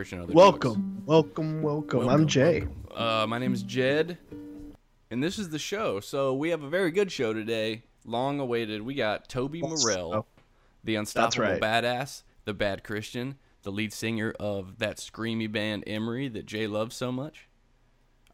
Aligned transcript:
Welcome 0.00 0.06
to 0.06 0.08
Church 0.08 0.12
and 0.12 0.22
Other 0.22 0.32
Drugs. 0.32 0.64
Welcome, 0.64 1.02
welcome, 1.04 1.62
welcome. 1.62 2.08
I'm 2.08 2.26
Jay. 2.26 2.66
Uh, 2.94 3.26
my 3.28 3.38
name 3.38 3.52
is 3.52 3.62
Jed, 3.62 4.16
and 5.10 5.22
this 5.22 5.38
is 5.38 5.50
the 5.50 5.58
show. 5.58 6.00
So 6.00 6.32
we 6.32 6.48
have 6.48 6.62
a 6.62 6.70
very 6.70 6.90
good 6.90 7.12
show 7.12 7.34
today, 7.34 7.82
long 8.06 8.40
awaited. 8.40 8.80
We 8.80 8.94
got 8.94 9.28
Toby 9.28 9.60
Morrell, 9.60 10.14
Oh, 10.14 10.26
the 10.84 10.94
unstoppable 10.96 11.44
right. 11.44 11.60
badass, 11.60 12.22
the 12.46 12.54
bad 12.54 12.82
Christian, 12.82 13.36
the 13.62 13.70
lead 13.70 13.92
singer 13.92 14.32
of 14.40 14.78
that 14.78 14.96
screamy 14.96 15.52
band 15.52 15.84
Emery 15.86 16.28
that 16.28 16.46
Jay 16.46 16.66
loves 16.66 16.96
so 16.96 17.12
much. 17.12 17.46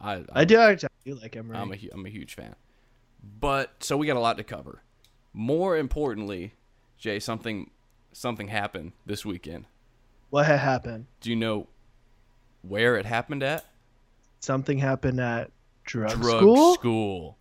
I, 0.01 0.25
I 0.33 0.45
do 0.45 0.59
actually 0.59 0.91
I 1.05 1.11
do 1.11 1.14
like 1.17 1.34
Emery. 1.34 1.56
I'm 1.56 1.73
a, 1.73 1.78
I'm 1.92 2.06
a 2.06 2.11
huge 2.11 2.37
fan. 2.37 2.55
But 3.41 3.83
so 3.83 3.97
we 3.97 4.06
got 4.06 4.17
a 4.17 4.20
lot 4.20 4.37
to 4.37 4.45
cover. 4.45 4.83
More 5.33 5.77
importantly, 5.77 6.55
Jay, 6.97 7.19
something 7.19 7.70
something 8.12 8.47
happened 8.47 8.92
this 9.05 9.25
weekend. 9.25 9.64
What 10.30 10.47
had 10.47 10.59
happened? 10.61 11.07
Do 11.21 11.30
you 11.30 11.37
know 11.37 11.66
where 12.62 12.97
it 12.97 13.07
happened 13.07 13.43
at? 13.43 13.65
Something 14.41 14.78
happened 14.78 15.20
at 15.20 15.50
drug, 15.84 16.20
Drug 16.20 16.39
school. 16.39 16.75
school. 16.75 17.39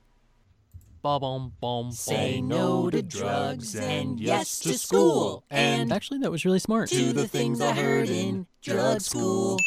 Bom, 1.02 1.54
bom, 1.62 1.92
Say 1.92 2.42
no 2.42 2.90
to 2.90 3.04
drugs 3.04 3.76
and 3.76 4.20
yes 4.20 4.58
to 4.62 4.76
school. 4.76 5.44
And 5.52 5.94
Actually, 5.94 6.22
that 6.22 6.32
was 6.32 6.46
really 6.46 6.58
smart. 6.58 6.90
to 6.90 7.14
the 7.14 7.28
things 7.28 7.62
I 7.62 7.74
heard 7.74 8.10
in 8.10 8.48
drug 8.64 9.02
school. 9.02 9.60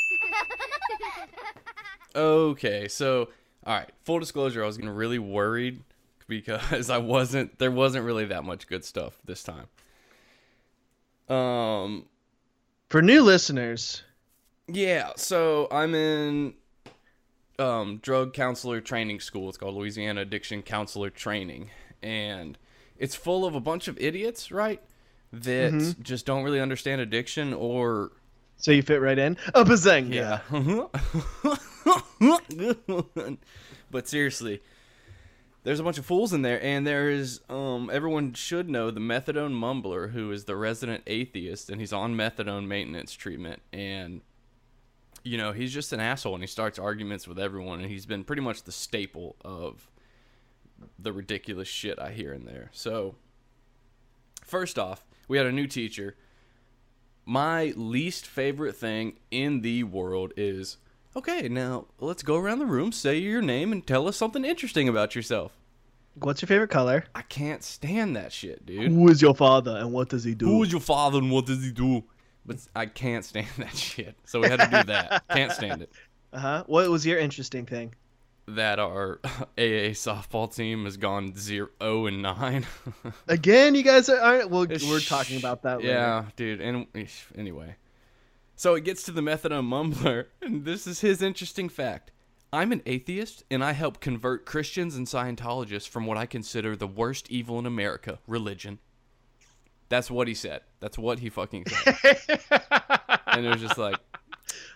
Okay, 2.16 2.88
so 2.88 3.28
all 3.64 3.74
right. 3.74 3.88
Full 4.04 4.18
disclosure, 4.18 4.64
I 4.64 4.66
was 4.66 4.76
getting 4.78 4.90
really 4.92 5.20
worried 5.20 5.82
because 6.26 6.90
I 6.90 6.98
wasn't. 6.98 7.58
There 7.60 7.70
wasn't 7.70 8.04
really 8.04 8.24
that 8.26 8.42
much 8.44 8.66
good 8.66 8.84
stuff 8.84 9.16
this 9.24 9.44
time. 9.44 9.66
Um. 11.28 12.06
For 12.88 13.02
new 13.02 13.22
listeners, 13.22 14.02
Yeah. 14.66 15.12
So 15.16 15.68
I'm 15.70 15.94
in 15.94 16.54
um 17.58 17.98
drug 17.98 18.32
counselor 18.34 18.80
training 18.80 19.20
school. 19.20 19.48
It's 19.48 19.58
called 19.58 19.74
Louisiana 19.74 20.22
Addiction 20.22 20.62
Counselor 20.62 21.10
Training, 21.10 21.70
and 22.02 22.56
it's 22.98 23.14
full 23.14 23.44
of 23.44 23.54
a 23.54 23.60
bunch 23.60 23.88
of 23.88 23.98
idiots, 23.98 24.50
right? 24.50 24.80
That 25.32 25.72
Mm-hmm. 25.74 26.02
just 26.02 26.24
don't 26.24 26.44
really 26.44 26.60
understand 26.60 27.00
addiction 27.02 27.52
or 27.52 28.12
so 28.56 28.72
you 28.72 28.82
fit 28.82 29.02
right 29.02 29.18
in. 29.18 29.36
A 29.54 29.64
bazanga. 29.64 30.14
Yeah. 30.14 30.40
but 33.90 34.08
seriously, 34.08 34.62
there's 35.68 35.80
a 35.80 35.84
bunch 35.84 35.98
of 35.98 36.06
fools 36.06 36.32
in 36.32 36.40
there, 36.40 36.62
and 36.62 36.86
there 36.86 37.10
is 37.10 37.42
um 37.50 37.90
everyone 37.92 38.32
should 38.32 38.70
know 38.70 38.90
the 38.90 39.00
methadone 39.00 39.52
mumbler 39.52 40.12
who 40.12 40.32
is 40.32 40.46
the 40.46 40.56
resident 40.56 41.02
atheist, 41.06 41.68
and 41.68 41.78
he's 41.78 41.92
on 41.92 42.14
methadone 42.14 42.66
maintenance 42.66 43.12
treatment, 43.12 43.60
and 43.70 44.22
you 45.22 45.36
know 45.36 45.52
he's 45.52 45.70
just 45.70 45.92
an 45.92 46.00
asshole, 46.00 46.32
and 46.32 46.42
he 46.42 46.46
starts 46.46 46.78
arguments 46.78 47.28
with 47.28 47.38
everyone, 47.38 47.80
and 47.80 47.90
he's 47.90 48.06
been 48.06 48.24
pretty 48.24 48.40
much 48.40 48.62
the 48.62 48.72
staple 48.72 49.36
of 49.44 49.90
the 50.98 51.12
ridiculous 51.12 51.68
shit 51.68 51.98
I 51.98 52.12
hear 52.12 52.32
in 52.32 52.46
there. 52.46 52.70
So, 52.72 53.16
first 54.46 54.78
off, 54.78 55.04
we 55.28 55.36
had 55.36 55.46
a 55.46 55.52
new 55.52 55.66
teacher. 55.66 56.16
My 57.26 57.74
least 57.76 58.26
favorite 58.26 58.74
thing 58.74 59.18
in 59.30 59.60
the 59.60 59.84
world 59.84 60.32
is 60.34 60.78
okay, 61.14 61.46
now 61.46 61.88
let's 62.00 62.22
go 62.22 62.36
around 62.36 62.60
the 62.60 62.64
room, 62.64 62.90
say 62.90 63.18
your 63.18 63.42
name, 63.42 63.70
and 63.70 63.86
tell 63.86 64.08
us 64.08 64.16
something 64.16 64.46
interesting 64.46 64.88
about 64.88 65.14
yourself. 65.14 65.57
What's 66.24 66.42
your 66.42 66.46
favorite 66.46 66.70
color? 66.70 67.04
I 67.14 67.22
can't 67.22 67.62
stand 67.62 68.16
that 68.16 68.32
shit, 68.32 68.64
dude. 68.66 68.90
Who 68.90 69.08
is 69.08 69.20
your 69.22 69.34
father 69.34 69.76
and 69.76 69.92
what 69.92 70.08
does 70.08 70.24
he 70.24 70.34
do? 70.34 70.46
Who 70.46 70.62
is 70.62 70.72
your 70.72 70.80
father 70.80 71.18
and 71.18 71.30
what 71.30 71.46
does 71.46 71.62
he 71.62 71.70
do? 71.72 72.04
But 72.46 72.56
I 72.74 72.86
can't 72.86 73.24
stand 73.24 73.48
that 73.58 73.76
shit. 73.76 74.16
So 74.24 74.40
we 74.40 74.48
had 74.48 74.60
to 74.60 74.66
do 74.66 74.82
that. 74.84 75.24
can't 75.28 75.52
stand 75.52 75.82
it. 75.82 75.92
Uh 76.30 76.38
huh. 76.40 76.64
What 76.66 76.90
was 76.90 77.06
your 77.06 77.18
interesting 77.18 77.64
thing? 77.64 77.94
That 78.48 78.78
our 78.78 79.18
AA 79.56 79.96
softball 79.96 80.54
team 80.54 80.84
has 80.84 80.98
gone 80.98 81.34
0 81.34 81.68
0 81.82 82.06
and 82.06 82.20
9. 82.20 82.66
Again, 83.28 83.74
you 83.74 83.82
guys 83.82 84.10
are. 84.10 84.46
Well, 84.46 84.66
we're 84.68 85.00
talking 85.00 85.38
about 85.38 85.62
that. 85.62 85.78
Later. 85.78 85.88
Yeah, 85.88 86.24
dude. 86.36 86.60
And 86.60 86.86
anyway, 87.34 87.76
so 88.56 88.74
it 88.74 88.84
gets 88.84 89.04
to 89.04 89.10
the 89.10 89.22
methadone 89.22 89.64
mumbler, 89.68 90.26
and 90.42 90.66
this 90.66 90.86
is 90.86 91.00
his 91.00 91.22
interesting 91.22 91.70
fact. 91.70 92.10
I'm 92.52 92.72
an 92.72 92.82
atheist, 92.86 93.44
and 93.50 93.62
I 93.62 93.72
help 93.72 94.00
convert 94.00 94.46
Christians 94.46 94.96
and 94.96 95.06
Scientologists 95.06 95.86
from 95.88 96.06
what 96.06 96.16
I 96.16 96.24
consider 96.26 96.74
the 96.76 96.86
worst 96.86 97.30
evil 97.30 97.58
in 97.58 97.66
America, 97.66 98.18
religion. 98.26 98.78
That's 99.90 100.10
what 100.10 100.28
he 100.28 100.34
said. 100.34 100.62
That's 100.80 100.98
what 100.98 101.18
he 101.18 101.28
fucking 101.30 101.66
said. 101.66 101.96
and 103.26 103.44
it 103.46 103.48
was 103.50 103.60
just 103.60 103.78
like, 103.78 103.96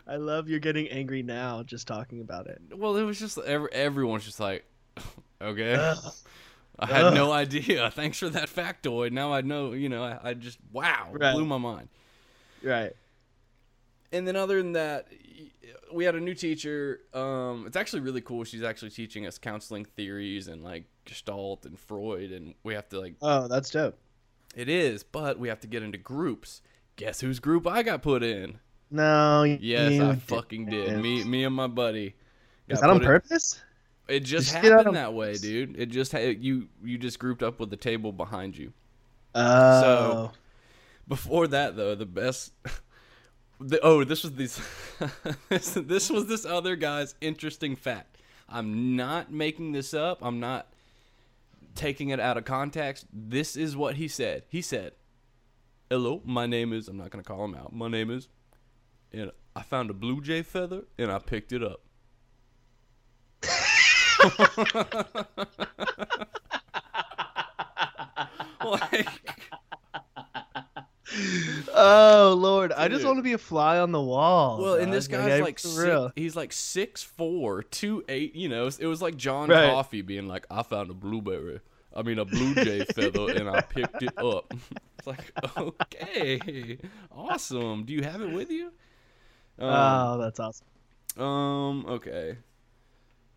I 0.06 0.16
love 0.16 0.48
you're 0.48 0.58
getting 0.58 0.88
angry 0.88 1.22
now 1.22 1.62
just 1.62 1.86
talking 1.86 2.20
about 2.20 2.46
it. 2.46 2.60
well, 2.74 2.96
it 2.96 3.04
was 3.04 3.18
just 3.18 3.38
every, 3.38 3.70
everyone's 3.72 4.24
just 4.24 4.40
like, 4.40 4.64
okay. 5.42 5.74
Ugh. 5.74 6.12
I 6.78 6.86
had 6.86 7.04
Ugh. 7.04 7.14
no 7.14 7.30
idea. 7.32 7.90
Thanks 7.94 8.18
for 8.18 8.28
that 8.30 8.48
factoid. 8.48 9.12
Now 9.12 9.32
I 9.32 9.42
know. 9.42 9.72
You 9.72 9.88
know, 9.88 10.02
I, 10.02 10.30
I 10.30 10.34
just 10.34 10.58
wow, 10.72 11.08
Right. 11.12 11.34
blew 11.34 11.44
my 11.46 11.58
mind. 11.58 11.88
Right. 12.62 12.92
and 14.12 14.26
then 14.26 14.36
other 14.36 14.62
than 14.62 14.72
that 14.72 15.08
we 15.92 16.04
had 16.04 16.14
a 16.14 16.20
new 16.20 16.34
teacher 16.34 17.00
um 17.14 17.64
it's 17.66 17.76
actually 17.76 18.00
really 18.00 18.20
cool 18.20 18.44
she's 18.44 18.62
actually 18.62 18.90
teaching 18.90 19.26
us 19.26 19.38
counseling 19.38 19.84
theories 19.84 20.48
and 20.48 20.62
like 20.64 20.84
gestalt 21.04 21.64
and 21.66 21.78
freud 21.78 22.30
and 22.32 22.54
we 22.64 22.74
have 22.74 22.88
to 22.88 23.00
like 23.00 23.14
Oh, 23.22 23.48
that's 23.48 23.70
dope. 23.70 23.98
it 24.56 24.68
is 24.68 25.02
but 25.02 25.38
we 25.38 25.48
have 25.48 25.60
to 25.60 25.66
get 25.66 25.82
into 25.82 25.98
groups 25.98 26.62
guess 26.96 27.20
whose 27.20 27.40
group 27.40 27.66
i 27.66 27.82
got 27.82 28.02
put 28.02 28.22
in 28.22 28.58
No. 28.90 29.42
yes 29.44 29.92
you 29.92 30.04
i 30.04 30.14
fucking 30.16 30.66
did 30.66 31.00
me 31.00 31.24
me 31.24 31.44
and 31.44 31.54
my 31.54 31.66
buddy 31.66 32.14
Is 32.68 32.80
that 32.80 32.90
on 32.90 32.96
in- 32.96 33.02
purpose? 33.04 33.60
it 34.08 34.20
just 34.20 34.52
Did 34.52 34.72
happened 34.72 34.96
that 34.96 35.14
way 35.14 35.34
dude 35.34 35.76
it 35.78 35.86
just 35.86 36.12
ha- 36.12 36.18
you 36.18 36.68
you 36.82 36.98
just 36.98 37.18
grouped 37.18 37.42
up 37.42 37.60
with 37.60 37.70
the 37.70 37.76
table 37.76 38.12
behind 38.12 38.56
you 38.56 38.72
Oh. 39.34 39.80
So 39.80 40.32
before 41.08 41.46
that, 41.48 41.74
though, 41.74 41.94
the 41.94 42.04
best. 42.06 42.52
The, 43.64 43.78
oh, 43.82 44.02
this 44.02 44.24
was 44.24 44.32
this, 44.32 44.60
this. 45.48 45.74
This 45.74 46.10
was 46.10 46.26
this 46.26 46.44
other 46.44 46.74
guy's 46.74 47.14
interesting 47.20 47.76
fact. 47.76 48.18
I'm 48.48 48.96
not 48.96 49.32
making 49.32 49.72
this 49.72 49.94
up. 49.94 50.18
I'm 50.20 50.40
not 50.40 50.66
taking 51.74 52.08
it 52.08 52.18
out 52.18 52.36
of 52.36 52.44
context. 52.44 53.06
This 53.12 53.56
is 53.56 53.76
what 53.76 53.96
he 53.96 54.08
said. 54.08 54.44
He 54.48 54.62
said, 54.62 54.92
"Hello, 55.88 56.22
my 56.24 56.46
name 56.46 56.72
is." 56.72 56.88
I'm 56.88 56.96
not 56.96 57.10
gonna 57.10 57.22
call 57.22 57.44
him 57.44 57.54
out. 57.54 57.72
My 57.72 57.88
name 57.88 58.10
is, 58.10 58.28
and 59.12 59.30
I 59.54 59.62
found 59.62 59.90
a 59.90 59.94
blue 59.94 60.20
jay 60.20 60.42
feather 60.42 60.82
and 60.98 61.12
I 61.12 61.18
picked 61.18 61.52
it 61.52 61.62
up. 61.62 61.82
like, 68.64 69.08
Oh 71.74 72.34
Lord, 72.38 72.72
I 72.72 72.88
just 72.88 73.04
want 73.04 73.18
to 73.18 73.22
be 73.22 73.32
a 73.32 73.38
fly 73.38 73.78
on 73.78 73.92
the 73.92 74.00
wall. 74.00 74.60
Well, 74.60 74.74
and 74.74 74.92
this 74.92 75.08
guy's 75.08 75.40
I- 75.40 75.44
like 75.44 75.58
six, 75.58 76.12
he's 76.16 76.36
like 76.36 76.52
six 76.52 77.02
four, 77.02 77.62
two 77.62 78.04
eight. 78.08 78.34
You 78.34 78.48
know, 78.48 78.66
it 78.78 78.86
was 78.86 79.02
like 79.02 79.16
John 79.16 79.48
Right. 79.48 79.70
Coffey 79.70 80.02
being 80.02 80.26
like, 80.28 80.46
"I 80.50 80.62
found 80.62 80.90
a 80.90 80.94
blueberry, 80.94 81.60
I 81.94 82.02
mean 82.02 82.18
a 82.18 82.24
blue 82.24 82.54
jay 82.54 82.84
feather, 82.84 83.30
and 83.32 83.48
I 83.48 83.60
picked 83.60 84.02
it 84.02 84.16
up." 84.18 84.52
It's 85.04 85.06
like, 85.08 85.32
okay, 85.58 86.78
awesome. 87.10 87.82
Do 87.84 87.92
you 87.92 88.02
have 88.02 88.22
it 88.22 88.30
with 88.32 88.52
you? 88.52 88.66
Um, 89.58 89.68
Oh, 89.68 90.18
that's 90.18 90.38
awesome. 90.38 90.66
um, 91.18 91.84
okay. 91.86 92.36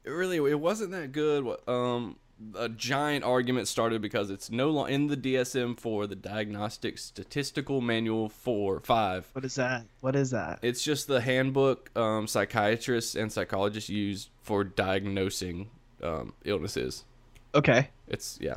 It 0.04 0.10
really, 0.12 0.38
it 0.38 0.60
wasn't 0.60 0.92
that 0.92 1.12
good. 1.12 1.44
What- 1.44 1.68
Um, 1.68 2.18
a 2.56 2.70
giant 2.70 3.24
argument 3.24 3.68
started 3.68 4.02
because 4.02 4.30
it's 4.30 4.52
no 4.52 4.70
longer 4.70 4.92
in 4.92 5.08
the 5.08 5.18
DSM 5.18 5.80
four, 5.80 6.06
the 6.08 6.16
Diagnostic 6.16 6.98
Statistical 6.98 7.82
Manual 7.82 8.30
four 8.30 8.82
five. 8.82 9.28
What 9.34 9.46
is 9.46 9.56
that? 9.56 9.86
What 10.02 10.16
is 10.16 10.32
that? 10.32 10.60
It's 10.62 10.84
just 10.84 11.08
the 11.08 11.22
handbook 11.22 11.96
um, 11.98 12.28
psychiatrists 12.28 13.16
and 13.16 13.32
psychologists 13.32 13.90
use 13.90 14.30
for 14.42 14.64
diagnosing 14.64 15.70
um, 16.04 16.34
illnesses. 16.44 17.06
Okay. 17.54 17.90
It's 18.08 18.38
yeah. 18.42 18.56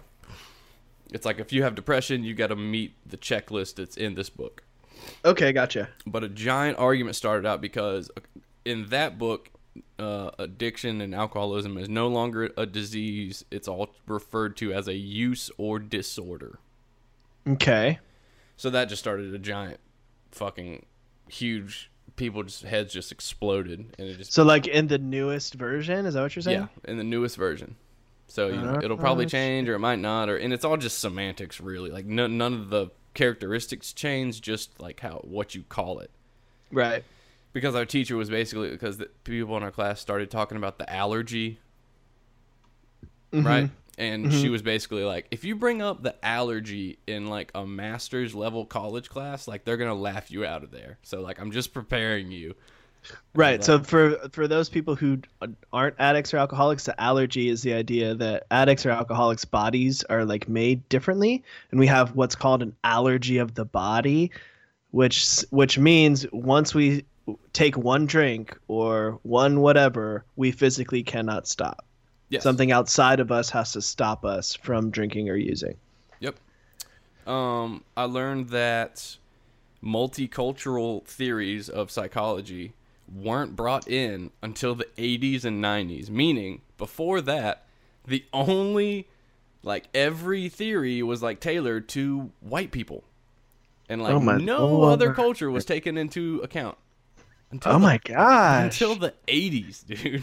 It's 1.13 1.25
like 1.25 1.39
if 1.39 1.53
you 1.53 1.63
have 1.63 1.75
depression, 1.75 2.25
you 2.25 2.35
got 2.35 2.49
to 2.49 2.57
meet 2.57 2.95
the 3.07 3.17
checklist 3.17 3.77
that's 3.77 3.97
in 3.97 4.15
this 4.15 4.29
book. 4.29 4.63
Okay, 5.25 5.53
gotcha. 5.53 5.89
But 6.07 6.25
a 6.25 6.29
giant 6.29 6.79
argument 6.79 7.17
started 7.17 7.47
out 7.47 7.61
because 7.61 8.11
uh, 8.17 8.21
in 8.65 8.89
that 8.89 9.19
book, 9.19 9.51
uh, 9.99 10.31
addiction 10.39 11.01
and 11.01 11.15
alcoholism 11.15 11.77
is 11.79 11.89
no 11.89 12.09
longer 12.09 12.51
a 12.57 12.67
disease. 12.67 13.45
It's 13.51 13.69
all 13.69 13.91
referred 14.07 14.57
to 14.59 14.73
as 14.73 14.89
a 14.89 14.95
use 14.95 15.51
or 15.59 15.79
disorder. 15.79 16.59
Okay. 17.47 17.99
So 18.57 18.71
that 18.71 18.89
just 18.89 19.01
started 19.01 19.35
a 19.35 19.39
giant, 19.39 19.81
fucking, 20.31 20.87
huge. 21.29 21.91
People 22.17 22.43
just 22.43 22.65
heads 22.65 22.93
just 22.93 23.13
exploded, 23.13 23.79
and 23.97 24.09
it 24.09 24.19
just 24.19 24.33
So 24.33 24.43
like 24.43 24.67
in 24.67 24.89
the 24.89 24.99
newest 24.99 25.55
version, 25.55 26.05
is 26.05 26.15
that 26.15 26.23
what 26.23 26.35
you're 26.35 26.43
saying? 26.43 26.69
Yeah, 26.85 26.91
in 26.91 26.99
the 26.99 27.05
newest 27.05 27.37
version. 27.37 27.77
So 28.27 28.49
you 28.49 28.57
know, 28.57 28.75
Uh, 28.75 28.81
it'll 28.83 28.97
probably 28.97 29.27
uh, 29.27 29.29
change 29.29 29.69
or 29.69 29.75
it 29.75 29.79
might 29.79 30.01
not, 30.01 30.29
or 30.29 30.37
and 30.37 30.53
it's 30.53 30.65
all 30.65 30.77
just 30.77 30.99
semantics, 30.99 31.61
really. 31.61 31.91
Like 31.91 32.07
no, 32.07 32.27
none 32.27 32.55
of 32.55 32.71
the 32.71 32.89
characteristics 33.15 33.93
change, 33.93 34.41
just 34.41 34.81
like 34.81 35.01
how 35.01 35.21
what 35.25 35.55
you 35.55 35.63
call 35.63 36.01
it. 36.01 36.11
Right. 36.73 37.05
Because 37.59 37.75
our 37.75 37.85
teacher 37.85 38.17
was 38.17 38.31
basically 38.31 38.71
because 38.71 38.99
the 38.99 39.07
people 39.25 39.57
in 39.57 39.65
our 39.65 39.73
class 39.73 40.01
started 40.01 40.31
talking 40.31 40.57
about 40.57 40.79
the 40.79 40.89
allergy, 40.93 41.59
right? 43.33 43.65
Mm-hmm. 43.65 43.75
And 43.99 44.27
mm-hmm. 44.27 44.41
she 44.41 44.49
was 44.49 44.63
basically 44.63 45.03
like, 45.03 45.27
if 45.33 45.43
you 45.43 45.57
bring 45.57 45.83
up 45.83 46.05
the 46.05 46.15
allergy 46.25 47.01
in 47.09 47.27
like 47.27 47.51
a 47.57 47.67
master's 47.67 48.33
level 48.33 48.65
college 48.65 49.09
class, 49.09 49.49
like 49.49 49.65
they're 49.65 49.77
gonna 49.77 49.93
laugh 49.93 50.31
you 50.31 50.45
out 50.45 50.63
of 50.63 50.71
there. 50.71 50.99
So 51.03 51.21
like, 51.21 51.41
I'm 51.41 51.51
just 51.51 51.75
preparing 51.75 52.31
you. 52.31 52.55
Right. 53.35 53.65
So 53.65 53.83
for 53.83 54.17
for 54.31 54.47
those 54.47 54.69
people 54.69 54.95
who 54.95 55.19
aren't 55.73 55.97
addicts 55.99 56.33
or 56.33 56.39
alcoholics, 56.39 56.85
the 56.85 57.01
allergy 57.01 57.49
is 57.49 57.63
the 57.63 57.73
idea 57.73 58.15
that 58.15 58.47
addicts 58.53 58.87
or 58.87 58.91
alcoholics' 58.91 59.45
bodies 59.45 60.05
are 60.05 60.25
like 60.25 60.49
made 60.49 60.89
differently, 60.89 61.43
and 61.73 61.81
we 61.81 61.87
have 61.89 62.15
what's 62.15 62.37
called 62.37 62.63
an 62.63 62.77
allergy 62.85 63.39
of 63.39 63.55
the 63.55 63.65
body, 63.65 64.31
which 64.93 65.45
which 65.51 65.79
means 65.79 66.27
once 66.33 66.75
we 66.75 67.05
take 67.53 67.77
one 67.77 68.07
drink 68.07 68.57
or 68.69 69.19
one 69.23 69.61
whatever, 69.61 70.25
we 70.37 70.53
physically 70.53 71.03
cannot 71.03 71.47
stop. 71.47 71.85
Yes. 72.29 72.43
Something 72.43 72.73
outside 72.73 73.21
of 73.21 73.33
us 73.33 73.51
has 73.51 73.73
to 73.73 73.83
stop 73.83 74.25
us 74.25 74.55
from 74.55 74.91
drinking 74.91 75.31
or 75.31 75.37
using. 75.37 75.77
Yep. 76.21 76.37
Um, 77.27 77.85
I 77.97 78.05
learned 78.05 78.51
that 78.51 79.17
multicultural 79.83 81.05
theories 81.05 81.69
of 81.69 81.91
psychology 81.91 82.75
weren't 83.13 83.57
brought 83.57 83.89
in 83.89 84.31
until 84.43 84.75
the 84.75 84.87
80s 84.97 85.45
and 85.45 85.65
90s, 85.65 86.11
meaning 86.11 86.61
before 86.77 87.21
that, 87.23 87.65
the 88.07 88.25
only 88.33 89.09
like 89.63 89.89
every 89.95 90.49
theory 90.49 91.03
was 91.03 91.23
like 91.23 91.41
tailored 91.41 91.89
to 91.91 92.31
white 92.41 92.71
people. 92.71 93.05
And 93.89 94.03
like 94.03 94.13
Oh 94.13 94.19
no 94.19 94.83
other 94.83 95.15
culture 95.15 95.51
was 95.51 95.65
taken 95.65 95.97
into 95.97 96.41
account. 96.45 96.77
Until 97.51 97.73
Oh 97.73 97.79
my 97.79 97.99
gosh. 97.99 98.65
Until 98.65 98.95
the 98.95 99.15
80s, 99.27 99.87
dude. 99.87 100.23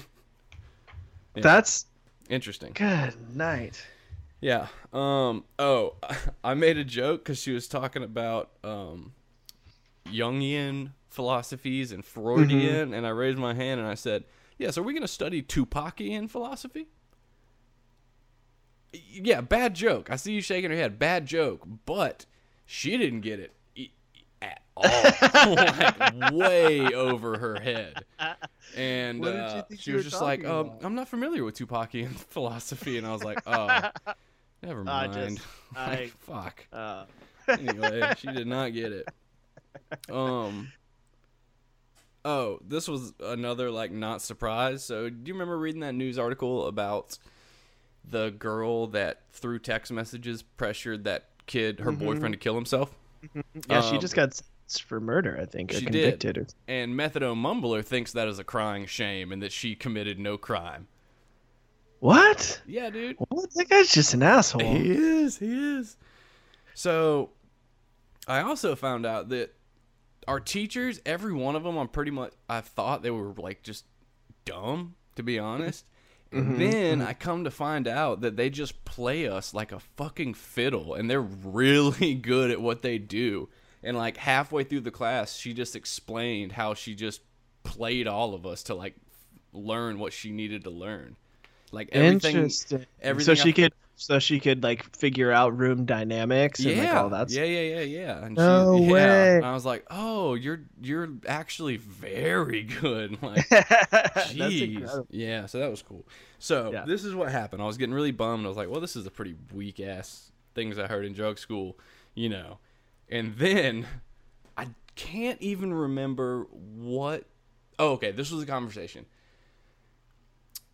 Yeah. 1.36 1.42
That's 1.42 1.86
Interesting. 2.30 2.72
good 2.74 3.36
night. 3.36 3.86
Yeah. 4.42 4.68
Um. 4.94 5.44
Oh, 5.60 5.96
I 6.44 6.54
made 6.54 6.78
a 6.78 6.84
joke 6.84 7.24
because 7.24 7.40
she 7.42 7.52
was 7.52 7.68
talking 7.68 8.04
about 8.04 8.52
um, 8.64 9.14
Jungian 10.08 10.92
philosophies 11.10 11.92
and 11.92 12.04
Freudian, 12.06 12.94
and 12.94 13.06
I 13.06 13.10
raised 13.10 13.38
my 13.38 13.54
hand 13.54 13.80
and 13.80 13.90
I 13.90 13.96
said, 13.96 14.24
"Yes, 14.58 14.78
are 14.78 14.84
we 14.84 14.94
going 14.94 15.02
to 15.02 15.08
study 15.08 15.42
Tupacian 15.42 16.28
philosophy?" 16.28 16.88
Yeah, 18.94 19.42
bad 19.42 19.74
joke. 19.74 20.10
I 20.10 20.16
see 20.16 20.34
you 20.34 20.42
shaking 20.42 20.70
her 20.72 20.78
head. 20.78 20.98
Bad 21.00 21.26
joke, 21.26 21.68
but 21.86 22.26
she 22.66 22.98
didn't 22.98 23.22
get 23.22 23.40
it 23.40 23.54
all. 24.78 25.56
like 25.56 26.32
way 26.34 26.94
over 26.94 27.38
her 27.38 27.60
head. 27.60 28.04
And 28.76 29.20
What 29.20 29.32
did 29.32 29.36
you 29.36 29.42
uh, 29.42 29.64
she 29.78 29.92
was 29.94 30.04
just 30.04 30.22
like, 30.22 30.44
um, 30.46 30.72
"I'm 30.82 30.96
not 30.96 31.08
familiar 31.08 31.44
with 31.44 31.56
Tupacian 31.56 32.10
philosophy," 32.30 32.98
and 32.98 33.06
I 33.08 33.12
was 33.14 33.24
like, 33.24 33.40
"Oh, 33.48 33.68
never 34.64 34.82
I 34.82 35.08
mind." 35.08 35.14
just- 35.38 35.48
Like, 35.76 36.00
I- 36.00 36.12
fuck. 36.20 36.68
Uh, 36.74 37.06
Anyway, 37.48 38.12
she 38.18 38.28
did 38.32 38.48
not 38.48 38.74
get 38.74 38.92
it. 38.92 39.08
Um. 40.12 40.72
Oh, 42.24 42.58
this 42.68 42.88
was 42.88 43.14
another 43.20 43.70
like 43.70 43.92
not 43.92 44.20
surprise. 44.22 44.84
So, 44.84 45.10
do 45.12 45.28
you 45.28 45.34
remember 45.36 45.58
reading 45.60 45.82
that 45.82 45.94
news 45.94 46.18
article 46.18 46.66
about 46.66 47.20
the 48.10 48.32
girl 48.32 48.88
that 48.88 49.22
through 49.32 49.60
text 49.60 49.92
messages 49.92 50.42
pressured 50.42 51.04
that 51.04 51.26
kid, 51.46 51.82
her 51.82 51.92
boyfriend, 51.92 52.34
to 52.34 52.40
kill 52.40 52.56
himself? 52.56 52.96
yeah, 53.70 53.82
she 53.82 53.96
Um, 53.96 54.02
just 54.02 54.16
got 54.16 54.34
sentenced 54.34 54.44
for 54.68 55.00
murder, 55.00 55.38
I 55.40 55.46
think, 55.46 55.72
or 55.72 55.76
she 55.76 55.86
did. 55.86 56.20
convicted. 56.20 56.38
Or... 56.38 56.48
And 56.68 56.94
Methadone 56.94 57.38
Mumbler 57.38 57.84
thinks 57.84 58.12
that 58.14 58.28
is 58.28 58.40
a 58.40 58.44
crying 58.44 58.86
shame 58.86 59.32
and 59.32 59.42
that 59.42 59.52
she 59.52 59.76
committed 59.76 60.20
no 60.20 60.38
crime. 60.38 60.88
What? 62.00 62.62
Yeah, 62.68 62.90
dude. 62.90 63.18
What? 63.30 63.54
That 63.54 63.70
guy's 63.70 63.92
just 63.92 64.14
an 64.14 64.24
asshole. 64.24 64.62
He 64.62 64.92
is. 64.92 65.38
He 65.38 65.78
is. 65.78 65.98
So, 66.74 67.32
I 68.28 68.42
also 68.42 68.76
found 68.76 69.06
out 69.06 69.30
that 69.30 69.54
our 70.28 70.40
teachers, 70.40 71.00
every 71.06 71.34
one 71.34 71.56
of 71.56 71.64
them, 71.64 71.78
I'm 71.78 71.88
pretty 71.88 72.12
much, 72.12 72.34
I 72.50 72.62
thought 72.62 73.02
they 73.02 73.12
were 73.12 73.34
like 73.38 73.64
just 73.64 73.86
dumb, 74.44 74.96
to 75.16 75.24
be 75.24 75.40
honest. 75.40 75.86
And 76.32 76.48
mm-hmm. 76.48 76.60
then 76.60 77.00
mm-hmm. 77.00 77.08
I 77.08 77.14
come 77.14 77.44
to 77.44 77.52
find 77.52 77.88
out 77.88 78.22
that 78.22 78.36
they 78.36 78.50
just 78.50 78.84
play 78.84 79.28
us 79.28 79.54
like 79.54 79.72
a 79.72 79.80
fucking 79.80 80.34
fiddle, 80.34 80.94
and 80.94 81.10
they're 81.10 81.22
really 81.44 82.16
good 82.16 82.52
at 82.52 82.62
what 82.62 82.82
they 82.82 82.98
do. 82.98 83.50
And 83.86 83.96
like 83.98 84.18
halfway 84.18 84.64
through 84.66 84.82
the 84.82 84.92
class, 84.92 85.36
she 85.38 85.54
just 85.54 85.76
explained 85.76 86.52
how 86.52 86.74
she 86.74 86.96
just 86.96 87.22
played 87.64 88.08
all 88.08 88.34
of 88.34 88.46
us 88.46 88.64
to 88.64 88.76
like 88.76 88.96
learn 89.54 90.00
what 90.00 90.12
she 90.12 90.32
needed 90.32 90.64
to 90.66 90.70
learn. 90.72 91.16
Like 91.72 91.90
everything, 91.92 92.36
Interesting. 92.36 92.86
everything 93.02 93.36
so 93.36 93.42
she 93.42 93.50
I- 93.50 93.52
could, 93.54 93.74
so 93.98 94.20
she 94.20 94.40
could 94.42 94.62
like 94.64 94.96
figure 94.96 95.32
out 95.32 95.58
room 95.58 95.86
dynamics 95.86 96.60
and 96.60 96.76
yeah, 96.76 96.84
like 96.84 96.94
all 96.96 97.10
that. 97.10 97.30
yeah, 97.32 97.44
yeah, 97.44 97.80
yeah, 97.80 97.82
yeah. 97.82 98.26
And 98.26 98.36
No 98.36 98.78
she, 98.78 98.84
yeah. 98.86 98.92
way. 98.92 99.36
And 99.38 99.46
I 99.46 99.54
was 99.54 99.66
like, 99.66 99.86
oh, 99.90 100.34
you're 100.34 100.62
you're 100.82 101.10
actually 101.28 101.78
very 101.78 102.64
good. 102.82 103.18
Like, 103.22 103.48
jeez, 103.50 105.06
yeah. 105.10 105.46
So 105.46 105.60
that 105.60 105.70
was 105.72 105.82
cool. 105.82 106.06
So 106.40 106.72
Yeah. 106.72 106.86
this 106.86 107.04
is 107.06 107.16
what 107.16 107.32
happened. 107.32 107.62
I 107.62 107.66
was 107.66 107.78
getting 107.78 107.96
really 107.96 108.12
bummed. 108.12 108.46
I 108.46 108.50
was 108.50 108.58
like, 108.58 108.70
well, 108.70 108.82
this 108.82 108.96
is 108.96 109.06
a 109.06 109.12
pretty 109.12 109.36
weak 109.54 109.80
ass 109.80 110.32
things 110.54 110.78
I 110.80 110.88
heard 110.88 111.06
in 111.06 111.14
drug 111.14 111.38
school, 111.40 111.78
you 112.14 112.30
know. 112.30 112.58
And 113.10 113.38
then 113.38 113.86
I 114.58 114.68
can't 114.96 115.42
even 115.42 115.74
remember 115.74 116.48
what. 116.52 117.26
Oh, 117.78 117.92
okay. 117.94 118.12
This 118.12 118.32
was 118.32 118.42
a 118.44 118.46
conversation. 118.46 119.06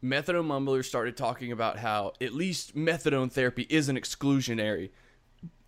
Methadone 0.04 0.48
Mumbler 0.48 0.84
started 0.84 1.16
talking 1.16 1.52
about 1.52 1.78
how 1.78 2.14
at 2.20 2.34
least 2.34 2.76
methadone 2.76 3.32
therapy 3.32 3.68
isn't 3.70 3.96
exclusionary. 3.96 4.90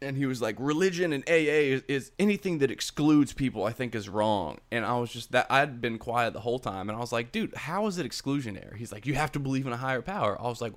And 0.01 0.17
he 0.17 0.25
was 0.25 0.41
like, 0.41 0.55
religion 0.59 1.13
and 1.13 1.23
AA 1.27 1.73
is, 1.73 1.83
is 1.87 2.11
anything 2.19 2.57
that 2.59 2.69
excludes 2.69 3.31
people, 3.31 3.63
I 3.63 3.71
think 3.71 3.95
is 3.95 4.09
wrong. 4.09 4.59
And 4.71 4.85
I 4.85 4.97
was 4.97 5.11
just 5.11 5.31
that 5.31 5.47
I'd 5.49 5.81
been 5.81 5.97
quiet 5.97 6.33
the 6.33 6.41
whole 6.41 6.59
time. 6.59 6.89
And 6.89 6.97
I 6.97 6.99
was 6.99 7.11
like, 7.11 7.31
dude, 7.31 7.55
how 7.55 7.87
is 7.87 7.97
it 7.97 8.05
exclusionary? 8.05 8.75
He's 8.75 8.91
like, 8.91 9.05
you 9.05 9.13
have 9.13 9.31
to 9.33 9.39
believe 9.39 9.65
in 9.65 9.73
a 9.73 9.77
higher 9.77 10.01
power. 10.01 10.39
I 10.39 10.47
was 10.47 10.61
like, 10.61 10.73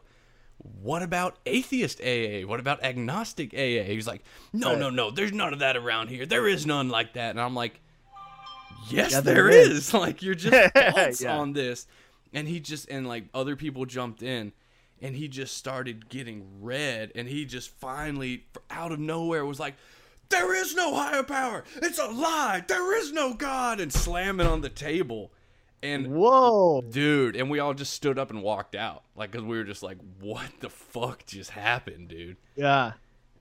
what 0.59 1.03
about 1.03 1.37
atheist 1.47 2.01
AA? 2.01 2.47
What 2.47 2.61
about 2.61 2.83
agnostic 2.83 3.53
AA? 3.55 3.85
He's 3.85 4.07
like, 4.07 4.23
no, 4.53 4.75
no, 4.75 4.91
no, 4.91 5.11
there's 5.11 5.33
none 5.33 5.53
of 5.53 5.59
that 5.61 5.77
around 5.77 6.09
here. 6.09 6.27
There 6.27 6.49
is 6.49 6.67
none 6.67 6.89
like 6.89 7.15
that. 7.15 7.31
And 7.31 7.41
I'm 7.41 7.55
like, 7.55 7.81
yes, 8.89 9.13
Yeah, 9.13 9.21
there 9.21 9.35
there 9.35 9.49
is. 9.51 9.69
is. 9.69 9.95
Like, 9.95 10.23
you're 10.23 10.35
just 10.35 10.73
false 10.75 11.21
Yeah. 11.21 11.37
on 11.39 11.53
this. 11.53 11.87
And 12.33 12.47
he 12.49 12.61
just, 12.61 12.89
and 12.91 13.07
like 13.07 13.25
other 13.35 13.57
people 13.57 13.85
jumped 13.87 14.23
in 14.23 14.53
and 15.01 15.15
he 15.15 15.29
just 15.29 15.57
started 15.57 16.09
getting 16.09 16.45
red. 16.63 17.13
And 17.15 17.29
he 17.29 17.45
just 17.45 17.71
finally, 17.71 18.45
out 18.71 18.93
of 18.93 18.99
nowhere, 18.99 19.45
was 19.45 19.61
like, 19.61 19.75
there 20.29 20.55
is 20.55 20.75
no 20.75 20.95
higher 20.95 21.23
power. 21.23 21.65
It's 21.77 21.99
a 21.99 22.07
lie. 22.07 22.65
There 22.67 22.97
is 22.99 23.13
no 23.13 23.35
God. 23.35 23.79
And 23.79 23.93
slamming 23.93 24.47
on 24.47 24.61
the 24.63 24.69
table. 24.69 25.33
And 25.87 26.09
Whoa. 26.09 26.83
dude 26.83 27.37
and 27.37 27.49
we 27.51 27.59
all 27.61 27.75
just 27.75 27.93
stood 27.93 28.19
up 28.19 28.31
and 28.31 28.43
walked 28.43 28.75
out 28.75 29.03
like 29.15 29.31
because 29.31 29.45
we 29.45 29.57
were 29.57 29.65
just 29.65 29.83
like 29.83 29.99
what 30.21 30.49
the 30.61 30.69
fuck 30.71 31.25
just 31.27 31.51
happened 31.51 32.09
dude 32.09 32.37
Yeah. 32.57 32.93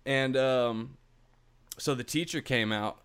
and 0.06 0.38
um 0.38 0.98
so 1.78 1.96
the 1.96 2.04
teacher 2.04 2.42
came 2.42 2.72
out 2.72 2.98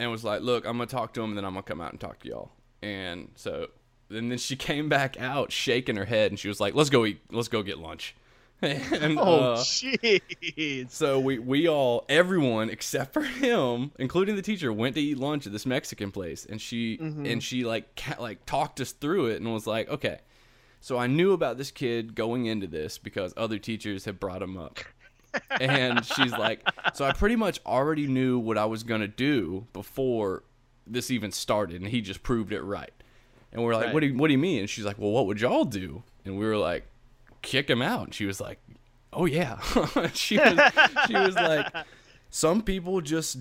and 0.00 0.10
was 0.10 0.24
like 0.24 0.42
look 0.42 0.64
i'm 0.66 0.72
gonna 0.78 0.86
talk 0.86 1.12
to 1.14 1.22
him 1.22 1.30
and 1.30 1.36
then 1.38 1.44
i'm 1.44 1.52
gonna 1.54 1.62
come 1.62 1.80
out 1.80 1.92
and 1.92 2.00
talk 2.00 2.18
to 2.20 2.28
y'all 2.28 2.50
and 2.82 3.30
so 3.36 3.68
and 4.10 4.30
then 4.30 4.38
she 4.38 4.56
came 4.70 4.88
back 4.88 5.20
out 5.20 5.52
shaking 5.52 5.96
her 5.96 6.04
head 6.06 6.30
and 6.32 6.38
she 6.38 6.48
was 6.48 6.58
like 6.60 6.74
let's 6.74 6.90
go 6.90 7.04
eat 7.06 7.20
let's 7.30 7.48
go 7.48 7.62
get 7.62 7.78
lunch 7.78 8.14
and 8.62 9.18
Oh, 9.18 9.52
uh, 9.54 9.56
jeez. 9.58 10.90
so 10.90 11.20
we 11.20 11.38
we 11.38 11.68
all 11.68 12.04
everyone 12.08 12.70
except 12.70 13.12
for 13.12 13.22
him, 13.22 13.92
including 13.98 14.34
the 14.36 14.42
teacher, 14.42 14.72
went 14.72 14.94
to 14.96 15.00
eat 15.00 15.18
lunch 15.18 15.46
at 15.46 15.52
this 15.52 15.64
Mexican 15.66 16.10
place, 16.10 16.44
and 16.44 16.60
she 16.60 16.98
and 17.00 17.42
she 17.42 17.64
like 17.64 17.94
ca- 17.96 18.20
like 18.20 18.44
talked 18.46 18.80
us 18.80 18.92
through 18.92 19.26
it 19.26 19.40
and 19.40 19.52
was 19.52 19.66
like, 19.66 19.88
okay. 19.88 20.18
So 20.80 20.96
I 20.96 21.06
knew 21.08 21.32
about 21.32 21.58
this 21.58 21.70
kid 21.72 22.14
going 22.14 22.46
into 22.46 22.66
this 22.68 22.98
because 22.98 23.34
other 23.36 23.58
teachers 23.58 24.04
had 24.04 24.20
brought 24.20 24.40
him 24.42 24.56
up. 24.56 24.78
and 25.60 26.04
she's 26.04 26.32
like, 26.32 26.66
so 26.94 27.04
I 27.04 27.12
pretty 27.12 27.36
much 27.36 27.60
already 27.66 28.06
knew 28.06 28.38
what 28.38 28.56
I 28.58 28.64
was 28.64 28.82
gonna 28.82 29.08
do 29.08 29.66
before 29.72 30.42
this 30.86 31.10
even 31.10 31.30
started, 31.32 31.80
and 31.82 31.90
he 31.90 32.00
just 32.00 32.22
proved 32.22 32.52
it 32.52 32.62
right. 32.62 32.92
And 33.52 33.62
we're 33.62 33.74
like, 33.74 33.86
Right. 33.86 33.94
what 33.94 34.00
do 34.00 34.06
you, 34.06 34.14
what 34.16 34.28
do 34.28 34.32
you 34.32 34.38
mean? 34.38 34.60
And 34.60 34.70
she's 34.70 34.84
like, 34.84 34.98
well, 34.98 35.10
what 35.10 35.26
would 35.26 35.40
y'all 35.40 35.64
do? 35.64 36.02
And 36.24 36.38
we 36.38 36.46
were 36.46 36.56
like, 36.56 36.86
kick 37.42 37.68
him 37.68 37.82
out. 37.82 38.04
And 38.04 38.14
she 38.14 38.26
was 38.26 38.40
like, 38.40 38.58
oh 39.12 39.24
yeah. 39.26 39.60
she 40.14 40.38
was 40.38 40.58
she 41.06 41.14
was 41.14 41.34
like, 41.34 41.66
some 42.30 42.62
people 42.62 43.00
just. 43.00 43.38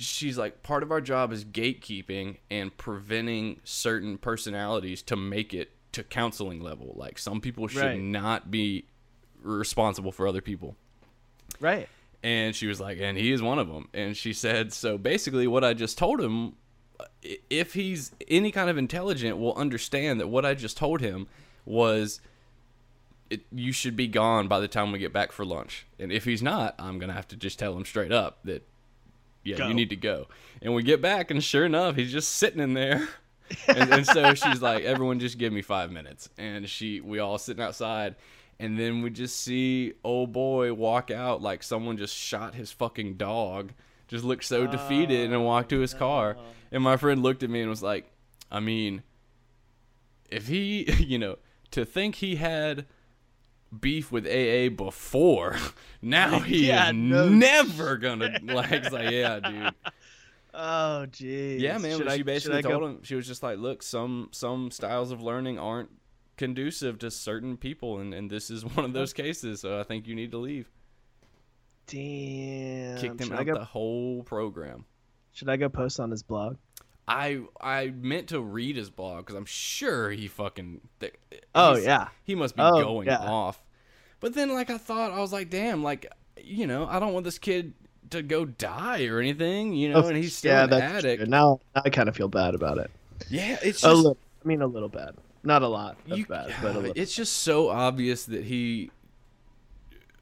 She's 0.00 0.38
like, 0.38 0.62
part 0.62 0.84
of 0.84 0.92
our 0.92 1.00
job 1.00 1.32
is 1.32 1.44
gatekeeping 1.44 2.36
and 2.52 2.76
preventing 2.76 3.60
certain 3.64 4.16
personalities 4.16 5.02
to 5.02 5.16
make 5.16 5.52
it 5.52 5.72
to 5.90 6.04
counseling 6.04 6.60
level. 6.60 6.92
Like 6.96 7.18
some 7.18 7.40
people 7.40 7.66
should 7.66 7.82
Right. 7.82 8.00
not 8.00 8.48
be 8.48 8.84
responsible 9.42 10.12
for 10.12 10.28
other 10.28 10.40
people. 10.40 10.76
Right. 11.58 11.88
And 12.22 12.54
she 12.54 12.68
was 12.68 12.80
like, 12.80 12.98
and 13.00 13.18
he 13.18 13.32
is 13.32 13.42
one 13.42 13.58
of 13.58 13.66
them. 13.66 13.88
And 13.92 14.16
she 14.16 14.32
said, 14.32 14.72
so 14.72 14.98
basically, 14.98 15.48
what 15.48 15.64
I 15.64 15.74
just 15.74 15.98
told 15.98 16.20
him 16.20 16.54
if 17.50 17.74
he's 17.74 18.12
any 18.28 18.50
kind 18.50 18.70
of 18.70 18.78
intelligent, 18.78 19.38
will 19.38 19.54
understand 19.54 20.20
that 20.20 20.28
what 20.28 20.44
I 20.44 20.54
just 20.54 20.76
told 20.76 21.00
him 21.00 21.26
was 21.64 22.20
it, 23.30 23.42
you 23.52 23.72
should 23.72 23.96
be 23.96 24.08
gone 24.08 24.48
by 24.48 24.60
the 24.60 24.68
time 24.68 24.92
we 24.92 24.98
get 24.98 25.12
back 25.12 25.32
for 25.32 25.44
lunch. 25.44 25.86
And 25.98 26.10
if 26.12 26.24
he's 26.24 26.42
not, 26.42 26.74
I'm 26.78 26.98
gonna 26.98 27.12
have 27.12 27.28
to 27.28 27.36
just 27.36 27.58
tell 27.58 27.76
him 27.76 27.84
straight 27.84 28.12
up 28.12 28.38
that 28.44 28.66
yeah, 29.48 29.56
Go. 29.56 29.68
you 29.68 29.74
need 29.74 29.90
to 29.90 29.96
go. 29.96 30.26
And 30.60 30.74
we 30.74 30.82
get 30.82 31.00
back, 31.00 31.30
and 31.30 31.42
sure 31.42 31.64
enough, 31.64 31.96
he's 31.96 32.12
just 32.12 32.34
sitting 32.34 32.60
in 32.60 32.74
there. 32.74 33.08
and, 33.68 33.90
and 33.92 34.06
so 34.06 34.34
she's 34.34 34.60
like, 34.60 34.84
"Everyone, 34.84 35.18
just 35.18 35.38
give 35.38 35.52
me 35.52 35.62
five 35.62 35.90
minutes." 35.90 36.28
And 36.36 36.68
she, 36.68 37.00
we 37.00 37.18
all 37.18 37.38
sitting 37.38 37.62
outside, 37.62 38.16
and 38.58 38.78
then 38.78 39.00
we 39.02 39.10
just 39.10 39.40
see 39.40 39.94
old 40.04 40.32
boy 40.32 40.74
walk 40.74 41.10
out 41.10 41.40
like 41.40 41.62
someone 41.62 41.96
just 41.96 42.14
shot 42.14 42.54
his 42.54 42.70
fucking 42.70 43.14
dog. 43.14 43.72
Just 44.06 44.24
looked 44.24 44.44
so 44.44 44.66
defeated 44.66 45.26
and 45.26 45.34
oh, 45.34 45.42
walked 45.42 45.68
to 45.70 45.80
his 45.80 45.92
car. 45.92 46.36
And 46.72 46.82
my 46.82 46.96
friend 46.96 47.22
looked 47.22 47.42
at 47.42 47.50
me 47.50 47.60
and 47.60 47.70
was 47.70 47.82
like, 47.82 48.10
"I 48.50 48.60
mean, 48.60 49.02
if 50.30 50.48
he, 50.48 50.90
you 50.98 51.18
know, 51.18 51.38
to 51.70 51.84
think 51.84 52.16
he 52.16 52.36
had." 52.36 52.86
Beef 53.80 54.10
with 54.12 54.26
AA 54.26 54.68
before. 54.74 55.56
Now 56.00 56.38
he 56.40 56.68
Yeah, 56.68 56.88
is 56.90 56.94
no 56.94 57.28
never 57.28 57.96
gonna 57.96 58.38
like. 58.44 58.92
Like, 58.92 59.10
yeah, 59.10 59.40
dude. 59.40 59.74
Oh, 60.54 61.06
geez. 61.06 61.60
Yeah, 61.60 61.78
man. 61.78 61.98
Should 61.98 62.08
I- 62.08 62.16
she 62.16 62.22
basically 62.22 62.58
I 62.58 62.62
go- 62.62 62.70
told 62.78 62.82
him 62.84 63.02
she 63.02 63.14
was 63.14 63.26
just 63.26 63.42
like, 63.42 63.58
look, 63.58 63.82
some 63.82 64.28
some 64.32 64.70
styles 64.70 65.10
of 65.12 65.20
learning 65.20 65.58
aren't 65.58 65.90
conducive 66.36 66.98
to 67.00 67.10
certain 67.10 67.56
people, 67.56 67.98
and, 67.98 68.14
and 68.14 68.30
this 68.30 68.48
is 68.50 68.64
one 68.64 68.84
of 68.84 68.92
those 68.92 69.12
cases. 69.12 69.60
So 69.60 69.78
I 69.78 69.82
think 69.82 70.06
you 70.08 70.14
need 70.14 70.30
to 70.32 70.38
leave. 70.38 70.70
Damn. 71.86 72.98
Kicked 72.98 73.20
him 73.20 73.28
should 73.28 73.32
out 73.38 73.46
go? 73.46 73.54
the 73.54 73.64
whole 73.64 74.22
program. 74.22 74.84
Should 75.32 75.48
I 75.48 75.56
go 75.56 75.68
post 75.68 76.00
on 76.00 76.10
his 76.10 76.22
blog? 76.22 76.56
I 77.08 77.40
I 77.60 77.88
meant 77.90 78.28
to 78.28 78.40
read 78.40 78.76
his 78.76 78.90
blog 78.90 79.24
because 79.26 79.36
I'm 79.36 79.44
sure 79.46 80.10
he 80.10 80.28
fucking. 80.28 80.80
Oh 81.54 81.76
yeah. 81.76 82.08
he 82.24 82.34
must 82.34 82.54
be 82.56 82.62
Oh, 82.62 82.80
going 82.82 83.06
yeah. 83.08 83.18
off. 83.18 83.62
But 84.20 84.34
then, 84.34 84.52
like 84.52 84.68
I 84.70 84.78
thought, 84.78 85.12
I 85.12 85.18
was 85.20 85.32
like, 85.32 85.48
damn, 85.50 85.82
like 85.82 86.06
you 86.42 86.66
know, 86.66 86.86
I 86.86 86.98
don't 86.98 87.12
want 87.12 87.24
this 87.24 87.38
kid 87.38 87.72
to 88.10 88.22
go 88.22 88.44
die 88.44 89.04
or 89.06 89.20
anything, 89.20 89.74
you 89.74 89.90
know, 89.90 90.06
and 90.06 90.16
he's 90.16 90.34
still 90.36 90.52
yeah, 90.52 90.64
an 90.64 90.72
addict. 90.72 91.20
true. 91.22 91.30
Now, 91.30 91.60
I 91.74 91.90
kind 91.90 92.08
of 92.08 92.16
feel 92.16 92.28
bad 92.28 92.54
about 92.54 92.78
it. 92.78 92.90
Yeah, 93.28 93.58
it's 93.62 93.82
A 93.84 93.92
little. 93.92 94.16
I 94.44 94.48
mean, 94.48 94.62
a 94.62 94.66
little 94.66 94.88
bad. 94.88 95.14
Not 95.44 95.62
a 95.62 95.68
lot 95.68 95.96
you, 96.06 96.26
bad, 96.26 96.54
but 96.62 96.74
a 96.74 96.78
little. 96.78 96.92
it's 96.96 97.14
just 97.14 97.32
so 97.42 97.68
obvious 97.68 98.24
that 98.26 98.44
he 98.44 98.90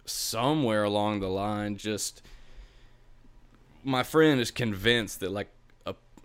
somewhere 0.04 0.84
along 0.84 1.20
the 1.20 1.28
line 1.28 1.76
just 1.76 2.22
my 3.82 4.02
friend 4.02 4.40
is 4.40 4.50
convinced 4.50 5.20
that 5.20 5.30
like 5.32 5.48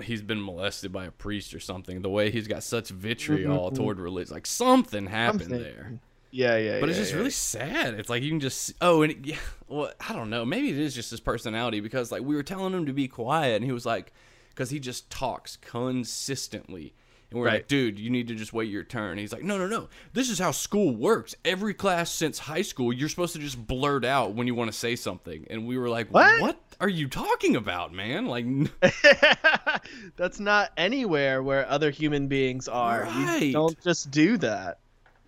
he's 0.04 0.22
been 0.22 0.44
molested 0.44 0.92
by 0.92 1.06
a 1.06 1.12
priest 1.12 1.54
or 1.54 1.60
something 1.60 2.02
the 2.02 2.10
way 2.10 2.32
he's 2.32 2.48
got 2.48 2.64
such 2.64 2.90
vitriol 2.90 3.68
mm-hmm. 3.68 3.76
toward 3.76 4.00
religion 4.00 4.34
like 4.34 4.48
something 4.48 5.06
happened 5.08 5.42
Something. 5.42 5.62
there 5.62 6.00
yeah, 6.32 6.58
yeah. 6.58 6.80
but 6.80 6.90
it's 6.90 6.98
just 6.98 7.12
yeah. 7.12 7.18
really 7.18 7.30
sad. 7.30 7.94
It's 7.96 8.10
like 8.10 8.24
you 8.24 8.30
can 8.30 8.40
just 8.40 8.74
oh, 8.82 9.02
and 9.02 9.12
it, 9.12 9.18
yeah, 9.24 9.38
well, 9.68 9.92
I 10.00 10.14
don't 10.14 10.30
know. 10.30 10.46
Maybe 10.46 10.70
it 10.70 10.78
is 10.78 10.96
just 10.96 11.12
his 11.12 11.20
personality 11.20 11.82
because 11.82 12.12
like 12.12 12.24
we 12.24 12.36
were 12.36 12.44
telling 12.44 12.74
him 12.74 12.86
to 12.86 12.94
be 12.94 13.08
quiet, 13.08 13.58
and 13.58 13.66
he 13.66 13.72
was 13.72 13.86
like, 13.86 14.14
because 14.50 14.70
he 14.70 14.80
just 14.80 15.10
talks 15.10 15.58
consistently, 15.58 16.94
and 17.32 17.40
we're 17.40 17.48
like, 17.48 17.68
dude, 17.68 17.98
you 17.98 18.10
need 18.10 18.28
to 18.28 18.36
just 18.36 18.52
wait 18.54 18.70
your 18.70 18.84
turn. 18.84 19.18
He's 19.18 19.32
like, 19.32 19.42
no, 19.44 19.58
no, 19.58 19.66
no. 19.66 19.88
This 20.14 20.30
is 20.30 20.38
how 20.38 20.52
school 20.52 20.94
works. 20.96 21.34
Every 21.46 21.74
class 21.74 22.12
since 22.12 22.38
high 22.40 22.62
school, 22.62 22.92
you're 22.92 23.08
supposed 23.10 23.34
to 23.34 23.40
just 23.40 23.66
blurt 23.66 24.04
out 24.06 24.34
when 24.36 24.48
you 24.48 24.54
want 24.56 24.72
to 24.72 24.78
say 24.78 24.96
something, 24.98 25.48
and 25.50 25.66
we 25.66 25.78
were 25.78 25.90
like, 25.90 26.10
What? 26.10 26.42
what 26.42 26.60
are 26.82 26.90
you 26.90 27.08
talking 27.08 27.56
about, 27.56 27.94
man? 27.94 28.26
Like, 28.26 28.46
That's 30.18 30.40
not 30.40 30.72
anywhere 30.78 31.42
where 31.42 31.68
other 31.70 31.90
human 31.90 32.28
beings 32.28 32.68
are. 32.68 33.04
Right. 33.04 33.42
You 33.44 33.54
don't 33.54 33.82
just 33.82 34.12
do 34.12 34.38
that. 34.38 34.80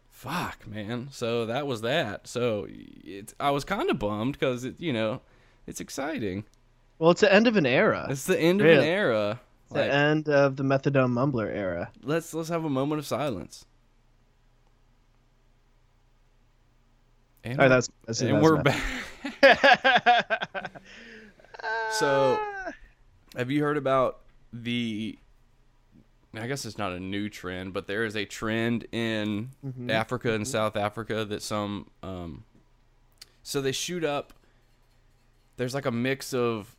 fuck, 0.09 0.65
man. 0.67 1.07
So 1.11 1.45
that 1.47 1.67
was 1.67 1.81
that. 1.81 2.27
So 2.27 2.67
it's 2.69 3.33
I 3.39 3.51
was 3.51 3.63
kind 3.63 3.89
of 3.89 3.99
bummed 3.99 4.33
because 4.33 4.63
it, 4.65 4.79
you 4.79 4.93
know, 4.93 5.21
it's 5.67 5.79
exciting. 5.79 6.45
Well, 6.99 7.11
it's 7.11 7.21
the 7.21 7.33
end 7.33 7.47
of 7.47 7.55
an 7.57 7.65
era. 7.65 8.07
It's 8.09 8.25
the 8.25 8.39
end 8.39 8.61
of 8.61 8.67
an 8.67 8.73
Really? 8.73 8.87
Era. 9.75 9.85
the 9.85 9.89
Like, 9.89 9.99
end 9.99 10.29
of 10.29 10.55
the 10.55 10.63
methadone 10.63 11.11
mumbler 11.11 11.47
era. 11.53 11.91
let's 12.03 12.33
let's 12.33 12.49
have 12.49 12.63
a 12.65 12.69
moment 12.69 12.99
of 12.99 13.05
silence. 13.05 13.65
And, 17.45 17.59
All 17.59 17.65
right, 17.65 17.69
that's, 17.69 17.89
that's 18.05 18.21
and 18.21 18.35
that's 18.35 18.43
we're 18.43 18.63
back. 18.63 18.81
So- 21.91 22.39
Have 23.35 23.49
you 23.51 23.61
heard 23.63 23.77
about 23.77 24.19
the? 24.51 25.17
I 26.35 26.47
guess 26.47 26.65
it's 26.65 26.77
not 26.79 26.91
a 26.93 26.99
new 26.99 27.29
trend, 27.29 27.73
but 27.73 27.85
there 27.87 28.05
is 28.05 28.15
a 28.15 28.25
trend 28.25 28.85
in 28.91 29.49
Mm-hmm. 29.65 29.89
Africa 29.89 30.33
and 30.33 30.47
South 30.47 30.75
Africa 30.75 31.25
that 31.25 31.41
some. 31.41 31.89
Um, 32.01 32.43
so 33.43 33.61
they 33.61 33.71
shoot 33.71 34.03
up. 34.03 34.33
There's 35.57 35.73
like 35.75 35.85
a 35.85 35.91
mix 35.91 36.33
of 36.33 36.75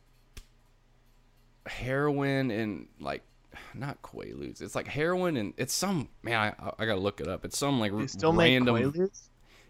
heroin 1.65 2.51
and 2.51 2.87
like 2.99 3.21
not 3.73 4.01
quaaludes. 4.01 4.61
It's 4.61 4.75
like 4.75 4.87
heroin 4.87 5.37
and 5.37 5.53
it's 5.57 5.73
some 5.73 6.09
man. 6.23 6.53
I, 6.59 6.71
I 6.79 6.85
gotta 6.85 6.99
look 6.99 7.21
it 7.21 7.27
up. 7.27 7.45
It's 7.45 7.57
some 7.57 7.79
like 7.79 7.95
They 7.95 8.07
still 8.07 8.33
random. 8.33 8.75
make 8.75 8.85
Quaaludes? 8.85 9.21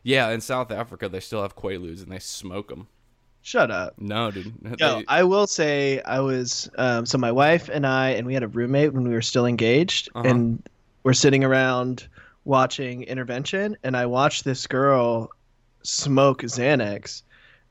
Yeah, 0.04 0.30
in 0.30 0.42
South 0.42 0.72
Africa 0.72 1.10
they 1.10 1.20
still 1.20 1.42
have 1.42 1.56
quaaludes 1.56 2.04
and 2.04 2.12
they 2.12 2.20
smoke 2.20 2.70
them. 2.70 2.88
Shut 3.42 3.70
up. 3.70 3.94
No, 4.00 4.32
dude. 4.32 4.52
Yo, 4.80 5.00
They- 5.00 5.06
I 5.08 5.24
will 5.24 5.46
say 5.48 6.02
I 6.02 6.20
was 6.20 6.70
um, 6.80 7.06
so 7.06 7.18
my 7.20 7.32
wife 7.32 7.70
and 7.72 7.86
I 7.86 8.10
and 8.12 8.26
we 8.26 8.34
had 8.34 8.42
a 8.44 8.48
roommate 8.48 8.94
when 8.94 9.04
we 9.08 9.14
were 9.14 9.22
still 9.22 9.46
engaged 9.46 10.10
Uh-huh. 10.16 10.28
and 10.28 10.64
we're 11.04 11.14
sitting 11.14 11.44
around 11.44 12.08
watching 12.44 13.04
intervention 13.04 13.78
and 13.84 13.96
I 13.96 14.06
watched 14.08 14.44
this 14.46 14.66
girl 14.68 15.30
smoke 15.84 16.42
Xanax 16.42 17.22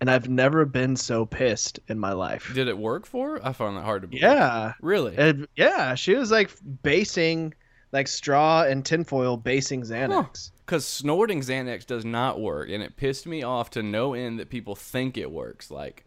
and 0.01 0.11
I've 0.11 0.29
never 0.29 0.65
been 0.65 0.97
so 0.97 1.25
pissed 1.25 1.81
in 1.89 1.99
my 1.99 2.13
life. 2.13 2.51
Did 2.55 2.69
it 2.69 2.77
work 2.77 3.07
for 3.07 3.33
her? 3.39 3.47
I 3.47 3.53
found 3.53 3.77
that 3.77 3.85
hard 3.85 4.03
to 4.03 4.09
believe. 4.09 4.23
Yeah. 4.23 4.73
Really? 4.81 5.17
And 5.17 5.47
yeah, 5.57 5.95
she 5.95 6.15
was 6.15 6.31
like 6.31 6.51
basing 6.83 7.55
like 7.93 8.09
straw 8.09 8.63
and 8.65 8.85
tinfoil 8.85 9.37
basing 9.37 9.83
Xanax. 9.83 10.51
Because 10.67 10.85
snorting 10.87 11.41
Xanax 11.41 11.87
does 11.87 12.05
not 12.05 12.41
work, 12.41 12.71
and 12.71 12.83
it 12.83 12.97
pissed 12.97 13.27
me 13.27 13.43
off 13.43 13.71
to 13.71 13.83
no 13.83 14.15
end 14.15 14.39
that 14.41 14.49
people 14.51 14.75
think 14.75 15.17
it 15.19 15.31
works. 15.31 15.71
Like, 15.71 16.05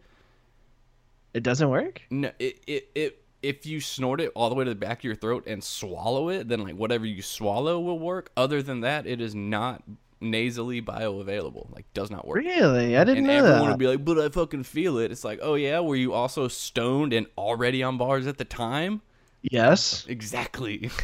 It 1.33 1.43
doesn't 1.43 1.69
work? 1.69 2.01
no, 2.09 2.31
it, 2.39 2.59
it, 2.67 2.89
it, 2.95 3.23
if 3.43 3.65
you 3.67 3.79
snort 3.79 4.19
it 4.19 4.31
all 4.35 4.49
the 4.49 4.55
way 4.55 4.65
to 4.65 4.71
the 4.71 4.75
back 4.75 4.99
of 4.99 5.03
your 5.03 5.15
throat 5.15 5.45
and 5.45 5.63
swallow 5.63 6.29
it, 6.29 6.47
then 6.47 6.63
like 6.63 6.75
whatever 6.75 7.05
you 7.05 7.21
swallow 7.21 7.79
will 7.79 7.99
work. 7.99 8.31
Other 8.35 8.61
than 8.63 8.81
that, 8.81 9.05
it 9.05 9.21
is 9.21 9.35
not 9.35 9.83
nasally 10.19 10.81
bioavailable. 10.81 11.73
Like, 11.73 11.85
does 11.93 12.09
not 12.09 12.27
work. 12.27 12.37
Really? 12.37 12.97
I 12.97 13.03
didn't 13.03 13.19
And 13.19 13.27
know 13.27 13.33
everyone 13.33 13.59
that. 13.59 13.69
would 13.69 13.79
be 13.79 13.87
like, 13.87 14.03
"But 14.03 14.19
I 14.19 14.29
fucking 14.29 14.63
feel 14.63 14.97
it." 14.97 15.11
It's 15.11 15.23
like, 15.23 15.39
oh 15.41 15.55
yeah, 15.55 15.79
were 15.79 15.95
you 15.95 16.13
also 16.13 16.47
stoned 16.47 17.13
and 17.13 17.27
already 17.37 17.83
on 17.83 17.97
bars 17.97 18.27
at 18.27 18.37
the 18.37 18.45
time? 18.45 19.01
yes. 19.41 20.05
Exactly. 20.07 20.89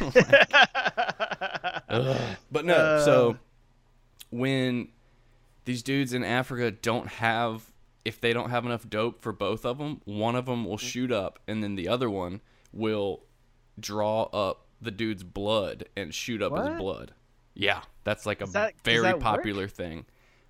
Ugh. 1.88 2.36
But 2.50 2.64
no, 2.64 2.74
uh, 2.74 3.04
so 3.04 3.36
when 4.30 4.88
these 5.64 5.82
dudes 5.82 6.12
in 6.12 6.24
Africa 6.24 6.70
don't 6.70 7.06
have, 7.08 7.72
if 8.04 8.20
they 8.20 8.32
don't 8.32 8.50
have 8.50 8.66
enough 8.66 8.88
dope 8.88 9.22
for 9.22 9.32
both 9.32 9.64
of 9.64 9.78
them, 9.78 10.00
one 10.04 10.36
of 10.36 10.46
them 10.46 10.64
will 10.64 10.76
mm-hmm. 10.76 10.86
shoot 10.86 11.12
up, 11.12 11.38
and 11.46 11.62
then 11.62 11.74
the 11.76 11.88
other 11.88 12.10
one 12.10 12.40
will 12.72 13.22
draw 13.78 14.24
up 14.24 14.66
the 14.80 14.90
dude's 14.90 15.22
blood 15.22 15.86
and 15.96 16.14
shoot 16.14 16.42
up 16.42 16.56
his 16.56 16.78
blood. 16.78 17.12
Yeah, 17.54 17.82
that's 18.04 18.26
like 18.26 18.40
a 18.42 18.46
that- 18.46 18.74
very 18.84 19.02
that 19.02 19.14
work? 19.16 19.22
popular 19.22 19.68
thing. 19.68 20.06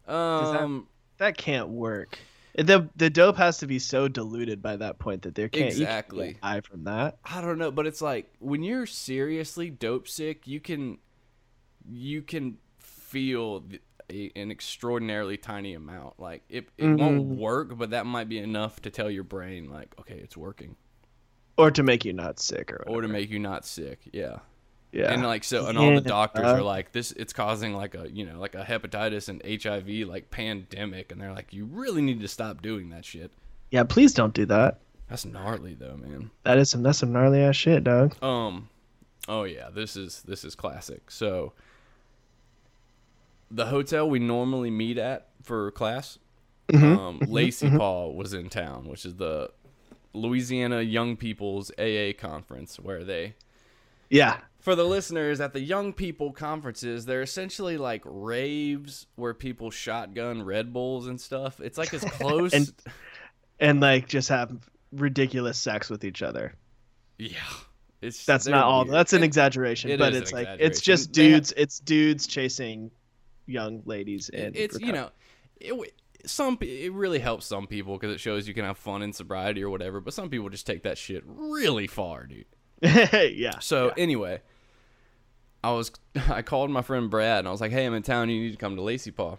that- 0.06 0.14
Um, 0.14 0.88
That 1.18 1.36
can't 1.36 1.68
work. 1.68 2.18
The 2.56 2.88
the 2.96 3.10
dope 3.10 3.36
has 3.36 3.58
to 3.58 3.66
be 3.66 3.78
so 3.80 4.06
diluted 4.08 4.62
by 4.62 4.76
that 4.76 4.98
point 4.98 5.22
that 5.22 5.34
there 5.34 5.48
can't 5.48 5.66
Exactly. 5.66 6.36
die 6.42 6.60
from 6.60 6.84
that. 6.84 7.18
I 7.24 7.40
don't 7.40 7.58
know, 7.58 7.70
but 7.72 7.86
it's 7.86 8.00
like 8.02 8.32
when 8.38 8.62
you're 8.62 8.86
seriously 8.86 9.70
dope 9.70 10.06
sick, 10.08 10.46
you 10.46 10.60
can 10.60 10.98
you 11.88 12.22
can 12.22 12.58
feel 12.78 13.64
a, 14.10 14.30
an 14.36 14.50
extraordinarily 14.50 15.36
tiny 15.36 15.74
amount. 15.74 16.18
Like 16.20 16.42
it, 16.48 16.68
it 16.78 16.86
won't 16.86 17.22
Mhm. 17.28 17.36
work, 17.36 17.76
but 17.76 17.90
that 17.90 18.06
might 18.06 18.28
be 18.28 18.38
enough 18.38 18.80
to 18.82 18.90
tell 18.90 19.10
your 19.10 19.24
brain 19.24 19.68
like, 19.70 19.94
okay, 20.00 20.18
it's 20.18 20.36
working, 20.36 20.76
Or 21.58 21.70
to 21.70 21.82
make 21.82 22.04
you 22.04 22.12
not 22.12 22.38
sick 22.40 22.70
or 22.72 22.76
whatever. 22.86 22.98
or 22.98 23.02
to 23.02 23.08
make 23.08 23.30
you 23.30 23.38
not 23.38 23.64
sick. 23.66 24.00
Yeah. 24.12 24.38
Yeah. 24.94 25.12
And 25.12 25.22
like 25.24 25.44
so, 25.44 25.66
and 25.66 25.76
all 25.76 25.92
the 25.94 26.00
doctors 26.00 26.44
are 26.44 26.62
like, 26.62 26.92
this, 26.92 27.12
it's 27.12 27.32
causing 27.32 27.74
like 27.74 27.94
a 27.94 28.08
you 28.10 28.24
know 28.24 28.38
like 28.38 28.54
a 28.54 28.62
hepatitis 28.64 29.28
and 29.28 29.42
HIV 29.44 30.08
like 30.08 30.30
pandemic, 30.30 31.10
and 31.12 31.20
they're 31.20 31.32
like, 31.32 31.52
you 31.52 31.64
really 31.66 32.00
need 32.02 32.20
to 32.20 32.28
stop 32.28 32.62
doing 32.62 32.90
that 32.90 33.04
shit. 33.04 33.30
yeah, 33.70 33.82
please 33.84 34.14
don't 34.14 34.32
do 34.34 34.46
that. 34.46 34.78
That's 35.08 35.24
gnarly 35.26 35.74
though, 35.74 35.96
man. 35.96 36.30
That 36.44 36.58
is 36.58 36.70
some 36.70 36.82
that's 36.82 36.98
some 36.98 37.12
gnarly 37.12 37.40
ass 37.42 37.56
shit, 37.56 37.84
dog. 37.84 38.14
Um, 38.22 38.68
oh 39.28 39.42
yeah, 39.44 39.68
this 39.68 39.96
is 39.96 40.22
this 40.22 40.44
is 40.44 40.54
classic. 40.54 41.10
So, 41.10 41.52
the 43.50 43.66
hotel 43.66 44.08
we 44.08 44.18
normally 44.18 44.70
meet 44.70 44.98
at 44.98 45.28
for 45.42 45.70
class, 45.72 46.18
Mm-hmm. 46.72 46.98
um, 46.98 47.18
Lacey 47.28 47.68
Paul 47.68 48.14
was 48.14 48.32
in 48.32 48.48
town, 48.48 48.88
which 48.88 49.04
is 49.04 49.16
the 49.16 49.50
Louisiana 50.14 50.80
Young 50.80 51.14
People's 51.14 51.70
AA 51.78 52.12
conference 52.16 52.80
where 52.80 53.04
they 53.04 53.34
Yeah. 54.08 54.38
For 54.64 54.74
the 54.74 54.82
listeners 54.84 55.40
at 55.40 55.52
the 55.52 55.60
young 55.60 55.92
people 55.92 56.32
conferences 56.32 57.04
they're 57.04 57.22
essentially 57.22 57.76
like 57.76 58.02
raves 58.04 59.06
where 59.16 59.34
people 59.34 59.70
shotgun 59.70 60.42
red 60.42 60.72
bulls 60.72 61.06
and 61.06 61.20
stuff 61.20 61.60
it's 61.60 61.78
like 61.78 61.92
as 61.94 62.02
close 62.18 62.52
And- 62.52 62.72
And 63.60 63.80
like 63.80 64.08
just 64.08 64.30
have 64.30 64.50
ridiculous 64.90 65.58
sex 65.58 65.88
with 65.90 66.02
each 66.04 66.22
other. 66.22 66.54
yeah 67.18 67.36
it's 68.02 68.26
That's 68.26 68.46
not 68.46 68.64
all. 68.64 68.84
weird. 68.84 68.94
That's 68.94 69.12
an 69.14 69.22
exaggeration, 69.22 69.90
it 69.90 69.98
but 69.98 70.12
it's 70.14 70.30
like 70.32 70.46
it's 70.58 70.80
just. 70.82 71.14
They 71.14 71.30
have- 71.30 71.32
dudes. 71.40 71.54
It's 71.56 71.78
dudes 71.78 72.26
chasing 72.26 72.90
young 73.46 73.80
ladies. 73.86 74.28
In 74.28 74.52
it's 74.54 74.78
you 74.78 74.92
know 74.92 75.08
it, 75.58 75.92
some 76.26 76.58
it 76.60 76.92
really 76.92 77.18
helps 77.18 77.46
some 77.46 77.66
people 77.66 77.94
because 77.96 78.14
it 78.14 78.18
shows 78.20 78.46
you 78.46 78.52
can 78.54 78.64
have 78.66 78.76
fun 78.76 79.00
in 79.02 79.12
sobriety 79.14 79.62
or 79.62 79.70
whatever 79.70 80.00
but 80.00 80.12
some 80.14 80.28
people 80.30 80.48
just 80.50 80.66
take 80.66 80.82
that 80.82 80.98
shit 80.98 81.22
really 81.26 81.86
far 81.86 82.26
dude 82.26 82.44
yeah. 82.82 83.58
So 83.60 83.92
anyway, 83.96 84.42
I 85.64 85.72
was 85.72 85.90
I 86.28 86.42
called 86.42 86.70
my 86.70 86.82
friend 86.82 87.10
Brad 87.10 87.40
and 87.40 87.48
I 87.48 87.50
was 87.50 87.60
like, 87.60 87.72
"Hey, 87.72 87.86
I'm 87.86 87.94
in 87.94 88.02
town. 88.02 88.28
You 88.28 88.42
need 88.42 88.52
to 88.52 88.58
come 88.58 88.76
to 88.76 88.82
Lacey 88.82 89.10
Paw." 89.10 89.36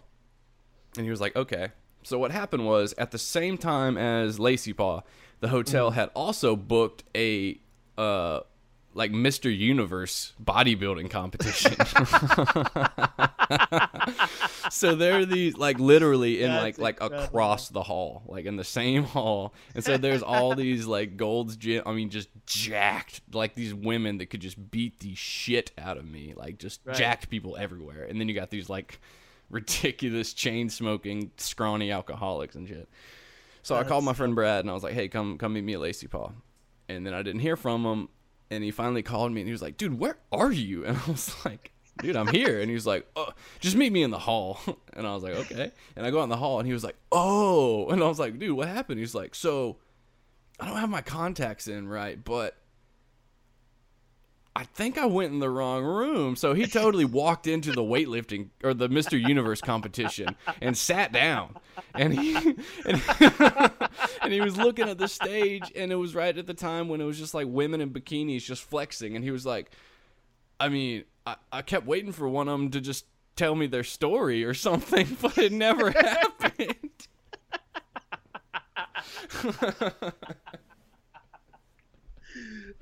And 0.96 1.04
he 1.04 1.10
was 1.10 1.20
like, 1.20 1.36
"Okay." 1.36 1.68
So 2.02 2.18
what 2.18 2.30
happened 2.30 2.66
was 2.66 2.94
at 2.98 3.10
the 3.10 3.18
same 3.18 3.58
time 3.58 3.96
as 3.96 4.38
Lacey 4.38 4.72
Paw, 4.72 5.02
the 5.40 5.48
hotel 5.48 5.90
had 5.92 6.10
also 6.14 6.56
booked 6.56 7.04
a 7.16 7.60
uh 7.96 8.40
like 8.94 9.12
Mr. 9.12 9.56
Universe 9.56 10.32
bodybuilding 10.42 11.10
competition. 11.10 11.76
so 14.70 14.94
they're 14.94 15.24
these 15.24 15.56
like 15.56 15.78
literally 15.78 16.42
in 16.42 16.50
like 16.52 16.76
That's 16.76 16.78
like 16.78 16.94
incredible. 17.00 17.24
across 17.24 17.68
the 17.68 17.82
hall, 17.82 18.22
like 18.26 18.44
in 18.46 18.56
the 18.56 18.64
same 18.64 19.04
hall. 19.04 19.54
And 19.74 19.84
so 19.84 19.96
there's 19.96 20.22
all 20.22 20.54
these 20.54 20.86
like 20.86 21.16
Gold's 21.16 21.56
Gym. 21.56 21.82
I 21.86 21.92
mean, 21.92 22.10
just 22.10 22.28
jacked 22.46 23.20
like 23.32 23.54
these 23.54 23.74
women 23.74 24.18
that 24.18 24.26
could 24.26 24.40
just 24.40 24.70
beat 24.70 25.00
the 25.00 25.14
shit 25.14 25.72
out 25.78 25.96
of 25.96 26.04
me, 26.04 26.34
like 26.36 26.58
just 26.58 26.80
Right. 26.84 26.96
jacked 26.96 27.28
people 27.30 27.56
everywhere. 27.56 28.04
And 28.04 28.20
then 28.20 28.28
you 28.28 28.34
got 28.34 28.50
these 28.50 28.68
like 28.68 29.00
ridiculous 29.50 30.32
chain 30.34 30.68
smoking 30.68 31.30
scrawny 31.36 31.90
alcoholics 31.90 32.54
and 32.54 32.68
shit. 32.68 32.88
So 33.62 33.74
I 33.74 33.82
called 33.84 34.04
my 34.04 34.12
friend 34.12 34.34
Brad 34.34 34.60
and 34.60 34.70
I 34.70 34.74
was 34.74 34.82
like, 34.84 34.94
"Hey, 34.94 35.08
come 35.08 35.38
come 35.38 35.52
meet 35.54 35.64
me 35.64 35.74
at 35.74 35.80
Lacey 35.80 36.06
Paw." 36.06 36.30
And 36.88 37.04
then 37.04 37.14
I 37.14 37.22
didn't 37.22 37.40
hear 37.40 37.56
from 37.56 37.84
him, 37.84 38.08
and 38.48 38.62
he 38.62 38.70
finally 38.70 39.02
called 39.02 39.32
me 39.32 39.40
and 39.40 39.48
he 39.48 39.52
was 39.52 39.62
like, 39.62 39.76
"Dude, 39.76 39.98
where 39.98 40.18
are 40.30 40.52
you?" 40.52 40.84
And 40.86 40.96
I 40.96 41.10
was 41.10 41.34
like, 41.44 41.72
"Dude, 41.98 42.16
I'm 42.16 42.28
here." 42.28 42.60
And 42.60 42.68
he 42.68 42.74
was 42.74 42.86
like, 42.86 43.06
"Oh, 43.16 43.28
just 43.60 43.76
meet 43.76 43.92
me 43.92 44.02
in 44.02 44.10
the 44.10 44.18
hall." 44.18 44.58
And 44.96 45.06
I 45.06 45.12
was 45.12 45.22
like, 45.22 45.34
"Okay." 45.34 45.72
And 45.94 46.06
I 46.06 46.10
go 46.10 46.20
out 46.20 46.24
in 46.24 46.30
the 46.30 46.38
hall 46.38 46.58
and 46.58 46.66
he 46.66 46.72
was 46.72 46.82
like, 46.82 46.96
"Oh," 47.12 47.88
and 47.88 48.02
I 48.02 48.08
was 48.08 48.18
like, 48.18 48.38
"Dude, 48.38 48.56
what 48.56 48.66
happened?" 48.66 48.98
He's 48.98 49.14
like, 49.14 49.34
"So, 49.34 49.76
I 50.58 50.66
don't 50.66 50.78
have 50.78 50.88
my 50.88 51.02
contacts 51.02 51.68
in 51.68 51.86
right, 51.88 52.22
but." 52.22 52.56
I 54.56 54.64
think 54.64 54.96
I 54.96 55.04
went 55.04 55.34
in 55.34 55.38
the 55.38 55.50
wrong 55.50 55.84
room. 55.84 56.34
So 56.34 56.54
he 56.54 56.66
totally 56.66 57.04
walked 57.04 57.46
into 57.46 57.72
the 57.72 57.82
weightlifting 57.82 58.48
or 58.64 58.72
the 58.72 58.88
Mr. 58.88 59.20
Universe 59.20 59.60
competition 59.60 60.34
and 60.62 60.74
sat 60.74 61.12
down. 61.12 61.56
And 61.94 62.18
he 62.18 62.34
and, 62.86 63.02
and 64.22 64.32
he 64.32 64.40
was 64.40 64.56
looking 64.56 64.88
at 64.88 64.96
the 64.96 65.08
stage 65.08 65.70
and 65.76 65.92
it 65.92 65.96
was 65.96 66.14
right 66.14 66.34
at 66.38 66.46
the 66.46 66.54
time 66.54 66.88
when 66.88 67.02
it 67.02 67.04
was 67.04 67.18
just 67.18 67.34
like 67.34 67.46
women 67.46 67.82
in 67.82 67.90
bikinis 67.90 68.44
just 68.44 68.62
flexing 68.62 69.14
and 69.14 69.22
he 69.22 69.30
was 69.30 69.44
like 69.44 69.70
I 70.58 70.70
mean, 70.70 71.04
I, 71.26 71.36
I 71.52 71.62
kept 71.62 71.86
waiting 71.86 72.12
for 72.12 72.28
one 72.28 72.48
of 72.48 72.58
them 72.58 72.70
to 72.70 72.80
just 72.80 73.04
tell 73.34 73.54
me 73.54 73.66
their 73.66 73.84
story 73.84 74.44
or 74.44 74.54
something, 74.54 75.16
but 75.22 75.36
it 75.38 75.52
never 75.52 75.90
happened. 75.90 77.08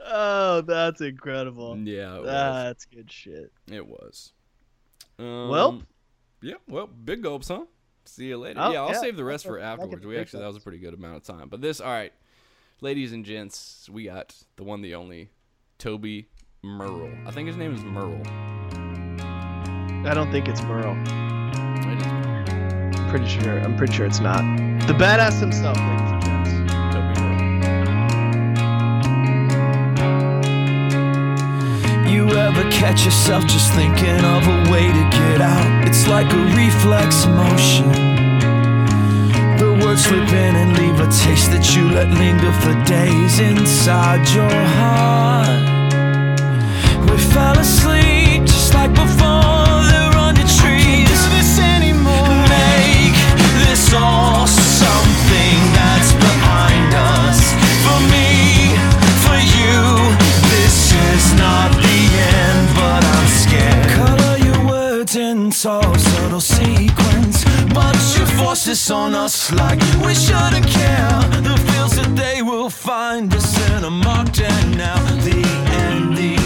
Oh, 0.07 0.61
that's 0.63 1.01
incredible. 1.01 1.77
yeah, 1.79 2.17
it 2.17 2.23
was. 2.23 2.27
That's 2.27 2.85
good 2.87 3.11
shit. 3.11 3.53
It 3.71 3.87
was. 3.87 4.33
Um, 5.19 5.49
Well- 5.49 5.83
yeah, 6.43 6.57
well, 6.69 6.87
big 6.87 7.23
gulps, 7.23 7.49
huh? 7.49 7.65
See 8.05 8.27
you 8.27 8.37
later. 8.37 8.61
Oh, 8.61 8.71
yeah, 8.71 8.83
I'll 8.83 8.93
yeah. 8.93 9.01
save 9.01 9.17
the 9.17 9.25
rest 9.25 9.47
for 9.47 9.59
afterwards. 9.59 10.05
We 10.05 10.19
actually 10.19 10.41
that 10.41 10.49
was 10.49 10.59
a 10.59 10.61
pretty 10.61 10.77
good 10.77 10.93
amount 10.93 11.17
of 11.17 11.23
time. 11.23 11.49
But 11.49 11.63
this, 11.63 11.81
all 11.81 11.91
right, 11.91 12.13
ladies 12.83 13.13
and 13.15 13.25
gents, 13.25 13.89
we 13.91 14.05
got 14.05 14.37
the 14.57 14.65
one, 14.65 14.83
the 14.83 14.95
only, 14.95 15.31
Toby 15.79 16.29
Merle. 16.65 17.11
I 17.27 17.31
think 17.31 17.47
his 17.47 17.59
name 17.59 17.75
is 17.75 17.85
Merle. 17.85 18.23
I 20.09 20.15
don't 20.15 20.31
think 20.33 20.49
it's 20.49 20.63
Merle. 20.63 20.97
It 21.93 21.99
is 22.01 22.07
Pretty 23.11 23.29
sure. 23.29 23.61
I'm 23.61 23.77
pretty 23.77 23.93
sure 23.93 24.07
it's 24.07 24.21
not. 24.21 24.41
The 24.87 24.95
badass 24.95 25.41
himself, 25.41 25.77
ladies 25.77 26.11
and 26.11 26.23
gents. 26.25 26.51
Toby 26.95 27.21
Merle. 27.21 27.45
You 32.11 32.31
ever 32.31 32.63
catch 32.71 33.05
yourself 33.05 33.45
just 33.47 33.71
thinking 33.75 34.25
of 34.25 34.47
a 34.49 34.71
way 34.73 34.87
to 34.87 35.05
get 35.11 35.43
out? 35.43 35.87
It's 35.87 36.09
like 36.09 36.33
a 36.33 36.45
reflex 36.57 37.27
motion. 37.27 37.93
The 39.59 39.79
words 39.85 40.05
slip 40.07 40.29
in 40.31 40.57
and 40.57 40.73
leave 40.79 40.99
a 40.99 41.07
taste 41.13 41.51
that 41.53 41.77
you 41.77 41.91
let 41.91 42.09
linger 42.09 42.53
for 42.63 42.75
days 42.85 43.39
inside 43.39 44.27
your 44.35 44.51
heart. 44.51 45.64
Subtle 65.65 66.41
sequence. 66.41 67.45
But 67.73 67.97
you 68.17 68.27
force 68.39 68.65
this 68.65 68.91
on 68.91 69.15
us 69.15 69.53
like 69.53 69.81
we 70.05 70.15
shouldn't 70.15 70.67
care. 70.67 71.21
The 71.47 71.57
feels 71.69 71.97
that 71.97 72.15
they 72.17 72.43
will 72.43 72.71
find 72.71 73.33
us 73.35 73.71
in 73.71 73.85
a 73.85 73.91
marked 73.91 74.41
end 74.41 74.77
now. 74.77 74.99
The 75.23 75.43
end, 75.87 76.17
the 76.17 76.44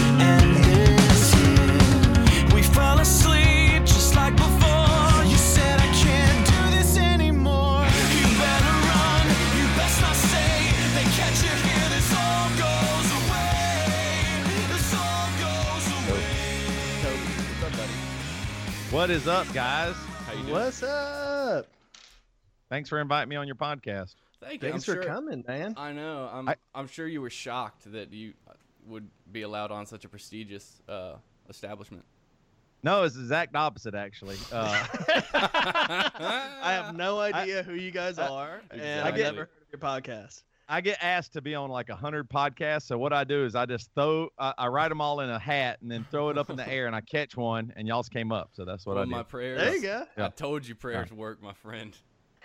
What 18.91 19.11
is 19.11 19.27
up, 19.27 19.51
guys? 19.53 19.93
How 20.25 20.33
you 20.33 20.39
doing? 20.41 20.51
What's 20.53 20.81
up? 20.81 21.67
Thanks 22.69 22.89
for 22.89 22.99
inviting 22.99 23.29
me 23.29 23.35
on 23.35 23.45
your 23.45 23.55
podcast. 23.55 24.15
Thank 24.41 24.63
you. 24.63 24.69
Thanks 24.71 24.87
I'm 24.89 24.95
for 24.95 25.03
sure- 25.03 25.11
coming, 25.11 25.43
man. 25.47 25.75
I 25.77 25.91
know. 25.91 26.27
I'm. 26.33 26.49
I- 26.49 26.55
I, 26.73 26.79
am 26.79 26.87
sure 26.87 27.07
you 27.07 27.21
were 27.21 27.29
shocked 27.29 27.91
that 27.91 28.11
you 28.11 28.33
uh, 28.49 28.53
would 28.87 29.07
be 29.31 29.43
allowed 29.43 29.69
on 29.71 29.85
such 29.85 30.05
a 30.05 30.09
prestigious 30.09 30.81
uh, 30.89 31.15
establishment. 31.49 32.03
No, 32.81 33.03
it's 33.03 33.13
the 33.13 33.21
exact 33.21 33.55
opposite, 33.55 33.93
actually. 33.93 34.37
Uh, 34.51 34.83
I 35.33 36.71
have 36.83 36.95
no 36.95 37.19
idea 37.19 37.61
who 37.61 37.75
you 37.75 37.91
guys 37.91 38.17
I- 38.17 38.27
are, 38.27 38.61
and 38.71 39.07
I've 39.07 39.15
never 39.15 39.37
heard 39.41 39.49
of 39.61 39.71
your 39.71 39.79
podcast. 39.79 40.41
I 40.71 40.81
get 40.81 40.99
asked 41.01 41.33
to 41.33 41.41
be 41.41 41.55
on 41.55 41.71
like 41.71 41.89
a 41.89 41.95
hundred 41.95 42.29
podcasts, 42.29 42.83
so 42.83 42.97
what 42.97 43.11
I 43.11 43.23
do 43.23 43.43
is 43.43 43.55
I 43.55 43.65
just 43.65 43.89
throw, 43.95 44.29
I, 44.37 44.53
I 44.55 44.67
write 44.67 44.89
them 44.89 45.01
all 45.01 45.19
in 45.21 45.29
a 45.31 45.39
hat 45.39 45.79
and 45.81 45.89
then 45.91 46.05
throw 46.11 46.29
it 46.29 46.37
up 46.37 46.51
in 46.51 46.55
the 46.57 46.67
air, 46.69 46.85
and 46.85 46.95
I 46.95 47.01
catch 47.01 47.35
one, 47.35 47.73
and 47.75 47.87
y'all's 47.87 48.07
came 48.07 48.31
up, 48.31 48.51
so 48.53 48.65
that's 48.65 48.85
what 48.85 48.93
Well, 48.95 49.01
I 49.01 49.05
do. 49.05 49.11
my 49.11 49.23
prayers. 49.23 49.59
There 49.59 49.75
you 49.75 49.81
go. 49.81 50.05
I 50.23 50.29
told 50.29 50.67
you 50.67 50.75
prayers 50.75 51.11
work, 51.11 51.41
my 51.41 51.53
friend. 51.53 51.97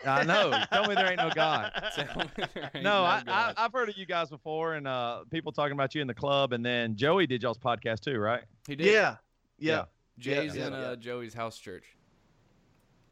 I 0.07 0.25
know. 0.25 0.59
Tell 0.73 0.87
me 0.89 0.95
there 0.95 1.07
ain't 1.07 1.19
no 1.19 1.31
God. 1.35 1.71
Tell 1.95 2.07
me 2.17 2.31
there 2.55 2.71
ain't 2.75 2.83
No, 2.83 3.05
I, 3.05 3.19
I, 3.19 3.23
God. 3.25 3.55
I've 3.59 3.73
heard 3.73 3.89
of 3.91 3.97
you 3.99 4.07
guys 4.07 4.31
before, 4.31 4.75
and 4.75 4.89
uh, 4.89 5.25
people 5.31 5.53
talking 5.53 5.73
about 5.75 5.95
you 5.95 6.01
in 6.01 6.07
the 6.09 6.15
club, 6.15 6.53
and 6.55 6.65
then 6.65 6.97
Joey 6.97 7.27
did 7.27 7.43
y'all's 7.43 7.59
podcast 7.59 8.01
too, 8.01 8.19
right? 8.19 8.43
he 8.67 8.75
did. 8.75 8.87
Yeah, 8.93 9.17
yeah, 9.59 9.85
Jay's 10.19 10.57
Yeah, 10.57 10.67
in 10.69 10.73
uh, 10.73 10.97
Joey's 10.97 11.35
house 11.35 11.59
church. 11.59 11.85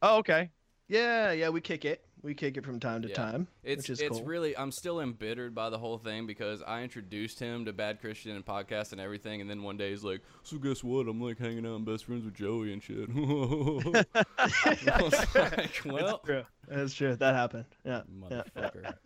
Oh, 0.01 0.19
okay. 0.19 0.51
yeah, 0.89 1.33
yeah. 1.33 1.51
We 1.51 1.61
kick 1.61 1.85
it. 1.85 2.03
We 2.23 2.35
kick 2.35 2.57
it 2.57 2.65
from 2.65 2.79
time 2.79 3.03
to 3.03 3.09
Yeah. 3.09 3.15
time, 3.15 3.49
It's 3.65 3.83
which 3.83 3.91
is 3.91 4.01
it's 4.01 4.19
cool. 4.19 4.25
really 4.25 4.57
I'm 4.57 4.71
still 4.71 5.01
embittered 5.01 5.55
by 5.57 5.71
the 5.71 5.79
whole 5.79 5.99
thing 5.99 6.25
because 6.27 6.63
I 6.63 6.83
introduced 6.83 7.41
him 7.41 7.65
to 7.65 7.73
Bad 7.73 8.01
Christian 8.01 8.37
and 8.37 8.47
podcast 8.47 8.93
and 8.93 9.01
everything, 9.01 9.41
and 9.41 9.51
then 9.51 9.63
one 9.65 9.77
day 9.77 9.91
he's 9.91 10.05
like, 10.05 10.21
"So 10.45 10.57
guess 10.59 10.85
what? 10.85 11.09
I'm 11.09 11.21
like 11.21 11.39
hanging 11.39 11.67
out 11.67 11.75
and 11.77 11.85
best 11.85 12.05
friends 12.05 12.25
with 12.25 12.35
Joey 12.35 12.73
and 12.73 12.81
shit." 12.83 13.09
I 14.39 15.03
was 15.03 15.35
like, 15.35 15.81
"Well, 15.85 16.07
That's 16.07 16.25
true. 16.25 16.43
That's 16.69 16.95
true. 16.95 17.17
That 17.17 17.35
happened. 17.35 17.65
Yeah. 17.85 18.03
yeah. 18.31 18.43
motherfucker." 18.57 18.95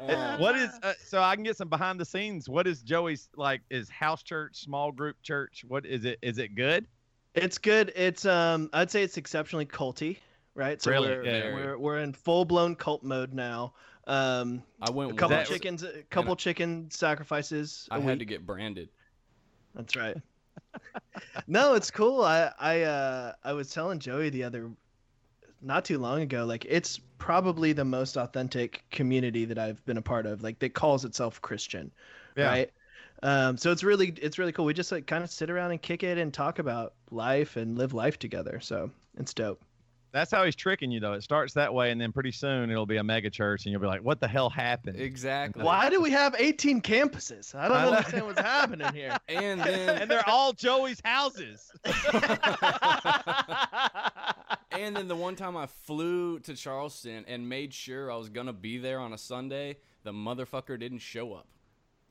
Um, 0.00 0.38
What 0.40 0.54
is 0.56 0.70
uh, 0.82 0.92
so 1.02 1.20
I 1.22 1.34
can 1.34 1.44
get 1.44 1.56
some 1.56 1.68
behind 1.68 1.98
the 1.98 2.04
scenes? 2.04 2.48
What 2.48 2.66
is 2.66 2.82
Joey's 2.82 3.28
like? 3.36 3.62
Is 3.70 3.88
house 3.88 4.22
church, 4.22 4.54
small 4.56 4.92
group 4.92 5.16
church? 5.22 5.64
What 5.66 5.86
is 5.86 6.04
it? 6.04 6.18
Is 6.22 6.38
it 6.38 6.54
good? 6.54 6.86
It's 7.34 7.56
good. 7.58 7.90
It's 7.96 8.26
um, 8.26 8.68
I'd 8.74 8.90
say 8.90 9.02
it's 9.02 9.16
exceptionally 9.16 9.64
culty, 9.66 10.18
right? 10.54 10.80
So 10.80 10.90
Really? 10.90 11.08
we're, 11.08 11.24
Yeah. 11.24 11.54
we're 11.54 11.78
we're 11.78 11.98
in 11.98 12.12
full 12.12 12.44
blown 12.44 12.74
cult 12.76 13.02
mode 13.02 13.32
now. 13.32 13.74
Um, 14.06 14.62
I 14.82 14.90
went. 14.90 15.12
a 15.12 15.14
couple 15.14 15.36
once. 15.36 15.48
chickens, 15.48 15.82
a 15.82 16.02
couple 16.10 16.36
chicken 16.36 16.90
sacrifices. 16.90 17.88
I 17.90 17.96
had 18.00 18.04
week. 18.06 18.18
to 18.20 18.24
get 18.26 18.44
branded. 18.46 18.88
That's 19.74 19.96
right. 19.96 20.16
no, 21.46 21.74
it's 21.74 21.90
cool. 21.90 22.22
I 22.22 22.52
I 22.58 22.82
uh 22.82 23.32
I 23.42 23.52
was 23.52 23.70
telling 23.70 23.98
Joey 23.98 24.30
the 24.30 24.44
other 24.44 24.70
not 25.62 25.84
too 25.84 25.98
long 25.98 26.20
ago 26.20 26.44
like 26.44 26.66
it's 26.68 27.00
probably 27.16 27.72
the 27.72 27.84
most 27.84 28.16
authentic 28.18 28.84
community 28.90 29.46
that 29.46 29.58
I've 29.58 29.82
been 29.86 29.96
a 29.96 30.02
part 30.02 30.26
of 30.26 30.42
like 30.42 30.58
that 30.58 30.74
calls 30.74 31.04
itself 31.04 31.40
Christian. 31.40 31.90
Yeah. 32.36 32.46
Right? 32.48 32.70
Um 33.22 33.56
so 33.56 33.72
it's 33.72 33.82
really 33.82 34.08
it's 34.20 34.38
really 34.38 34.52
cool. 34.52 34.64
We 34.66 34.74
just 34.74 34.92
like 34.92 35.06
kind 35.06 35.24
of 35.24 35.30
sit 35.30 35.48
around 35.50 35.70
and 35.70 35.80
kick 35.80 36.02
it 36.02 36.18
and 36.18 36.32
talk 36.34 36.58
about 36.58 36.92
life 37.10 37.56
and 37.56 37.78
live 37.78 37.94
life 37.94 38.18
together. 38.18 38.60
So, 38.60 38.90
it's 39.16 39.32
dope. 39.32 39.62
That's 40.14 40.30
how 40.30 40.44
he's 40.44 40.54
tricking 40.54 40.92
you, 40.92 41.00
though. 41.00 41.14
It 41.14 41.24
starts 41.24 41.54
that 41.54 41.74
way, 41.74 41.90
and 41.90 42.00
then 42.00 42.12
pretty 42.12 42.30
soon 42.30 42.70
it'll 42.70 42.86
be 42.86 42.98
a 42.98 43.02
mega 43.02 43.28
church, 43.30 43.64
and 43.66 43.72
you'll 43.72 43.80
be 43.80 43.88
like, 43.88 44.04
"What 44.04 44.20
the 44.20 44.28
hell 44.28 44.48
happened?" 44.48 45.00
Exactly. 45.00 45.64
Why 45.64 45.90
do 45.90 46.00
we 46.00 46.12
have 46.12 46.36
18 46.38 46.82
campuses? 46.82 47.52
I 47.52 47.66
don't 47.66 47.76
I 47.76 47.82
know. 47.82 47.90
understand 47.96 48.26
what's 48.26 48.40
happening 48.40 48.94
here. 48.94 49.18
And 49.28 49.60
then 49.64 50.02
and 50.02 50.08
they're 50.10 50.26
all 50.28 50.52
Joey's 50.52 51.00
houses. 51.04 51.70
And 54.70 54.96
then 54.96 55.06
the 55.06 55.14
one 55.16 55.36
time 55.36 55.56
I 55.56 55.66
flew 55.66 56.40
to 56.40 56.54
Charleston 56.56 57.24
and 57.28 57.48
made 57.48 57.72
sure 57.72 58.10
I 58.10 58.16
was 58.16 58.28
gonna 58.28 58.52
be 58.52 58.76
there 58.78 58.98
on 58.98 59.12
a 59.12 59.18
Sunday, 59.18 59.76
the 60.02 60.12
motherfucker 60.12 60.78
didn't 60.78 60.98
show 60.98 61.32
up. 61.32 61.46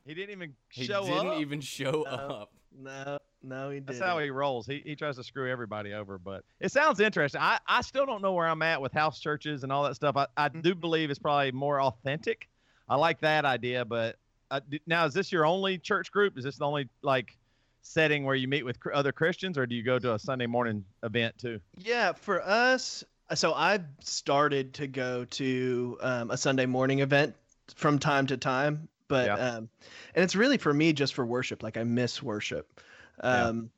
He 0.05 0.13
didn't 0.13 0.31
even 0.31 0.53
show 0.69 0.81
up. 0.81 0.81
He 0.81 0.85
show 0.85 1.03
didn't 1.05 1.27
up. 1.27 1.41
even 1.41 1.61
show 1.61 2.03
up. 2.03 2.51
No, 2.77 3.17
no, 3.43 3.69
he 3.69 3.79
That's 3.79 3.97
didn't. 3.99 4.07
how 4.09 4.19
he 4.19 4.29
rolls. 4.29 4.65
He, 4.65 4.81
he 4.85 4.95
tries 4.95 5.17
to 5.17 5.23
screw 5.23 5.49
everybody 5.51 5.93
over, 5.93 6.17
but 6.17 6.43
it 6.59 6.71
sounds 6.71 6.99
interesting. 6.99 7.41
I, 7.41 7.59
I 7.67 7.81
still 7.81 8.05
don't 8.05 8.21
know 8.21 8.33
where 8.33 8.47
I'm 8.47 8.61
at 8.61 8.81
with 8.81 8.93
house 8.93 9.19
churches 9.19 9.63
and 9.63 9.71
all 9.71 9.83
that 9.83 9.95
stuff. 9.95 10.15
I, 10.17 10.27
I 10.37 10.49
do 10.49 10.73
believe 10.73 11.09
it's 11.09 11.19
probably 11.19 11.51
more 11.51 11.81
authentic. 11.81 12.47
I 12.87 12.95
like 12.95 13.19
that 13.21 13.45
idea, 13.45 13.85
but 13.85 14.17
uh, 14.51 14.59
now 14.87 15.05
is 15.05 15.13
this 15.13 15.31
your 15.31 15.45
only 15.45 15.77
church 15.77 16.11
group? 16.11 16.37
Is 16.37 16.43
this 16.43 16.57
the 16.57 16.65
only 16.65 16.89
like 17.01 17.37
setting 17.81 18.23
where 18.23 18.35
you 18.35 18.47
meet 18.47 18.63
with 18.63 18.77
other 18.93 19.11
Christians, 19.11 19.57
or 19.57 19.65
do 19.65 19.75
you 19.75 19.83
go 19.83 19.99
to 19.99 20.13
a 20.13 20.19
Sunday 20.19 20.45
morning 20.47 20.85
event 21.03 21.37
too? 21.37 21.59
Yeah, 21.77 22.13
for 22.13 22.41
us, 22.41 23.03
so 23.33 23.53
I've 23.53 23.85
started 23.99 24.73
to 24.75 24.87
go 24.87 25.25
to 25.25 25.97
um, 26.01 26.31
a 26.31 26.37
Sunday 26.37 26.65
morning 26.65 26.99
event 26.99 27.35
from 27.75 27.99
time 27.99 28.27
to 28.27 28.37
time, 28.37 28.87
but 29.07 29.25
Yeah. 29.25 29.33
um, 29.35 29.69
and 30.15 30.23
it's 30.23 30.35
really 30.35 30.57
for 30.57 30.73
me 30.73 30.93
just 30.93 31.13
for 31.13 31.25
worship. 31.25 31.63
Like 31.63 31.77
I 31.77 31.83
miss 31.83 32.21
worship. 32.23 32.79
Yeah. 33.21 33.47
Um, 33.47 33.69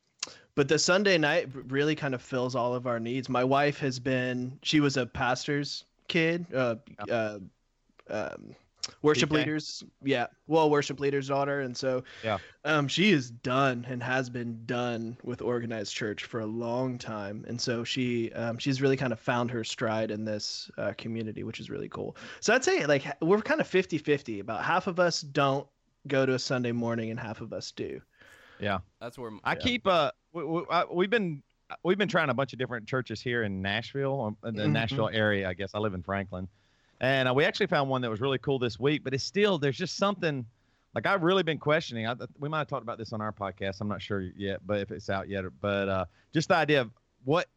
But 0.55 0.69
the 0.69 0.79
Sunday 0.79 1.17
night 1.17 1.49
really 1.67 1.95
kind 1.95 2.15
of 2.15 2.21
fills 2.21 2.55
all 2.55 2.73
of 2.73 2.87
our 2.87 2.97
needs. 2.99 3.27
My 3.27 3.43
wife 3.43 3.77
has 3.79 3.99
been, 3.99 4.57
she 4.63 4.79
was 4.79 4.95
a 4.95 5.05
pastor's 5.05 5.83
kid, 6.07 6.45
uh, 6.53 6.75
uh, 7.09 7.39
um, 8.09 8.55
worship 9.01 9.29
PK. 9.29 9.33
leaders. 9.33 9.83
Yeah. 10.01 10.27
Well, 10.47 10.69
worship 10.69 11.01
leader's 11.01 11.27
daughter. 11.27 11.59
And 11.59 11.75
so 11.75 12.03
Yeah. 12.23 12.37
um, 12.63 12.87
she 12.87 13.11
is 13.11 13.31
done 13.31 13.85
and 13.89 14.01
has 14.01 14.29
been 14.29 14.65
done 14.65 15.17
with 15.23 15.41
organized 15.41 15.93
church 15.93 16.23
for 16.23 16.39
a 16.39 16.45
long 16.45 16.97
time. 16.97 17.43
And 17.49 17.59
so 17.59 17.83
she, 17.83 18.31
um, 18.31 18.57
she's 18.57 18.81
really 18.81 18.95
kind 18.95 19.11
of 19.11 19.19
found 19.19 19.51
her 19.51 19.65
stride 19.65 20.09
in 20.09 20.23
this 20.23 20.71
uh, 20.77 20.93
community, 20.97 21.43
which 21.43 21.59
is 21.59 21.69
really 21.69 21.89
cool. 21.89 22.15
So 22.39 22.53
I'd 22.53 22.63
say 22.63 22.85
like 22.85 23.03
we're 23.21 23.41
kind 23.41 23.59
of 23.59 23.67
50 23.67 23.97
50. 23.97 24.39
About 24.39 24.63
half 24.63 24.87
of 24.87 25.01
us 25.01 25.19
don't 25.19 25.67
go 26.07 26.25
to 26.25 26.33
a 26.35 26.39
Sunday 26.39 26.71
morning 26.71 27.09
and 27.09 27.19
half 27.19 27.41
of 27.41 27.51
us 27.51 27.71
do. 27.71 27.99
Yeah. 28.59 28.79
That's 29.01 29.17
where 29.17 29.31
I 29.43 29.55
keep 29.55 29.85
uh 29.87 30.11
we 30.33 30.43
we 30.43 30.63
we've 30.91 31.09
been 31.09 31.43
we've 31.83 31.97
been 31.97 32.07
trying 32.07 32.29
a 32.29 32.33
bunch 32.33 32.53
of 32.53 32.59
different 32.59 32.87
churches 32.87 33.21
here 33.21 33.43
in 33.43 33.61
Nashville, 33.61 34.37
in 34.45 34.55
the 34.55 34.63
Mhm. 34.63 34.71
Nashville 34.71 35.09
area. 35.11 35.49
I 35.49 35.53
guess 35.53 35.71
I 35.73 35.79
live 35.79 35.93
in 35.93 36.03
Franklin, 36.03 36.47
and 37.01 37.27
uh, 37.27 37.33
we 37.33 37.43
actually 37.45 37.67
found 37.67 37.89
one 37.89 38.01
that 38.01 38.09
was 38.09 38.21
really 38.21 38.37
cool 38.37 38.59
this 38.59 38.79
week. 38.79 39.03
But 39.03 39.13
it's 39.13 39.23
still 39.23 39.57
there's 39.57 39.77
just 39.77 39.97
something 39.97 40.45
like 40.93 41.05
I've 41.05 41.23
really 41.23 41.43
been 41.43 41.57
questioning. 41.57 42.07
I, 42.07 42.15
we 42.39 42.47
might 42.49 42.59
have 42.59 42.67
talked 42.67 42.83
about 42.83 42.97
this 42.97 43.13
on 43.13 43.21
our 43.21 43.31
podcast. 43.33 43.81
I'm 43.81 43.87
not 43.87 44.01
sure 44.01 44.21
yet, 44.21 44.61
but 44.65 44.79
if 44.79 44.91
it's 44.91 45.09
out 45.09 45.27
yet, 45.27 45.43
but 45.59 45.89
uh, 45.89 46.05
just 46.33 46.49
the 46.49 46.55
idea 46.55 46.81
of 46.81 46.91
what. 47.23 47.47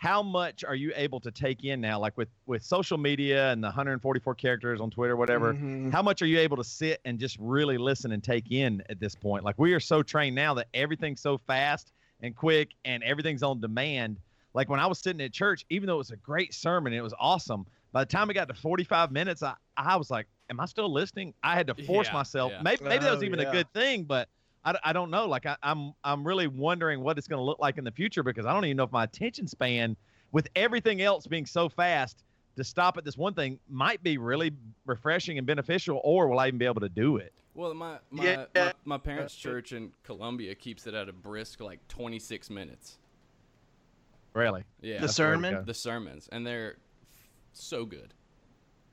How 0.00 0.22
much 0.22 0.64
are 0.64 0.74
you 0.74 0.92
able 0.96 1.20
to 1.20 1.30
take 1.30 1.62
in 1.62 1.78
now, 1.78 1.98
like 2.00 2.16
with 2.16 2.30
with 2.46 2.62
social 2.62 2.96
media 2.96 3.52
and 3.52 3.62
the 3.62 3.66
144 3.68 4.34
characters 4.34 4.80
on 4.80 4.90
Twitter, 4.90 5.14
whatever? 5.14 5.52
Mhm. 5.52 5.92
how 5.92 6.00
much 6.00 6.22
are 6.22 6.26
you 6.26 6.38
able 6.38 6.56
to 6.56 6.64
sit 6.64 7.02
and 7.04 7.18
just 7.18 7.36
really 7.38 7.76
listen 7.76 8.10
and 8.12 8.24
take 8.24 8.50
in 8.50 8.82
at 8.88 8.98
this 8.98 9.14
point? 9.14 9.44
Like 9.44 9.58
we 9.58 9.74
are 9.74 9.80
so 9.80 10.02
trained 10.02 10.34
now 10.34 10.54
that 10.54 10.68
everything's 10.72 11.20
so 11.20 11.36
fast 11.36 11.92
and 12.22 12.34
quick 12.34 12.70
and 12.86 13.02
everything's 13.02 13.42
on 13.42 13.60
demand. 13.60 14.16
Like 14.54 14.70
when 14.70 14.80
I 14.80 14.86
was 14.86 14.98
sitting 15.00 15.20
at 15.20 15.34
church, 15.34 15.66
even 15.68 15.86
though 15.86 15.96
it 15.96 15.98
was 15.98 16.12
a 16.12 16.16
great 16.16 16.54
sermon, 16.54 16.94
it 16.94 17.02
was 17.02 17.12
awesome. 17.20 17.66
By 17.92 18.04
the 18.04 18.10
time 18.10 18.26
we 18.28 18.32
got 18.32 18.48
to 18.48 18.54
45 18.54 19.12
minutes, 19.12 19.42
I, 19.42 19.54
I 19.76 19.96
was 19.96 20.10
like, 20.10 20.28
am 20.48 20.60
I 20.60 20.64
still 20.64 20.90
listening? 20.90 21.34
I 21.42 21.54
had 21.56 21.66
to 21.66 21.74
force 21.74 22.06
Yeah, 22.08 22.14
myself. 22.14 22.52
yeah. 22.52 22.62
Maybe, 22.62 22.84
maybe 22.84 23.04
that 23.04 23.10
was 23.10 23.20
Oh, 23.22 23.26
even 23.26 23.38
yeah. 23.38 23.50
a 23.50 23.52
good 23.52 23.70
thing, 23.74 24.04
but 24.04 24.30
I, 24.64 24.78
I 24.84 24.92
don't 24.92 25.10
know. 25.10 25.26
Like 25.26 25.46
I, 25.46 25.56
I'm, 25.62 25.92
I'm 26.04 26.26
really 26.26 26.46
wondering 26.46 27.00
what 27.00 27.18
it's 27.18 27.28
going 27.28 27.38
to 27.38 27.44
look 27.44 27.58
like 27.58 27.78
in 27.78 27.84
the 27.84 27.90
future 27.90 28.22
because 28.22 28.46
I 28.46 28.52
don't 28.52 28.64
even 28.64 28.76
know 28.76 28.84
if 28.84 28.92
my 28.92 29.04
attention 29.04 29.46
span 29.46 29.96
with 30.32 30.48
everything 30.54 31.02
else 31.02 31.26
being 31.26 31.46
so 31.46 31.68
fast 31.68 32.22
to 32.56 32.64
stop 32.64 32.96
at 32.98 33.04
this 33.04 33.16
one 33.16 33.32
thing 33.34 33.58
might 33.68 34.02
be 34.02 34.18
really 34.18 34.52
refreshing 34.84 35.38
and 35.38 35.46
beneficial, 35.46 36.00
or 36.04 36.28
will 36.28 36.38
I 36.38 36.48
even 36.48 36.58
be 36.58 36.66
able 36.66 36.80
to 36.80 36.88
do 36.88 37.16
it? 37.16 37.32
Well, 37.54 37.72
my 37.74 37.98
my, 38.10 38.24
Yeah. 38.24 38.44
my, 38.54 38.72
my 38.84 38.98
parents' 38.98 39.34
church 39.34 39.72
in 39.72 39.92
Columbia 40.04 40.54
keeps 40.54 40.86
it 40.86 40.94
at 40.94 41.08
a 41.08 41.12
brisk 41.12 41.60
like 41.60 41.86
26 41.88 42.50
minutes. 42.50 42.98
Really? 44.34 44.64
Yeah, 44.80 44.96
The 44.96 45.06
That's 45.06 45.18
where 45.18 45.28
to 45.36 45.42
sermon? 45.42 45.64
the 45.64 45.74
sermons, 45.74 46.28
and 46.30 46.46
they're 46.46 46.76
so 47.52 47.84
good. 47.84 48.14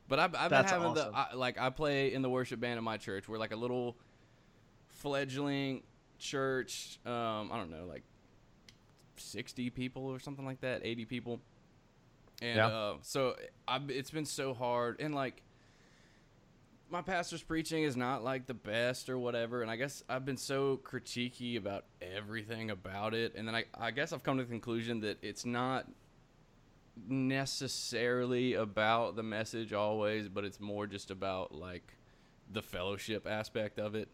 But 0.08 0.20
I've, 0.20 0.36
I've 0.36 0.50
been 0.50 0.50
That's 0.50 0.72
having 0.72 0.88
awesome. 0.88 1.12
the 1.12 1.18
I, 1.18 1.34
like 1.34 1.60
I 1.60 1.70
play 1.70 2.14
in 2.14 2.22
the 2.22 2.30
worship 2.30 2.60
band 2.60 2.78
in 2.78 2.84
my 2.84 2.98
church. 2.98 3.28
We're 3.28 3.38
like 3.38 3.52
a 3.52 3.58
little 3.58 3.98
fledgling 4.98 5.84
church. 6.20 7.00
Um, 7.06 7.50
I 7.52 7.58
don't 7.58 7.72
know, 7.72 7.86
like 7.86 8.04
60 9.18 9.70
people 9.72 10.04
or 10.06 10.20
something 10.20 10.46
like 10.46 10.62
that, 10.62 10.82
80 10.84 11.06
people. 11.06 11.40
And 12.42 12.58
Yeah. 12.58 12.68
uh, 12.68 12.94
so 13.02 13.36
I've, 13.68 13.90
it's 13.90 14.12
been 14.12 14.26
so 14.26 14.54
hard, 14.54 15.00
and 15.00 15.16
like 15.16 15.42
my 16.90 17.02
pastor's 17.02 17.44
preaching 17.44 17.84
is 17.84 17.98
not 17.98 18.24
like 18.24 18.46
the 18.46 18.54
best 18.54 19.10
or 19.10 19.18
whatever 19.20 19.62
and 19.62 19.70
i 19.70 19.76
guess 19.76 20.06
i've 20.08 20.24
been 20.24 20.38
so 20.38 20.80
critiquey 20.86 21.58
about 21.58 21.84
everything 22.02 22.72
about 22.72 23.14
it 23.14 23.34
and 23.36 23.46
then 23.46 23.56
i, 23.56 23.66
I 23.78 23.92
guess 23.92 24.14
i've 24.14 24.24
come 24.24 24.38
to 24.38 24.46
the 24.46 24.50
conclusion 24.50 25.02
that 25.02 25.18
it's 25.22 25.46
not 25.46 25.86
necessarily 27.10 28.54
about 28.54 29.18
the 29.18 29.24
message 29.24 29.74
always 29.74 30.30
but 30.30 30.46
it's 30.46 30.62
more 30.62 30.88
just 30.88 31.12
about 31.12 31.54
like 31.54 31.94
the 32.54 32.62
fellowship 32.62 33.28
aspect 33.28 33.80
of 33.80 33.94
it 33.94 34.08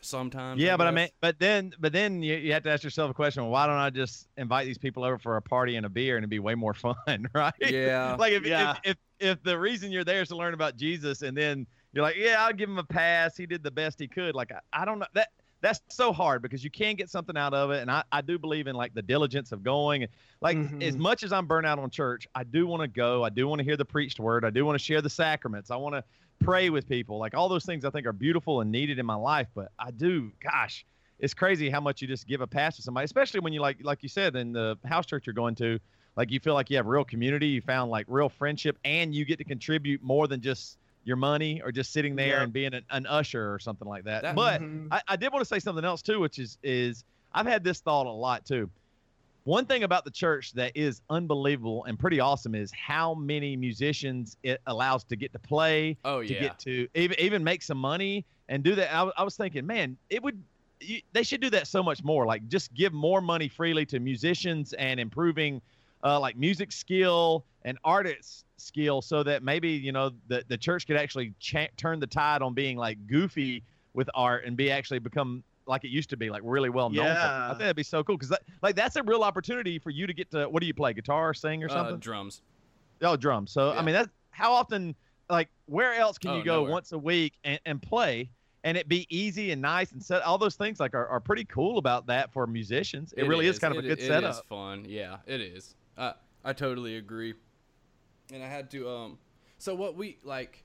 sometimes 0.00 0.60
Yeah, 0.60 0.76
but 0.76 0.86
I 0.86 0.90
mean, 0.90 1.08
but 1.20 1.38
then, 1.38 1.72
but 1.78 1.92
then 1.92 2.22
you, 2.22 2.36
you 2.36 2.52
have 2.52 2.62
to 2.64 2.70
ask 2.70 2.82
yourself 2.84 3.10
a 3.10 3.14
question: 3.14 3.42
well, 3.42 3.52
Why 3.52 3.66
don't 3.66 3.76
I 3.76 3.90
just 3.90 4.28
invite 4.36 4.66
these 4.66 4.78
people 4.78 5.04
over 5.04 5.18
for 5.18 5.36
a 5.36 5.42
party 5.42 5.76
and 5.76 5.86
a 5.86 5.88
beer, 5.88 6.16
and 6.16 6.22
it'd 6.22 6.30
be 6.30 6.38
way 6.38 6.54
more 6.54 6.74
fun, 7.06 7.28
right? 7.34 7.54
yeah 7.60 8.16
like 8.18 8.32
if, 8.32 8.44
Yeah. 8.46 8.76
if, 8.84 8.92
if 8.92 8.96
if 9.20 9.42
the 9.42 9.58
reason 9.58 9.90
you're 9.92 10.04
there 10.04 10.22
is 10.22 10.28
to 10.28 10.36
learn 10.36 10.54
about 10.54 10.76
Jesus, 10.76 11.22
and 11.22 11.36
then 11.36 11.66
you're 11.92 12.02
like, 12.02 12.16
yeah, 12.16 12.36
I'll 12.38 12.52
give 12.52 12.68
him 12.68 12.78
a 12.78 12.84
pass. 12.84 13.36
He 13.36 13.46
did 13.46 13.62
the 13.62 13.70
best 13.70 13.98
he 14.00 14.08
could. 14.08 14.34
Like 14.34 14.50
I, 14.52 14.60
I 14.72 14.84
don't 14.84 14.98
know 14.98 15.06
that 15.14 15.28
that's 15.62 15.82
so 15.90 16.10
hard 16.10 16.40
because 16.40 16.64
you 16.64 16.70
can 16.70 16.94
get 16.94 17.10
something 17.10 17.36
out 17.36 17.52
of 17.52 17.70
it, 17.70 17.82
and 17.82 17.90
I, 17.90 18.02
I 18.10 18.22
do 18.22 18.38
believe 18.38 18.66
in 18.66 18.74
like 18.74 18.94
the 18.94 19.02
diligence 19.02 19.52
of 19.52 19.62
going. 19.62 20.06
Like 20.40 20.56
Mhm. 20.56 20.82
as 20.82 20.96
much 20.96 21.22
as 21.22 21.32
I'm 21.34 21.44
burnt 21.46 21.66
out 21.66 21.78
on 21.78 21.90
church, 21.90 22.26
I 22.34 22.44
do 22.44 22.66
want 22.66 22.80
to 22.80 22.88
go. 22.88 23.22
I 23.24 23.28
do 23.28 23.46
want 23.46 23.58
to 23.58 23.64
hear 23.64 23.76
the 23.76 23.84
preached 23.84 24.18
word. 24.18 24.44
I 24.46 24.50
do 24.50 24.64
want 24.64 24.78
to 24.78 24.82
share 24.84 25.02
the 25.02 25.10
sacraments. 25.10 25.70
I 25.70 25.76
want 25.76 25.94
to 25.96 26.04
pray 26.40 26.70
with 26.70 26.88
people. 26.88 27.18
Like 27.18 27.34
all 27.34 27.48
those 27.48 27.64
things 27.64 27.84
I 27.84 27.90
think 27.90 28.06
are 28.06 28.12
beautiful 28.12 28.60
and 28.60 28.72
needed 28.72 28.98
in 28.98 29.06
my 29.06 29.14
life. 29.14 29.48
But 29.54 29.70
I 29.78 29.90
do, 29.90 30.32
gosh, 30.42 30.84
it's 31.18 31.34
crazy 31.34 31.70
how 31.70 31.80
much 31.80 32.02
you 32.02 32.08
just 32.08 32.26
give 32.26 32.40
a 32.40 32.46
pass 32.46 32.76
to 32.76 32.82
somebody, 32.82 33.04
especially 33.04 33.40
when 33.40 33.52
you 33.52 33.60
like 33.60 33.78
like 33.82 34.02
you 34.02 34.08
said 34.08 34.34
in 34.36 34.52
the 34.52 34.76
house 34.84 35.06
church 35.06 35.26
you're 35.26 35.34
going 35.34 35.54
to, 35.56 35.78
like 36.16 36.30
you 36.30 36.40
feel 36.40 36.54
like 36.54 36.70
you 36.70 36.76
have 36.76 36.86
real 36.86 37.04
community, 37.04 37.46
you 37.48 37.60
found 37.60 37.90
like 37.90 38.06
real 38.08 38.28
friendship, 38.28 38.78
and 38.84 39.14
you 39.14 39.24
get 39.24 39.38
to 39.38 39.44
contribute 39.44 40.02
more 40.02 40.26
than 40.26 40.40
just 40.40 40.78
your 41.04 41.16
money 41.16 41.62
or 41.64 41.72
just 41.72 41.92
sitting 41.92 42.14
there 42.16 42.36
Yeah. 42.38 42.42
and 42.42 42.52
being 42.52 42.74
an, 42.74 42.82
an 42.90 43.06
usher 43.06 43.52
or 43.54 43.58
something 43.58 43.88
like 43.88 44.04
that. 44.04 44.22
That- 44.22 44.34
but 44.34 44.60
Mhm. 44.60 44.88
I, 44.90 45.00
I 45.08 45.16
did 45.16 45.32
want 45.32 45.42
to 45.42 45.46
say 45.48 45.58
something 45.58 45.84
else 45.84 46.02
too, 46.02 46.20
which 46.20 46.38
is 46.38 46.58
is 46.62 47.04
I've 47.32 47.46
had 47.46 47.62
this 47.64 47.80
thought 47.80 48.06
a 48.06 48.10
lot 48.10 48.44
too. 48.44 48.68
One 49.44 49.64
thing 49.66 49.84
about 49.84 50.04
the 50.04 50.10
church 50.10 50.52
that 50.52 50.72
is 50.74 51.00
unbelievable 51.08 51.84
and 51.84 51.98
pretty 51.98 52.20
awesome 52.20 52.54
is 52.54 52.70
how 52.72 53.14
many 53.14 53.56
musicians 53.56 54.36
it 54.42 54.60
allows 54.66 55.04
to 55.04 55.16
get 55.16 55.32
to 55.32 55.38
play, 55.38 55.96
oh 56.04 56.22
to 56.22 56.28
get 56.40 56.58
to 56.60 56.88
even 56.94 57.18
even 57.18 57.42
make 57.44 57.62
some 57.62 57.78
money 57.78 58.24
and 58.48 58.62
do 58.62 58.74
that. 58.74 58.92
I, 58.94 59.02
was- 59.02 59.14
I 59.16 59.22
was 59.22 59.36
thinking, 59.36 59.66
man, 59.66 59.96
it 60.10 60.22
would. 60.22 60.42
You, 60.82 61.00
they 61.12 61.22
should 61.22 61.42
do 61.42 61.50
that 61.50 61.66
so 61.66 61.82
much 61.82 62.02
more. 62.02 62.24
Like 62.26 62.48
just 62.48 62.72
give 62.72 62.92
more 62.94 63.20
money 63.20 63.48
freely 63.48 63.84
to 63.86 64.00
musicians 64.00 64.72
and 64.74 64.98
improving, 64.98 65.60
uh, 66.02 66.18
like 66.18 66.36
music 66.38 66.72
skill 66.72 67.44
and 67.66 67.76
artists 67.84 68.44
skill, 68.56 69.02
so 69.02 69.22
that 69.22 69.42
maybe 69.42 69.70
you 69.70 69.92
know 69.92 70.10
the 70.28 70.42
the 70.48 70.56
church 70.56 70.86
could 70.86 70.96
actually 70.96 71.34
cha- 71.38 71.68
turn 71.76 72.00
the 72.00 72.06
tide 72.06 72.40
on 72.42 72.54
being 72.54 72.76
like 72.78 73.06
goofy 73.06 73.62
with 73.92 74.08
art 74.14 74.44
and 74.44 74.56
be 74.56 74.70
actually 74.70 75.00
become 75.00 75.42
like 75.70 75.84
it 75.84 75.88
used 75.88 76.10
to 76.10 76.16
be, 76.18 76.28
like 76.28 76.42
really 76.44 76.68
well 76.68 76.90
known. 76.90 77.06
Yeah. 77.06 77.44
I 77.46 77.48
think 77.50 77.60
that'd 77.60 77.76
be 77.76 77.82
so 77.82 78.04
cool 78.04 78.16
because 78.16 78.28
that, 78.28 78.42
like 78.62 78.76
that's 78.76 78.96
a 78.96 79.02
real 79.02 79.22
opportunity 79.22 79.78
for 79.78 79.88
you 79.90 80.06
to 80.06 80.12
get 80.12 80.30
to. 80.32 80.46
What 80.48 80.60
do 80.60 80.66
you 80.66 80.74
play? 80.74 80.92
Guitar, 80.92 81.32
sing, 81.32 81.62
or 81.64 81.68
Uh, 81.70 81.72
something? 81.72 81.98
drums. 81.98 82.42
oh, 83.02 83.16
drums. 83.16 83.50
So 83.52 83.72
yeah. 83.72 83.78
I 83.78 83.82
mean, 83.82 83.94
that's 83.94 84.08
how 84.30 84.52
often. 84.52 84.94
Like, 85.30 85.48
where 85.66 85.94
else 85.94 86.18
can 86.18 86.32
Oh, 86.32 86.38
you 86.38 86.42
go 86.44 86.56
nowhere. 86.56 86.72
once 86.72 86.90
a 86.90 86.98
week 86.98 87.34
and, 87.44 87.60
and 87.64 87.80
play? 87.80 88.28
And 88.64 88.76
it 88.76 88.88
be 88.88 89.06
easy 89.16 89.52
and 89.52 89.62
nice 89.62 89.92
and 89.92 90.02
set 90.02 90.22
all 90.22 90.36
those 90.38 90.56
things 90.56 90.80
like 90.80 90.92
are, 90.92 91.06
are 91.06 91.20
pretty 91.20 91.44
cool 91.44 91.78
about 91.78 92.04
that 92.08 92.32
for 92.32 92.46
musicians. 92.48 93.14
It, 93.16 93.28
really 93.28 93.46
is, 93.46 93.58
kind 93.60 93.72
of 93.72 93.78
a 93.78 93.86
good 93.88 94.00
it 94.00 94.06
setup. 94.06 94.34
is 94.34 94.40
fun. 94.48 94.84
Yeah, 94.88 95.18
it 95.26 95.40
is. 95.40 95.76
I 95.96 96.14
I 96.44 96.52
totally 96.52 96.96
agree. 96.96 97.34
And 98.32 98.42
I 98.42 98.48
had 98.48 98.70
to 98.72 98.88
um. 98.90 99.18
So 99.58 99.74
what 99.74 99.94
we 99.96 100.18
like. 100.24 100.64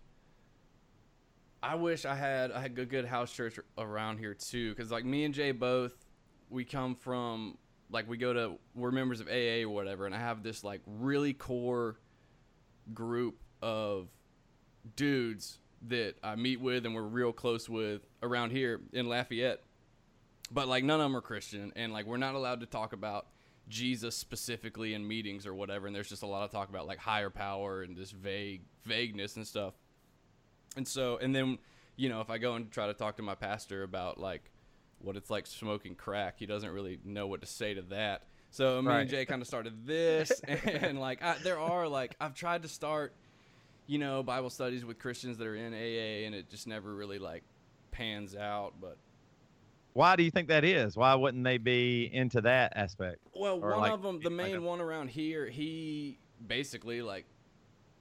I 1.66 1.74
wish 1.74 2.06
I 2.06 2.14
had 2.14 2.52
I 2.52 2.62
had 2.62 2.76
good 2.76 2.90
good 2.90 3.06
house 3.06 3.34
church 3.34 3.60
around 3.76 4.20
here 4.20 4.36
too, 4.36 4.70
because 4.70 4.92
like 4.92 5.04
me 5.04 5.24
and 5.24 5.34
Jay 5.34 5.52
both, 5.52 5.94
we 6.52 6.64
come 6.64 6.94
from 6.94 7.58
like 7.90 8.08
we 8.08 8.18
go 8.18 8.34
to 8.34 8.60
we're 8.76 8.92
members 8.92 9.20
of 9.20 9.28
AA 9.28 9.64
or 9.64 9.70
whatever, 9.70 10.06
and 10.06 10.14
I 10.14 10.20
have 10.20 10.44
this 10.44 10.64
like 10.64 10.82
really 10.86 11.34
core 11.34 11.98
group 12.94 13.42
of 13.64 14.10
dudes 14.96 15.58
that 15.88 16.18
I 16.24 16.36
meet 16.36 16.62
with 16.62 16.86
and 16.86 16.94
we're 16.94 17.02
real 17.02 17.34
close 17.34 17.68
with 17.68 18.02
around 18.22 18.52
here 18.52 18.82
in 18.94 19.10
Lafayette. 19.10 19.64
But 20.52 20.68
like 20.68 20.84
none 20.84 21.00
of 21.00 21.06
them 21.06 21.18
are 21.18 21.22
Christian, 21.22 21.74
and 21.76 21.92
like 21.92 22.06
we're 22.06 22.18
not 22.18 22.36
allowed 22.36 22.60
to 22.60 22.68
talk 22.68 22.94
about 22.94 23.26
Jesus 23.68 24.16
specifically 24.16 24.94
in 24.94 25.08
meetings 25.08 25.48
or 25.48 25.56
whatever. 25.56 25.88
And 25.88 25.96
there's 25.96 26.10
just 26.10 26.22
a 26.22 26.28
lot 26.28 26.44
of 26.44 26.52
talk 26.52 26.70
about 26.70 26.86
like 26.86 27.00
higher 27.00 27.32
power 27.32 27.82
and 27.82 27.98
this 27.98 28.12
vague 28.12 28.62
vagueness 28.84 29.36
and 29.36 29.48
stuff. 29.48 29.74
And 30.76 30.88
so, 30.88 31.18
and 31.18 31.34
then 31.36 31.58
you 31.98 32.10
know, 32.10 32.20
if 32.22 32.30
I 32.30 32.38
go 32.38 32.56
and 32.56 32.70
try 32.72 32.88
to 32.88 32.94
talk 32.94 33.16
to 33.18 33.24
my 33.24 33.36
pastor 33.36 33.84
about 33.84 34.20
like 34.20 34.52
what 35.00 35.16
it's 35.16 35.30
like 35.30 35.48
smoking 35.48 35.96
crack, 35.96 36.36
he 36.40 36.46
doesn't 36.46 36.70
really 36.72 37.00
know 37.06 37.28
what 37.28 37.42
to 37.42 37.48
say 37.48 37.74
to 37.74 37.82
that. 37.84 38.24
So 38.52 38.82
me 38.82 38.90
Right. 38.90 39.02
and 39.02 39.10
Jay 39.10 39.26
kind 39.26 39.42
of 39.42 39.48
started 39.48 39.74
this, 39.86 40.32
and 40.48 41.00
like 41.00 41.22
I, 41.24 41.36
there 41.44 41.60
are 41.60 41.88
like 41.88 42.16
I've 42.20 42.34
tried 42.34 42.64
to 42.64 42.68
start, 42.68 43.14
you 43.88 43.98
know, 43.98 44.24
Bible 44.24 44.50
studies 44.50 44.84
with 44.86 45.00
Christians 45.00 45.38
that 45.38 45.48
are 45.48 45.56
in 45.56 45.74
AA, 45.74 46.26
and 46.26 46.36
it 46.36 46.50
just 46.50 46.68
never 46.68 46.94
really 46.94 47.20
like 47.20 47.44
pans 47.92 48.36
out. 48.36 48.74
But 48.82 48.98
Why 49.94 50.16
do 50.18 50.24
you 50.24 50.32
think 50.32 50.50
that 50.50 50.66
is? 50.66 50.98
Why 50.98 51.16
wouldn't 51.16 51.44
they 51.46 51.58
be 51.58 52.10
into 52.12 52.42
that 52.42 52.74
aspect? 52.76 53.20
Well, 53.34 53.60
Or, 53.62 53.72
one 53.72 53.80
like, 53.80 53.92
of 53.94 54.02
them, 54.02 54.20
the 54.22 54.30
like 54.30 54.38
main 54.48 54.56
a- 54.58 54.62
one 54.62 54.82
around 54.82 55.10
here, 55.10 55.48
he 55.48 56.18
basically 56.46 57.02
like 57.02 57.26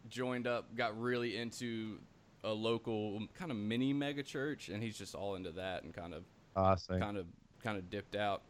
joined 0.08 0.46
up, 0.48 0.74
got 0.76 1.00
really 1.00 1.36
into 1.36 1.98
a 2.44 2.52
local 2.52 3.26
kind 3.34 3.50
of 3.50 3.56
mini 3.56 3.92
mega 3.92 4.22
church, 4.22 4.68
and 4.68 4.82
he's 4.82 4.96
just 4.98 5.14
all 5.14 5.34
into 5.34 5.50
that 5.52 5.82
and 5.82 5.92
kind 5.94 6.14
of, 6.14 6.24
I 6.56 6.76
see. 6.76 6.98
kind 6.98 7.16
of, 7.16 7.26
kind 7.62 7.76
of 7.78 7.90
dipped 7.90 8.14
out. 8.16 8.42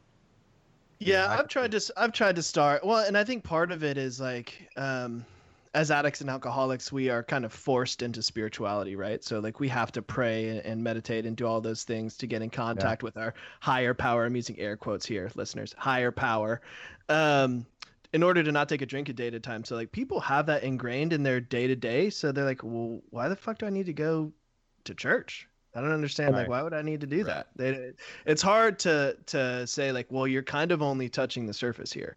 Yeah, 0.98 1.24
Yeah, 1.26 1.32
I 1.34 1.38
I've 1.38 1.48
tried 1.48 1.72
to. 1.72 1.80
I've 1.96 2.12
tried 2.12 2.36
to 2.36 2.42
start. 2.42 2.84
Well, 2.84 3.04
and 3.04 3.16
I 3.16 3.24
think 3.24 3.44
part 3.44 3.72
of 3.72 3.82
it 3.84 3.96
is 3.98 4.20
like, 4.20 4.68
um, 4.76 5.24
as 5.74 5.90
addicts 5.90 6.20
and 6.20 6.30
alcoholics, 6.30 6.92
we 6.92 7.10
are 7.10 7.22
kind 7.24 7.44
of 7.44 7.52
forced 7.52 8.02
into 8.02 8.22
spirituality, 8.22 8.94
right? 8.94 9.24
So 9.24 9.40
like 9.40 9.58
we 9.58 9.68
have 9.68 9.90
to 9.92 10.02
pray 10.02 10.48
and- 10.50 10.60
and 10.60 10.84
meditate 10.84 11.26
and 11.26 11.36
do 11.36 11.46
all 11.46 11.60
those 11.60 11.82
things 11.82 12.16
to 12.18 12.28
get 12.28 12.42
in 12.42 12.50
contact 12.50 13.02
with 13.02 13.16
our 13.16 13.34
higher 13.60 13.92
power. 13.92 14.24
I'm 14.24 14.36
using 14.36 14.56
air 14.60 14.76
quotes 14.76 15.04
here, 15.04 15.32
listeners. 15.34 15.74
Higher 15.76 16.12
power. 16.12 16.60
Um, 17.08 17.66
in 18.14 18.22
order 18.22 18.44
to 18.44 18.52
not 18.52 18.68
take 18.68 18.80
a 18.80 18.86
drink 18.86 19.08
a 19.08 19.12
day 19.12 19.26
at 19.26 19.34
a 19.34 19.40
time. 19.40 19.64
So 19.64 19.74
like 19.74 19.90
people 19.90 20.20
have 20.20 20.46
that 20.46 20.62
ingrained 20.62 21.12
in 21.12 21.24
their 21.24 21.40
day 21.40 21.66
to 21.66 21.74
day. 21.74 22.10
So 22.10 22.30
they're 22.30 22.44
like, 22.44 22.62
well, 22.62 23.02
why 23.10 23.28
the 23.28 23.34
fuck 23.36 23.58
do 23.58 23.66
I 23.66 23.70
need 23.70 23.86
to 23.86 23.92
go 23.92 24.32
to 24.84 24.94
church? 24.94 25.48
I 25.74 25.80
don't 25.80 25.90
understand. 25.90 26.32
Right. 26.32 26.42
Like, 26.42 26.48
why 26.48 26.62
would 26.62 26.72
I 26.72 26.82
need 26.82 27.00
to 27.00 27.08
do 27.08 27.24
Right. 27.24 27.26
that? 27.34 27.48
They, 27.56 27.90
it's 28.24 28.40
hard 28.40 28.78
to 28.80 29.16
to 29.26 29.66
say 29.66 29.90
like, 29.90 30.06
well, 30.12 30.28
you're 30.28 30.44
kind 30.44 30.70
of 30.70 30.80
only 30.80 31.08
touching 31.08 31.46
the 31.46 31.52
surface 31.52 31.92
here, 31.92 32.16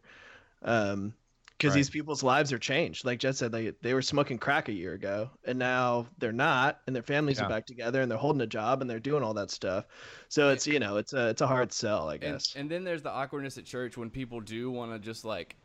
um, 0.62 1.16
because 1.58 1.74
Right. 1.74 1.80
these 1.80 1.90
people's 1.90 2.22
lives 2.22 2.54
are 2.54 2.60
changed. 2.60 3.04
Like 3.04 3.18
Jess 3.18 3.40
said, 3.40 3.52
they 3.52 3.72
they 3.82 3.96
were 3.96 4.04
smoking 4.04 4.38
crack 4.38 4.70
a 4.70 4.74
year 4.74 4.94
ago, 4.94 5.32
and 5.46 5.58
now 5.58 6.06
they're 6.20 6.32
not, 6.32 6.82
and 6.86 6.96
their 6.96 7.02
families 7.02 7.40
Yeah. 7.40 7.46
are 7.46 7.50
back 7.50 7.66
together, 7.66 8.00
and 8.04 8.12
they're 8.12 8.20
holding 8.20 8.42
a 8.42 8.48
job, 8.48 8.82
and 8.82 8.88
they're 8.88 9.00
doing 9.00 9.24
all 9.24 9.34
that 9.34 9.50
stuff. 9.50 9.86
So 10.30 10.52
it's 10.52 10.68
you 10.68 10.78
know, 10.80 10.98
it's 10.98 11.14
a 11.14 11.30
it's 11.30 11.42
a 11.42 11.48
hard 11.48 11.74
sell, 11.74 12.10
I 12.10 12.18
And, 12.18 12.34
guess. 12.34 12.54
and 12.56 12.70
then 12.70 12.84
there's 12.84 13.02
the 13.02 13.10
awkwardness 13.12 13.58
at 13.58 13.66
church 13.66 13.98
when 13.98 14.12
people 14.12 14.40
do 14.40 14.70
want 14.70 14.92
to 14.92 15.00
just 15.00 15.26
like 15.26 15.56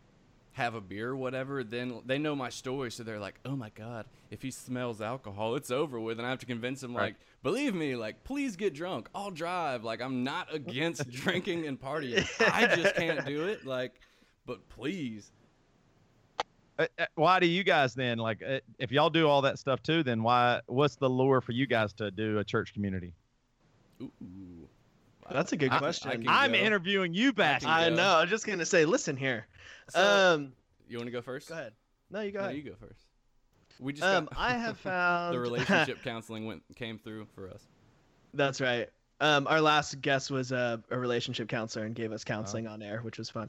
have 0.53 0.75
a 0.75 0.81
beer 0.81 1.11
or 1.11 1.17
whatever. 1.17 1.65
Then 1.65 2.01
they 2.05 2.19
know 2.19 2.35
my 2.37 2.49
story, 2.51 2.91
so 2.91 3.03
they're 3.03 3.19
like, 3.21 3.38
"Oh 3.45 3.57
my 3.57 3.71
god, 3.71 4.07
if 4.31 4.43
he 4.43 4.51
smells 4.51 5.01
alcohol, 5.01 5.55
it's 5.57 5.71
over 5.71 5.99
with." 5.99 6.19
And 6.19 6.27
I 6.27 6.31
have 6.31 6.38
to 6.41 6.47
convince 6.47 6.83
Right. 6.83 6.93
like, 6.93 7.17
"Believe 7.43 7.75
me, 7.75 7.97
like, 7.97 8.23
please 8.25 8.57
get 8.57 8.75
drunk. 8.75 9.09
I'll 9.15 9.31
drive. 9.31 9.85
Like, 9.85 10.01
I'm 10.03 10.25
not 10.25 10.53
against 10.55 11.09
drinking 11.11 11.67
and 11.67 11.81
partying. 11.81 12.27
I 12.53 12.67
just 12.77 12.95
can't 12.97 13.25
do 13.27 13.47
it. 13.47 13.65
Like, 13.67 13.93
but 14.47 14.69
please." 14.69 15.33
Uh, 16.79 16.87
uh, 16.99 17.05
why 17.17 17.38
do 17.38 17.47
you 17.47 17.62
guys 17.62 17.95
then 17.95 18.17
like 18.17 18.43
uh, 18.43 18.59
if 18.79 18.91
y'all 18.91 19.11
do 19.11 19.29
all 19.29 19.43
that 19.43 19.59
stuff 19.59 19.83
too? 19.83 20.03
Then 20.03 20.23
why? 20.23 20.61
What's 20.67 20.97
the 20.97 21.09
lure 21.09 21.41
for 21.41 21.53
you 21.53 21.67
guys 21.67 21.93
to 21.95 22.11
do 22.11 22.38
a 22.38 22.45
church 22.45 22.73
community? 22.73 23.12
Ooh. 24.01 24.09
That's 25.30 25.52
a 25.52 25.56
good 25.56 25.70
I- 25.70 25.76
I 25.76 25.78
question. 25.78 26.11
can 26.11 26.28
I'm 26.28 26.52
go. 26.52 26.58
interviewing 26.58 27.14
you, 27.14 27.32
bastards. 27.32 27.70
I 27.70 27.88
go. 27.90 27.96
know. 27.96 28.16
I'm 28.18 28.28
just 28.28 28.46
gonna 28.46 28.66
say, 28.66 28.85
listen 28.85 29.16
here. 29.16 29.46
So- 29.90 30.35
um, 30.35 30.52
You 30.88 30.98
want 30.98 31.06
to 31.06 31.12
go 31.12 31.22
first? 31.22 31.48
go 31.48 31.54
ahead. 31.54 31.72
No, 32.11 32.20
you 32.20 32.32
go 32.32 32.40
No, 32.40 32.44
ahead. 32.46 32.56
you 32.56 32.62
go 32.62 32.74
first. 32.78 33.00
We 33.80 33.92
just 33.94 34.04
Um, 34.04 34.26
got- 34.26 34.38
I 34.38 34.52
have 34.58 34.78
found 34.78 35.35
the 35.35 35.40
relationship 35.40 36.02
counseling 36.02 36.46
went 36.46 36.62
came 36.76 36.98
through 36.98 37.26
for 37.35 37.48
us. 37.48 37.62
That's 38.35 38.61
right. 38.61 38.88
Um, 39.20 39.46
our 39.46 39.61
last 39.61 40.00
guest 40.00 40.30
was 40.30 40.50
a, 40.52 40.82
a 40.90 40.98
relationship 40.98 41.48
counselor 41.48 41.85
and 41.85 41.94
gave 41.94 42.11
us 42.12 42.24
counseling 42.24 42.66
on 42.66 42.82
air, 42.82 43.00
which 43.02 43.18
was 43.18 43.30
fun. 43.30 43.48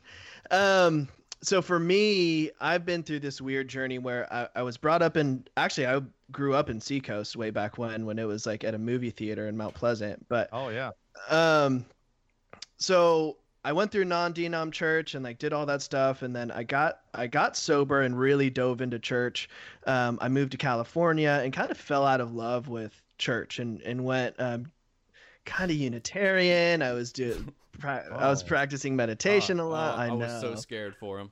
Um, 0.51 1.07
so 1.41 1.61
for 1.61 1.79
me, 1.79 2.51
I've 2.61 2.85
been 2.85 3.01
through 3.03 3.19
this 3.21 3.41
weird 3.41 3.67
journey 3.67 3.97
where 3.97 4.31
I, 4.31 4.47
I 4.55 4.61
was 4.61 4.77
brought 4.77 5.01
up 5.01 5.17
in. 5.17 5.45
Actually, 5.57 5.87
I 5.87 6.01
grew 6.31 6.53
up 6.53 6.69
in 6.69 6.79
Seacoast 6.79 7.35
way 7.35 7.49
back 7.49 7.77
when, 7.77 8.05
when 8.05 8.19
it 8.19 8.25
was 8.25 8.45
like 8.45 8.63
at 8.63 8.75
a 8.75 8.77
movie 8.77 9.09
theater 9.09 9.47
in 9.47 9.57
Mount 9.57 9.73
Pleasant. 9.73 10.25
But 10.29 10.49
Oh 10.53 10.69
yeah. 10.69 10.91
Um 11.29 11.85
so 12.77 13.37
i 13.63 13.71
went 13.71 13.91
through 13.91 14.05
non-denom 14.05 14.71
church 14.71 15.15
and 15.15 15.23
like 15.23 15.37
did 15.39 15.53
all 15.53 15.65
that 15.65 15.81
stuff 15.81 16.21
and 16.21 16.35
then 16.35 16.51
i 16.51 16.63
got 16.63 16.99
i 17.13 17.27
got 17.27 17.55
sober 17.55 18.01
and 18.01 18.17
really 18.17 18.49
dove 18.49 18.81
into 18.81 18.99
church 18.99 19.49
um, 19.87 20.17
i 20.21 20.27
moved 20.27 20.51
to 20.51 20.57
california 20.57 21.39
and 21.43 21.53
kind 21.53 21.71
of 21.71 21.77
fell 21.77 22.05
out 22.05 22.21
of 22.21 22.33
love 22.33 22.67
with 22.67 22.99
church 23.17 23.59
and 23.59 23.81
and 23.81 24.03
went 24.03 24.35
um, 24.39 24.71
kind 25.45 25.71
of 25.71 25.77
unitarian 25.77 26.81
i 26.81 26.91
was 26.91 27.11
do 27.13 27.45
pra- 27.79 28.05
i 28.19 28.27
was 28.27 28.43
Oh. 28.43 28.47
practicing 28.47 28.95
meditation 28.95 29.59
Uh, 29.59 29.63
a 29.63 29.65
lot 29.65 29.93
uh, 29.97 30.01
i 30.01 30.05
I 30.05 30.09
know 30.09 30.15
was 30.17 30.41
so 30.41 30.55
scared 30.55 30.95
for 30.95 31.19
him. 31.19 31.31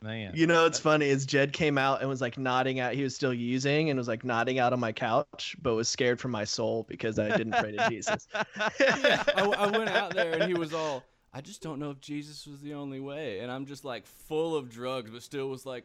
Man. 0.00 0.32
you 0.34 0.46
know 0.46 0.64
it's 0.64 0.78
funny 0.78 1.08
is 1.08 1.26
jed 1.26 1.52
came 1.52 1.76
out 1.76 2.00
and 2.00 2.08
was 2.08 2.20
like 2.20 2.38
nodding 2.38 2.78
out 2.78 2.94
he 2.94 3.02
was 3.02 3.14
still 3.16 3.34
using 3.34 3.90
and 3.90 3.98
was 3.98 4.06
like 4.06 4.24
nodding 4.24 4.60
out 4.60 4.72
on 4.72 4.78
my 4.78 4.92
couch 4.92 5.56
but 5.60 5.74
was 5.74 5.88
scared 5.88 6.20
for 6.20 6.28
my 6.28 6.44
soul 6.44 6.86
because 6.88 7.18
i 7.18 7.28
didn't 7.36 7.52
pray 7.52 7.72
to 7.72 7.88
jesus 7.88 8.28
I, 8.34 9.54
I 9.58 9.66
went 9.66 9.90
out 9.90 10.14
there 10.14 10.34
and 10.34 10.44
he 10.44 10.54
was 10.54 10.72
all, 10.72 11.02
I 11.32 11.40
just 11.40 11.62
don't 11.62 11.78
know 11.78 11.90
if 11.90 12.00
Jesus 12.00 12.46
was 12.46 12.60
the 12.60 12.74
only 12.74 13.00
way. 13.00 13.40
And 13.40 13.50
I'm 13.52 13.66
just 13.66 13.84
like 13.84 14.06
full 14.06 14.56
of 14.56 14.70
drugs, 14.70 15.10
but 15.10 15.22
still 15.22 15.48
was 15.48 15.66
like, 15.66 15.84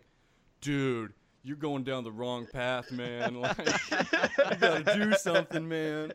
dude, 0.62 1.13
you're 1.43 1.58
going 1.58 1.84
down 1.84 2.04
the 2.04 2.12
wrong 2.12 2.47
path, 2.52 2.91
man. 2.91 3.36
Like, 3.41 3.58
you 3.58 4.58
gotta 4.60 4.93
do 4.95 5.13
something, 5.13 5.67
man. 5.67 6.13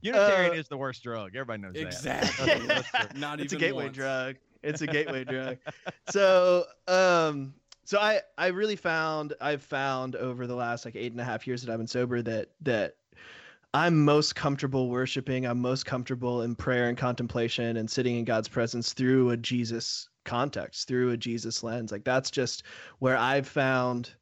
Unitarian 0.00 0.52
Uh, 0.52 0.54
is 0.54 0.68
the 0.68 0.76
worst 0.76 1.02
drug. 1.02 1.34
Everybody 1.34 1.62
knows 1.62 1.74
that. 1.74 1.82
Exactly. 1.82 2.66
That's 2.66 2.88
true. 2.90 3.20
Not 3.20 3.40
it's 3.40 3.52
a 3.52 3.56
gateway 3.56 3.84
once. 3.84 3.96
drug. 3.96 4.36
It's 4.62 4.80
a 4.82 4.86
gateway 4.86 5.24
drug. 5.24 5.58
So, 6.10 6.64
um, 6.86 7.52
so 7.84 7.98
I 7.98 8.20
I 8.38 8.46
really 8.46 8.76
found 8.76 9.34
I've 9.42 9.62
found 9.62 10.16
over 10.16 10.46
the 10.46 10.54
last 10.54 10.86
like 10.86 10.96
eight 10.96 11.12
and 11.12 11.20
a 11.20 11.24
half 11.24 11.46
years 11.46 11.62
that 11.62 11.70
I've 11.70 11.78
been 11.78 11.86
sober 11.86 12.22
that 12.22 12.48
that 12.62 12.96
I'm 13.74 14.04
most 14.04 14.34
comfortable 14.34 14.88
worshiping. 14.88 15.44
I'm 15.46 15.60
most 15.60 15.84
comfortable 15.84 16.42
in 16.42 16.54
prayer 16.54 16.88
and 16.88 16.96
contemplation 16.96 17.76
and 17.76 17.90
sitting 17.90 18.16
in 18.16 18.24
God's 18.24 18.48
presence 18.48 18.94
through 18.94 19.30
a 19.30 19.36
Jesus 19.36 20.08
context, 20.24 20.88
through 20.88 21.10
a 21.10 21.16
Jesus 21.18 21.62
lens. 21.62 21.92
Like 21.92 22.04
that's 22.04 22.30
just 22.30 22.62
where 23.00 23.18
I've 23.18 23.46
found 23.46 24.14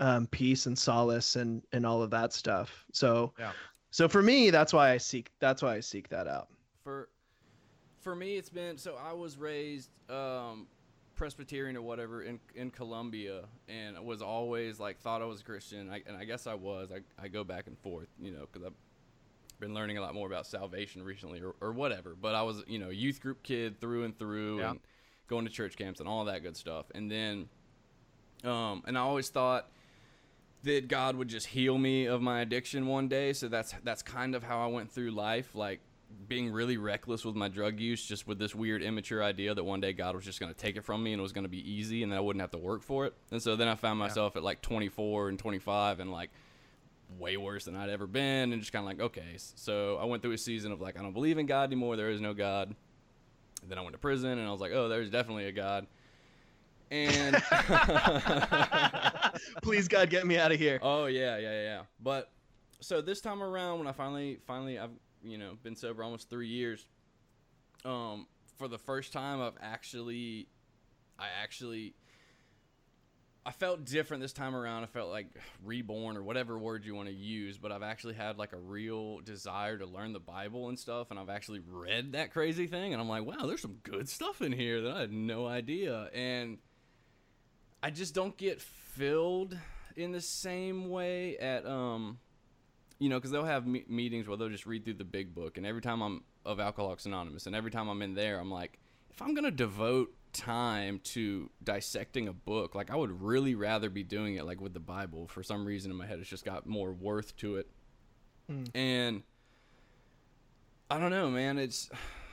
um, 0.00 0.26
peace 0.26 0.66
and 0.66 0.76
solace 0.76 1.36
and 1.36 1.62
and 1.72 1.86
all 1.86 2.02
of 2.02 2.10
that 2.10 2.32
stuff. 2.32 2.84
So, 2.92 3.32
Yeah. 3.38 3.52
so 3.90 4.08
for 4.08 4.22
me, 4.22 4.50
that's 4.50 4.72
why 4.72 4.90
I 4.90 4.98
seek 4.98 5.30
that's 5.38 5.62
why 5.62 5.74
I 5.76 5.80
seek 5.80 6.08
that 6.08 6.26
out. 6.26 6.48
for 6.82 7.08
for 8.08 8.16
me 8.16 8.36
it's 8.36 8.48
been 8.48 8.78
so 8.78 8.96
i 9.06 9.12
was 9.12 9.36
raised 9.36 9.90
um 10.08 10.66
presbyterian 11.14 11.76
or 11.76 11.82
whatever 11.82 12.22
in 12.22 12.40
in 12.54 12.70
columbia 12.70 13.42
and 13.68 13.98
I 13.98 14.00
was 14.00 14.22
always 14.22 14.80
like 14.80 14.98
thought 14.98 15.20
i 15.20 15.26
was 15.26 15.42
a 15.42 15.44
christian 15.44 15.90
I, 15.90 16.02
and 16.06 16.16
i 16.16 16.24
guess 16.24 16.46
i 16.46 16.54
was 16.54 16.88
I, 16.90 17.00
I 17.22 17.28
go 17.28 17.44
back 17.44 17.66
and 17.66 17.78
forth 17.78 18.08
you 18.18 18.30
know 18.30 18.46
because 18.50 18.66
i've 18.66 19.60
been 19.60 19.74
learning 19.74 19.98
a 19.98 20.00
lot 20.00 20.14
more 20.14 20.26
about 20.26 20.46
salvation 20.46 21.02
recently 21.02 21.42
or, 21.42 21.54
or 21.60 21.72
whatever 21.72 22.16
but 22.18 22.34
i 22.34 22.40
was 22.40 22.62
you 22.66 22.78
know 22.78 22.88
youth 22.88 23.20
group 23.20 23.42
kid 23.42 23.78
through 23.78 24.04
and 24.04 24.18
through 24.18 24.60
Yeah. 24.60 24.70
and 24.70 24.80
going 25.26 25.44
to 25.44 25.50
church 25.50 25.76
camps 25.76 26.00
and 26.00 26.08
all 26.08 26.24
that 26.24 26.42
good 26.42 26.56
stuff 26.56 26.86
and 26.94 27.10
then 27.10 27.46
um 28.42 28.84
and 28.86 28.96
i 28.96 29.02
always 29.02 29.28
thought 29.28 29.68
that 30.64 30.88
God 30.88 31.14
would 31.14 31.28
just 31.28 31.46
heal 31.46 31.78
me 31.78 32.06
of 32.06 32.20
my 32.20 32.40
addiction 32.40 32.88
one 32.88 33.06
day. 33.06 33.32
So 33.32 33.46
that's 33.46 33.74
that's 33.84 34.02
kind 34.02 34.34
of 34.34 34.42
how 34.42 34.60
I 34.60 34.66
went 34.66 34.90
through 34.90 35.12
life. 35.12 35.54
Like 35.54 35.78
being 36.26 36.52
really 36.52 36.76
reckless 36.76 37.24
with 37.24 37.34
my 37.34 37.48
drug 37.48 37.80
use, 37.80 38.04
just 38.04 38.26
with 38.26 38.38
this 38.38 38.54
weird 38.54 38.82
immature 38.82 39.22
idea 39.22 39.54
that 39.54 39.64
one 39.64 39.80
day 39.80 39.92
God 39.92 40.14
was 40.14 40.24
just 40.24 40.40
going 40.40 40.52
to 40.52 40.58
take 40.58 40.76
it 40.76 40.84
from 40.84 41.02
me 41.02 41.12
and 41.12 41.20
it 41.20 41.22
was 41.22 41.32
going 41.32 41.44
to 41.44 41.50
be 41.50 41.70
easy 41.70 42.02
and 42.02 42.12
that 42.12 42.16
I 42.16 42.20
wouldn't 42.20 42.40
have 42.40 42.50
to 42.52 42.58
work 42.58 42.82
for 42.82 43.06
it. 43.06 43.14
And 43.30 43.42
so 43.42 43.56
then 43.56 43.68
I 43.68 43.74
found 43.74 43.98
myself 43.98 44.36
at 44.36 44.42
like 44.42 44.62
24 44.62 45.30
and 45.30 45.38
25 45.38 46.00
and 46.00 46.12
like 46.12 46.30
way 47.18 47.36
worse 47.36 47.64
than 47.64 47.76
I'd 47.76 47.90
ever 47.90 48.06
been 48.06 48.52
and 48.52 48.60
just 48.60 48.72
kind 48.72 48.84
of 48.84 48.86
like, 48.86 49.00
okay. 49.00 49.36
So 49.36 49.96
I 49.96 50.04
went 50.04 50.22
through 50.22 50.32
a 50.32 50.38
season 50.38 50.72
of 50.72 50.80
like, 50.80 50.98
I 50.98 51.02
don't 51.02 51.14
believe 51.14 51.38
in 51.38 51.46
God 51.46 51.64
anymore. 51.64 51.96
There 51.96 52.10
is 52.10 52.20
no 52.20 52.34
God. 52.34 52.74
And 53.62 53.70
then 53.70 53.78
I 53.78 53.80
went 53.80 53.94
to 53.94 53.98
prison 53.98 54.38
and 54.38 54.46
I 54.46 54.50
was 54.50 54.60
like, 54.60 54.72
oh, 54.72 54.88
there's 54.88 55.10
definitely 55.10 55.46
a 55.46 55.52
God. 55.52 55.86
And 56.90 57.36
Please 59.62 59.88
God, 59.88 60.10
get 60.10 60.26
me 60.26 60.38
out 60.38 60.52
of 60.52 60.58
here. 60.58 60.78
Oh 60.82 61.06
yeah, 61.06 61.36
yeah, 61.36 61.50
yeah, 61.50 61.62
yeah. 61.62 61.82
But 62.02 62.30
so 62.80 63.00
this 63.00 63.20
time 63.20 63.42
around, 63.42 63.78
when 63.78 63.88
I 63.88 63.92
finally, 63.92 64.38
finally, 64.46 64.78
I've 64.78 64.90
you 65.22 65.38
know 65.38 65.56
been 65.62 65.76
sober 65.76 66.02
almost 66.02 66.30
three 66.30 66.48
years. 66.48 66.86
Um, 67.84 68.26
for 68.56 68.68
the 68.68 68.78
first 68.78 69.12
time, 69.12 69.40
I've 69.40 69.56
actually, 69.60 70.48
I 71.18 71.26
actually, 71.42 71.94
I 73.46 73.52
felt 73.52 73.84
different 73.84 74.20
this 74.20 74.32
time 74.32 74.54
around. 74.54 74.82
I 74.82 74.86
felt 74.86 75.10
like 75.10 75.28
reborn 75.64 76.16
or 76.16 76.22
whatever 76.22 76.58
word 76.58 76.84
you 76.84 76.94
want 76.94 77.08
to 77.08 77.14
use. 77.14 77.56
But 77.56 77.70
I've 77.70 77.84
actually 77.84 78.14
had 78.14 78.36
like 78.36 78.52
a 78.52 78.58
real 78.58 79.20
desire 79.20 79.78
to 79.78 79.86
learn 79.86 80.12
the 80.12 80.20
Bible 80.20 80.68
and 80.68 80.78
stuff, 80.78 81.10
and 81.10 81.18
I've 81.18 81.30
actually 81.30 81.60
read 81.70 82.12
that 82.12 82.32
crazy 82.32 82.66
thing, 82.66 82.92
and 82.92 83.00
I'm 83.00 83.08
like, 83.08 83.24
wow, 83.24 83.46
there's 83.46 83.62
some 83.62 83.78
good 83.84 84.08
stuff 84.08 84.42
in 84.42 84.52
here 84.52 84.82
that 84.82 84.92
I 84.92 85.00
had 85.02 85.12
no 85.12 85.46
idea, 85.46 86.10
and 86.12 86.58
I 87.82 87.90
just 87.90 88.14
don't 88.14 88.36
get 88.36 88.60
filled 88.60 89.56
in 89.96 90.12
the 90.12 90.20
same 90.20 90.88
way 90.90 91.36
at 91.38 91.66
um 91.66 92.18
you 92.98 93.08
know 93.08 93.16
because 93.16 93.30
they'll 93.30 93.44
have 93.44 93.66
me- 93.66 93.84
meetings 93.88 94.26
where 94.26 94.36
they'll 94.36 94.48
just 94.48 94.66
read 94.66 94.84
through 94.84 94.94
the 94.94 95.04
big 95.04 95.34
book 95.34 95.56
and 95.56 95.66
every 95.66 95.80
time 95.80 96.02
i'm 96.02 96.22
of 96.44 96.60
alcoholics 96.60 97.06
anonymous 97.06 97.46
and 97.46 97.54
every 97.54 97.70
time 97.70 97.88
i'm 97.88 98.02
in 98.02 98.14
there 98.14 98.38
i'm 98.38 98.50
like 98.50 98.78
if 99.10 99.20
i'm 99.22 99.34
gonna 99.34 99.50
devote 99.50 100.12
time 100.32 101.00
to 101.02 101.50
dissecting 101.62 102.28
a 102.28 102.32
book 102.32 102.74
like 102.74 102.90
i 102.90 102.96
would 102.96 103.22
really 103.22 103.54
rather 103.54 103.88
be 103.90 104.02
doing 104.02 104.36
it 104.36 104.44
like 104.44 104.60
with 104.60 104.74
the 104.74 104.80
bible. 104.80 105.26
For 105.26 105.42
some 105.42 105.64
reason 105.64 105.90
in 105.90 105.96
my 105.96 106.06
head 106.06 106.18
it's 106.18 106.28
just 106.28 106.44
got 106.44 106.66
more 106.66 106.92
worth 106.92 107.36
to 107.38 107.56
it. 107.56 107.68
Hmm. 108.48 108.64
And 108.74 109.22
i 110.90 110.98
don't 110.98 111.10
know 111.10 111.30
man. 111.30 111.58
It's 111.58 111.90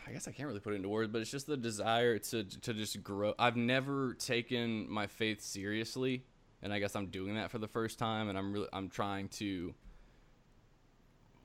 I 0.08 0.12
guess 0.12 0.28
I 0.28 0.32
can't 0.32 0.48
really 0.48 0.60
put 0.60 0.74
it 0.74 0.76
into 0.78 0.90
words, 0.90 1.12
but 1.12 1.22
it's 1.22 1.32
just 1.32 1.48
the 1.48 1.58
desire 1.58 2.20
to 2.20 2.44
to 2.44 2.74
just 2.74 3.02
grow. 3.04 3.34
I've 3.40 3.56
never 3.56 4.14
taken 4.14 4.88
my 4.90 5.08
faith 5.08 5.42
seriously, 5.42 6.26
and 6.62 6.72
I 6.72 6.80
guess 6.80 6.96
I'm 6.96 7.08
doing 7.08 7.36
that 7.36 7.50
for 7.50 7.58
the 7.58 7.68
first 7.68 7.98
time, 7.98 8.30
and 8.30 8.38
I'm 8.38 8.54
really 8.54 8.68
I'm 8.72 8.90
trying 8.90 9.30
to 9.30 9.74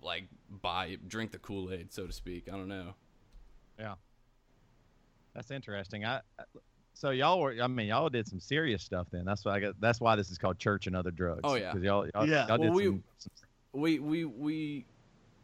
like 0.03 0.25
buy 0.63 0.97
drink 1.09 1.31
the 1.33 1.39
Kool 1.39 1.73
Aid, 1.73 1.93
so 1.93 2.07
to 2.07 2.13
speak. 2.13 2.49
I 2.49 2.53
don't 2.53 2.69
know. 2.69 2.95
Yeah. 3.79 3.95
That's 5.35 5.51
interesting. 5.51 6.05
I 6.05 6.17
I- 6.39 6.45
so 6.93 7.11
y'all 7.11 7.41
were 7.41 7.55
I 7.63 7.67
mean 7.67 7.87
y'all 7.89 8.09
did 8.11 8.27
some 8.27 8.41
serious 8.41 8.83
stuff 8.83 9.07
then. 9.11 9.25
That's 9.25 9.45
why 9.45 9.53
I 9.55 9.61
got 9.61 9.81
that's 9.81 10.01
why 10.01 10.17
this 10.17 10.31
is 10.31 10.39
called 10.39 10.59
church 10.59 10.87
and 10.87 10.97
other 10.97 11.11
drugs. 11.11 11.41
Oh, 11.45 11.55
yeah. 11.55 11.73
'Cause 11.73 11.83
y'all, 11.83 12.07
y'all, 12.15 12.27
Yeah. 12.29 12.47
y'all 12.49 12.59
did 12.59 12.71
Well, 12.71 12.75
we- 12.77 12.85
some, 12.85 13.03
some 13.19 13.33
We 13.73 13.99
we 14.01 14.25
we 14.25 14.85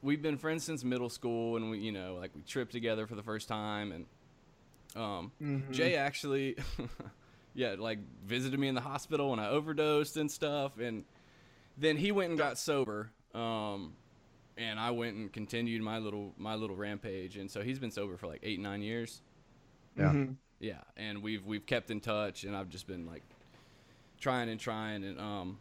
we've 0.03 0.21
been 0.21 0.37
friends 0.37 0.65
since 0.65 0.83
middle 0.85 1.09
school, 1.09 1.57
and 1.57 1.71
we 1.71 1.79
you 1.79 1.93
know 1.93 2.17
like 2.17 2.35
we 2.35 2.43
tripped 2.43 2.73
together 2.73 3.07
for 3.07 3.15
the 3.15 3.23
first 3.23 3.49
time, 3.49 3.93
and 3.93 4.07
um 4.97 5.33
Mhm. 5.41 5.71
Jay 5.71 5.95
actually, 5.97 6.57
yeah, 7.55 7.77
like 7.79 8.01
visited 8.27 8.59
me 8.59 8.69
in 8.69 8.75
the 8.75 8.81
hospital 8.81 9.31
when 9.31 9.39
I 9.39 9.49
overdosed 9.49 10.17
and 10.17 10.31
stuff, 10.31 10.79
and 10.79 11.05
then 11.79 11.97
he 11.97 12.11
went 12.11 12.31
and 12.31 12.39
got 12.39 12.59
sober, 12.59 13.11
um, 13.35 13.95
and 14.57 14.79
I 14.81 14.91
went 14.91 15.17
and 15.17 15.33
continued 15.33 15.83
my 15.83 15.99
little 15.99 16.33
my 16.37 16.55
little 16.55 16.77
rampage, 16.77 17.37
and 17.37 17.51
so 17.51 17.63
he's 17.63 17.79
been 17.79 17.91
sober 17.91 18.17
for 18.17 18.27
like 18.27 18.41
eight 18.43 18.61
nine 18.61 18.83
years, 18.83 19.21
Yeah. 19.97 20.13
Mhm. 20.13 20.37
yeah, 20.61 20.81
and 20.97 21.23
we've 21.23 21.45
we've 21.45 21.67
kept 21.67 21.91
in 21.91 22.01
touch, 22.01 22.45
and 22.45 22.57
I've 22.57 22.69
just 22.69 22.87
been 22.87 23.07
like 23.07 23.23
trying 24.21 24.49
and 24.49 24.59
trying, 24.59 25.05
and 25.05 25.21
um, 25.21 25.59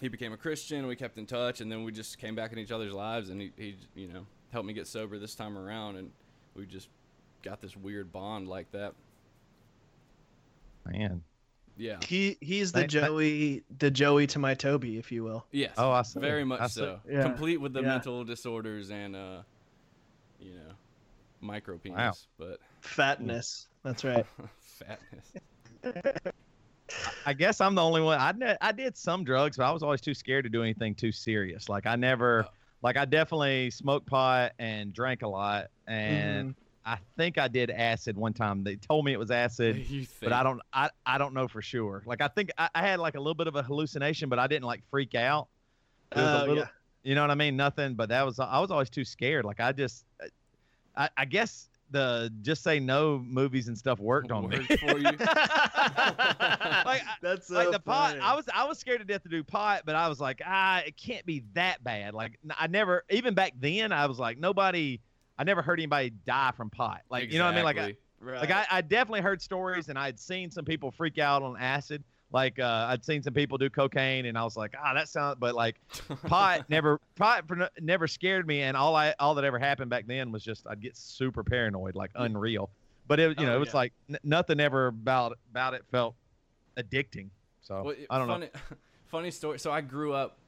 he 0.00 0.08
became 0.08 0.32
a 0.32 0.36
Christian, 0.36 0.86
we 0.86 0.96
kept 0.96 1.16
in 1.18 1.26
touch, 1.26 1.60
and 1.60 1.70
then 1.72 1.84
we 1.84 1.92
just 1.92 2.18
came 2.18 2.34
back 2.34 2.52
in 2.52 2.58
each 2.58 2.70
other's 2.72 2.92
lives, 2.92 3.30
and 3.30 3.40
he, 3.40 3.52
he 3.56 3.76
you 3.94 4.08
know 4.08 4.26
helped 4.52 4.66
me 4.66 4.72
get 4.74 4.86
sober 4.86 5.18
this 5.18 5.34
time 5.34 5.56
around, 5.56 5.96
and 5.96 6.10
we 6.54 6.66
just 6.66 6.88
got 7.42 7.60
this 7.60 7.76
weird 7.76 8.12
bond 8.12 8.48
like 8.48 8.70
that. 8.72 8.94
man. 10.86 11.22
Yeah. 11.76 11.96
He 12.06 12.36
he's 12.40 12.70
the 12.72 12.80
Thank- 12.80 12.92
thank- 12.92 13.04
Joey 13.06 13.64
the 13.78 13.90
Joey 13.90 14.26
to 14.28 14.38
my 14.38 14.54
Toby, 14.54 14.96
if 14.98 15.10
you 15.10 15.24
will. 15.24 15.44
Yes. 15.50 15.74
Oh, 15.76 15.90
I 15.90 16.02
see. 16.02 16.20
Very 16.20 16.44
much 16.44 16.60
see. 16.72 16.80
so. 16.80 17.00
Yeah. 17.08 17.22
Complete 17.24 17.60
with 17.60 17.72
the 17.72 17.80
Yeah. 17.82 17.88
mental 17.88 18.24
disorders 18.24 18.90
and 18.90 19.16
uh, 19.16 19.42
you 20.38 20.54
know, 20.54 20.72
micro 21.40 21.76
penis, 21.78 21.98
Wow. 21.98 22.12
but 22.38 22.60
Fatness. 22.82 23.66
That's 23.82 24.04
right. 24.04 24.24
fatness. 24.60 25.32
I 27.26 27.32
guess 27.32 27.60
I'm 27.60 27.74
the 27.74 27.82
only 27.82 28.02
one. 28.02 28.18
I 28.20 28.32
ne- 28.32 28.56
I 28.60 28.72
did 28.72 28.96
some 28.96 29.24
drugs, 29.24 29.56
but 29.56 29.64
I 29.64 29.72
was 29.72 29.82
always 29.82 30.00
too 30.00 30.14
scared 30.14 30.44
to 30.44 30.50
do 30.50 30.62
anything 30.62 30.94
too 30.94 31.12
serious. 31.12 31.68
Like 31.68 31.86
I 31.86 31.96
never, 31.96 32.44
Oh. 32.46 32.50
like 32.82 32.96
I 32.96 33.04
definitely 33.04 33.70
smoked 33.70 34.06
pot 34.06 34.52
and 34.58 34.92
drank 34.92 35.22
a 35.22 35.28
lot, 35.28 35.68
and 35.86 36.50
Mhm. 36.50 36.54
I 36.86 36.98
think 37.16 37.38
I 37.38 37.48
did 37.48 37.70
acid 37.70 38.16
one 38.16 38.32
time. 38.34 38.62
They 38.62 38.76
told 38.76 39.04
me 39.04 39.12
it 39.12 39.18
was 39.18 39.30
acid, 39.30 39.86
but 40.20 40.32
I 40.32 40.42
don't, 40.42 40.60
I, 40.72 40.90
I 41.06 41.16
don't 41.18 41.32
know 41.32 41.48
for 41.48 41.62
sure. 41.62 42.02
Like 42.06 42.20
I 42.20 42.28
think 42.28 42.50
I, 42.58 42.68
I 42.74 42.82
had 42.82 42.98
like 43.00 43.14
a 43.14 43.18
little 43.20 43.34
bit 43.34 43.46
of 43.46 43.56
a 43.56 43.62
hallucination, 43.62 44.28
but 44.28 44.38
I 44.38 44.46
didn't 44.46 44.64
like 44.66 44.82
freak 44.90 45.14
out. 45.14 45.48
It 46.12 46.18
was 46.18 46.24
a 46.26 46.34
Oh, 46.36 46.38
little- 46.40 46.56
yeah. 46.56 46.66
You 47.02 47.14
know 47.14 47.20
what 47.20 47.30
I 47.30 47.34
mean? 47.34 47.54
Nothing, 47.56 47.94
but 47.94 48.08
that 48.08 48.24
was 48.24 48.38
I 48.40 48.58
was 48.60 48.70
always 48.70 48.88
too 48.88 49.04
scared. 49.04 49.44
Like 49.44 49.60
I 49.60 49.72
just, 49.72 50.06
I, 50.96 51.10
I 51.18 51.24
guess 51.26 51.68
the 51.90 52.32
just 52.40 52.62
say 52.62 52.80
no 52.80 53.18
movies 53.18 53.68
and 53.68 53.76
stuff 53.76 53.98
worked 53.98 54.32
on 54.32 54.48
me. 54.48 54.56
For 54.64 54.96
you. 54.98 55.04
like 56.86 57.02
That's 57.22 57.48
so 57.48 57.54
like 57.54 57.70
the 57.72 57.78
pot 57.84 58.18
i 58.22 58.34
was 58.34 58.46
i 58.54 58.64
was 58.64 58.78
scared 58.78 59.00
to 59.00 59.04
death 59.04 59.22
to 59.24 59.28
do 59.28 59.44
pot 59.44 59.82
but 59.84 59.94
i 59.94 60.08
was 60.08 60.18
like 60.20 60.40
ah 60.46 60.78
it 60.86 60.96
can't 60.96 61.24
be 61.26 61.44
that 61.54 61.84
bad 61.84 62.14
like 62.14 62.38
I 62.58 62.66
never 62.68 63.04
even 63.10 63.34
back 63.34 63.52
then 63.60 63.92
i 63.92 64.06
was 64.06 64.18
like 64.18 64.38
nobody 64.38 65.00
i 65.38 65.44
never 65.44 65.62
heard 65.62 65.78
anybody 65.78 66.10
die 66.26 66.52
from 66.56 66.70
pot 66.70 67.02
like 67.10 67.30
you 67.32 67.38
know 67.38 67.44
what 67.44 67.52
i 67.52 67.56
mean 67.56 67.64
like 67.64 67.78
I, 67.78 67.96
right. 68.20 68.40
like 68.40 68.50
I, 68.50 68.66
I 68.70 68.80
definitely 68.80 69.20
heard 69.22 69.40
stories 69.42 69.88
and 69.88 69.98
i'd 69.98 70.18
seen 70.18 70.50
some 70.50 70.64
people 70.64 70.90
freak 70.90 71.18
out 71.18 71.42
on 71.42 71.56
acid 71.58 72.02
like 72.32 72.58
uh, 72.58 72.86
i'd 72.90 73.04
seen 73.04 73.22
some 73.22 73.34
people 73.34 73.58
do 73.58 73.68
cocaine 73.70 74.26
and 74.26 74.36
i 74.38 74.42
was 74.44 74.56
like 74.56 74.74
ah 74.82 74.94
that 74.94 75.08
sounds 75.08 75.36
but 75.38 75.54
like 75.54 75.76
pot 76.26 76.64
never 76.68 77.00
pot 77.16 77.46
for- 77.46 77.68
never 77.80 78.06
scared 78.08 78.46
me 78.46 78.62
and 78.62 78.76
all 78.76 78.96
i 78.96 79.14
all 79.18 79.34
that 79.34 79.44
ever 79.44 79.58
happened 79.58 79.90
back 79.90 80.06
then 80.06 80.32
was 80.32 80.42
just 80.42 80.66
i'd 80.68 80.80
get 80.80 80.96
super 80.96 81.44
paranoid 81.44 81.94
like 81.94 82.10
unreal 82.16 82.70
but 83.06 83.20
it 83.20 83.38
you 83.38 83.46
know 83.46 83.52
Oh, 83.52 83.56
it 83.56 83.60
was 83.60 83.68
yeah. 83.68 83.76
like 83.76 83.92
n- 84.10 84.18
nothing 84.24 84.58
ever 84.60 84.86
about 84.88 85.38
about 85.50 85.74
it 85.74 85.84
felt 85.90 86.14
addicting 86.76 87.28
so 87.60 87.82
Well, 87.82 87.90
it- 87.94 88.06
i 88.10 88.18
don't 88.18 88.28
know 88.28 88.34
funny, 88.34 88.50
Funny 89.08 89.30
story. 89.30 89.60
So 89.60 89.70
I 89.70 89.80
grew 89.80 90.12
up 90.12 90.38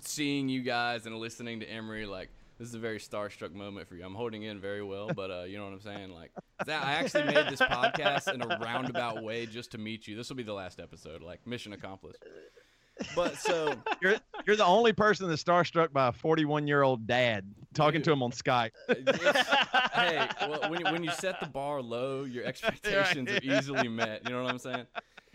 seeing 0.00 0.48
you 0.48 0.62
guys 0.62 1.06
and 1.06 1.16
listening 1.16 1.58
to 1.58 1.66
Emery. 1.66 2.06
Like 2.06 2.28
this 2.58 2.68
is 2.68 2.74
a 2.74 2.78
very 2.78 2.98
starstruck 2.98 3.52
moment 3.52 3.88
for 3.88 3.96
you. 3.96 4.04
I'm 4.04 4.14
holding 4.14 4.42
in 4.44 4.60
very 4.60 4.82
well, 4.82 5.10
but 5.14 5.30
uh, 5.30 5.42
you 5.44 5.58
know 5.58 5.64
what 5.64 5.72
I'm 5.72 5.80
saying. 5.80 6.12
Like 6.12 6.30
that, 6.66 6.84
I 6.84 6.92
actually 6.94 7.24
made 7.24 7.48
this 7.48 7.60
podcast 7.60 8.32
in 8.32 8.42
a 8.42 8.58
roundabout 8.58 9.22
way 9.22 9.46
just 9.46 9.72
to 9.72 9.78
meet 9.78 10.06
you. 10.06 10.16
This 10.16 10.28
will 10.28 10.36
be 10.36 10.42
the 10.42 10.52
last 10.54 10.80
episode. 10.80 11.22
Like 11.22 11.46
mission 11.46 11.72
accomplished. 11.72 12.22
But 13.14 13.36
so 13.36 13.74
you're 14.02 14.16
you're 14.46 14.56
the 14.56 14.64
only 14.64 14.92
person 14.92 15.28
that's 15.28 15.42
starstruck 15.42 15.92
by 15.92 16.08
a 16.08 16.12
41 16.12 16.66
year 16.66 16.82
old 16.82 17.06
dad 17.06 17.44
talking 17.74 17.98
Dude. 17.98 18.04
to 18.04 18.12
him 18.12 18.22
on 18.22 18.30
Skype. 18.30 18.70
hey, 19.92 20.28
well, 20.42 20.70
when 20.70 20.80
you, 20.80 20.92
when 20.92 21.02
you 21.02 21.10
set 21.10 21.40
the 21.40 21.46
bar 21.46 21.82
low, 21.82 22.24
your 22.24 22.44
expectations 22.46 23.28
are 23.30 23.40
easily 23.42 23.88
met. 23.88 24.22
You 24.24 24.30
know 24.30 24.42
what 24.42 24.52
I'm 24.52 24.58
saying? 24.58 24.86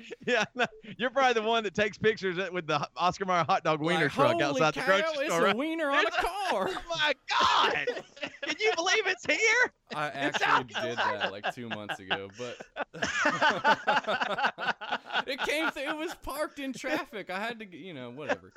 yeah, 0.27 0.45
no, 0.55 0.65
you're 0.97 1.09
probably 1.09 1.41
the 1.41 1.47
one 1.47 1.63
that 1.63 1.73
takes 1.73 1.97
pictures 1.97 2.37
with 2.51 2.67
the 2.67 2.87
Oscar 2.95 3.25
Mayer 3.25 3.43
hot 3.47 3.63
dog 3.63 3.79
wiener 3.81 4.03
Like, 4.05 4.11
truck 4.13 4.31
holy 4.33 4.43
outside 4.43 4.73
the 4.75 4.79
cow, 4.81 4.85
grocery 4.85 5.25
it's 5.25 5.33
store. 5.33 5.41
a 5.41 5.43
right? 5.45 5.55
wiener 5.57 5.89
on 5.89 6.05
a 6.05 6.11
car. 6.11 6.69
Oh 6.75 6.81
my 6.89 7.13
God! 7.29 7.87
Can 8.43 8.55
you 8.59 8.71
believe 8.75 9.05
it's 9.05 9.25
here? 9.25 9.71
I 9.95 10.07
actually 10.13 10.63
did 10.65 10.97
that 10.97 11.31
like 11.31 11.53
two 11.53 11.69
months 11.69 11.99
ago, 11.99 12.27
but 12.37 12.57
it 15.27 15.39
came 15.41 15.69
through. 15.71 15.83
It 15.83 15.97
was 15.97 16.15
parked 16.23 16.59
in 16.59 16.73
traffic. 16.73 17.29
I 17.29 17.39
had 17.39 17.59
to, 17.59 17.65
get- 17.65 17.81
you 17.81 17.93
know, 17.93 18.09
whatever. 18.09 18.51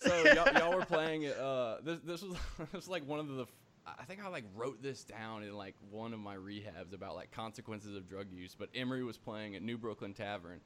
So 0.00 0.14
y'all, 0.34 0.52
y'all 0.54 0.76
were 0.76 0.84
playing. 0.84 1.26
Uh, 1.28 1.76
this 1.84 2.00
this 2.04 2.22
was 2.22 2.36
this 2.58 2.72
was 2.72 2.88
like 2.88 3.06
one 3.06 3.20
of 3.20 3.28
the. 3.28 3.46
I 3.86 4.04
think 4.04 4.24
I 4.24 4.28
like 4.28 4.44
wrote 4.54 4.82
this 4.82 5.04
down 5.04 5.42
in 5.42 5.56
like 5.56 5.74
one 5.90 6.12
of 6.12 6.20
my 6.20 6.36
rehabs 6.36 6.92
about 6.94 7.14
like 7.16 7.30
consequences 7.32 7.96
of 7.96 8.08
drug 8.08 8.26
use. 8.30 8.54
But 8.58 8.68
Emery 8.74 9.02
was 9.02 9.18
playing 9.18 9.56
at 9.56 9.62
New 9.62 9.76
Brooklyn 9.76 10.14
Tavern, 10.14 10.60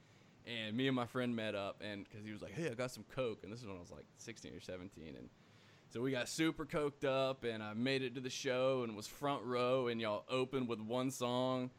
and 0.47 0.77
me 0.77 0.87
and 0.87 0.95
my 0.95 1.07
friend 1.07 1.35
met 1.35 1.55
up, 1.55 1.83
and 1.83 2.05
because 2.05 2.25
he 2.25 2.33
was 2.33 2.43
like, 2.43 2.53
"Hey, 2.53 2.71
I 2.71 2.75
got 2.75 2.91
some 2.91 3.05
coke," 3.14 3.43
and 3.43 3.53
this 3.53 3.61
is 3.61 3.67
when 3.67 3.77
I 3.77 3.81
was 3.81 3.91
like 3.91 4.07
16 4.19 4.55
or 4.55 4.61
17, 4.61 5.17
and 5.17 5.29
so 5.89 6.03
we 6.03 6.11
got 6.11 6.29
super 6.29 6.67
coked 6.67 7.05
up, 7.05 7.45
and 7.45 7.62
I 7.62 7.73
made 7.73 8.03
it 8.03 8.14
to 8.17 8.21
the 8.21 8.31
show 8.31 8.83
and 8.83 8.97
was 8.97 9.07
front 9.07 9.43
row, 9.45 9.89
and 9.89 10.01
y'all 10.01 10.25
opened 10.29 10.69
with 10.69 10.81
one 10.81 11.11
song. 11.11 11.71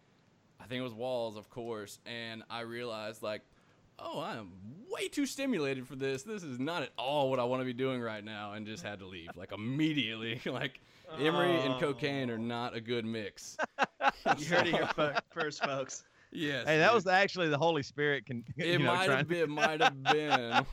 I 0.59 0.65
think 0.65 0.79
it 0.79 0.83
was 0.83 0.93
Walls, 0.93 1.37
of 1.37 1.49
course, 1.49 1.99
and 2.05 2.41
I 2.49 2.61
realized 2.61 3.21
like, 3.21 3.43
oh, 3.99 4.19
I 4.19 4.37
am 4.37 4.51
way 4.89 5.07
too 5.07 5.25
stimulated 5.25 5.87
for 5.87 5.95
this. 5.95 6.23
This 6.23 6.41
is 6.41 6.59
not 6.59 6.83
at 6.83 6.89
all 6.97 7.29
what 7.29 7.39
I 7.39 7.43
want 7.43 7.61
to 7.61 7.65
be 7.65 7.73
doing 7.73 8.01
right 8.01 8.23
now, 8.23 8.53
and 8.53 8.65
just 8.65 8.83
had 8.83 8.99
to 8.99 9.05
leave 9.05 9.29
like 9.35 9.51
immediately. 9.51 10.41
like 10.45 10.79
Emery 11.19 11.55
and 11.59 11.75
oh. 11.75 11.79
cocaine 11.79 12.29
are 12.29 12.37
not 12.37 12.75
a 12.75 12.81
good 12.81 13.05
mix. 13.05 13.57
You 14.37 14.45
heard 14.45 14.67
it 14.67 14.73
here 14.73 14.89
first, 15.29 15.63
folks. 15.63 16.03
Yes. 16.31 16.67
Hey, 16.67 16.79
that 16.79 16.87
dude. 16.87 16.95
was 16.95 17.07
actually 17.07 17.47
the 17.47 17.57
Holy 17.57 17.81
Spirit. 17.83 18.25
Can 18.25 18.43
It 18.57 18.67
you 18.67 18.79
know, 18.79 18.93
might 18.93 19.05
trying 19.05 19.17
have 19.19 19.27
to- 19.27 19.33
been. 19.33 19.49
Might 19.49 19.81
have 19.81 20.03
been. 20.03 20.65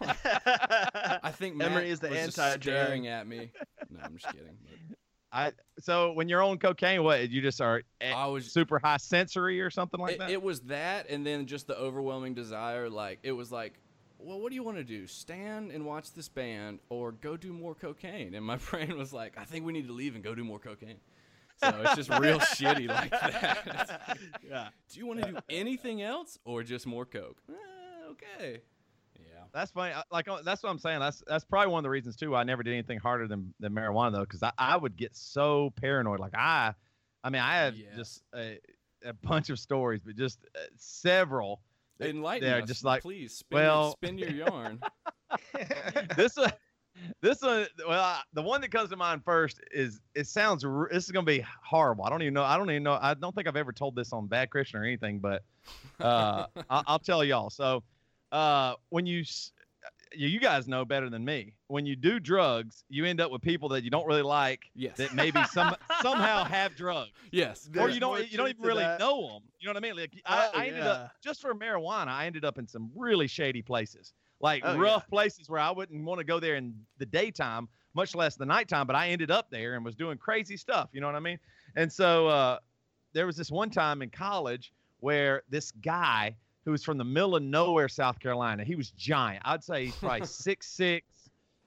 I 1.22 1.30
think 1.30 1.54
Matt 1.56 1.70
Emery 1.70 1.90
is 1.90 2.00
the 2.00 2.08
was 2.08 2.18
anti-drug. 2.18 2.62
staring 2.62 3.06
at 3.06 3.26
me. 3.28 3.52
No, 3.90 4.00
I'm 4.02 4.16
just 4.16 4.26
kidding. 4.32 4.56
but 4.66 4.78
I 5.32 5.52
so 5.80 6.12
when 6.12 6.28
you're 6.28 6.42
on 6.42 6.58
cocaine, 6.58 7.02
what 7.02 7.28
you 7.30 7.42
just 7.42 7.60
are 7.60 7.82
I 8.00 8.26
was 8.26 8.52
super 8.52 8.78
high 8.78 8.96
sensory 8.98 9.60
or 9.60 9.70
something 9.70 10.00
like 10.00 10.14
it, 10.14 10.18
that. 10.20 10.30
it 10.30 10.42
was 10.42 10.60
that, 10.62 11.08
and 11.10 11.24
then 11.26 11.46
just 11.46 11.66
the 11.66 11.76
overwhelming 11.76 12.34
desire. 12.34 12.88
Like 12.88 13.20
it 13.22 13.32
was 13.32 13.50
like, 13.52 13.74
well, 14.24 14.40
what 14.40 14.48
do 14.50 14.54
you 14.54 14.62
want 14.62 14.76
to 14.78 14.84
do? 14.84 15.06
Stand 15.06 15.70
and 15.70 15.84
watch 15.84 16.12
this 16.12 16.28
band, 16.28 16.78
or 16.88 17.12
go 17.12 17.36
do 17.36 17.52
more 17.52 17.74
cocaine? 17.74 18.34
And 18.34 18.44
my 18.44 18.56
brain 18.70 18.96
was 18.96 19.12
like, 19.12 19.36
I 19.38 19.44
think 19.44 19.64
we 19.64 19.72
need 19.72 19.86
to 19.88 19.92
leave 19.92 20.14
and 20.14 20.24
go 20.24 20.34
do 20.34 20.44
more 20.44 20.58
cocaine. 20.58 20.96
So 21.58 21.68
it's 21.84 21.94
just 21.94 22.10
real 22.20 22.38
shitty 22.40 22.88
like 22.88 23.10
that. 23.10 24.18
Yeah. 24.48 24.68
do 24.92 24.98
you 24.98 25.06
want 25.06 25.20
to 25.22 25.32
do 25.32 25.38
anything 25.48 26.02
else, 26.02 26.38
or 26.44 26.62
just 26.62 26.86
more 26.86 27.04
coke? 27.06 27.40
Eh, 27.48 28.10
okay. 28.10 28.60
Yeah. 29.18 29.42
That's 29.52 29.70
funny. 29.70 29.94
Like 30.10 30.26
uh, 30.28 30.42
that's 30.44 30.62
what 30.62 30.70
I'm 30.70 30.78
saying. 30.78 30.98
That's 31.00 31.22
that's 31.26 31.44
probably 31.44 31.70
one 31.72 31.78
of 31.78 31.84
the 31.84 31.90
reasons 31.90 32.16
too. 32.16 32.30
why 32.32 32.40
I 32.40 32.44
never 32.44 32.62
did 32.64 32.72
anything 32.72 32.98
harder 32.98 33.28
than, 33.28 33.54
than 33.60 33.72
marijuana 33.72 34.12
though, 34.12 34.20
because 34.20 34.42
I, 34.42 34.50
I 34.58 34.76
would 34.76 34.96
get 34.96 35.14
so 35.16 35.72
paranoid. 35.76 36.18
Like 36.18 36.34
I, 36.34 36.74
I 37.22 37.30
mean, 37.30 37.40
I 37.42 37.56
have 37.58 37.76
Yes. 37.76 37.88
just 37.96 38.22
a, 38.34 38.58
a 39.04 39.12
bunch 39.12 39.48
of 39.50 39.58
stories, 39.60 40.00
but 40.04 40.16
just 40.16 40.40
uh, 40.56 40.58
several. 40.76 41.60
That- 41.98 42.10
Enlighten 42.10 42.48
they're 42.48 42.62
us, 42.62 42.68
just 42.68 42.84
like 42.84 43.02
please. 43.02 43.36
Spin, 43.38 43.56
well- 43.58 43.92
spin 43.92 44.18
your 44.18 44.30
yarn. 44.46 44.80
this 46.16 46.36
one, 46.36 46.52
this 47.20 47.40
one. 47.42 47.66
Well, 47.86 48.00
I- 48.02 48.22
the 48.32 48.42
one 48.42 48.60
that 48.60 48.70
comes 48.70 48.90
to 48.90 48.96
mind 48.96 49.24
first 49.24 49.60
is 49.72 50.00
it 50.14 50.26
sounds. 50.26 50.64
This 50.90 51.04
is 51.04 51.10
gonna 51.10 51.24
be 51.26 51.44
horrible. 51.62 52.04
I 52.04 52.10
don't 52.10 52.22
even 52.22 52.34
know. 52.34 52.44
I 52.44 52.56
don't 52.56 52.70
even 52.70 52.82
know. 52.82 52.98
I 53.00 53.14
don't 53.14 53.34
think 53.34 53.48
I've 53.48 53.56
ever 53.56 53.72
told 53.72 53.96
this 53.96 54.12
on 54.12 54.26
Bad 54.26 54.50
Christian 54.50 54.80
or 54.80 54.84
anything, 54.84 55.18
but 55.18 55.42
uh, 56.00 56.46
I, 56.70 56.82
I'll 56.86 56.98
tell 56.98 57.24
y'all. 57.24 57.50
So, 57.50 57.82
uh, 58.32 58.74
when 58.90 59.06
you 59.06 59.20
s- 59.20 59.52
you 60.16 60.28
you 60.28 60.40
guys 60.40 60.66
know 60.68 60.84
better 60.84 61.08
than 61.10 61.24
me. 61.24 61.54
When 61.68 61.86
you 61.86 61.96
do 61.96 62.20
drugs, 62.20 62.84
you 62.88 63.04
end 63.04 63.20
up 63.20 63.30
with 63.30 63.42
people 63.42 63.68
that 63.70 63.84
you 63.84 63.90
don't 63.90 64.06
really 64.06 64.22
like. 64.22 64.62
Yes. 64.74 64.96
That 64.96 65.14
maybe 65.14 65.42
some 65.52 65.74
somehow 66.02 66.44
have 66.44 66.76
drugs, 66.76 67.10
yes. 67.30 67.68
or 67.78 67.88
you 67.88 68.00
don't 68.00 68.30
you 68.30 68.38
don't 68.38 68.48
even 68.48 68.62
really 68.62 68.82
that. 68.82 69.00
know 69.00 69.28
them. 69.28 69.42
You 69.60 69.66
know 69.66 69.72
what 69.72 69.76
I 69.76 69.80
mean? 69.80 69.96
Like 69.96 70.12
I, 70.26 70.46
Oh, 70.54 70.58
I 70.58 70.66
ended 70.66 70.84
yeah. 70.84 70.90
up 70.90 71.12
just 71.22 71.40
for 71.40 71.54
marijuana. 71.54 72.08
I 72.08 72.26
ended 72.26 72.44
up 72.44 72.58
in 72.58 72.66
some 72.66 72.90
really 72.94 73.26
shady 73.26 73.62
places, 73.62 74.12
like 74.40 74.62
Oh, 74.64 74.76
rough 74.78 75.08
places 75.08 75.48
where 75.48 75.60
I 75.60 75.70
wouldn't 75.70 76.04
want 76.04 76.18
to 76.18 76.24
go 76.24 76.40
there 76.40 76.56
in 76.56 76.74
the 76.98 77.06
daytime, 77.06 77.68
much 77.94 78.14
less 78.14 78.36
the 78.36 78.46
nighttime. 78.46 78.86
But 78.86 78.96
I 78.96 79.08
ended 79.08 79.30
up 79.30 79.50
there 79.50 79.74
and 79.74 79.84
was 79.84 79.94
doing 79.94 80.18
crazy 80.18 80.56
stuff. 80.56 80.90
You 80.92 81.00
know 81.00 81.06
what 81.06 81.16
I 81.16 81.20
mean? 81.20 81.38
And 81.76 81.92
so 81.92 82.28
uh, 82.28 82.58
there 83.12 83.26
was 83.26 83.36
this 83.36 83.50
one 83.50 83.70
time 83.70 84.02
in 84.02 84.10
college 84.10 84.72
where 85.00 85.42
this 85.50 85.70
guy 85.82 86.36
who 86.64 86.70
was 86.70 86.82
from 86.84 86.98
the 86.98 87.04
middle 87.04 87.36
of 87.36 87.42
nowhere, 87.42 87.88
South 87.88 88.18
Carolina, 88.20 88.64
he 88.64 88.74
was 88.74 88.90
giant. 88.90 89.42
I'd 89.44 89.62
say 89.64 89.86
he's 89.86 89.96
probably 89.96 90.20
6'6", 90.22 91.02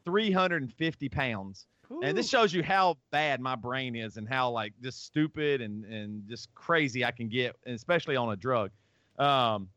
350 0.05 1.09
pounds. 1.09 1.65
And 2.03 2.17
this 2.17 2.27
shows 2.29 2.53
you 2.53 2.63
how 2.63 2.97
bad 3.11 3.39
my 3.39 3.55
brain 3.55 3.95
is 3.95 4.17
and 4.17 4.27
how 4.27 4.49
like 4.49 4.73
just 4.83 5.05
stupid 5.05 5.61
and 5.61 5.85
and 5.85 6.27
just 6.27 6.53
crazy 6.53 7.05
I 7.05 7.11
can 7.11 7.29
get, 7.29 7.55
especially 7.65 8.17
on 8.17 8.29
a 8.33 8.35
drug. 8.35 8.71
Um, 9.17 9.69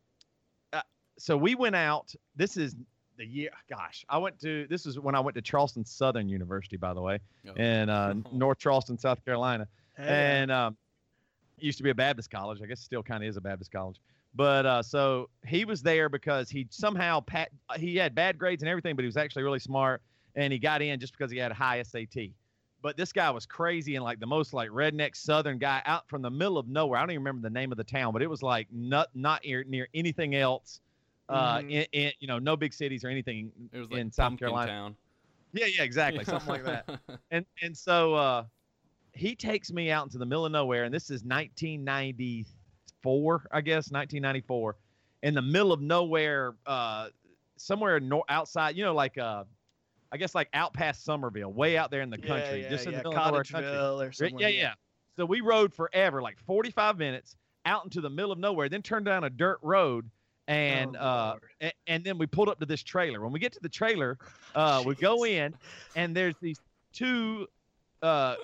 uh, 0.72 0.82
so 1.18 1.36
we 1.36 1.54
went 1.54 1.76
out. 1.76 2.12
This 2.34 2.56
is 2.56 2.74
the 3.16 3.24
year. 3.24 3.50
Gosh, 3.68 4.04
I 4.08 4.18
went 4.18 4.40
to. 4.40 4.66
This 4.68 4.86
is 4.86 4.98
when 4.98 5.14
I 5.14 5.20
went 5.20 5.36
to 5.36 5.40
Charleston 5.42 5.84
Southern 5.84 6.28
University, 6.28 6.76
by 6.76 6.94
the 6.94 7.00
way, 7.00 7.20
Oh. 7.48 7.52
in 7.54 7.88
uh, 7.88 8.14
North 8.32 8.58
Charleston, 8.58 8.98
South 8.98 9.24
Carolina 9.24 9.68
Hey, 9.96 10.04
and 10.42 10.50
um, 10.50 10.76
used 11.58 11.78
to 11.78 11.84
be 11.84 11.90
a 11.90 11.94
Baptist 11.94 12.28
college. 12.28 12.60
I 12.60 12.66
guess 12.66 12.80
it 12.80 12.84
still 12.84 13.04
kind 13.04 13.22
of 13.22 13.28
is 13.28 13.36
a 13.36 13.40
Baptist 13.40 13.70
college. 13.70 14.00
But 14.34 14.64
uh, 14.66 14.82
so 14.82 15.28
he 15.44 15.64
was 15.64 15.82
there 15.82 16.08
because 16.08 16.48
he 16.48 16.66
somehow 16.70 17.20
pat, 17.20 17.50
he 17.76 17.96
had 17.96 18.14
bad 18.14 18.38
grades 18.38 18.62
and 18.62 18.68
everything, 18.68 18.94
but 18.96 19.02
he 19.02 19.06
was 19.06 19.16
actually 19.16 19.42
really 19.42 19.58
smart, 19.58 20.02
and 20.36 20.52
he 20.52 20.58
got 20.58 20.82
in 20.82 21.00
just 21.00 21.12
because 21.16 21.32
he 21.32 21.38
had 21.38 21.50
a 21.50 21.54
high 21.54 21.82
SAT. 21.82 22.30
But 22.82 22.96
this 22.96 23.12
guy 23.12 23.28
was 23.30 23.44
crazy 23.44 23.96
and 23.96 24.04
like 24.04 24.20
the 24.20 24.26
most 24.26 24.54
like 24.54 24.70
redneck 24.70 25.14
Southern 25.16 25.58
guy 25.58 25.82
out 25.84 26.08
from 26.08 26.22
the 26.22 26.30
middle 26.30 26.56
of 26.58 26.68
nowhere. 26.68 26.98
I 26.98 27.02
don't 27.02 27.10
even 27.10 27.22
remember 27.22 27.42
the 27.46 27.52
name 27.52 27.72
of 27.72 27.78
the 27.78 27.84
town, 27.84 28.12
but 28.12 28.22
it 28.22 28.30
was 28.30 28.42
like 28.42 28.68
not 28.72 29.08
not 29.14 29.44
near, 29.44 29.64
near 29.64 29.88
anything 29.94 30.34
else. 30.34 30.80
Uh, 31.28 31.58
Mhm. 31.58 31.70
in, 31.70 31.86
in 31.92 32.12
you 32.20 32.26
know 32.26 32.38
no 32.38 32.56
big 32.56 32.72
cities 32.72 33.04
or 33.04 33.08
anything 33.08 33.52
It 33.72 33.78
was 33.78 33.90
like 33.90 34.00
in 34.00 34.10
South 34.10 34.38
Carolina. 34.38 34.70
Town. 34.72 34.96
Yeah, 35.52 35.66
yeah, 35.66 35.82
exactly, 35.82 36.24
something 36.24 36.48
like 36.48 36.64
that 36.64 36.86
and 37.30 37.44
and 37.62 37.76
so 37.76 38.14
uh 38.14 38.44
he 39.12 39.34
takes 39.34 39.72
me 39.72 39.90
out 39.90 40.04
into 40.04 40.18
the 40.18 40.26
middle 40.26 40.46
of 40.46 40.52
nowhere 40.52 40.84
and 40.84 40.94
this 40.94 41.10
is 41.10 41.24
1994 43.02 43.48
i 43.52 43.60
guess 43.60 43.90
1994 43.90 44.76
in 45.22 45.34
the 45.34 45.42
middle 45.42 45.72
of 45.72 45.80
nowhere 45.80 46.54
uh 46.66 47.08
somewhere 47.56 48.00
outside 48.28 48.76
you 48.76 48.84
know 48.84 48.94
like 48.94 49.18
uh 49.18 49.44
i 50.12 50.16
guess 50.16 50.34
like 50.34 50.48
out 50.54 50.72
past 50.72 51.04
Summerville 51.04 51.52
way 51.52 51.76
out 51.76 51.90
there 51.90 52.00
in 52.02 52.10
the 52.10 52.18
country 52.18 52.62
yeah, 52.62 52.68
just 52.68 52.86
in 52.86 52.92
yeah, 52.92 53.02
the 53.02 53.10
middle 53.10 53.18
of 53.18 53.26
nowhere 53.26 53.44
country. 53.44 53.70
Or 53.70 54.12
somewhere. 54.12 54.42
yeah 54.42 54.48
yeah. 54.48 54.72
so 55.16 55.24
we 55.24 55.40
rode 55.40 55.74
forever 55.74 56.22
like 56.22 56.38
45 56.46 56.98
minutes 56.98 57.36
out 57.66 57.84
into 57.84 58.00
the 58.00 58.10
middle 58.10 58.32
of 58.32 58.38
nowhere 58.38 58.68
then 58.68 58.82
turned 58.82 59.06
down 59.06 59.24
a 59.24 59.30
dirt 59.30 59.58
road 59.62 60.10
and 60.48 60.96
Oh, 60.96 61.00
uh 61.00 61.36
and, 61.60 61.72
and 61.86 62.04
then 62.04 62.18
we 62.18 62.26
pulled 62.26 62.48
up 62.48 62.58
to 62.58 62.66
this 62.66 62.82
trailer. 62.82 63.20
When 63.20 63.30
we 63.30 63.38
get 63.38 63.52
to 63.52 63.60
the 63.60 63.68
trailer 63.68 64.18
uh 64.54 64.82
we 64.84 64.94
go 64.94 65.24
in 65.24 65.54
and 65.94 66.16
there's 66.16 66.34
these 66.40 66.60
two 66.92 67.46
uh 68.02 68.36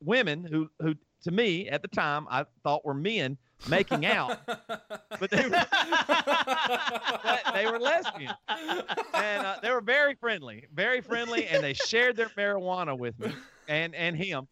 women 0.00 0.44
who 0.44 0.68
who 0.80 0.94
to 1.22 1.30
me 1.30 1.68
at 1.70 1.80
the 1.80 1.88
time 1.88 2.26
i 2.28 2.44
thought 2.62 2.84
were 2.84 2.92
men 2.92 3.38
making 3.68 4.04
out 4.06 4.38
but 4.46 5.30
they 5.30 5.44
were, 5.48 5.50
but 5.50 7.42
they 7.54 7.66
were 7.66 7.78
lesbians 7.78 8.32
and 9.14 9.46
uh, 9.46 9.56
they 9.62 9.70
were 9.70 9.80
very 9.80 10.14
friendly 10.14 10.66
very 10.74 11.00
friendly 11.00 11.46
and 11.46 11.62
they 11.62 11.74
shared 11.74 12.16
their 12.16 12.28
marijuana 12.30 12.96
with 12.96 13.18
me 13.18 13.32
and 13.68 13.94
and 13.94 14.16
him 14.16 14.46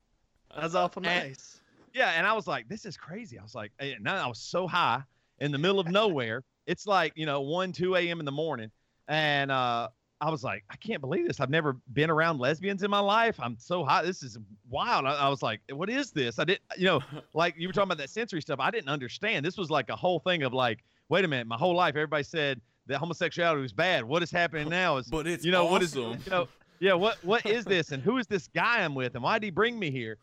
That's 0.56 0.74
awful 0.74 1.02
And- 1.06 1.28
nice. 1.30 1.60
yeah, 1.94 2.10
and 2.16 2.26
I 2.26 2.32
was 2.32 2.46
like, 2.46 2.68
this 2.68 2.84
is 2.86 2.96
crazy. 2.96 3.38
I 3.38 3.42
was 3.42 3.54
like, 3.54 3.72
and 3.78 4.02
now 4.02 4.22
I 4.24 4.26
was 4.26 4.38
so 4.38 4.66
high 4.66 5.02
in 5.40 5.52
the 5.52 5.58
middle 5.58 5.78
of 5.80 5.88
nowhere. 5.88 6.42
It's 6.66 6.86
like, 6.86 7.12
you 7.16 7.26
know, 7.26 7.40
1, 7.42 7.72
2 7.72 7.96
a.m. 7.96 8.18
in 8.20 8.24
the 8.24 8.32
morning. 8.32 8.70
And 9.08 9.50
uh, 9.50 9.88
I 10.22 10.30
was 10.30 10.44
like, 10.44 10.62
I 10.70 10.76
can't 10.76 11.00
believe 11.00 11.26
this. 11.26 11.40
I've 11.40 11.50
never 11.50 11.76
been 11.92 12.08
around 12.08 12.38
lesbians 12.38 12.84
in 12.84 12.90
my 12.90 13.00
life. 13.00 13.40
I'm 13.40 13.56
so 13.58 13.84
hot. 13.84 14.04
This 14.04 14.22
is 14.22 14.38
wild. 14.70 15.04
I, 15.04 15.14
I 15.14 15.28
was 15.28 15.42
like, 15.42 15.60
what 15.70 15.90
is 15.90 16.12
this? 16.12 16.38
I 16.38 16.44
didn't, 16.44 16.62
you 16.76 16.86
know, 16.86 17.00
like 17.34 17.56
you 17.58 17.68
were 17.68 17.72
talking 17.72 17.88
about 17.88 17.98
that 17.98 18.08
sensory 18.08 18.40
stuff. 18.40 18.60
I 18.60 18.70
didn't 18.70 18.88
understand. 18.88 19.44
This 19.44 19.58
was 19.58 19.68
like 19.68 19.90
a 19.90 19.96
whole 19.96 20.20
thing 20.20 20.44
of 20.44 20.54
like, 20.54 20.84
wait 21.08 21.24
a 21.24 21.28
minute, 21.28 21.48
my 21.48 21.56
whole 21.56 21.74
life, 21.74 21.96
everybody 21.96 22.22
said 22.22 22.60
that 22.86 22.98
homosexuality 22.98 23.60
was 23.60 23.72
bad. 23.72 24.04
What 24.04 24.22
is 24.22 24.30
happening 24.30 24.68
now 24.70 24.96
is, 24.98 25.08
But 25.08 25.26
it's 25.26 25.44
you 25.44 25.50
know, 25.50 25.64
what 25.64 25.82
is, 25.82 25.96
you 25.96 26.16
know, 26.30 26.46
yeah, 26.78 26.94
what, 26.94 27.18
what 27.24 27.44
is 27.44 27.64
this? 27.64 27.90
And 27.90 28.00
who 28.00 28.18
is 28.18 28.28
this 28.28 28.48
guy 28.54 28.84
I'm 28.84 28.94
with? 28.94 29.16
And 29.16 29.24
why 29.24 29.40
did 29.40 29.46
he 29.46 29.50
bring 29.50 29.78
me 29.78 29.90
here? 29.90 30.18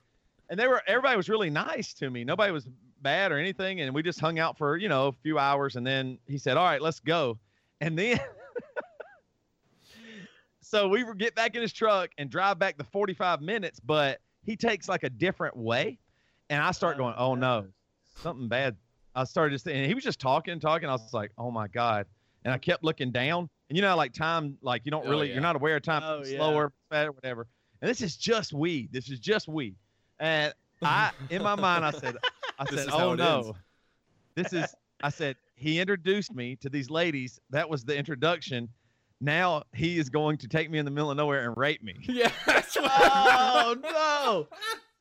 and 0.49 0.59
they 0.59 0.67
were 0.67 0.81
everybody 0.87 1.15
was 1.15 1.29
really 1.29 1.49
nice 1.49 1.93
to 1.95 2.09
me. 2.09 2.23
Nobody 2.23 2.51
was 2.51 2.67
bad 3.01 3.31
or 3.31 3.37
anything, 3.37 3.81
and 3.81 3.93
we 3.93 4.01
just 4.01 4.19
hung 4.19 4.39
out 4.39 4.57
for 4.57 4.77
you 4.77 4.89
know 4.89 5.07
a 5.07 5.11
few 5.11 5.37
hours, 5.37 5.75
and 5.75 5.85
then 5.85 6.17
he 6.27 6.37
said, 6.37 6.57
"All 6.57 6.65
right, 6.65 6.81
let's 6.81 6.99
go," 6.99 7.37
and 7.81 7.97
then. 7.97 8.19
so 10.69 10.87
we 10.87 11.03
were 11.03 11.15
get 11.15 11.33
back 11.33 11.55
in 11.55 11.61
his 11.63 11.73
truck 11.73 12.11
and 12.19 12.29
drive 12.29 12.59
back 12.59 12.77
the 12.77 12.83
45 12.83 13.41
minutes, 13.41 13.79
but 13.79 14.19
he 14.43 14.55
takes 14.55 14.87
like 14.87 15.01
a 15.03 15.09
different 15.09 15.57
way. 15.57 15.97
And 16.51 16.61
I 16.61 16.71
start 16.71 16.97
going, 16.97 17.15
oh 17.17 17.33
no, 17.33 17.65
something 18.21 18.47
bad. 18.47 18.75
I 19.15 19.23
started 19.23 19.55
just 19.55 19.67
and 19.67 19.85
he 19.85 19.95
was 19.95 20.03
just 20.03 20.19
talking 20.19 20.59
talking. 20.59 20.87
I 20.87 20.91
was 20.91 21.11
like, 21.13 21.31
oh 21.39 21.49
my 21.49 21.67
God. 21.67 22.05
And 22.45 22.53
I 22.53 22.59
kept 22.59 22.83
looking 22.83 23.11
down. 23.11 23.49
And 23.69 23.75
you 23.77 23.81
know, 23.81 23.95
like 23.95 24.13
time, 24.13 24.57
like 24.61 24.83
you 24.85 24.91
don't 24.91 25.07
Oh, 25.07 25.09
really, 25.09 25.27
yeah. 25.27 25.33
you're 25.33 25.41
not 25.41 25.55
aware 25.55 25.75
of 25.75 25.81
time 25.81 26.03
Oh, 26.05 26.21
yeah. 26.23 26.37
slower, 26.37 26.71
faster, 26.91 27.11
whatever. 27.11 27.47
And 27.81 27.89
this 27.89 28.01
is 28.01 28.15
just 28.15 28.53
weed. 28.53 28.89
This 28.91 29.09
is 29.09 29.19
just 29.19 29.47
weed. 29.47 29.75
And 30.19 30.53
I, 30.83 31.11
in 31.31 31.41
my 31.41 31.55
mind, 31.55 31.83
I 31.83 31.91
said, 31.91 32.15
I 32.59 32.65
said, 32.65 32.89
oh 32.91 33.15
no, 33.15 33.37
ends." 33.39 33.57
this 34.35 34.53
is, 34.53 34.75
I 35.01 35.09
said, 35.09 35.35
he 35.55 35.79
introduced 35.79 36.33
me 36.33 36.55
to 36.57 36.69
these 36.69 36.89
ladies. 36.91 37.39
That 37.49 37.69
was 37.69 37.83
the 37.83 37.97
introduction. 37.97 38.69
Now 39.21 39.63
he 39.73 39.97
is 39.97 40.09
going 40.09 40.37
to 40.39 40.47
take 40.47 40.69
me 40.69 40.77
in 40.79 40.85
the 40.85 40.91
middle 40.91 41.11
of 41.11 41.17
nowhere 41.17 41.45
and 41.45 41.57
rape 41.57 41.83
me. 41.83 41.95
Yeah, 42.09 42.31
that's 42.45 42.75
what 42.75 42.91
Oh 42.95 43.75
no! 43.81 44.47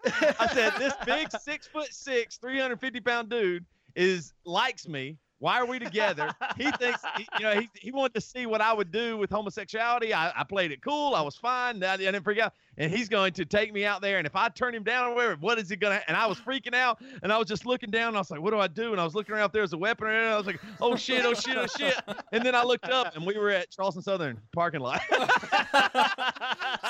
I 0.41 0.49
said, 0.53 0.73
this 0.79 0.95
big 1.05 1.31
six 1.41 1.67
foot 1.67 1.93
six, 1.93 2.37
350 2.37 3.01
pound 3.01 3.29
dude 3.29 3.65
is 3.97 4.33
likes 4.45 4.87
me, 4.89 5.17
Why 5.41 5.59
are 5.61 5.67
we 5.67 5.79
together? 5.79 6.35
he 6.57 6.71
thinks, 6.73 7.01
he, 7.17 7.27
you 7.39 7.45
know, 7.45 7.61
he, 7.61 7.71
he 7.75 7.91
wanted 7.93 8.15
to 8.15 8.21
see 8.21 8.47
what 8.47 8.61
I 8.61 8.73
would 8.73 8.91
do 8.91 9.17
with 9.17 9.31
homosexuality. 9.31 10.13
I, 10.13 10.33
I 10.37 10.45
played 10.45 10.73
it 10.73 10.83
cool. 10.83 11.15
I 11.15 11.23
was 11.23 11.37
fine. 11.37 11.83
I, 11.83 11.95
I 11.95 11.97
didn't 11.97 12.23
freak 12.23 12.39
out. 12.39 12.55
And 12.77 12.93
he's 12.93 13.09
going 13.09 13.33
to 13.35 13.45
take 13.45 13.73
me 13.73 13.85
out 13.85 14.03
there. 14.03 14.19
And 14.19 14.27
if 14.27 14.37
I 14.37 14.49
turn 14.49 14.75
him 14.75 14.83
down 14.83 15.11
or 15.13 15.15
whatever, 15.15 15.37
what 15.41 15.59
is 15.59 15.69
he 15.69 15.77
going 15.77 15.99
to? 15.99 16.09
And 16.09 16.17
I 16.17 16.27
was 16.27 16.39
freaking 16.39 16.75
out. 16.75 17.01
And 17.23 17.33
I 17.33 17.39
was 17.39 17.49
just 17.49 17.67
looking 17.67 17.91
down. 17.91 18.09
And 18.09 18.17
I 18.17 18.21
was 18.21 18.31
like, 18.31 18.41
what 18.41 18.51
do 18.51 18.59
I 18.59 18.69
do? 18.69 18.93
And 18.93 19.01
I 19.01 19.05
was 19.05 19.15
looking 19.15 19.35
around 19.35 19.47
if 19.47 19.53
there 19.53 19.63
was 19.63 19.73
a 19.73 19.79
weapon. 19.79 20.09
And 20.09 20.29
I 20.29 20.37
was 20.37 20.47
like, 20.47 20.61
oh 20.81 20.97
shit, 20.97 21.25
oh 21.25 21.35
shit, 21.35 21.57
oh 21.57 21.67
shit. 21.67 21.95
And 22.33 22.45
then 22.45 22.55
I 22.55 22.63
looked 22.63 22.89
up 22.89 23.15
and 23.17 23.27
we 23.27 23.39
were 23.39 23.51
at 23.51 23.71
Charleston 23.71 24.03
Southern 24.03 24.41
parking 24.53 24.81
lot. 24.81 25.01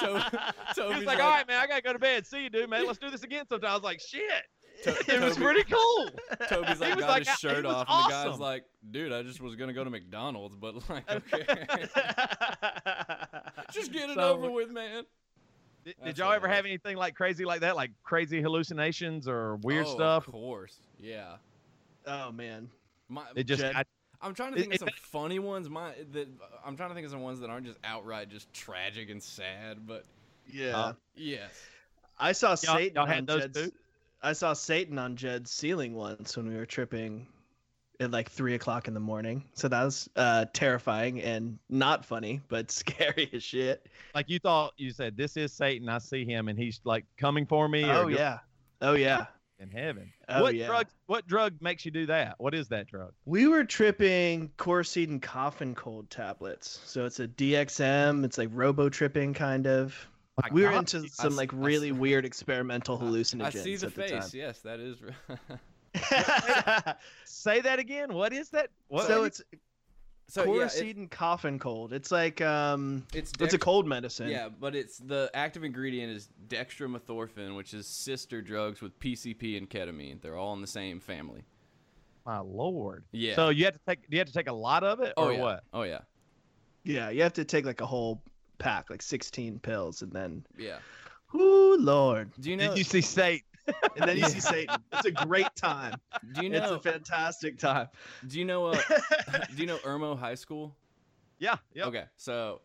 So, 0.01 0.17
he 0.17 0.75
Toby's 0.75 0.97
was 0.99 1.07
like, 1.07 1.21
all 1.21 1.31
right, 1.31 1.47
man, 1.49 1.61
I 1.61 1.67
got 1.67 1.77
to 1.77 1.83
go 1.83 1.93
to 1.93 1.99
bed. 1.99 2.27
See 2.27 2.45
you, 2.45 2.51
dude, 2.51 2.71
man. 2.71 2.87
Let's 2.87 2.99
do 2.99 3.11
this 3.11 3.25
again 3.25 3.47
sometime. 3.49 3.71
I 3.71 3.75
was 3.75 3.83
like, 3.83 4.01
shit. 4.01 4.45
To- 4.85 4.91
It 5.15 5.21
was 5.21 5.35
Toby- 5.35 5.45
pretty 5.45 5.65
cool. 5.65 6.11
Toby's 6.49 6.81
like 6.81 6.95
was 6.97 7.05
got 7.05 7.09
like, 7.11 7.19
his 7.27 7.29
it 7.35 7.39
shirt 7.41 7.65
was 7.65 7.75
off, 7.75 7.87
and 7.89 8.05
the 8.05 8.09
guy's 8.11 8.27
awesome. 8.29 8.41
like, 8.41 8.65
"Dude, 8.91 9.13
I 9.13 9.23
just 9.23 9.41
was 9.41 9.57
gonna 9.57 9.73
go 9.73 9.83
to 9.85 9.91
McDonald's, 9.91 10.55
but 10.57 10.75
like, 10.91 11.11
okay, 11.11 11.45
just 13.73 13.93
get 13.93 14.11
it 14.11 14.15
So- 14.15 14.33
over 14.35 14.51
with, 14.51 14.71
man." 14.71 15.05
Did, 15.85 15.95
did 15.97 16.07
That's 16.07 16.19
y'all 16.19 16.33
ever 16.33 16.47
hilarious. 16.49 16.57
have 16.57 16.67
anything 16.67 16.97
like 16.97 17.15
crazy 17.15 17.45
like 17.45 17.61
that, 17.61 17.77
like 17.77 17.93
crazy 18.03 18.43
hallucinations 18.43 19.29
or 19.29 19.57
weird 19.57 19.87
Oh, 19.87 19.95
stuff? 19.95 20.27
Of 20.27 20.33
course, 20.35 20.77
yeah. 20.99 21.37
Oh 22.07 22.33
man. 22.33 22.69
My, 23.09 23.23
It 23.35 23.45
just 23.45 23.63
Jed- 23.63 23.75
I, 23.75 23.85
I'm 24.21 24.35
trying 24.35 24.53
to 24.53 24.59
it- 24.59 24.63
think 24.63 24.75
of 24.75 24.81
some 24.81 24.89
funny 25.03 25.39
ones. 25.39 25.71
My, 25.71 25.93
that 26.13 26.29
I'm 26.67 26.77
trying 26.77 26.91
to 26.91 26.95
think 26.95 27.05
of 27.07 27.11
some 27.13 27.23
ones 27.23 27.41
that 27.41 27.49
aren't 27.49 27.65
just 27.65 27.79
outright 27.85 28.29
just 28.29 28.53
tragic 28.53 29.09
and 29.09 29.23
sad, 29.23 29.87
but 29.87 30.05
Yeah. 30.53 30.77
Uh, 30.77 30.93
yes. 31.15 31.53
I 32.19 32.33
saw 32.33 32.49
Y'all- 32.49 32.57
Satan 32.57 32.97
y'all 32.97 33.07
had 33.07 33.19
on 33.19 33.27
those 33.27 33.43
Jed's. 33.43 33.61
too? 33.63 33.73
I 34.23 34.33
saw 34.33 34.53
Satan 34.53 34.99
on 34.99 35.17
Jed's 35.17 35.51
ceiling 35.51 35.95
once 35.95 36.37
when 36.37 36.49
we 36.49 36.57
were 36.57 36.67
tripping 36.67 37.27
at 38.01 38.11
like 38.11 38.31
three 38.31 38.55
o'clock 38.55 38.89
in 38.89 38.95
the 38.95 39.01
morning. 39.01 39.45
So 39.55 39.69
that 39.69 39.85
was 39.85 40.09
uh, 40.17 40.47
terrifying 40.53 41.21
and 41.23 41.59
not 41.69 42.05
funny, 42.05 42.41
but 42.49 42.71
scary 42.71 43.31
as 43.33 43.43
shit. 43.43 43.87
like 44.15 44.29
you 44.29 44.39
thought 44.39 44.73
you 44.77 44.91
said 44.91 45.17
this 45.17 45.37
is 45.37 45.53
Satan. 45.53 45.89
I 45.89 45.99
see 45.99 46.25
him 46.25 46.49
and 46.49 46.59
he's 46.59 46.81
like 46.85 47.05
coming 47.17 47.47
for 47.47 47.69
me. 47.69 47.85
Oh 47.85 48.05
or 48.05 48.11
yeah. 48.11 48.39
Oh 48.81 48.95
yeah. 48.95 49.27
in 49.61 49.71
heaven. 49.71 50.13
Oh, 50.29 50.43
what 50.43 50.55
yeah. 50.55 50.67
drug? 50.67 50.87
What 51.07 51.27
drug 51.27 51.55
makes 51.61 51.85
you 51.85 51.91
do 51.91 52.07
that? 52.07 52.37
What 52.39 52.55
is 52.55 52.69
that 52.69 52.87
drug? 52.87 53.13
We 53.25 53.49
were 53.49 53.65
tripping 53.65 54.51
Coricidin 54.57 55.21
cough 55.21 55.61
and 55.61 55.77
cold 55.77 56.11
tablets. 56.11 56.81
So 56.85 57.05
it's 57.05 57.21
a 57.21 57.29
DXM. 57.29 58.25
It's 58.25 58.39
like 58.39 58.51
robo 58.53 58.89
tripping 58.89 59.35
kind 59.35 59.67
of. 59.67 59.95
My 60.43 60.49
we 60.53 60.63
were 60.63 60.71
God. 60.71 60.79
into 60.95 61.09
some 61.09 61.33
s- 61.33 61.37
like 61.37 61.51
really 61.53 61.91
s- 61.91 61.97
weird 61.97 62.25
experimental 62.25 62.99
hallucinogens. 62.99 63.43
I 63.47 63.51
see 63.51 63.77
the 63.77 63.87
at 63.87 63.93
face. 63.93 64.29
The 64.31 64.39
yes, 64.39 64.61
that 64.61 64.79
is. 64.81 64.99
time. 65.01 65.59
Say 67.25 67.61
that 67.61 67.79
again. 67.79 68.13
What 68.13 68.33
is 68.33 68.51
that? 68.51 68.71
What 68.89 69.07
so 69.07 69.25
it's 69.25 69.43
so 70.29 70.45
yeah, 70.45 70.63
it- 70.65 70.71
Corseed 70.71 71.11
coffin 71.11 71.59
cold. 71.59 71.93
It's 71.93 72.11
like 72.13 72.41
um, 72.41 73.05
it's 73.15 73.33
it's 73.41 73.55
a 73.55 73.59
cold 73.59 73.87
medicine. 73.87 74.29
Yeah, 74.29 74.49
but 74.49 74.77
it's 74.77 74.99
the 74.99 75.31
active 75.35 75.65
ingredient 75.65 76.13
is 76.13 76.29
dextromethorphan, 76.49 77.57
which 77.57 77.75
is 77.75 77.87
sister 77.87 78.41
drugs 78.43 78.81
with 78.81 78.99
PCP 79.01 79.57
and 79.57 79.69
ketamine. 79.69 80.21
They're 80.21 80.37
all 80.37 80.53
in 80.55 80.61
the 80.61 80.67
same 80.67 81.01
family. 81.01 81.43
my 82.27 82.39
lord. 82.39 83.05
Yeah. 83.13 83.35
So 83.35 83.49
you 83.49 83.65
have 83.65 83.75
to 83.75 83.81
take. 83.89 84.03
Do 84.09 84.17
you 84.17 84.19
have 84.19 84.29
to 84.29 84.35
take 84.35 84.49
a 84.49 84.53
lot 84.53 84.85
of 84.85 85.01
it, 85.01 85.15
oh 85.17 85.29
or 85.29 85.33
yeah. 85.33 85.41
what? 85.41 85.65
Oh 85.73 85.83
yeah. 85.83 86.01
Yeah, 86.85 87.11
you 87.11 87.23
have 87.23 87.33
to 87.35 87.45
take 87.45 87.65
like 87.67 87.81
a 87.81 87.87
whole 87.87 88.23
pack, 88.59 88.91
like 88.91 89.03
16 89.03 89.59
pills, 89.61 90.03
and 90.03 90.13
then, 90.13 90.45
Yeah. 90.57 90.79
ooh, 91.35 91.77
Lord. 91.79 92.31
Do 92.41 92.51
you 92.51 92.57
know? 92.57 92.69
Did 92.71 92.79
you 92.79 92.85
see 92.85 93.01
Satan? 93.01 93.43
And 93.97 94.09
then 94.09 94.17
you 94.17 94.25
see 94.25 94.41
Satan. 94.55 94.77
It's 94.93 95.05
a 95.07 95.11
great 95.11 95.55
time. 95.57 95.95
do 96.33 96.43
you 96.43 96.49
know? 96.51 96.59
It's 96.75 96.87
a 96.87 96.91
fantastic 96.93 97.59
time. 97.59 97.89
do 98.27 98.39
you 98.39 98.45
know? 98.45 98.67
Uh, 98.67 98.81
do 99.55 99.63
you 99.63 99.67
know 99.67 99.79
Irmo 99.79 100.19
High 100.19 100.35
School? 100.37 100.75
Yeah. 101.39 101.57
Yeah. 101.75 101.85
Okay, 101.87 102.05
so 102.17 102.61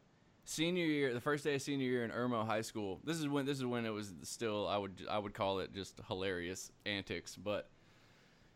senior 0.45 0.85
year, 0.85 1.13
the 1.13 1.21
first 1.21 1.43
day 1.43 1.55
of 1.55 1.61
senior 1.61 1.87
year 1.87 2.03
in 2.05 2.11
Irmo 2.11 2.45
High 2.45 2.61
School. 2.61 2.99
This 3.03 3.17
is 3.19 3.27
when 3.27 3.45
this 3.45 3.57
is 3.57 3.65
when 3.65 3.85
it 3.85 3.91
was 3.91 4.13
still 4.23 4.67
I 4.67 4.77
would 4.77 5.01
I 5.09 5.17
would 5.19 5.33
call 5.33 5.59
it 5.59 5.73
just 5.73 5.99
hilarious 6.07 6.71
antics, 6.85 7.35
but 7.35 7.69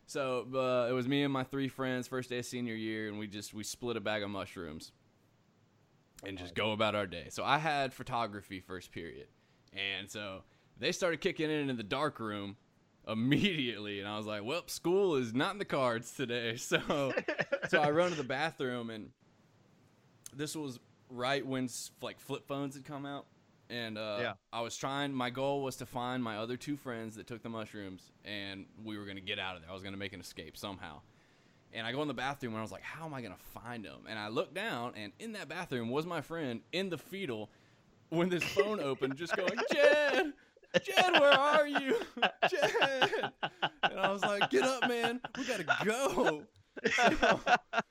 so 0.06 0.46
uh, 0.54 0.90
it 0.90 0.92
was 0.94 1.06
me 1.06 1.22
and 1.22 1.32
my 1.32 1.44
three 1.44 1.68
friends 1.68 2.08
first 2.08 2.30
day 2.30 2.38
of 2.38 2.46
senior 2.46 2.74
year, 2.74 3.08
and 3.08 3.18
we 3.18 3.26
just 3.26 3.52
we 3.54 3.62
split 3.62 3.96
a 3.96 4.00
bag 4.00 4.22
of 4.22 4.30
mushrooms 4.30 4.92
and 6.24 6.36
just 6.38 6.54
go 6.54 6.72
about 6.72 6.94
our 6.94 7.06
day. 7.06 7.26
So 7.30 7.44
I 7.44 7.58
had 7.58 7.92
photography 7.92 8.60
first 8.60 8.92
period, 8.92 9.28
and 9.72 10.10
so 10.10 10.42
they 10.78 10.92
started 10.92 11.20
kicking 11.20 11.50
in 11.50 11.70
in 11.70 11.76
the 11.76 11.82
dark 11.82 12.20
room 12.20 12.56
immediately 13.08 14.00
and 14.00 14.08
I 14.08 14.16
was 14.18 14.26
like, 14.26 14.44
"Well, 14.44 14.62
school 14.66 15.16
is 15.16 15.32
not 15.34 15.52
in 15.52 15.58
the 15.58 15.64
cards 15.64 16.12
today." 16.12 16.56
So 16.58 17.12
so 17.68 17.80
I 17.80 17.90
run 17.90 18.10
to 18.10 18.16
the 18.16 18.24
bathroom 18.24 18.90
and 18.90 19.10
this 20.34 20.54
was 20.54 20.78
right 21.08 21.44
when 21.46 21.68
like 22.02 22.20
flip 22.20 22.46
phones 22.46 22.74
had 22.74 22.84
come 22.84 23.06
out 23.06 23.26
and 23.70 23.96
uh, 23.96 24.18
Yeah. 24.20 24.32
I 24.52 24.60
was 24.60 24.76
trying 24.76 25.12
my 25.12 25.30
goal 25.30 25.62
was 25.62 25.76
to 25.76 25.86
find 25.86 26.22
my 26.22 26.36
other 26.36 26.56
two 26.56 26.76
friends 26.76 27.16
that 27.16 27.26
took 27.26 27.42
the 27.42 27.48
mushrooms 27.48 28.12
and 28.24 28.66
we 28.84 28.98
were 28.98 29.04
going 29.04 29.16
to 29.16 29.22
get 29.22 29.38
out 29.38 29.56
of 29.56 29.62
there. 29.62 29.70
I 29.70 29.74
was 29.74 29.82
going 29.82 29.94
to 29.94 29.98
make 29.98 30.12
an 30.12 30.20
escape 30.20 30.56
somehow. 30.56 31.00
And 31.72 31.86
I 31.86 31.92
go 31.92 32.00
in 32.02 32.08
the 32.08 32.14
bathroom 32.14 32.54
and 32.54 32.58
I 32.58 32.62
was 32.62 32.72
like, 32.72 32.82
how 32.82 33.04
am 33.04 33.12
I 33.12 33.20
going 33.20 33.34
to 33.34 33.60
find 33.60 33.84
them? 33.84 34.00
And 34.08 34.18
I 34.18 34.28
look 34.28 34.54
down 34.54 34.92
and 34.96 35.12
in 35.18 35.32
that 35.32 35.48
bathroom 35.48 35.90
was 35.90 36.06
my 36.06 36.20
friend 36.20 36.60
in 36.72 36.88
the 36.88 36.98
fetal 36.98 37.50
when 38.10 38.28
this 38.28 38.42
phone 38.42 38.80
opened 38.80 39.16
just 39.16 39.36
going, 39.36 39.58
"Jed, 39.72 40.32
Jed, 40.82 41.12
where 41.20 41.32
are 41.32 41.66
you? 41.66 41.98
Jed." 42.48 43.32
And 43.82 44.00
I 44.00 44.10
was 44.10 44.22
like, 44.22 44.50
"Get 44.50 44.62
up, 44.62 44.88
man. 44.88 45.20
We 45.36 45.44
got 45.44 45.58
to 45.58 45.84
go." 45.84 46.42
So, 46.94 47.40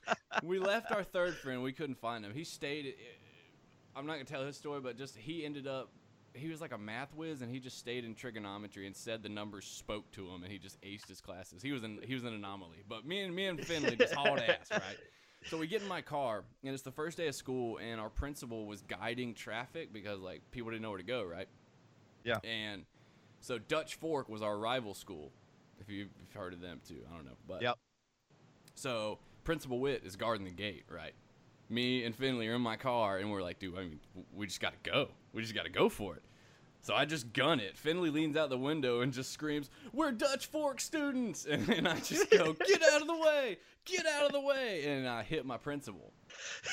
we 0.44 0.60
left 0.60 0.92
our 0.92 1.04
third 1.04 1.36
friend. 1.36 1.62
We 1.62 1.74
couldn't 1.74 2.00
find 2.00 2.26
him. 2.26 2.34
He 2.34 2.44
stayed. 2.44 2.88
Eh, 2.88 2.92
I'm 3.96 4.06
not 4.06 4.14
gonna 4.14 4.26
tell 4.26 4.46
his 4.46 4.58
story, 4.58 4.80
but 4.80 4.98
just 4.98 5.18
he 5.18 5.46
ended 5.46 5.68
up. 5.68 5.92
He 6.38 6.48
was 6.50 6.62
like 6.62 6.72
a 6.72 6.78
math 6.78 7.14
whiz, 7.16 7.42
and 7.42 7.52
he 7.52 7.60
just 7.60 7.78
stayed 7.78 8.06
in 8.06 8.16
trigonometry 8.16 8.86
and 8.86 8.96
said 8.96 9.24
the 9.24 9.30
numbers 9.30 9.66
spoke 9.66 10.10
to 10.14 10.28
him, 10.28 10.44
and 10.44 10.52
he 10.52 10.58
just 10.58 10.80
aced 10.82 11.08
his 11.08 11.20
classes. 11.22 11.62
He 11.62 11.72
was 11.72 11.84
an 11.84 12.00
he 12.04 12.14
was 12.14 12.24
an 12.24 12.34
anomaly. 12.34 12.84
But 12.88 13.06
me 13.06 13.22
and 13.22 13.36
me 13.36 13.46
and 13.48 13.60
Finley 13.64 13.96
just 13.96 14.14
hauled 14.14 14.40
ass, 14.40 14.70
right? 14.72 14.98
So 15.50 15.58
we 15.58 15.68
get 15.68 15.82
in 15.82 15.88
my 15.88 16.02
car, 16.02 16.44
and 16.64 16.74
it's 16.74 16.84
the 16.84 16.92
first 16.92 17.18
day 17.18 17.28
of 17.28 17.36
school, 17.36 17.78
and 17.78 18.02
our 18.02 18.10
principal 18.10 18.66
was 18.66 18.82
guiding 18.82 19.34
traffic 19.34 19.94
because 19.94 20.20
like 20.20 20.42
people 20.52 20.72
didn't 20.72 20.82
know 20.84 20.90
where 20.90 20.98
to 20.98 21.04
go, 21.04 21.24
right? 21.24 21.48
Yeah. 22.24 22.38
And 22.44 22.86
so 23.40 23.58
Dutch 23.58 23.96
Fork 23.96 24.30
was 24.30 24.42
our 24.42 24.58
rival 24.58 24.94
school. 24.94 25.32
If 25.80 25.90
you've 25.90 26.10
heard 26.34 26.54
of 26.54 26.62
them 26.62 26.82
too, 26.88 27.02
I 27.12 27.16
don't 27.16 27.26
know, 27.26 27.38
but 27.48 27.62
Yep. 27.62 27.78
so 28.76 29.20
Principal 29.44 29.80
Witt 29.80 30.04
is 30.04 30.16
guarding 30.16 30.44
the 30.46 30.52
gate, 30.52 30.84
right? 30.90 31.14
Me 31.70 32.04
and 32.04 32.16
Finley 32.16 32.48
are 32.48 32.56
in 32.56 32.62
my 32.62 32.76
car, 32.78 33.18
and 33.18 33.30
we're 33.32 33.42
like, 33.42 33.60
dude, 33.60 33.78
I 33.78 33.82
mean, 33.82 34.00
we 34.34 34.48
just 34.48 34.60
gotta 34.60 34.78
go. 34.84 35.10
We 35.34 35.42
just 35.42 35.54
gotta 35.54 35.70
go 35.70 35.88
for 35.90 36.16
it. 36.16 36.24
So 36.88 36.96
I 36.96 37.04
just 37.04 37.34
gun 37.34 37.60
it. 37.60 37.76
Finley 37.78 38.10
leans 38.10 38.38
out 38.38 38.50
the 38.50 38.58
window 38.58 39.02
and 39.02 39.12
just 39.12 39.34
screams, 39.34 39.70
"We're 39.92 40.14
Dutch 40.14 40.46
Fork 40.46 40.80
students!" 40.80 41.46
And, 41.50 41.68
and 41.68 41.86
I 41.86 42.00
just 42.00 42.32
go, 42.32 42.54
"Get 42.54 42.82
out 42.82 43.02
of 43.02 43.08
the 43.08 43.18
way! 43.18 43.58
Get 43.84 44.06
out 44.06 44.28
of 44.28 44.32
the 44.32 44.40
way!" 44.40 44.86
And 44.86 45.06
I 45.06 45.24
hit 45.24 45.46
my 45.46 45.58
principal. 45.58 46.14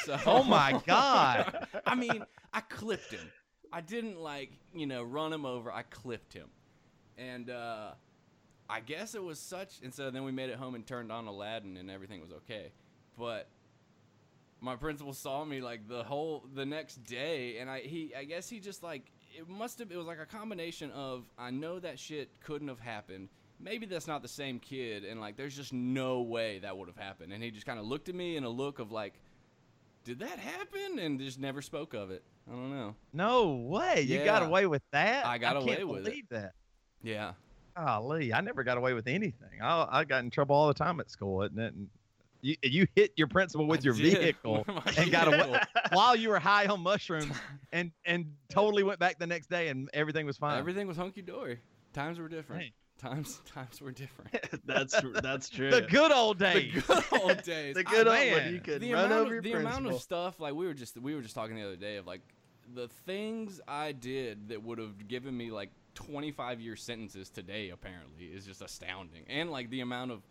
So, 0.04 0.16
Oh 0.26 0.44
my 0.44 0.80
God. 0.86 1.66
I 1.84 1.96
mean, 1.96 2.24
I 2.52 2.60
clipped 2.60 3.10
him. 3.10 3.28
I 3.72 3.80
didn't 3.80 4.20
like, 4.20 4.52
you 4.72 4.86
know, 4.86 5.02
run 5.02 5.32
him 5.32 5.44
over. 5.44 5.72
I 5.72 5.82
clipped 5.82 6.32
him, 6.32 6.46
and 7.18 7.50
uh, 7.50 7.94
I 8.70 8.78
guess 8.78 9.16
it 9.16 9.22
was 9.24 9.40
such. 9.40 9.80
And 9.82 9.92
so 9.92 10.12
then 10.12 10.22
we 10.22 10.30
made 10.30 10.48
it 10.48 10.54
home 10.54 10.76
and 10.76 10.86
turned 10.86 11.10
on 11.10 11.26
Aladdin, 11.26 11.76
and 11.76 11.90
everything 11.90 12.20
was 12.20 12.30
okay. 12.30 12.70
But 13.18 13.48
my 14.60 14.76
principal 14.76 15.12
saw 15.12 15.44
me 15.44 15.60
like 15.60 15.88
the 15.88 16.04
whole 16.04 16.44
the 16.54 16.64
next 16.64 17.02
day, 17.02 17.58
and 17.58 17.68
I 17.68 17.80
he 17.80 18.14
I 18.16 18.22
guess 18.22 18.48
he 18.48 18.60
just 18.60 18.84
like 18.84 19.10
it 19.36 19.48
must 19.48 19.78
have 19.78 19.90
it 19.90 19.96
was 19.96 20.06
like 20.06 20.20
a 20.20 20.26
combination 20.26 20.90
of 20.92 21.24
I 21.38 21.50
know 21.50 21.78
that 21.80 21.98
shit 21.98 22.30
couldn't 22.40 22.68
have 22.68 22.80
happened. 22.80 23.28
Maybe 23.60 23.86
that's 23.86 24.06
not 24.06 24.22
the 24.22 24.28
same 24.28 24.58
kid, 24.58 25.04
and 25.04 25.20
like 25.20 25.36
there's 25.36 25.56
just 25.56 25.72
no 25.72 26.22
way 26.22 26.58
that 26.60 26.76
would 26.76 26.88
have 26.88 26.96
happened. 26.96 27.32
And 27.32 27.42
he 27.42 27.50
just 27.50 27.66
kind 27.66 27.78
of 27.78 27.86
looked 27.86 28.08
at 28.08 28.14
me 28.14 28.36
in 28.36 28.44
a 28.44 28.48
look 28.48 28.78
of 28.78 28.92
like, 28.92 29.14
did 30.04 30.18
that 30.20 30.38
happen? 30.38 30.98
And 30.98 31.18
just 31.18 31.38
never 31.38 31.62
spoke 31.62 31.94
of 31.94 32.10
it. 32.10 32.22
I 32.48 32.52
don't 32.52 32.70
know. 32.70 32.94
No 33.12 33.54
way. 33.54 34.02
You 34.02 34.24
got 34.24 34.42
away 34.42 34.66
with 34.66 34.82
that. 34.92 35.24
I 35.26 35.38
got 35.38 35.54
can't 35.54 35.64
away 35.64 35.84
with 35.84 36.00
it. 36.00 36.04
believe 36.04 36.28
that. 36.30 36.52
Yeah. 37.02 37.32
Golly, 37.76 38.32
I 38.32 38.40
never 38.40 38.62
got 38.64 38.76
away 38.76 38.92
with 38.92 39.08
anything. 39.08 39.60
I, 39.62 39.86
I 39.90 40.04
got 40.04 40.22
in 40.22 40.30
trouble 40.30 40.54
all 40.54 40.68
the 40.68 40.74
time 40.74 41.00
at 41.00 41.10
school, 41.10 41.42
isn't 41.42 41.58
it? 41.58 41.74
And 41.74 41.88
you, 42.44 42.56
you 42.62 42.86
hit 42.94 43.12
your 43.16 43.26
principal 43.26 43.66
with 43.66 43.80
I 43.80 43.84
your 43.84 43.94
did. 43.94 44.18
vehicle 44.18 44.64
and 44.98 45.10
got 45.10 45.28
away 45.28 45.58
while 45.92 46.14
you 46.14 46.28
were 46.28 46.38
high 46.38 46.66
on 46.66 46.80
mushrooms 46.80 47.34
and 47.72 47.90
and 48.04 48.26
totally 48.50 48.82
went 48.82 48.98
back 48.98 49.18
the 49.18 49.26
next 49.26 49.48
day 49.48 49.68
and 49.68 49.88
everything 49.94 50.26
was 50.26 50.36
fine. 50.36 50.58
Everything 50.58 50.86
was 50.86 50.96
hunky 50.96 51.22
dory. 51.22 51.58
Times 51.94 52.18
were 52.18 52.28
different. 52.28 52.62
Hey. 52.62 52.72
Times 52.98 53.40
times 53.46 53.80
were 53.80 53.90
different. 53.90 54.30
That's 54.64 54.94
that's 55.22 55.48
true. 55.48 55.70
the 55.70 55.82
good 55.82 56.12
old 56.12 56.38
days. 56.38 56.74
the 56.86 56.94
ah, 56.94 57.04
good 57.10 57.20
old 57.22 57.42
days. 57.42 57.74
The 57.74 57.80
I- 57.80 57.90
good 57.90 58.06
old 58.06 58.16
man. 58.16 58.52
you 58.52 58.60
could 58.60 58.80
the 58.80 58.92
run 58.92 59.06
amount 59.06 59.20
over 59.20 59.30
your 59.30 59.38
of, 59.38 59.44
the 59.44 59.50
principal. 59.50 59.78
amount 59.78 59.94
of 59.94 60.00
stuff 60.02 60.38
like 60.38 60.54
we 60.54 60.66
were 60.66 60.74
just 60.74 61.00
we 61.00 61.14
were 61.14 61.22
just 61.22 61.34
talking 61.34 61.56
the 61.56 61.64
other 61.64 61.76
day 61.76 61.96
of 61.96 62.06
like 62.06 62.20
the 62.74 62.88
things 62.88 63.60
I 63.66 63.92
did 63.92 64.48
that 64.48 64.62
would 64.62 64.78
have 64.78 65.08
given 65.08 65.36
me 65.36 65.50
like 65.50 65.70
25 65.94 66.60
year 66.60 66.76
sentences 66.76 67.30
today 67.30 67.70
apparently 67.70 68.26
is 68.26 68.46
just 68.46 68.62
astounding 68.62 69.24
and 69.28 69.50
like 69.50 69.70
the 69.70 69.80
amount 69.80 70.10
of 70.12 70.22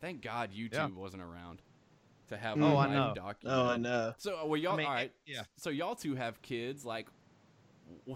thank 0.00 0.22
God 0.22 0.50
YouTube 0.52 0.72
Yeah. 0.72 0.86
wasn't 0.88 1.22
around 1.22 1.60
to 2.28 2.36
have 2.36 2.60
Oh, 2.60 2.66
a 2.66 2.74
I 2.74 2.86
life 2.86 2.90
know. 2.94 3.12
document. 3.14 3.58
Oh, 3.60 3.66
I 3.66 3.76
know. 3.76 4.14
So 4.18 4.38
uh, 4.42 4.46
well, 4.46 4.60
y'all 4.60 4.74
I 4.74 4.76
mean, 4.76 4.86
all 4.86 4.92
right? 4.92 5.12
yeah. 5.26 5.42
So 5.56 5.70
y'all 5.70 5.94
two 5.94 6.14
have 6.14 6.40
kids, 6.42 6.84
like. 6.84 7.08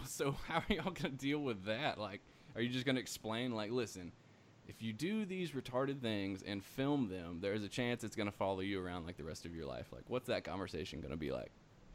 So 0.07 0.37
how 0.47 0.59
are 0.59 0.65
y'all 0.73 0.93
gonna 0.93 1.11
deal 1.11 1.41
with 1.41 1.65
that? 1.65 1.99
Like, 1.99 2.21
are 2.55 2.61
you 2.61 2.69
just 2.69 2.87
gonna 2.87 3.01
explain, 3.01 3.53
like, 3.53 3.71
listen, 3.73 4.13
if 4.69 4.83
you 4.83 4.93
do 4.93 5.25
these 5.25 5.51
retarded 5.51 6.01
things 6.01 6.43
and 6.43 6.65
film 6.65 7.09
them, 7.09 7.39
there's 7.41 7.63
a 7.65 7.69
chance 7.69 8.05
it's 8.05 8.15
gonna 8.17 8.31
follow 8.33 8.61
you 8.61 8.81
around 8.85 9.05
like 9.07 9.17
the 9.17 9.25
rest 9.25 9.45
of 9.45 9.55
your 9.55 9.67
life. 9.67 9.89
Like, 9.93 10.05
what's 10.09 10.29
that 10.29 10.45
conversation 10.45 11.01
gonna 11.01 11.17
be 11.17 11.33
like? 11.33 11.51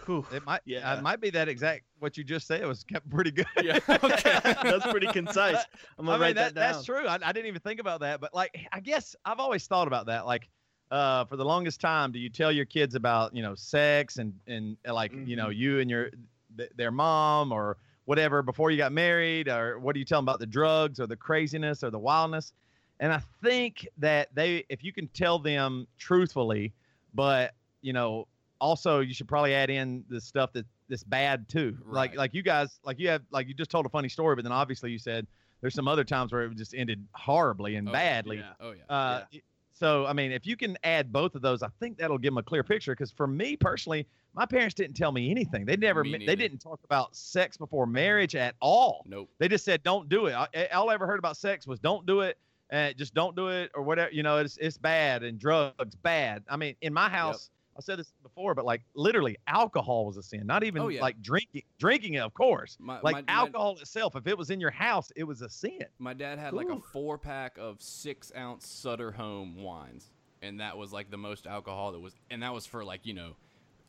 Whew. 0.06 0.26
It 0.32 0.45
might, 0.45 0.62
Yeah. 0.66 0.80
yeah, 0.80 0.97
it 0.97 1.04
might 1.04 1.20
be 1.22 1.30
that 1.32 1.47
exact 1.50 1.84
what 2.00 2.18
you 2.18 2.24
just 2.24 2.47
said 2.47 2.62
It 2.62 2.68
was 2.68 2.84
kept 2.84 3.10
pretty 3.10 3.32
good. 3.32 3.45
Yeah. 3.62 3.80
Okay. 3.89 4.39
That's 4.43 4.88
pretty 4.88 5.08
concise. 5.08 5.64
I'm 5.97 6.06
gonna 6.06 6.18
mean, 6.18 6.22
write 6.22 6.36
that, 6.36 6.56
that, 6.56 6.62
down. 6.62 6.74
that's 6.74 6.86
true. 6.86 7.06
I, 7.08 7.16
I 7.22 7.32
didn't 7.32 7.47
even 7.47 7.62
think 7.62 7.80
about 7.80 8.00
that, 8.02 8.22
but 8.22 8.34
like, 8.34 8.68
I 8.72 8.80
guess 8.80 9.16
I've 9.26 9.39
always 9.39 9.68
thought 9.68 9.88
about 9.88 10.06
that. 10.08 10.26
Like, 10.26 10.50
uh, 10.91 11.26
for 11.26 11.36
the 11.36 11.45
longest 11.45 11.80
time, 11.82 12.12
do 12.12 12.20
you 12.20 12.30
tell 12.30 12.52
your 12.52 12.66
kids 12.66 12.95
about 12.95 13.36
you 13.36 13.43
know 13.43 13.54
sex 13.56 14.18
and 14.18 14.34
and 14.47 14.76
uh, 14.88 14.93
like 14.93 15.12
you 15.14 15.36
know 15.36 15.50
you 15.50 15.80
and 15.80 15.89
your 15.89 16.10
th- 16.58 16.72
their 16.76 16.89
mom 16.91 17.52
or 17.52 17.78
whatever 18.06 18.41
before 18.41 18.72
you 18.72 18.78
got 18.78 18.91
married, 18.91 19.47
or 19.47 19.78
what 19.80 19.93
do 19.93 20.00
you 20.00 20.06
tell 20.06 20.18
them 20.18 20.26
about 20.26 20.39
the 20.39 20.47
drugs 20.47 21.00
or 21.00 21.06
the 21.06 21.16
craziness 21.16 21.84
or 21.84 21.91
the 21.91 22.00
wildness? 22.00 22.54
And 23.00 23.14
I 23.14 23.22
think 23.43 23.88
that 24.00 24.30
they, 24.34 24.66
if 24.68 24.84
you 24.84 24.91
can 24.91 25.08
tell 25.10 25.38
them 25.39 25.88
truthfully, 26.00 26.74
but 27.14 27.54
you 27.82 27.93
know, 27.93 28.28
also 28.60 28.99
you 28.99 29.14
should 29.14 29.28
probably 29.28 29.53
add 29.53 29.70
in 29.70 30.03
the 30.10 30.20
stuff 30.22 30.53
that 30.53 30.66
that's 30.89 31.03
bad 31.03 31.47
too. 31.49 31.78
Like 31.86 32.12
Right. 32.12 32.18
like 32.18 32.34
you 32.34 32.41
guys, 32.43 32.80
like 32.84 32.99
you 32.99 33.10
have, 33.10 33.22
like 33.32 33.47
you 33.47 33.53
just 33.53 33.70
told 33.72 33.86
a 33.86 33.89
funny 33.89 34.10
story, 34.10 34.36
but 34.36 34.43
then 34.43 34.51
obviously 34.51 34.91
you 34.91 34.99
said 34.99 35.28
there's 35.62 35.76
some 35.76 35.88
other 35.88 36.03
times 36.03 36.32
where 36.32 36.43
it 36.43 36.55
just 36.55 36.74
ended 36.74 37.05
horribly 37.14 37.76
and 37.76 37.88
Oh, 37.89 37.91
badly. 37.91 38.38
yeah. 38.38 38.53
Oh 38.60 38.72
yeah. 38.72 38.84
Uh, 38.95 39.24
So 39.72 40.05
I 40.05 40.12
mean, 40.14 40.32
if 40.34 40.45
you 40.45 40.57
can 40.57 40.78
add 40.84 41.14
both 41.14 41.36
of 41.36 41.41
those, 41.41 41.64
I 41.64 41.70
think 41.80 41.97
that'll 41.97 42.18
give 42.18 42.32
them 42.34 42.38
a 42.39 42.43
clear 42.43 42.64
picture. 42.64 42.91
Because 42.91 43.12
for 43.12 43.28
me 43.28 43.55
personally, 43.55 44.05
my 44.34 44.45
parents 44.45 44.74
didn't 44.76 44.95
tell 44.95 45.12
me 45.14 45.32
anything. 45.32 45.66
They 45.66 45.78
never, 45.78 46.03
they 46.03 46.36
didn't 46.36 46.57
talk 46.60 46.80
about 46.84 47.16
sex 47.16 47.55
before 47.55 47.86
marriage 47.86 48.36
at 48.36 48.55
all. 48.62 49.05
Nope. 49.07 49.30
They 49.38 49.47
just 49.47 49.64
said, 49.64 49.82
"Don't 49.84 50.10
do 50.10 50.26
it." 50.26 50.34
I, 50.34 50.66
all 50.74 50.89
I 50.89 50.95
ever 50.95 51.07
heard 51.07 51.20
about 51.20 51.38
sex 51.38 51.66
was, 51.66 51.80
"Don't 51.80 52.05
do 52.05 52.20
it," 52.22 52.38
and 52.72 52.97
just 52.97 53.14
don't 53.14 53.36
do 53.38 53.47
it 53.47 53.72
or 53.74 53.82
whatever. 53.84 54.12
You 54.12 54.22
know, 54.24 54.38
it's 54.38 54.57
it's 54.57 54.78
bad 54.78 55.24
and 55.24 55.39
drugs 55.39 55.95
bad. 55.95 56.43
I 56.49 56.57
mean, 56.57 56.76
in 56.82 56.93
my 56.93 57.07
house, 57.10 57.49
I 57.80 57.82
said 57.82 57.98
this 57.98 58.12
before, 58.22 58.54
but 58.54 58.66
like 58.66 58.82
literally, 58.94 59.38
alcohol 59.48 60.06
was 60.06 60.18
a 60.18 60.24
sin. 60.24 60.46
Not 60.46 60.64
even 60.64 60.82
Oh, 60.82 60.90
yeah. 60.90 61.02
like 61.02 61.22
drinking, 61.22 61.64
drinking 61.80 62.16
it, 62.16 62.20
of 62.20 62.34
course. 62.34 62.78
My, 62.80 63.00
Like 63.02 63.16
my, 63.16 63.22
my- 63.22 63.42
alcohol 63.42 63.78
itself, 63.80 64.16
if 64.16 64.28
it 64.28 64.38
was 64.38 64.50
in 64.50 64.60
your 64.60 64.72
house, 64.72 65.12
it 65.16 65.24
was 65.24 65.42
a 65.42 65.50
sin. 65.50 65.86
My 65.98 66.14
dad 66.14 66.38
had 66.40 66.54
like 66.54 66.70
a 66.70 66.80
four 66.80 67.18
pack 67.18 67.58
of 67.58 67.82
six 67.82 68.32
ounce 68.38 68.68
Sutter 68.68 69.12
Home 69.14 69.56
wines, 69.64 70.12
and 70.42 70.60
that 70.60 70.78
was 70.78 70.92
like 70.94 71.10
the 71.10 71.18
most 71.18 71.48
alcohol 71.48 71.94
that 71.94 72.00
was, 72.00 72.14
and 72.30 72.44
that 72.44 72.54
was 72.54 72.66
for 72.66 72.84
like 72.84 73.06
you 73.06 73.14
know 73.14 73.36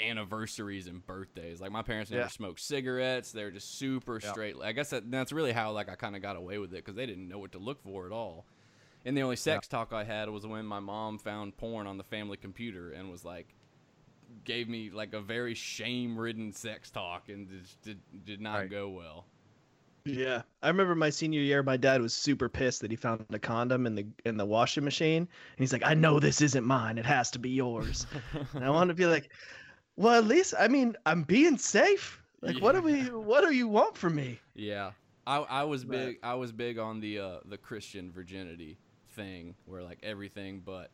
anniversaries 0.00 0.86
and 0.86 1.04
birthdays. 1.06 1.60
Like 1.60 1.72
my 1.72 1.82
parents 1.82 2.10
never 2.10 2.22
Yeah. 2.22 2.28
smoked 2.28 2.60
cigarettes; 2.60 3.32
they 3.32 3.44
were 3.44 3.50
just 3.50 3.76
super 3.78 4.18
Yeah. 4.22 4.30
straight. 4.30 4.56
I 4.62 4.72
guess 4.72 4.90
that, 4.90 5.10
that's 5.10 5.32
really 5.32 5.52
how 5.52 5.72
like 5.72 5.88
I 5.88 5.94
kind 5.94 6.16
of 6.16 6.22
got 6.22 6.36
away 6.36 6.58
with 6.58 6.72
it 6.72 6.76
because 6.76 6.94
they 6.94 7.06
didn't 7.06 7.28
know 7.28 7.38
what 7.38 7.52
to 7.52 7.58
look 7.58 7.82
for 7.82 8.06
at 8.06 8.12
all. 8.12 8.46
And 9.04 9.16
the 9.16 9.22
only 9.22 9.36
sex 9.36 9.66
talk 9.66 9.92
I 9.94 10.04
had 10.04 10.28
was 10.28 10.46
when 10.46 10.66
my 10.66 10.78
mom 10.80 11.18
found 11.18 11.56
porn 11.56 11.86
on 11.86 11.96
the 11.96 12.04
family 12.04 12.36
computer 12.36 12.90
and 12.92 13.10
was 13.10 13.24
like, 13.24 13.48
gave 14.44 14.68
me 14.68 14.90
like 14.90 15.12
a 15.14 15.20
very 15.20 15.54
shame 15.54 16.16
ridden 16.18 16.52
sex 16.52 16.90
talk 16.90 17.28
and 17.28 17.48
just 17.48 17.80
did, 17.82 17.98
did 18.24 18.40
not 18.40 18.54
Right. 18.58 18.70
go 18.70 18.88
well. 18.88 19.26
Yeah, 20.06 20.42
I 20.62 20.68
remember 20.68 20.94
my 20.94 21.10
senior 21.10 21.40
year. 21.42 21.62
My 21.62 21.76
dad 21.76 22.00
was 22.00 22.14
super 22.14 22.48
pissed 22.48 22.80
that 22.80 22.90
he 22.90 22.96
found 22.96 23.26
a 23.30 23.38
condom 23.38 23.86
in 23.86 23.94
the 23.94 24.06
in 24.24 24.38
the 24.38 24.46
washing 24.46 24.82
machine, 24.82 25.18
and 25.24 25.58
he's 25.58 25.74
like, 25.74 25.84
"I 25.84 25.92
know 25.92 26.18
this 26.18 26.40
isn't 26.40 26.64
mine. 26.64 26.96
It 26.96 27.04
has 27.04 27.30
to 27.32 27.38
be 27.38 27.50
yours." 27.50 28.06
and 28.54 28.64
I 28.64 28.70
want 28.70 28.88
to 28.88 28.94
be 28.94 29.04
like, 29.04 29.30
"Well, 29.96 30.14
at 30.14 30.24
least 30.24 30.54
I 30.58 30.68
mean, 30.68 30.96
I'm 31.04 31.22
being 31.22 31.58
safe. 31.58 32.18
Like, 32.40 32.62
what 32.62 32.74
do 32.74 32.80
we? 32.80 33.02
What 33.10 33.42
do 33.46 33.52
you 33.54 33.68
want 33.68 33.94
from 33.94 34.14
me?" 34.14 34.40
Yeah, 34.54 34.92
I 35.26 35.36
I 35.40 35.62
was 35.64 35.84
But- 35.84 35.92
big. 35.92 36.18
I 36.22 36.32
was 36.34 36.50
big 36.50 36.78
on 36.78 37.00
the 37.00 37.18
uh, 37.18 37.40
the 37.44 37.58
Christian 37.58 38.10
virginity 38.10 38.78
thing, 39.10 39.54
where 39.66 39.82
like 39.82 39.98
everything 40.02 40.60
but 40.64 40.90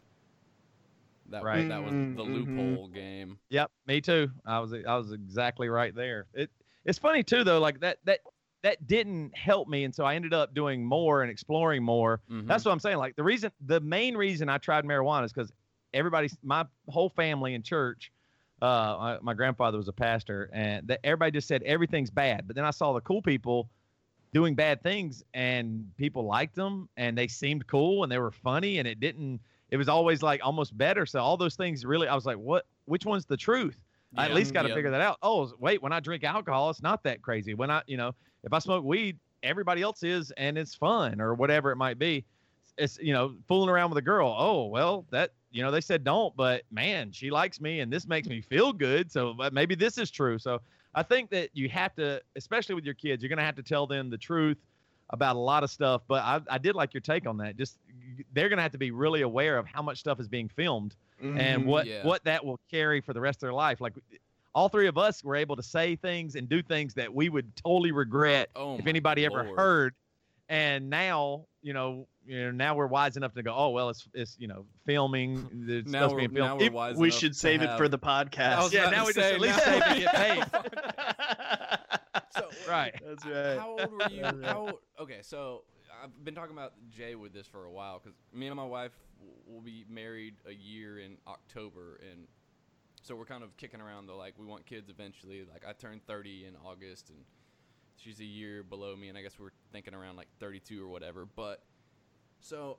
that 1.31 1.43
Right. 1.43 1.68
that 1.68 1.83
was 1.83 1.93
Mm, 1.93 2.16
the 2.16 2.24
mhm. 2.24 2.35
loophole 2.35 2.89
game. 2.89 3.39
Yep, 3.51 3.70
me 3.87 4.01
too. 4.01 4.31
I 4.45 4.59
was 4.61 4.72
I 4.72 4.97
was 4.97 5.12
exactly 5.12 5.68
right 5.68 5.95
there. 5.95 6.27
It 6.35 6.51
it's 6.85 6.99
funny 6.99 7.22
too 7.22 7.45
though, 7.45 7.59
like 7.61 7.81
that 7.81 7.99
that 8.05 8.20
that 8.62 8.87
didn't 8.87 9.37
help 9.37 9.68
me, 9.68 9.85
and 9.85 9.95
so 9.95 10.05
I 10.05 10.14
ended 10.16 10.33
up 10.35 10.55
doing 10.55 10.85
more 10.85 11.22
and 11.22 11.31
exploring 11.31 11.83
more. 11.83 12.20
Mhm. 12.31 12.47
That's 12.47 12.64
what 12.64 12.72
I'm 12.72 12.81
saying. 12.81 12.97
Like 12.99 13.14
the 13.16 13.22
reason, 13.22 13.53
the 13.61 13.81
main 13.81 14.16
reason 14.16 14.49
I 14.49 14.59
tried 14.59 14.85
marijuana 14.85 15.24
is 15.24 15.33
because 15.33 15.53
everybody, 15.95 16.29
my 16.43 16.64
whole 16.89 17.09
family 17.11 17.55
in 17.55 17.62
church, 17.62 18.11
uh, 18.62 19.18
my 19.22 19.35
grandfather 19.35 19.77
was 19.79 19.89
a 19.89 19.93
pastor, 19.93 20.51
and 20.53 20.89
that 20.89 21.01
everybody 21.05 21.31
just 21.33 21.47
said 21.47 21.62
everything's 21.64 22.11
bad. 22.11 22.47
But 22.47 22.57
then 22.57 22.64
I 22.64 22.70
saw 22.70 22.93
the 22.93 23.01
cool 23.03 23.22
people 23.22 23.68
doing 24.33 24.55
bad 24.55 24.83
things, 24.83 25.22
and 25.35 25.91
people 25.97 26.24
liked 26.24 26.55
them, 26.57 26.89
and 26.97 27.16
they 27.16 27.29
seemed 27.29 27.66
cool, 27.66 28.03
and 28.03 28.11
they 28.11 28.18
were 28.18 28.31
funny, 28.33 28.79
and 28.79 28.89
it 28.89 28.99
didn't. 29.01 29.41
It 29.71 29.77
was 29.77 29.89
always 29.89 30.23
like 30.23 30.41
almost 30.45 30.77
better. 30.77 31.07
So 31.07 31.21
all 31.21 31.37
those 31.37 31.57
things 31.57 31.85
really, 31.85 32.09
I 32.09 32.14
was 32.14 32.27
like, 32.27 32.37
what? 32.37 32.67
Which 32.85 33.05
one's 33.05 33.27
the 33.27 33.37
truth? 33.37 33.77
I 34.17 34.25
at 34.25 34.35
least 34.35 34.55
got 34.55 34.62
to 34.62 34.69
yeah. 34.69 34.75
figure 34.75 34.91
that 34.91 35.01
out. 35.01 35.19
Oh, 35.23 35.53
wait, 35.59 35.83
when 35.83 35.93
I 35.93 36.01
drink 36.01 36.25
alcohol, 36.25 36.71
it's 36.71 36.83
not 36.83 37.03
that 37.03 37.21
crazy. 37.21 37.55
When 37.55 37.71
I, 37.71 37.83
you 37.87 37.97
know, 37.97 38.14
if 38.45 38.53
I 38.53 38.61
smoke 38.61 38.85
weed, 38.85 39.19
everybody 39.43 39.83
else 39.83 40.03
is, 40.03 40.31
and 40.39 40.57
it's 40.57 40.75
fun 40.75 41.21
or 41.21 41.35
whatever 41.35 41.71
it 41.71 41.77
might 41.77 41.99
be. 41.99 42.25
It's, 42.79 42.99
you 42.99 43.12
know, 43.12 43.35
fooling 43.49 43.69
around 43.69 43.91
with 43.91 43.99
a 43.99 44.03
girl. 44.03 44.35
Oh, 44.39 44.67
well, 44.67 45.05
that, 45.11 45.33
you 45.51 45.62
know, 45.62 45.71
they 45.71 45.81
said 45.81 46.05
don't, 46.05 46.35
but 46.37 46.62
man, 46.71 47.11
she 47.11 47.31
likes 47.31 47.61
me 47.61 47.81
and 47.81 47.93
this 47.93 48.07
makes 48.07 48.29
me 48.29 48.41
feel 48.41 48.73
good. 48.73 49.11
So 49.11 49.35
but 49.35 49.53
maybe 49.53 49.75
this 49.75 49.99
is 49.99 50.11
true. 50.11 50.39
So 50.39 50.61
I 50.95 51.03
think 51.03 51.29
that 51.31 51.51
you 51.53 51.69
have 51.69 51.95
to, 51.97 52.23
especially 52.37 52.75
with 52.75 52.85
your 52.85 52.95
kids, 52.95 53.23
you're 53.23 53.29
going 53.29 53.39
to 53.39 53.45
have 53.45 53.57
to 53.57 53.62
tell 53.62 53.87
them 53.87 54.09
the 54.09 54.19
truth 54.19 54.59
about 55.11 55.37
a 55.37 55.39
lot 55.39 55.63
of 55.65 55.71
stuff. 55.71 56.03
But 56.09 56.23
I, 56.25 56.41
I 56.51 56.59
did 56.59 56.75
like 56.75 56.93
your 56.95 57.01
take 57.01 57.27
on 57.27 57.37
that. 57.39 57.57
Just 57.57 57.79
they're 58.33 58.49
going 58.49 58.57
to 58.59 58.63
have 58.63 58.73
to 58.73 58.79
be 58.79 58.91
really 58.91 59.23
aware 59.23 59.59
of 59.59 59.67
how 59.67 59.83
much 59.83 59.99
stuff 59.99 60.19
is 60.21 60.29
being 60.29 60.49
filmed 60.49 60.95
and 61.21 61.63
Mhm. 61.63 61.67
what 61.67 61.87
Yeah. 61.87 62.05
what 62.05 62.25
that 62.25 62.45
will 62.45 62.61
carry 62.71 63.01
for 63.01 63.13
the 63.13 63.21
rest 63.21 63.37
of 63.39 63.41
their 63.43 63.53
life. 63.53 63.81
Like 63.81 63.95
all 64.55 64.69
three 64.69 64.87
of 64.87 64.97
us 64.99 65.23
were 65.23 65.37
able 65.37 65.57
to 65.57 65.63
say 65.63 65.97
things 65.97 66.35
and 66.35 66.49
do 66.49 66.63
things 66.63 66.95
that 66.95 67.13
we 67.15 67.29
would 67.29 67.55
totally 67.57 67.93
regret 67.93 68.49
Oh 68.57 68.77
if 68.79 68.85
my 68.85 68.89
anybody 68.91 69.25
ever 69.27 69.45
heard. 69.57 69.95
And 70.49 70.89
now, 70.91 71.47
you 71.63 71.73
know, 71.73 72.07
you 72.25 72.39
know, 72.41 72.51
now 72.53 72.75
we're 72.77 72.87
wise 72.87 73.17
enough 73.17 73.35
to 73.35 73.43
go, 73.43 73.53
oh 73.55 73.71
well, 73.71 73.89
it's 73.91 74.07
it's 74.15 74.37
you 74.39 74.47
know, 74.49 74.65
filming. 74.87 75.49
It's 75.69 75.89
Now 75.91 76.01
supposed 76.09 76.15
we're, 76.15 76.29
be 76.29 76.35
filmed. 76.35 76.51
now 76.51 76.57
we're 76.57 76.65
If- 76.67 76.73
wise 76.73 76.97
we 76.97 77.11
should 77.11 77.35
save 77.37 77.63
it 77.63 77.69
have- 77.69 77.79
for 77.79 77.89
the 77.89 77.99
podcast. 77.99 78.73
yeah, 78.73 78.91
now 78.91 79.01
to 79.03 79.07
we 79.07 79.13
just 79.13 79.19
at 79.19 79.41
least 79.41 79.63
save 79.65 79.83
it 79.85 79.99
get 80.01 80.15
paid. 80.15 80.45
So, 82.37 82.51
Right. 82.69 82.95
That's 83.05 83.25
right. 83.25 83.59
How 83.59 83.71
old 83.71 83.93
were 83.93 84.09
you? 84.11 84.25
How 84.43 84.79
okay, 85.01 85.19
so 85.23 85.64
I've 86.03 86.25
been 86.25 86.35
talking 86.35 86.53
about 86.55 86.73
Jay 86.91 87.14
with 87.14 87.33
this 87.33 87.47
for 87.47 87.64
a 87.64 87.71
while 87.71 88.01
because 88.03 88.17
me 88.33 88.47
and 88.47 88.57
my 88.57 88.64
wife 88.64 88.93
will 89.47 89.61
be 89.61 89.85
married 89.89 90.35
a 90.47 90.53
year 90.53 90.99
in 90.99 91.17
October, 91.27 92.01
and 92.11 92.27
so 93.03 93.14
we're 93.14 93.25
kind 93.25 93.43
of 93.43 93.57
kicking 93.57 93.81
around 93.81 94.07
the 94.07 94.12
like 94.12 94.35
we 94.39 94.47
want 94.47 94.67
kids 94.67 94.91
eventually. 94.91 95.45
Like 95.51 95.64
I 95.67 95.73
turned 95.73 96.07
30 96.07 96.47
in 96.47 96.55
August, 96.64 97.11
and 97.11 97.19
she's 97.97 98.21
a 98.21 98.25
year 98.25 98.62
below 98.62 98.95
me, 98.97 99.09
and 99.09 99.17
I 99.17 99.23
guess 99.23 99.39
we're 99.39 99.51
thinking 99.73 99.95
around 99.95 100.17
like 100.17 100.29
32 100.41 100.83
or 100.83 100.89
whatever. 100.89 101.27
But 101.27 101.62
so, 102.41 102.79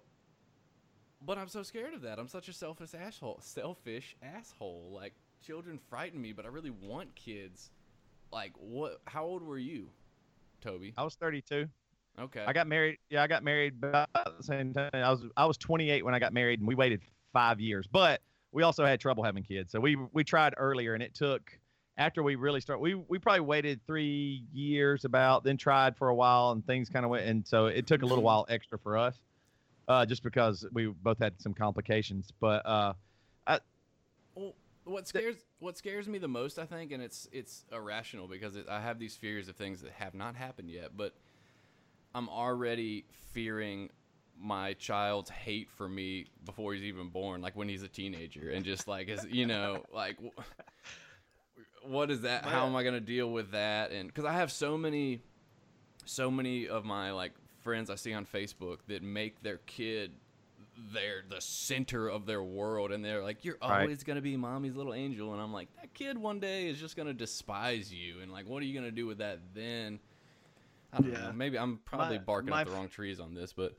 but 1.26 1.38
I'm 1.38 1.48
so 1.48 1.64
scared 1.64 1.94
of 1.94 2.02
that. 2.02 2.20
I'm 2.20 2.28
such 2.28 2.48
a 2.50 2.54
selfish 2.54 2.94
asshole. 2.94 3.40
Selfish 3.42 4.16
asshole. 4.22 4.92
Like 4.94 5.14
children 5.46 5.80
frighten 5.90 6.22
me, 6.22 6.34
but 6.34 6.46
I 6.46 6.50
really 6.50 6.72
want 6.72 7.16
kids. 7.16 7.72
Like 8.32 8.54
what? 8.58 9.00
How 9.06 9.24
old 9.24 9.44
were 9.44 9.58
you, 9.58 9.90
Toby? 10.62 10.94
I 10.98 11.04
was 11.04 11.16
32. 11.16 11.68
Okay. 12.20 12.44
I 12.46 12.54
got 12.54 12.68
married. 12.68 12.98
Yeah, 13.10 13.24
I 13.24 13.28
got 13.28 13.44
married 13.44 13.76
about 13.82 14.10
the 14.14 14.44
same 14.44 14.74
time. 14.74 14.90
I 14.94 15.12
was 15.12 15.24
I 15.36 15.46
was 15.46 15.58
28 15.58 16.04
when 16.04 16.16
I 16.16 16.20
got 16.20 16.34
married, 16.34 16.60
and 16.60 16.68
we 16.68 16.76
waited 16.76 17.02
five 17.32 17.60
years. 17.60 17.88
But 17.88 18.22
we 18.52 18.64
also 18.64 18.86
had 18.86 19.00
trouble 19.00 19.24
having 19.24 19.44
kids, 19.44 19.72
so 19.72 19.80
we 19.80 19.96
we 20.14 20.24
tried 20.24 20.56
earlier, 20.58 20.94
and 20.94 21.04
it 21.04 21.14
took 21.14 21.58
after 21.98 22.24
we 22.24 22.36
really 22.36 22.60
started. 22.60 22.82
We 22.82 22.96
we 22.96 23.20
probably 23.20 23.42
waited 23.42 23.82
three 23.86 24.44
years 24.52 25.06
about, 25.06 25.44
then 25.44 25.58
tried 25.58 25.96
for 25.96 26.10
a 26.10 26.16
while, 26.16 26.52
and 26.52 26.66
things 26.66 26.90
kind 26.90 27.06
of 27.06 27.12
went, 27.12 27.26
and 27.26 27.46
so 27.46 27.68
it 27.68 27.86
took 27.88 28.02
a 28.02 28.06
little 28.06 28.24
while 28.24 28.46
extra 28.50 28.80
for 28.80 28.98
us, 28.98 29.20
uh, 29.88 30.06
just 30.06 30.24
because 30.24 30.66
we 30.74 30.88
both 30.88 31.20
had 31.20 31.40
some 31.40 31.54
complications. 31.54 32.32
But 32.40 32.66
uh, 32.66 32.94
I, 33.46 33.60
Well, 34.36 34.56
what 34.86 35.08
scares 35.08 35.38
what 35.60 35.78
scares 35.78 36.08
me 36.08 36.20
the 36.20 36.28
most, 36.28 36.60
I 36.60 36.66
think, 36.66 36.92
and 36.92 37.02
it's 37.02 37.28
it's 37.32 37.66
irrational 37.72 38.28
because 38.28 38.56
it, 38.56 38.68
I 38.70 38.82
have 38.82 39.00
these 39.00 39.16
fears 39.16 39.48
of 39.48 39.56
things 39.56 39.82
that 39.82 39.92
have 39.94 40.14
not 40.14 40.36
happened 40.36 40.70
yet, 40.70 40.92
but 40.96 41.16
I'm 42.14 42.30
already 42.30 43.06
fearing 43.32 43.90
my 44.40 44.74
child's 44.74 45.30
hate 45.30 45.70
for 45.72 45.90
me 45.90 46.28
before 46.46 46.74
he's 46.74 46.84
even 46.84 47.10
born, 47.10 47.42
like 47.42 47.56
when 47.56 47.68
he's 47.68 47.84
a 47.84 47.88
teenager, 47.88 48.50
and 48.50 48.64
just 48.64 48.88
like 48.88 49.10
as 49.10 49.26
you 49.30 49.46
know, 49.46 49.84
like 49.94 50.18
what 51.84 52.12
is 52.12 52.22
that? 52.22 52.46
How 52.46 52.66
am 52.68 52.76
I 52.76 52.84
gonna 52.84 53.00
deal 53.00 53.32
with 53.32 53.52
that? 53.52 53.92
And 53.92 54.08
because 54.08 54.26
I 54.26 54.34
have 54.34 54.52
so 54.52 54.78
many, 54.78 55.22
so 56.06 56.30
many 56.30 56.68
of 56.68 56.86
my 56.86 57.12
like 57.12 57.34
friends 57.64 57.90
I 57.90 57.96
see 57.96 58.14
on 58.14 58.26
Facebook 58.26 58.78
that 58.88 59.02
make 59.02 59.42
their 59.42 59.58
kid 59.66 60.12
they're 60.94 61.24
the 61.30 61.42
center 61.42 62.08
of 62.08 62.26
their 62.26 62.44
world 62.44 62.92
and 62.92 63.04
they're 63.04 63.24
like 63.24 63.44
you're 63.44 63.58
Right. 63.62 63.82
always 63.82 64.04
going 64.04 64.16
to 64.18 64.22
be 64.22 64.38
mommy's 64.38 64.76
little 64.76 64.94
angel 64.94 65.34
and 65.34 65.42
i'm 65.42 65.52
like 65.52 65.68
that 65.82 65.94
kid 65.94 66.18
one 66.18 66.40
day 66.40 66.68
is 66.70 66.80
just 66.80 66.96
going 66.96 67.08
to 67.08 67.14
despise 67.14 67.92
you 67.94 68.20
and 68.22 68.32
like 68.32 68.48
what 68.48 68.62
are 68.62 68.66
you 68.66 68.74
going 68.74 68.86
to 68.86 68.92
do 68.96 69.06
with 69.08 69.18
that 69.18 69.40
then 69.56 70.00
i 70.94 70.98
don't 71.02 71.12
Yeah. 71.12 71.22
know 71.28 71.32
maybe 71.34 71.58
i'm 71.58 71.80
probably 71.86 72.18
My- 72.20 72.24
barking 72.24 72.50
my 72.52 72.62
up 72.62 72.68
the 72.68 72.74
wrong 72.74 72.90
trees 72.90 73.20
on 73.20 73.34
this 73.34 73.54
but 73.54 73.76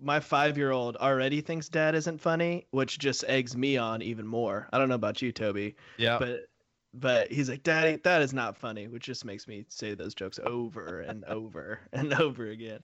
My 0.00 0.20
five-year-old 0.20 0.96
already 0.96 1.40
thinks 1.40 1.68
dad 1.68 1.96
isn't 1.96 2.18
funny, 2.20 2.66
which 2.70 3.00
just 3.00 3.24
eggs 3.24 3.56
me 3.56 3.76
on 3.76 4.00
even 4.00 4.28
more. 4.28 4.68
I 4.72 4.78
don't 4.78 4.88
know 4.88 4.94
about 4.94 5.20
you, 5.20 5.32
Toby, 5.32 5.74
Yeah. 5.96 6.18
but 6.20 6.46
but 6.94 7.32
he's 7.32 7.50
like, 7.50 7.64
Daddy, 7.64 7.96
that 8.04 8.22
is 8.22 8.32
not 8.32 8.56
funny, 8.56 8.86
which 8.86 9.02
just 9.04 9.24
makes 9.24 9.48
me 9.48 9.64
say 9.68 9.94
those 9.94 10.14
jokes 10.14 10.38
over 10.44 11.00
and 11.00 11.24
over 11.24 11.80
and 11.92 12.12
over 12.20 12.46
again. 12.50 12.78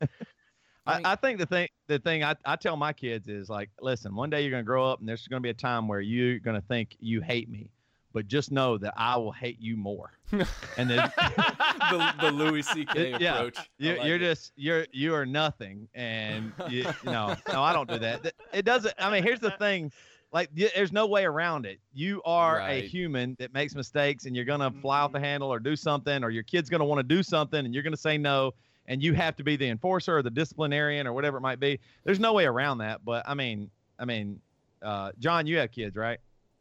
I, 0.86 0.96
mean- 0.96 1.06
I 1.06 1.16
think 1.16 1.38
the 1.38 1.46
thing 1.46 1.68
the 1.86 1.98
thing 1.98 2.24
I, 2.24 2.34
I 2.44 2.56
tell 2.56 2.76
my 2.76 2.92
kids 2.92 3.28
is 3.28 3.48
like, 3.48 3.70
listen, 3.80 4.14
one 4.14 4.30
day 4.30 4.42
you're 4.42 4.50
gonna 4.50 4.62
grow 4.62 4.86
up 4.90 5.00
and 5.00 5.08
there's 5.08 5.26
gonna 5.28 5.40
be 5.40 5.50
a 5.50 5.54
time 5.54 5.88
where 5.88 6.00
you're 6.00 6.38
gonna 6.38 6.62
think 6.62 6.96
you 7.00 7.20
hate 7.20 7.48
me, 7.48 7.70
but 8.12 8.28
just 8.28 8.50
know 8.50 8.78
that 8.78 8.94
I 8.96 9.16
will 9.16 9.32
hate 9.32 9.60
you 9.60 9.76
more. 9.76 10.12
and 10.32 10.90
then 10.90 11.12
the, 11.16 12.14
the 12.20 12.32
Louis 12.32 12.62
C.K. 12.62 13.16
Yeah. 13.20 13.34
approach 13.34 13.58
I 13.58 13.64
you, 13.78 13.96
like 13.96 14.06
you're 14.06 14.16
it. 14.16 14.20
just 14.20 14.52
you're 14.56 14.86
you 14.92 15.14
are 15.14 15.26
nothing, 15.26 15.88
and 15.94 16.52
you, 16.68 16.84
no, 17.04 17.36
no, 17.48 17.62
I 17.62 17.72
don't 17.72 17.88
do 17.88 17.98
that. 17.98 18.32
It 18.52 18.64
doesn't. 18.64 18.94
I 18.98 19.10
mean, 19.10 19.22
here's 19.22 19.40
the 19.40 19.52
thing. 19.52 19.92
Like, 20.32 20.50
there's 20.52 20.90
no 20.90 21.06
way 21.06 21.24
around 21.24 21.64
it. 21.64 21.78
You 21.92 22.20
are 22.24 22.58
a 22.60 22.80
human 22.80 23.36
that 23.38 23.54
makes 23.54 23.76
mistakes, 23.76 24.24
and 24.24 24.34
you're 24.34 24.44
gonna 24.44 24.72
fly 24.82 25.00
off 25.00 25.12
the 25.12 25.18
mm-hmm. 25.18 25.24
handle 25.24 25.52
or 25.52 25.60
do 25.60 25.76
something, 25.76 26.24
or 26.24 26.30
your 26.30 26.42
kid's 26.42 26.68
gonna 26.68 26.84
want 26.84 26.98
to 26.98 27.14
do 27.14 27.22
something, 27.22 27.64
and 27.64 27.72
you're 27.72 27.84
gonna 27.84 27.96
say 27.96 28.18
no, 28.18 28.52
and 28.86 29.02
you 29.02 29.14
have 29.14 29.36
to 29.36 29.44
be 29.44 29.56
the 29.56 29.68
enforcer 29.68 30.16
or 30.18 30.22
the 30.22 30.30
disciplinarian 30.30 31.06
or 31.06 31.12
whatever 31.12 31.36
it 31.38 31.40
might 31.42 31.60
be. 31.60 31.78
There's 32.04 32.20
no 32.20 32.32
way 32.32 32.44
around 32.46 32.78
that. 32.78 33.04
But 33.04 33.24
I 33.28 33.34
mean, 33.34 33.70
I 33.98 34.04
mean, 34.04 34.40
uh, 34.82 35.12
John, 35.18 35.46
you 35.46 35.58
have 35.58 35.70
kids, 35.70 35.96
right? 35.96 36.18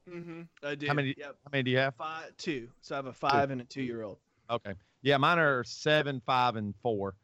Mm-hmm. 0.09 0.41
I 0.63 0.75
do. 0.75 0.87
How 0.87 0.93
many- 0.93 1.15
Yep. 1.17 1.35
How 1.43 1.49
many 1.51 1.63
do 1.63 1.71
you 1.71 1.77
have? 1.77 1.95
Five, 1.95 2.35
two. 2.37 2.67
So 2.81 2.95
I 2.95 2.97
have 2.97 3.05
a 3.05 3.13
five 3.13 3.51
and 3.51 3.61
a 3.61 3.63
two-year-old. 3.63 4.17
Okay. 4.49 4.73
Yeah, 5.01 5.17
mine 5.17 5.39
are 5.39 5.63
seven, 5.63 6.21
five, 6.25 6.55
and 6.55 6.73
four. 6.81 7.15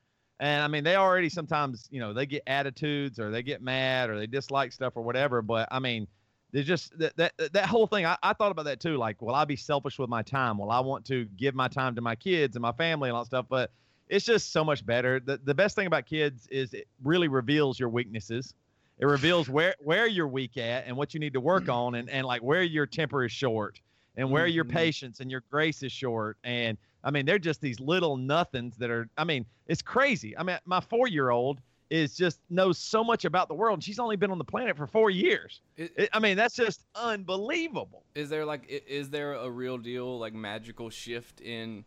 And 0.41 0.63
I 0.63 0.67
mean, 0.67 0.83
they 0.85 0.95
already 0.95 1.27
sometimes, 1.29 1.87
you 1.91 1.99
know, 1.99 2.13
they 2.13 2.25
get 2.25 2.43
attitudes 2.47 3.19
or 3.19 3.29
they 3.31 3.43
get 3.43 3.61
mad 3.61 4.09
or 4.09 4.17
they 4.17 4.27
dislike 4.27 4.71
stuff 4.71 4.93
or 4.95 5.03
whatever. 5.03 5.41
But 5.41 5.67
I 5.71 5.79
mean, 5.79 6.07
there's 6.51 6.65
just 6.65 6.97
that 6.97 7.15
that, 7.17 7.33
that 7.53 7.65
whole 7.65 7.87
thing. 7.87 8.05
I, 8.05 8.17
I 8.23 8.31
thought 8.33 8.51
about 8.51 8.65
that 8.65 8.79
too. 8.79 8.95
Like, 8.95 9.21
will 9.21 9.35
I 9.35 9.43
be 9.45 9.57
selfish 9.57 9.99
with 9.99 10.09
my 10.09 10.21
time? 10.23 10.57
Will 10.57 10.71
I 10.71 10.79
want 10.79 11.05
to 11.07 11.25
give 11.37 11.55
my 11.55 11.67
time 11.67 11.95
to 11.95 12.01
my 12.01 12.15
kids 12.15 12.55
and 12.55 12.61
my 12.61 12.71
family 12.71 13.09
and 13.09 13.17
all 13.17 13.23
that 13.23 13.27
stuff? 13.27 13.45
But 13.49 13.71
it's 14.09 14.25
just 14.25 14.51
so 14.51 14.63
much 14.65 14.85
better. 14.85 15.19
The, 15.19 15.39
the 15.43 15.53
best 15.53 15.75
thing 15.75 15.87
about 15.87 16.05
kids 16.05 16.47
is 16.51 16.73
it 16.73 16.87
really 17.03 17.27
reveals 17.27 17.79
your 17.79 17.89
weaknesses. 17.89 18.53
It 18.97 19.05
reveals 19.05 19.47
where 19.49 19.75
where 19.79 20.07
you're 20.07 20.27
weak 20.27 20.57
at 20.57 20.85
and 20.85 20.97
what 20.97 21.13
you 21.13 21.19
need 21.21 21.33
to 21.33 21.39
work 21.39 21.69
on 21.69 21.95
and, 21.95 22.09
and 22.09 22.25
like 22.27 22.41
where 22.41 22.63
your 22.63 22.85
temper 22.85 23.23
is 23.23 23.31
short 23.31 23.79
and 24.17 24.29
where 24.29 24.47
your 24.47 24.65
Mhm. 24.65 24.71
patience 24.71 25.19
and 25.21 25.31
your 25.31 25.43
grace 25.49 25.83
is 25.83 25.91
short. 25.93 26.37
And 26.43 26.77
I 27.03 27.11
mean, 27.11 27.25
they're 27.25 27.39
just 27.39 27.61
these 27.61 27.79
little 27.79 28.17
nothings 28.17 28.75
that 28.77 28.89
are. 28.89 29.07
I 29.17 29.23
mean, 29.23 29.45
it's 29.67 29.81
crazy. 29.81 30.37
I 30.37 30.43
mean, 30.43 30.57
my 30.65 30.81
four 30.81 31.07
year 31.07 31.29
old 31.29 31.61
is 31.89 32.15
just 32.17 32.39
knows 32.49 32.77
so 32.77 33.03
much 33.03 33.23
about 33.25 33.47
the 33.47 33.53
world. 33.55 33.81
She's 33.83 33.99
only 33.99 34.15
been 34.17 34.31
on 34.31 34.37
the 34.37 34.43
planet 34.43 34.75
for 34.75 34.85
four 34.85 35.09
years. 35.09 35.61
It- 35.77 35.93
It, 35.95 36.09
I 36.11 36.19
mean, 36.19 36.35
that's 36.35 36.55
just 36.55 36.83
unbelievable. 36.93 38.03
is 38.15 38.29
there 38.29 38.43
like 38.45 38.65
is 38.67 39.09
there 39.11 39.33
a 39.35 39.49
real 39.49 39.77
deal 39.77 40.19
like 40.19 40.33
magical 40.33 40.89
shift 40.89 41.39
in 41.41 41.85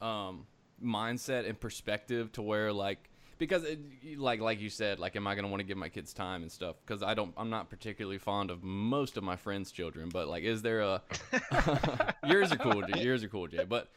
um 0.00 0.46
mindset 0.82 1.48
and 1.48 1.58
perspective 1.58 2.30
to 2.32 2.42
where 2.42 2.72
like 2.72 3.08
because 3.38 3.64
it, 3.64 3.78
like 4.18 4.40
like 4.40 4.60
you 4.60 4.68
said 4.70 4.98
like 4.98 5.16
am 5.16 5.26
i 5.26 5.34
going 5.34 5.44
to 5.44 5.48
want 5.50 5.60
to 5.60 5.66
give 5.66 5.76
my 5.78 5.88
kids 5.88 6.12
time 6.12 6.42
and 6.42 6.52
stuff 6.52 6.76
because 6.84 7.02
i 7.02 7.14
don't 7.14 7.32
i'm 7.36 7.48
not 7.50 7.70
particularly 7.70 8.18
fond 8.18 8.50
of 8.50 8.62
most 8.62 9.16
of 9.16 9.24
my 9.24 9.36
friends 9.36 9.70
children 9.72 10.10
but 10.12 10.28
like 10.28 10.42
is 10.44 10.62
there 10.62 10.80
a 10.80 11.02
yours 12.22 12.52
are 12.52 12.56
cool 12.58 12.82
Jay, 12.82 13.02
yours 13.02 13.24
are 13.24 13.28
cool 13.28 13.46
jay 13.46 13.64
but 13.64 13.88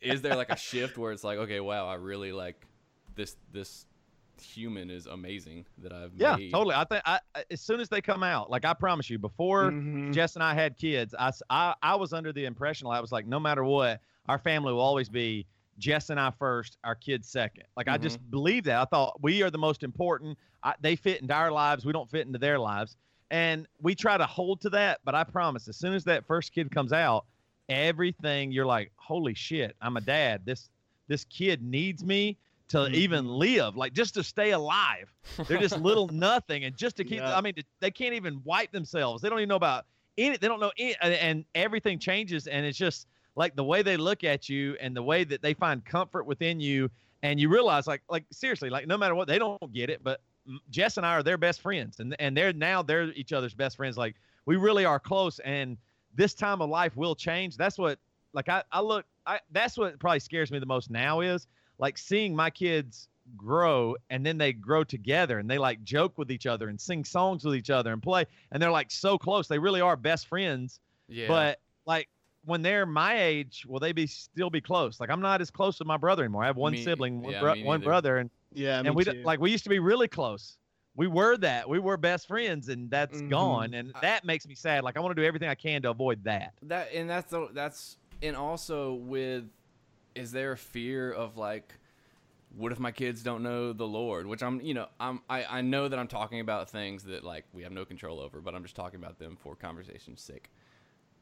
is 0.00 0.20
there 0.22 0.34
like 0.36 0.50
a 0.50 0.56
shift 0.56 0.98
where 0.98 1.12
it's 1.12 1.22
like 1.24 1.38
okay 1.38 1.60
wow 1.60 1.86
i 1.86 1.94
really 1.94 2.32
like 2.32 2.66
this 3.14 3.36
this 3.52 3.86
human 4.42 4.90
is 4.90 5.06
amazing 5.06 5.64
that 5.78 5.92
i've 5.92 6.12
Yeah, 6.16 6.34
made 6.36 6.50
totally. 6.50 6.74
I 6.74 6.84
think 6.84 7.02
I, 7.04 7.20
I- 7.34 7.44
as 7.50 7.60
soon 7.60 7.78
as 7.80 7.88
they 7.88 8.00
come 8.00 8.22
out, 8.22 8.50
like 8.50 8.64
I 8.64 8.72
promise 8.72 9.10
you, 9.10 9.18
before 9.18 9.72
Mhm. 9.72 10.12
Jess 10.14 10.34
and 10.34 10.42
I 10.42 10.54
had 10.54 10.76
kids, 10.78 11.14
I 11.18 11.74
I 11.82 11.94
was 11.96 12.12
under 12.14 12.32
the 12.32 12.46
impression 12.46 12.88
I 12.88 13.00
was 13.00 13.12
like, 13.12 13.26
no 13.26 13.38
matter 13.38 13.62
what, 13.64 14.00
our 14.28 14.38
family 14.38 14.72
will 14.72 14.80
always 14.80 15.08
be 15.10 15.46
Jess 15.80 16.10
and 16.10 16.20
I 16.20 16.30
first, 16.38 16.78
our 16.84 16.94
kids 16.94 17.28
second. 17.28 17.64
Like 17.76 17.88
I 17.88 17.98
just 17.98 18.20
mm-hmm. 18.20 18.30
believe 18.30 18.64
that. 18.64 18.80
I 18.80 18.84
thought 18.84 19.20
we 19.20 19.42
are 19.42 19.50
the 19.50 19.58
most 19.58 19.82
important. 19.82 20.38
I, 20.62 20.74
they 20.80 20.94
fit 20.94 21.22
into 21.22 21.34
our 21.34 21.50
lives. 21.50 21.84
We 21.84 21.92
don't 21.92 22.08
fit 22.08 22.26
into 22.26 22.38
their 22.38 22.58
lives. 22.58 22.96
And 23.30 23.66
we 23.80 23.94
try 23.94 24.18
to 24.18 24.26
hold 24.26 24.60
to 24.62 24.70
that. 24.70 25.00
But 25.04 25.14
I 25.14 25.24
promise, 25.24 25.68
as 25.68 25.76
soon 25.76 25.94
as 25.94 26.04
that 26.04 26.26
first 26.26 26.52
kid 26.52 26.70
comes 26.70 26.92
out, 26.92 27.24
everything 27.68 28.52
you're 28.52 28.66
like, 28.66 28.92
holy 28.96 29.34
shit, 29.34 29.76
I'm 29.80 29.96
a 29.96 30.00
dad. 30.00 30.42
This 30.44 30.68
this 31.08 31.24
kid 31.24 31.62
needs 31.62 32.04
me 32.04 32.36
to 32.68 32.78
mm-hmm. 32.78 32.94
even 32.94 33.26
live, 33.26 33.76
like 33.76 33.92
just 33.92 34.14
to 34.14 34.22
stay 34.22 34.50
alive. 34.50 35.12
They're 35.48 35.58
just 35.58 35.78
little 35.80 36.08
nothing, 36.08 36.64
and 36.64 36.76
just 36.76 36.96
to 36.98 37.04
keep. 37.04 37.18
Yeah. 37.18 37.36
I 37.36 37.40
mean, 37.40 37.54
they 37.80 37.90
can't 37.90 38.14
even 38.14 38.40
wipe 38.44 38.72
themselves. 38.72 39.22
They 39.22 39.28
don't 39.28 39.38
even 39.38 39.48
know 39.48 39.56
about 39.56 39.86
any. 40.18 40.36
They 40.36 40.48
don't 40.48 40.60
know 40.60 40.72
any, 40.78 40.94
and- 41.00 41.14
and 41.14 41.44
everything 41.54 41.98
changes, 41.98 42.46
and 42.46 42.66
it's 42.66 42.78
just 42.78 43.06
like 43.36 43.56
the 43.56 43.64
way 43.64 43.82
they 43.82 43.96
look 43.96 44.24
at 44.24 44.48
you 44.48 44.76
and 44.80 44.96
the 44.96 45.02
way 45.02 45.24
that 45.24 45.42
they 45.42 45.54
find 45.54 45.84
comfort 45.84 46.24
within 46.26 46.60
you, 46.60 46.90
and 47.22 47.38
you 47.38 47.48
realize, 47.48 47.86
like, 47.86 48.02
like 48.08 48.24
seriously, 48.32 48.70
like 48.70 48.86
no 48.86 48.96
matter 48.96 49.14
what, 49.14 49.28
they 49.28 49.38
don't 49.38 49.72
get 49.72 49.90
it, 49.90 50.02
but 50.02 50.20
Jess 50.70 50.96
and 50.96 51.06
I 51.06 51.14
are 51.14 51.22
their 51.22 51.38
best 51.38 51.60
friends, 51.60 52.00
and 52.00 52.16
and 52.18 52.36
they're 52.36 52.52
now 52.52 52.82
they're 52.82 53.12
each 53.12 53.32
other's 53.32 53.54
best 53.54 53.76
friends. 53.76 53.96
Like 53.96 54.16
we 54.46 54.56
really 54.56 54.84
are 54.84 54.98
close, 54.98 55.38
and 55.40 55.76
this 56.14 56.34
time 56.34 56.60
of 56.60 56.70
life 56.70 56.96
will 56.96 57.14
change. 57.14 57.56
That's 57.56 57.78
what 57.78 57.98
like 58.32 58.48
I, 58.48 58.62
I 58.72 58.80
look 58.80 59.06
I 59.26 59.40
that's 59.50 59.76
what 59.76 59.98
probably 59.98 60.20
scares 60.20 60.50
me 60.50 60.58
the 60.58 60.66
most 60.66 60.90
now 60.90 61.20
is 61.20 61.46
like 61.78 61.98
seeing 61.98 62.34
my 62.34 62.50
kids 62.50 63.08
grow 63.36 63.96
and 64.08 64.24
then 64.26 64.38
they 64.38 64.52
grow 64.52 64.82
together 64.82 65.38
and 65.38 65.48
they 65.48 65.58
like 65.58 65.82
joke 65.84 66.18
with 66.18 66.30
each 66.30 66.46
other 66.46 66.68
and 66.68 66.80
sing 66.80 67.04
songs 67.04 67.44
with 67.44 67.54
each 67.54 67.70
other 67.70 67.92
and 67.92 68.02
play 68.02 68.24
and 68.50 68.62
they're 68.62 68.70
like 68.70 68.90
so 68.90 69.18
close. 69.18 69.46
They 69.48 69.58
really 69.58 69.80
are 69.80 69.96
best 69.96 70.26
friends. 70.26 70.80
yeah 71.08 71.28
But 71.28 71.60
like 71.86 72.08
when 72.50 72.60
they're 72.62 72.84
my 72.84 73.18
age, 73.22 73.64
will 73.66 73.80
they 73.80 73.92
be 73.92 74.06
still 74.06 74.50
be 74.50 74.60
close? 74.60 75.00
Like 75.00 75.08
I'm 75.08 75.20
not 75.22 75.40
as 75.40 75.50
close 75.50 75.78
with 75.78 75.86
my 75.88 75.96
brother 75.96 76.24
anymore. 76.24 76.42
I 76.42 76.46
have 76.46 76.56
one 76.56 76.72
Me- 76.72 76.84
sibling, 76.84 77.22
one, 77.22 77.32
yeah, 77.32 77.40
bro- 77.40 77.54
one 77.62 77.80
brother, 77.80 78.18
and 78.18 78.28
Yeah, 78.52 78.82
me 78.82 78.88
and 78.88 78.96
we 78.96 79.04
too. 79.04 79.22
like 79.24 79.40
we 79.40 79.50
used 79.50 79.64
to 79.64 79.70
be 79.70 79.78
really 79.78 80.08
close. 80.08 80.58
We 80.96 81.06
were 81.06 81.36
that. 81.38 81.68
We 81.68 81.78
were 81.78 81.96
best 81.96 82.26
friends, 82.26 82.68
and 82.68 82.90
that's 82.90 83.22
Mhm. 83.22 83.30
gone, 83.30 83.74
and 83.74 83.92
I- 83.94 84.00
that 84.00 84.24
makes 84.24 84.46
me 84.46 84.54
sad. 84.54 84.82
Like 84.84 84.96
I 84.96 85.00
want 85.00 85.16
to 85.16 85.22
do 85.22 85.26
everything 85.26 85.48
I 85.48 85.54
can 85.54 85.80
to 85.82 85.90
avoid 85.90 86.24
that. 86.24 86.52
that 86.62 86.92
and 86.92 87.08
that's 87.08 87.30
the 87.30 87.48
that's 87.52 87.96
and 88.22 88.36
also 88.36 88.94
with 88.94 89.44
is 90.14 90.32
there 90.32 90.52
a 90.52 90.56
fear 90.58 91.10
of 91.12 91.36
like 91.38 91.74
what 92.56 92.72
if 92.72 92.80
my 92.80 92.90
kids 92.90 93.22
don't 93.22 93.44
know 93.44 93.72
the 93.72 93.86
lord 93.86 94.26
which 94.26 94.42
i'm 94.42 94.60
you 94.60 94.74
know 94.74 94.88
i'm 94.98 95.22
i, 95.30 95.44
I 95.44 95.60
know 95.60 95.86
that 95.86 95.96
i'm 96.00 96.08
talking 96.08 96.40
about 96.40 96.68
things 96.68 97.04
that 97.04 97.22
like 97.22 97.44
we 97.52 97.62
have 97.62 97.70
no 97.70 97.84
control 97.84 98.18
over 98.18 98.40
but 98.40 98.56
i'm 98.56 98.64
just 98.64 98.74
talking 98.74 98.98
about 98.98 99.20
them 99.20 99.36
for 99.40 99.54
conversation's 99.54 100.20
sake 100.20 100.50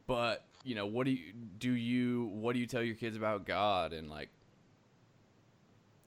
but 0.09 0.44
you 0.64 0.74
know 0.74 0.86
what 0.86 1.04
do 1.04 1.12
you 1.12 1.32
do 1.61 1.70
you 1.70 2.24
what 2.32 2.54
do 2.54 2.59
you 2.59 2.66
tell 2.66 2.82
your 2.82 2.96
kids 2.96 3.16
about 3.16 3.46
god 3.46 3.92
and 3.92 4.11
like 4.11 4.28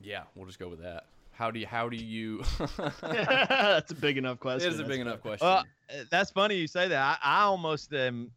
yeah 0.02 0.24
we'll 0.36 0.46
just 0.46 0.60
go 0.60 0.68
with 0.68 0.82
that 0.82 1.06
how 1.32 1.50
do 1.52 1.60
you 1.60 1.66
how 1.66 1.88
do 1.88 1.96
you 1.96 2.44
That's 3.02 3.92
a 3.92 3.96
big 3.96 4.18
enough 4.18 4.40
question. 4.40 4.70
is 4.74 4.80
a 4.80 4.84
that's 4.84 4.90
big 4.90 5.00
fine. 5.00 5.08
enough 5.08 5.22
question 5.22 5.48
Well, 5.48 5.64
uh, 5.90 6.04
that's 6.10 6.30
funny 6.32 6.56
you 6.56 6.68
say 6.68 6.88
that. 6.90 7.20
I, 7.24 7.40
I 7.40 7.42
almost 7.44 7.94
am. 7.94 8.32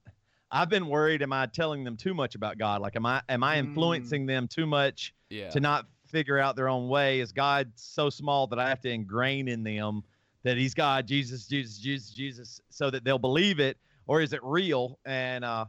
I've 0.50 0.68
been 0.68 0.86
worried. 0.86 1.20
Am 1.22 1.32
I 1.32 1.46
telling 1.46 1.82
them 1.84 1.96
too 1.96 2.14
much 2.14 2.34
about 2.36 2.56
God? 2.58 2.80
Like, 2.80 2.96
am 2.96 3.04
I 3.04 3.20
am 3.28 3.42
I 3.42 3.56
Mm. 3.56 3.60
influencing 3.60 4.26
them 4.26 4.46
too 4.48 4.66
much 4.66 5.12
yeah 5.28 5.50
to 5.50 5.60
not 5.60 5.86
figure 6.06 6.38
out 6.38 6.54
their 6.56 6.68
own 6.68 6.88
way? 6.88 7.20
Is 7.20 7.32
God 7.32 7.72
so 7.74 8.08
small 8.08 8.46
that 8.46 8.58
I 8.58 8.68
have 8.68 8.80
to 8.82 8.90
ingrain 8.90 9.48
in 9.48 9.64
them 9.64 10.02
that 10.44 10.56
He's 10.56 10.72
God, 10.74 11.06
Jesus, 11.06 11.46
Jesus, 11.46 11.78
Jesus, 11.78 12.10
Jesus, 12.14 12.60
so 12.70 12.90
that 12.90 13.04
they'll 13.04 13.18
believe 13.18 13.58
it, 13.60 13.76
or 14.06 14.20
is 14.20 14.32
it 14.32 14.40
real? 14.42 14.98
And 15.04 15.44
uh, 15.44 15.66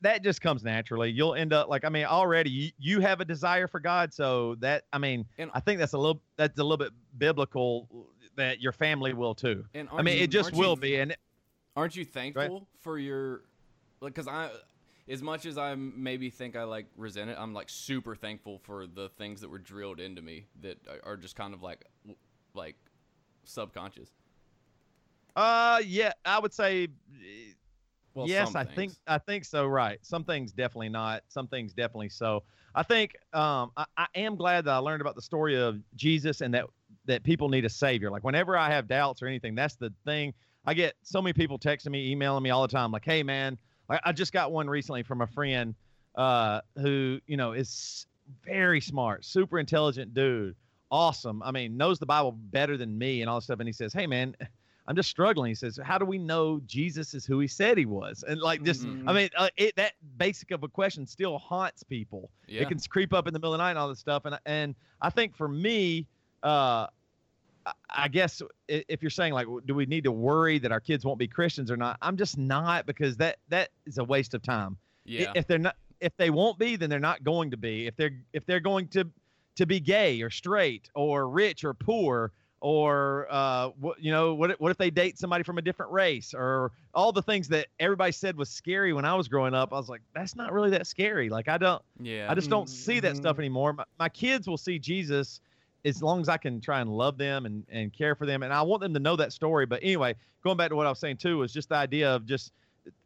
that 0.00 0.22
just 0.24 0.40
comes 0.40 0.64
naturally. 0.64 1.10
You'll 1.10 1.34
end 1.34 1.52
up 1.52 1.68
like 1.68 1.84
I 1.84 1.88
mean, 1.88 2.04
already 2.06 2.50
you, 2.50 2.70
you 2.78 3.00
have 3.00 3.20
a 3.20 3.24
desire 3.24 3.66
for 3.68 3.80
God, 3.80 4.12
so 4.12 4.54
that 4.60 4.84
I 4.92 4.98
mean, 4.98 5.26
And- 5.38 5.50
I 5.54 5.60
think 5.60 5.78
that's 5.78 5.92
a 5.92 5.98
little 5.98 6.20
that's 6.36 6.58
a 6.58 6.62
little 6.62 6.76
bit 6.78 6.92
biblical 7.18 8.06
that 8.36 8.60
your 8.60 8.72
family 8.72 9.12
will 9.12 9.34
too. 9.34 9.64
and 9.74 9.88
I 9.92 10.02
mean, 10.02 10.14
aren't 10.14 10.22
it 10.22 10.30
just 10.30 10.46
aren't 10.48 10.56
you 10.56 10.60
will 10.62 10.76
be, 10.76 10.96
and 10.96 11.16
aren't 11.76 11.96
you 11.96 12.04
thankful 12.04 12.66
for 12.80 12.98
your 12.98 13.42
like 14.00 14.14
because 14.14 14.26
i 14.28 14.48
as 15.08 15.20
much 15.22 15.44
as 15.46 15.58
i 15.58 15.74
maybe 15.74 16.30
think 16.30 16.56
i 16.56 16.62
like 16.64 16.86
resent 16.96 17.28
it 17.30 17.36
i'm 17.38 17.52
like 17.54 17.68
super 17.68 18.14
thankful 18.16 18.58
for 18.58 18.86
the 18.86 19.08
things 19.10 19.40
that 19.42 19.50
were 19.50 19.58
drilled 19.58 20.00
into 20.00 20.22
me 20.22 20.46
that 20.62 20.78
are- 20.88 21.12
are 21.12 21.16
just 21.16 21.36
kind 21.36 21.52
of 21.54 21.62
like 21.62 21.84
like 22.54 22.76
subconscious 23.44 24.10
uh, 25.36 25.80
yeah, 25.84 26.12
I 26.24 26.38
would 26.38 26.52
say, 26.52 26.84
eh, 26.84 27.52
well 28.14 28.26
yes, 28.26 28.54
I 28.54 28.64
think. 28.64 28.92
I 29.06 29.18
think 29.18 29.44
so. 29.44 29.66
Right, 29.66 29.98
some 30.02 30.24
things 30.24 30.52
definitely 30.52 30.88
not. 30.88 31.22
Some 31.28 31.46
things 31.46 31.72
definitely 31.72 32.08
so. 32.08 32.42
I 32.74 32.82
think 32.82 33.16
um, 33.32 33.72
I, 33.76 33.84
I 33.96 34.06
am 34.14 34.36
glad 34.36 34.64
that 34.64 34.72
I 34.72 34.78
learned 34.78 35.00
about 35.00 35.14
the 35.14 35.22
story 35.22 35.60
of 35.60 35.78
Jesus 35.96 36.40
and 36.40 36.54
that 36.54 36.66
that 37.06 37.22
people 37.22 37.48
need 37.48 37.64
a 37.64 37.68
savior. 37.68 38.10
Like 38.10 38.24
whenever 38.24 38.56
I 38.56 38.70
have 38.70 38.88
doubts 38.88 39.22
or 39.22 39.26
anything, 39.26 39.54
that's 39.54 39.76
the 39.76 39.92
thing. 40.04 40.34
I 40.66 40.74
get 40.74 40.94
so 41.02 41.22
many 41.22 41.32
people 41.32 41.58
texting 41.58 41.90
me, 41.90 42.10
emailing 42.10 42.42
me 42.42 42.50
all 42.50 42.62
the 42.62 42.68
time, 42.68 42.92
like, 42.92 43.04
"Hey, 43.04 43.22
man, 43.22 43.56
I, 43.88 44.00
I 44.04 44.12
just 44.12 44.32
got 44.32 44.52
one 44.52 44.68
recently 44.68 45.02
from 45.02 45.22
a 45.22 45.26
friend 45.26 45.74
uh, 46.16 46.60
who 46.76 47.18
you 47.26 47.36
know 47.36 47.52
is 47.52 48.06
very 48.44 48.80
smart, 48.80 49.24
super 49.24 49.58
intelligent 49.58 50.14
dude, 50.14 50.54
awesome. 50.90 51.42
I 51.42 51.50
mean, 51.50 51.76
knows 51.76 51.98
the 51.98 52.06
Bible 52.06 52.32
better 52.32 52.76
than 52.76 52.96
me 52.96 53.22
and 53.22 53.30
all 53.30 53.38
this 53.38 53.44
stuff. 53.44 53.60
And 53.60 53.68
he 53.68 53.72
says, 53.72 53.92
"Hey, 53.92 54.06
man." 54.06 54.36
I'm 54.90 54.96
just 54.96 55.08
struggling. 55.08 55.50
He 55.50 55.54
says, 55.54 55.78
"How 55.84 55.98
do 55.98 56.04
we 56.04 56.18
know 56.18 56.60
Jesus 56.66 57.14
is 57.14 57.24
who 57.24 57.38
he 57.38 57.46
said 57.46 57.78
he 57.78 57.86
was?" 57.86 58.24
And 58.26 58.40
like 58.40 58.64
just, 58.64 58.82
Mhm. 58.84 59.04
I 59.08 59.12
mean, 59.12 59.28
uh, 59.36 59.48
it, 59.56 59.76
that 59.76 59.92
basic 60.18 60.50
of 60.50 60.64
a 60.64 60.68
question 60.68 61.06
still 61.06 61.38
haunts 61.38 61.84
people. 61.84 62.28
Yeah. 62.48 62.62
It 62.62 62.68
can 62.68 62.78
creep 62.80 63.12
up 63.14 63.28
in 63.28 63.32
the 63.32 63.38
middle 63.38 63.54
of 63.54 63.58
the 63.58 63.62
night 63.62 63.70
and 63.70 63.78
all 63.78 63.88
this 63.88 64.00
stuff. 64.00 64.24
And 64.24 64.36
and 64.46 64.74
I 65.00 65.10
think 65.10 65.36
for 65.36 65.46
me, 65.46 66.08
uh, 66.42 66.88
I- 67.66 67.72
I 67.88 68.08
guess 68.08 68.42
if 68.66 69.00
you're 69.00 69.10
saying 69.10 69.32
like, 69.32 69.46
do 69.64 69.76
we 69.76 69.86
need 69.86 70.02
to 70.04 70.12
worry 70.12 70.58
that 70.58 70.72
our 70.72 70.80
kids 70.80 71.04
won't 71.04 71.20
be 71.20 71.28
Christians 71.28 71.70
or 71.70 71.76
not? 71.76 71.96
I'm 72.02 72.16
just 72.16 72.36
not 72.36 72.84
because 72.84 73.16
that 73.18 73.38
that 73.48 73.68
is 73.86 73.98
a 73.98 74.04
waste 74.04 74.34
of 74.34 74.42
time. 74.42 74.76
Yeah. 75.04 75.30
If 75.36 75.46
they're 75.46 75.58
not, 75.58 75.76
if 76.00 76.16
they 76.16 76.30
won't 76.30 76.58
be, 76.58 76.74
then 76.74 76.90
they're 76.90 76.98
not 76.98 77.22
going 77.22 77.52
to 77.52 77.56
be. 77.56 77.86
If 77.86 77.94
they're 77.94 78.18
if 78.32 78.44
they're 78.44 78.58
going 78.58 78.88
to 78.88 79.08
to 79.54 79.66
be 79.66 79.78
gay 79.78 80.20
or 80.22 80.30
straight 80.30 80.90
or 80.94 81.28
rich 81.28 81.62
or 81.62 81.74
poor 81.74 82.32
or 82.60 83.26
uh, 83.30 83.68
what 83.80 84.02
you 84.02 84.10
know 84.12 84.34
what 84.34 84.50
if- 84.50 84.60
what 84.60 84.70
if 84.70 84.76
they 84.76 84.90
date 84.90 85.18
somebody 85.18 85.42
from 85.42 85.58
a 85.58 85.62
different 85.62 85.90
race 85.92 86.34
or 86.34 86.72
all 86.94 87.10
the 87.12 87.22
things 87.22 87.48
that 87.48 87.68
everybody 87.78 88.12
said 88.12 88.36
was 88.36 88.50
scary 88.50 88.92
when 88.92 89.04
I 89.04 89.14
was 89.14 89.28
growing 89.28 89.54
up. 89.54 89.72
I 89.72 89.76
was 89.76 89.88
like, 89.88 90.02
that's 90.14 90.36
not 90.36 90.52
really 90.52 90.70
that 90.70 90.86
scary. 90.86 91.28
Like 91.30 91.48
I 91.48 91.56
don't. 91.58 91.82
yeah. 92.00 92.30
I 92.30 92.34
just 92.34 92.50
don't 92.50 92.68
see 92.68 93.00
that 93.00 93.16
stuff 93.16 93.36
Mhm. 93.36 93.40
anymore. 93.40 93.72
My, 93.72 93.84
my 93.98 94.08
kids 94.08 94.46
will 94.46 94.58
see 94.58 94.78
Jesus 94.78 95.40
as 95.86 96.02
long 96.02 96.20
as 96.20 96.28
I 96.28 96.36
can 96.36 96.60
try 96.60 96.80
and 96.82 96.90
love 96.90 97.16
them 97.16 97.46
and, 97.46 97.64
and 97.70 97.90
care 97.92 98.14
for 98.14 98.26
them. 98.26 98.42
And 98.42 98.52
I 98.52 98.60
want 98.62 98.82
them 98.82 98.92
to 98.92 99.00
know 99.00 99.16
that 99.16 99.32
story. 99.32 99.64
But 99.64 99.80
anyway, 99.82 100.14
going 100.44 100.58
back 100.58 100.68
to 100.68 100.76
what 100.76 100.86
I 100.86 100.90
was 100.90 100.98
saying 100.98 101.16
too, 101.16 101.38
was 101.38 101.54
just 101.54 101.70
the 101.70 101.76
idea 101.76 102.14
of 102.14 102.26
just, 102.26 102.52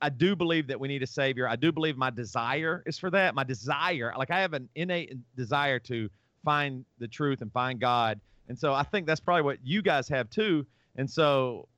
I 0.03 0.09
do 0.09 0.35
believe 0.35 0.67
that 0.67 0.81
we 0.81 0.89
need 0.89 1.03
a 1.05 1.07
savior. 1.07 1.47
I 1.49 1.55
do 1.55 1.71
believe 1.71 1.97
my 1.97 2.11
desire 2.11 2.83
is 2.87 2.99
for 2.99 3.11
that. 3.11 3.35
My 3.37 3.45
desire, 3.45 4.13
like 4.19 4.33
I 4.33 4.41
have 4.41 4.55
an 4.55 4.69
innate 4.75 5.15
desire 5.37 5.79
to 5.81 6.11
find 6.45 6.85
the 6.99 7.07
truth 7.07 7.43
and 7.43 7.53
find 7.53 7.79
God. 7.79 8.19
And 8.49 8.59
so 8.59 8.75
I 8.75 8.83
think 8.83 9.07
that's 9.07 9.21
probably 9.21 9.43
what 9.43 9.59
you 9.65 9.83
guys 9.83 10.09
have 10.09 10.29
too. 10.31 10.67
And 10.97 11.11
so 11.11 11.69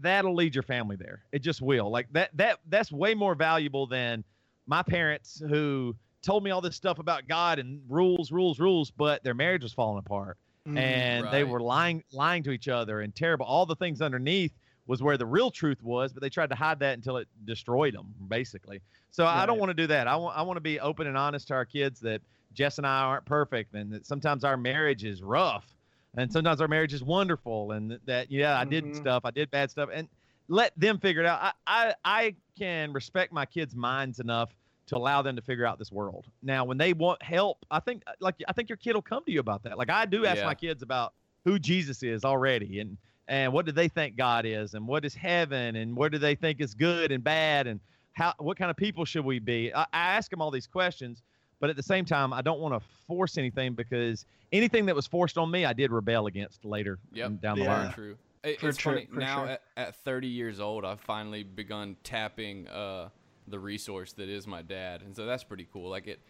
that'll 0.00 0.34
lead 0.34 0.54
your 0.54 0.62
family 0.62 0.96
there. 0.96 1.22
It 1.32 1.40
just 1.40 1.62
will. 1.62 1.90
Like 1.90 2.12
that, 2.12 2.30
that, 2.36 2.58
that's 2.68 2.90
way 2.90 3.14
more 3.14 3.34
valuable 3.34 3.86
than 3.86 4.24
my 4.66 4.82
parents 4.82 5.40
who 5.48 5.94
told 6.22 6.42
me 6.42 6.50
all 6.50 6.60
this 6.60 6.74
stuff 6.74 6.98
about 6.98 7.28
God 7.28 7.58
and 7.60 7.80
rules, 7.88 8.32
rules, 8.32 8.58
rules, 8.58 8.90
but 8.90 9.22
their 9.22 9.34
marriage 9.34 9.62
was 9.62 9.72
falling 9.72 9.98
apart 9.98 10.38
Mhm. 10.66 10.78
and 10.78 11.30
they 11.30 11.44
were 11.44 11.60
lying, 11.60 12.02
lying 12.12 12.42
to 12.42 12.50
each 12.50 12.66
other 12.66 13.02
and 13.02 13.14
terrible. 13.14 13.46
All 13.46 13.64
the 13.66 13.76
things 13.76 14.02
underneath 14.02 14.52
was 14.88 15.00
where 15.00 15.16
the 15.16 15.26
real 15.26 15.50
truth 15.52 15.80
was, 15.84 16.12
but 16.12 16.20
they 16.20 16.28
tried 16.28 16.50
to 16.50 16.56
hide 16.56 16.80
that 16.80 16.94
until 16.94 17.16
it 17.18 17.28
destroyed 17.44 17.94
them, 17.94 18.12
basically. 18.28 18.80
So 19.12 19.24
I 19.26 19.46
don't 19.46 19.58
want 19.60 19.70
to 19.70 19.74
do 19.74 19.86
that. 19.86 20.08
I 20.08 20.16
want, 20.16 20.36
I 20.36 20.42
want 20.42 20.56
to 20.56 20.60
be 20.60 20.80
open 20.80 21.06
and 21.06 21.16
honest 21.16 21.46
to 21.48 21.54
our 21.54 21.64
kids 21.64 22.00
that 22.00 22.20
Jess 22.52 22.78
and 22.78 22.86
I 22.86 23.00
aren't 23.02 23.24
perfect 23.24 23.74
and 23.74 23.92
that 23.92 24.06
sometimes 24.06 24.42
our 24.42 24.56
marriage 24.56 25.04
is 25.04 25.22
rough 25.22 25.75
and 26.16 26.32
sometimes 26.32 26.60
our 26.60 26.68
marriage 26.68 26.94
is 26.94 27.02
wonderful 27.02 27.72
and 27.72 27.98
that- 28.06 28.30
yeah, 28.30 28.58
I 28.58 28.64
did 28.64 28.84
Mhm. 28.84 28.96
stuff, 28.96 29.24
I 29.24 29.30
did 29.30 29.50
bad 29.50 29.70
stuff 29.70 29.88
and 29.92 30.08
let 30.48 30.78
them 30.78 30.98
figure 30.98 31.22
it 31.22 31.26
out. 31.26 31.40
I, 31.42 31.52
I, 31.66 31.94
I 32.04 32.34
can 32.58 32.92
respect 32.92 33.32
my 33.32 33.44
kids' 33.46 33.74
minds 33.74 34.20
enough 34.20 34.54
to 34.86 34.96
allow 34.96 35.20
them 35.20 35.34
to 35.34 35.42
figure 35.42 35.66
out 35.66 35.78
this 35.78 35.90
world. 35.90 36.26
Now, 36.42 36.64
when 36.64 36.78
they 36.78 36.92
want 36.92 37.20
help, 37.22 37.66
I 37.70 37.80
think 37.80 38.04
like 38.20 38.36
I 38.46 38.52
think 38.52 38.68
your 38.68 38.76
kid 38.76 38.94
will 38.94 39.02
come 39.02 39.24
to 39.24 39.32
you 39.32 39.40
about 39.40 39.64
that. 39.64 39.76
Like 39.78 39.90
I 39.90 40.06
do 40.06 40.24
ask 40.24 40.38
Yeah. 40.38 40.46
my 40.46 40.54
kids 40.54 40.82
about 40.82 41.12
who 41.44 41.58
Jesus 41.58 42.02
is 42.02 42.24
already 42.24 42.80
and 42.80 42.96
and 43.28 43.52
what 43.52 43.66
do 43.66 43.72
they 43.72 43.88
think 43.88 44.14
God 44.14 44.46
is 44.46 44.74
and 44.74 44.86
what 44.86 45.04
is 45.04 45.12
heaven 45.12 45.74
and 45.74 45.96
what 45.96 46.12
do 46.12 46.18
they 46.18 46.36
think 46.36 46.60
is 46.60 46.74
good 46.74 47.10
and 47.10 47.24
bad 47.24 47.66
and 47.66 47.80
how 48.12 48.32
what 48.38 48.56
kind 48.56 48.70
of 48.70 48.76
people 48.76 49.04
should 49.04 49.24
we 49.24 49.40
be? 49.40 49.74
I, 49.74 49.82
I 49.82 49.86
ask 50.16 50.30
them 50.30 50.40
all 50.40 50.52
these 50.52 50.68
questions, 50.68 51.22
but 51.60 51.70
at 51.70 51.76
the 51.76 51.82
same 51.82 52.04
time, 52.04 52.32
I 52.32 52.42
don't 52.42 52.60
want 52.60 52.74
to 52.80 52.88
force 53.06 53.38
anything 53.38 53.74
because 53.74 54.26
anything 54.52 54.86
that 54.86 54.94
was 54.94 55.06
forced 55.06 55.38
on 55.38 55.50
me, 55.50 55.64
I 55.64 55.72
did 55.72 55.90
rebel 55.92 56.26
against 56.26 56.64
later 56.64 56.98
Yep. 57.12 57.40
down 57.40 57.58
the 57.58 57.64
Yeah. 57.64 57.82
line. 57.84 57.92
True. 57.92 58.16
It, 58.44 58.60
For 58.60 58.68
it's 58.68 58.78
sure- 58.78 58.92
funny 58.94 59.06
for 59.06 59.18
now 59.20 59.38
sure. 59.40 59.48
at, 59.48 59.62
at 59.76 59.96
30 59.96 60.28
years 60.28 60.60
old, 60.60 60.84
I've 60.84 61.00
finally 61.00 61.42
begun 61.42 61.96
tapping 62.04 62.68
uh, 62.68 63.08
the 63.48 63.58
resource 63.58 64.12
that 64.14 64.28
is 64.28 64.46
my 64.46 64.62
dad, 64.62 65.02
and 65.02 65.16
so 65.16 65.26
that's 65.26 65.42
pretty 65.44 65.66
cool. 65.72 65.88
Like 65.90 66.06
it, 66.06 66.20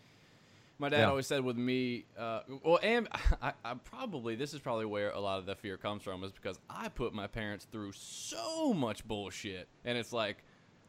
my 0.79 0.89
dad 0.89 1.01
Yeah. 1.01 1.09
always 1.11 1.27
said 1.27 1.43
with 1.45 1.57
me, 1.57 2.05
uh, 2.19 2.41
well, 2.63 2.79
and 2.83 3.09
I, 3.43 3.53
I 3.65 3.75
probably 3.75 4.35
this 4.35 4.55
is 4.55 4.61
probably 4.61 4.87
where 4.87 5.11
a 5.11 5.21
lot 5.21 5.39
of 5.39 5.47
the 5.47 5.55
fear 5.57 5.77
comes 5.77 6.03
from 6.03 6.23
is 6.25 6.33
because 6.33 6.59
I 6.71 6.89
put 6.89 7.13
my 7.13 7.27
parents 7.27 7.67
through 7.71 7.93
so 7.93 8.73
much 8.73 9.07
bullshit, 9.07 9.69
and 9.85 9.99
it's 9.99 10.13
like. 10.13 10.43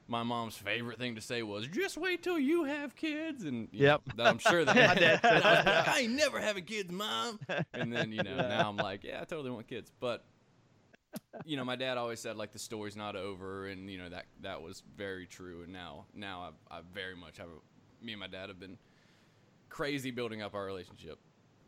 My 0.07 0.23
mom's 0.23 0.55
favorite 0.55 0.97
thing 0.99 1.15
to 1.15 1.21
say 1.21 1.43
was, 1.43 1.67
"Just 1.67 1.97
wait 1.97 2.23
till 2.23 2.39
you 2.39 2.63
have 2.63 2.95
kids," 2.95 3.43
and 3.43 3.67
Yep. 3.71 4.01
know, 4.17 4.23
I'm 4.23 4.37
sure 4.37 4.63
that 4.63 4.75
My 4.87 4.93
dad 4.93 5.19
said 5.21 5.43
I, 5.43 5.63
like, 5.63 5.87
I 5.87 5.99
ain't 6.01 6.13
never 6.13 6.39
having 6.39 6.63
kids, 6.63 6.91
mom. 6.91 7.39
And 7.73 7.91
then 7.91 8.11
you 8.11 8.23
know 8.23 8.47
now 8.47 8.69
I'm 8.69 8.77
like, 8.77 9.03
yeah, 9.03 9.19
I 9.21 9.25
totally 9.25 9.51
want 9.51 9.67
kids, 9.67 9.91
but 9.99 10.25
you 11.45 11.57
know, 11.57 11.65
my 11.65 11.75
dad 11.75 11.97
always 11.97 12.19
said 12.19 12.37
like 12.37 12.51
the 12.53 12.59
story's 12.59 12.95
not 12.95 13.15
over, 13.15 13.67
and 13.67 13.89
you 13.89 13.97
know 13.97 14.09
that 14.09 14.25
that 14.41 14.61
was 14.61 14.83
very 14.95 15.25
true. 15.25 15.63
And 15.63 15.73
now, 15.73 16.05
now 16.13 16.53
I, 16.71 16.77
I 16.77 16.81
very 16.93 17.15
much 17.15 17.37
have. 17.37 17.47
A, 17.47 18.05
me 18.05 18.13
and 18.13 18.19
my 18.19 18.27
dad 18.27 18.49
have 18.49 18.59
been 18.59 18.77
crazy 19.69 20.11
building 20.11 20.41
up 20.41 20.53
our 20.53 20.63
relationship 20.65 21.19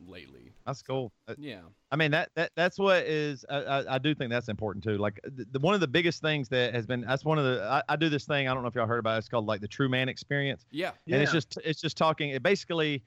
lately. 0.05 0.53
That's 0.65 0.81
cool. 0.81 1.11
Uh, 1.27 1.35
Yeah, 1.37 1.61
I 1.91 1.95
mean 1.95 2.11
that 2.11 2.29
that 2.35 2.51
that's 2.55 2.77
what 2.77 3.03
is 3.03 3.45
I, 3.49 3.57
I, 3.57 3.95
I 3.95 3.97
do 3.97 4.13
think 4.13 4.29
that's 4.31 4.49
important 4.49 4.83
too. 4.83 4.97
Like 4.97 5.19
the, 5.23 5.45
the, 5.51 5.59
one 5.59 5.73
of 5.73 5.79
the 5.79 5.87
biggest 5.87 6.21
things 6.21 6.49
that 6.49 6.73
has 6.73 6.85
been 6.85 7.01
that's 7.01 7.25
one 7.25 7.37
of 7.37 7.45
the 7.45 7.63
I, 7.63 7.81
I 7.89 7.95
do 7.95 8.09
this 8.09 8.25
thing 8.25 8.47
I 8.47 8.53
don't 8.53 8.63
know 8.63 8.69
if 8.69 8.75
y'all 8.75 8.87
heard 8.87 8.99
about 8.99 9.15
it. 9.15 9.19
It's 9.19 9.29
called 9.29 9.45
like 9.45 9.61
the 9.61 9.67
True 9.67 9.89
Man 9.89 10.09
Experience, 10.09 10.65
yeah, 10.71 10.91
and 11.07 11.21
it's 11.21 11.31
just 11.31 11.57
it's 11.63 11.81
just 11.81 11.97
talking. 11.97 12.29
It 12.29 12.43
basically 12.43 13.03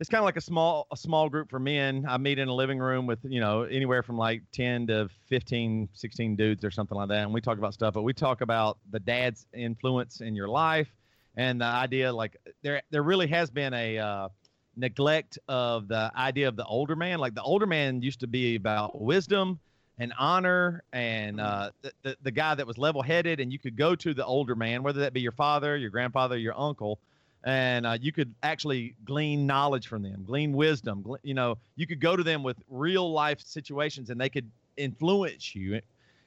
it's 0.00 0.10
kind 0.10 0.20
of 0.20 0.24
like 0.24 0.36
a 0.36 0.40
small 0.40 0.86
a 0.92 0.96
small 0.96 1.28
group 1.28 1.50
for 1.50 1.58
men. 1.58 2.04
I 2.08 2.18
meet 2.18 2.38
in 2.38 2.48
a 2.48 2.54
living 2.54 2.78
room 2.78 3.06
with 3.06 3.20
you 3.24 3.40
know 3.40 3.62
anywhere 3.62 4.02
from 4.02 4.16
like 4.16 4.42
ten 4.52 4.86
to 4.88 5.08
15, 5.28 5.88
16 5.92 6.36
dudes 6.36 6.64
or 6.64 6.70
something 6.70 6.96
like 6.96 7.08
that, 7.08 7.22
and 7.22 7.32
we 7.32 7.40
talk 7.40 7.58
about 7.58 7.74
stuff. 7.74 7.94
But 7.94 8.02
we 8.02 8.12
talk 8.12 8.40
about 8.40 8.78
the 8.90 9.00
dad's 9.00 9.46
influence 9.54 10.20
in 10.20 10.34
your 10.34 10.48
life 10.48 10.88
and 11.36 11.60
the 11.60 11.64
idea 11.64 12.12
like 12.12 12.36
there 12.62 12.82
there 12.90 13.02
really 13.02 13.26
has 13.26 13.50
been 13.50 13.72
a 13.74 13.98
uh, 13.98 14.28
neglect 14.76 15.38
of 15.48 15.88
the 15.88 16.10
idea 16.16 16.48
of 16.48 16.56
the 16.56 16.64
older 16.64 16.96
man. 16.96 17.18
Like 17.18 17.34
the 17.34 17.42
older 17.42 17.66
man 17.66 18.02
used 18.02 18.20
to 18.20 18.26
be 18.26 18.56
about 18.56 19.00
wisdom 19.00 19.58
and 19.98 20.12
honor 20.18 20.82
and 20.92 21.40
uh, 21.40 21.70
the, 21.82 21.92
the, 22.02 22.16
the 22.22 22.30
guy 22.30 22.54
that 22.54 22.66
was 22.66 22.78
level 22.78 23.02
headed, 23.02 23.40
and 23.40 23.52
you 23.52 23.58
could 23.58 23.76
go 23.76 23.94
to 23.94 24.14
the 24.14 24.24
older 24.24 24.54
man, 24.54 24.82
whether 24.82 25.00
that 25.00 25.12
be 25.12 25.20
your 25.20 25.32
father, 25.32 25.76
your 25.76 25.90
grandfather, 25.90 26.36
your 26.36 26.58
uncle, 26.58 26.98
and 27.44 27.86
uh, 27.86 27.98
you 28.00 28.12
could 28.12 28.34
actually 28.42 28.94
glean 29.04 29.46
knowledge 29.46 29.86
from 29.86 30.02
them, 30.02 30.24
glean 30.26 30.52
wisdom. 30.52 31.02
Gle- 31.02 31.18
you 31.22 31.34
know, 31.34 31.58
you 31.76 31.86
could 31.86 32.00
go 32.00 32.16
to 32.16 32.22
them 32.22 32.42
with 32.42 32.56
real 32.68 33.12
life 33.12 33.40
situations, 33.40 34.10
and 34.10 34.20
they 34.20 34.28
could 34.28 34.50
influence 34.76 35.54
you 35.54 35.80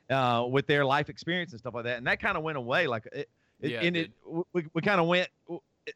uh, 0.10 0.46
with 0.50 0.68
their 0.68 0.86
life 0.86 1.10
experience 1.10 1.52
and 1.52 1.60
stuff 1.60 1.74
like 1.74 1.86
that. 1.86 1.98
And 1.98 2.08
that 2.08 2.22
kind 2.22 2.38
of 2.38 2.44
went 2.44 2.58
away. 2.58 2.88
Like 2.88 3.08
it, 3.12 3.30
it, 3.62 3.72
Yeah, 3.72 3.82
and 3.82 3.98
it 3.98 4.12
it, 4.28 4.46
we, 4.54 4.66
we 4.74 4.82
kind 4.82 5.02
of 5.02 5.08
went. 5.08 5.28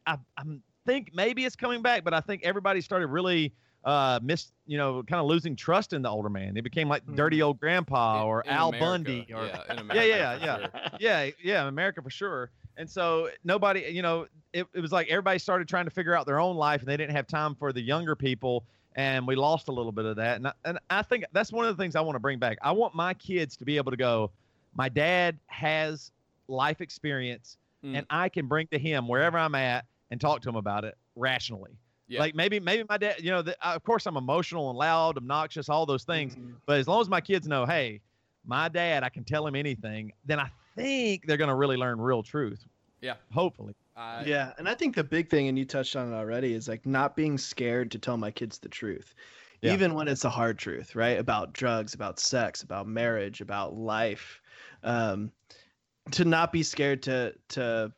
I, 0.06 0.18
I 0.36 0.42
think 0.86 1.10
maybe 1.14 1.44
it's 1.44 1.56
coming 1.56 1.82
back, 1.82 2.04
but 2.04 2.14
I 2.14 2.20
think 2.20 2.42
everybody 2.44 2.80
started 2.80 3.08
really 3.08 3.52
uh 3.82 4.20
miss 4.22 4.52
you 4.66 4.76
know 4.76 5.02
kind 5.02 5.20
of 5.20 5.26
losing 5.26 5.56
trust 5.56 5.94
in 5.94 6.02
the 6.02 6.08
older 6.08 6.28
man. 6.28 6.52
They 6.52 6.60
became 6.60 6.88
like 6.88 7.02
dirty 7.14 7.40
old 7.40 7.58
grandpa 7.58 8.24
or 8.26 8.42
in 8.42 8.50
al 8.50 8.68
America, 8.68 8.84
bundy 8.84 9.26
or 9.34 9.46
yeah, 9.46 9.62
yeah 9.68 9.80
America, 9.80 10.06
yeah 10.06 10.38
yeah. 10.44 10.56
sure. 10.58 10.70
yeah 11.00 11.30
yeah 11.42 11.66
america 11.68 12.02
for 12.02 12.10
sure. 12.10 12.50
And 12.76 12.88
so 12.90 13.30
nobody 13.42 13.86
you 13.90 14.02
know 14.02 14.26
it, 14.52 14.66
it 14.74 14.80
was 14.80 14.92
like 14.92 15.08
everybody 15.08 15.38
started 15.38 15.66
trying 15.66 15.86
to 15.86 15.90
figure 15.90 16.14
out 16.14 16.26
their 16.26 16.38
own 16.38 16.56
life 16.56 16.80
and 16.82 16.88
they 16.90 16.96
didn't 16.98 17.16
have 17.16 17.26
time 17.26 17.54
for 17.54 17.72
the 17.72 17.80
younger 17.80 18.14
people 18.14 18.64
and 18.96 19.26
we 19.26 19.34
lost 19.34 19.68
a 19.68 19.72
little 19.72 19.92
bit 19.92 20.04
of 20.04 20.16
that. 20.16 20.36
And 20.36 20.48
I, 20.48 20.52
and 20.64 20.78
I 20.90 21.00
think 21.02 21.24
that's 21.32 21.50
one 21.52 21.64
of 21.64 21.74
the 21.74 21.82
things 21.82 21.96
i 21.96 22.00
want 22.02 22.16
to 22.16 22.20
bring 22.20 22.38
back. 22.38 22.58
I 22.60 22.72
want 22.72 22.94
my 22.94 23.14
kids 23.14 23.56
to 23.58 23.64
be 23.64 23.78
able 23.78 23.92
to 23.92 23.96
go 23.96 24.30
my 24.74 24.90
dad 24.90 25.38
has 25.46 26.10
life 26.48 26.80
experience 26.82 27.56
Mm. 27.82 27.96
and 27.96 28.06
i 28.10 28.28
can 28.28 28.46
bring 28.46 28.66
to 28.66 28.78
him 28.78 29.08
wherever 29.08 29.38
i'm 29.38 29.54
at 29.54 29.86
and 30.10 30.20
talk 30.20 30.40
to 30.42 30.46
them 30.48 30.56
about 30.56 30.84
it 30.84 30.96
rationally 31.16 31.72
Yeah. 32.08 32.20
like 32.20 32.34
maybe 32.34 32.58
maybe 32.60 32.84
my 32.88 32.98
dad 32.98 33.16
you 33.20 33.30
know 33.30 33.42
the, 33.42 33.56
of 33.66 33.82
course 33.84 34.06
i'm 34.06 34.16
emotional 34.16 34.70
and 34.70 34.78
loud 34.78 35.16
obnoxious 35.16 35.68
all 35.68 35.86
those 35.86 36.04
things 36.04 36.34
Mhm. 36.36 36.54
but 36.66 36.78
as 36.78 36.88
long 36.88 37.00
as 37.00 37.08
my 37.08 37.20
kids 37.20 37.46
know, 37.46 37.64
hey, 37.66 38.00
my 38.44 38.68
dad, 38.68 39.02
I 39.04 39.10
can 39.10 39.22
tell 39.24 39.46
him 39.46 39.54
anything, 39.54 40.12
then 40.24 40.40
I 40.40 40.50
think 40.74 41.26
they're 41.26 41.36
going 41.36 41.48
to 41.50 41.54
really 41.54 41.76
learn 41.76 42.00
real 42.00 42.22
truth. 42.22 42.64
Yeah. 43.02 43.16
Hopefully. 43.32 43.74
I, 43.94 44.24
yeah, 44.24 44.54
and 44.56 44.66
I 44.66 44.74
think 44.74 44.96
the 44.96 45.04
big 45.04 45.28
thing, 45.28 45.48
and 45.48 45.58
you 45.58 45.66
touched 45.66 45.94
on 45.94 46.10
it 46.10 46.16
already, 46.16 46.54
is 46.54 46.66
like 46.66 46.86
not 46.86 47.14
being 47.16 47.36
scared 47.36 47.90
to 47.90 47.98
tell 47.98 48.16
my 48.16 48.30
kids 48.30 48.58
the 48.58 48.70
truth, 48.70 49.14
Yeah. 49.60 49.74
even 49.74 49.92
when 49.92 50.08
it's 50.08 50.24
a 50.24 50.30
hard 50.30 50.58
truth, 50.58 50.96
right? 50.96 51.18
About 51.18 51.52
drugs, 51.52 51.92
about 51.92 52.18
sex, 52.18 52.62
about 52.62 52.86
marriage, 52.88 53.42
about 53.42 53.74
life. 53.76 54.40
Um, 54.82 55.30
to 56.12 56.24
not 56.24 56.50
be 56.50 56.62
scared 56.62 57.02
to 57.02 57.34
to 57.48 57.92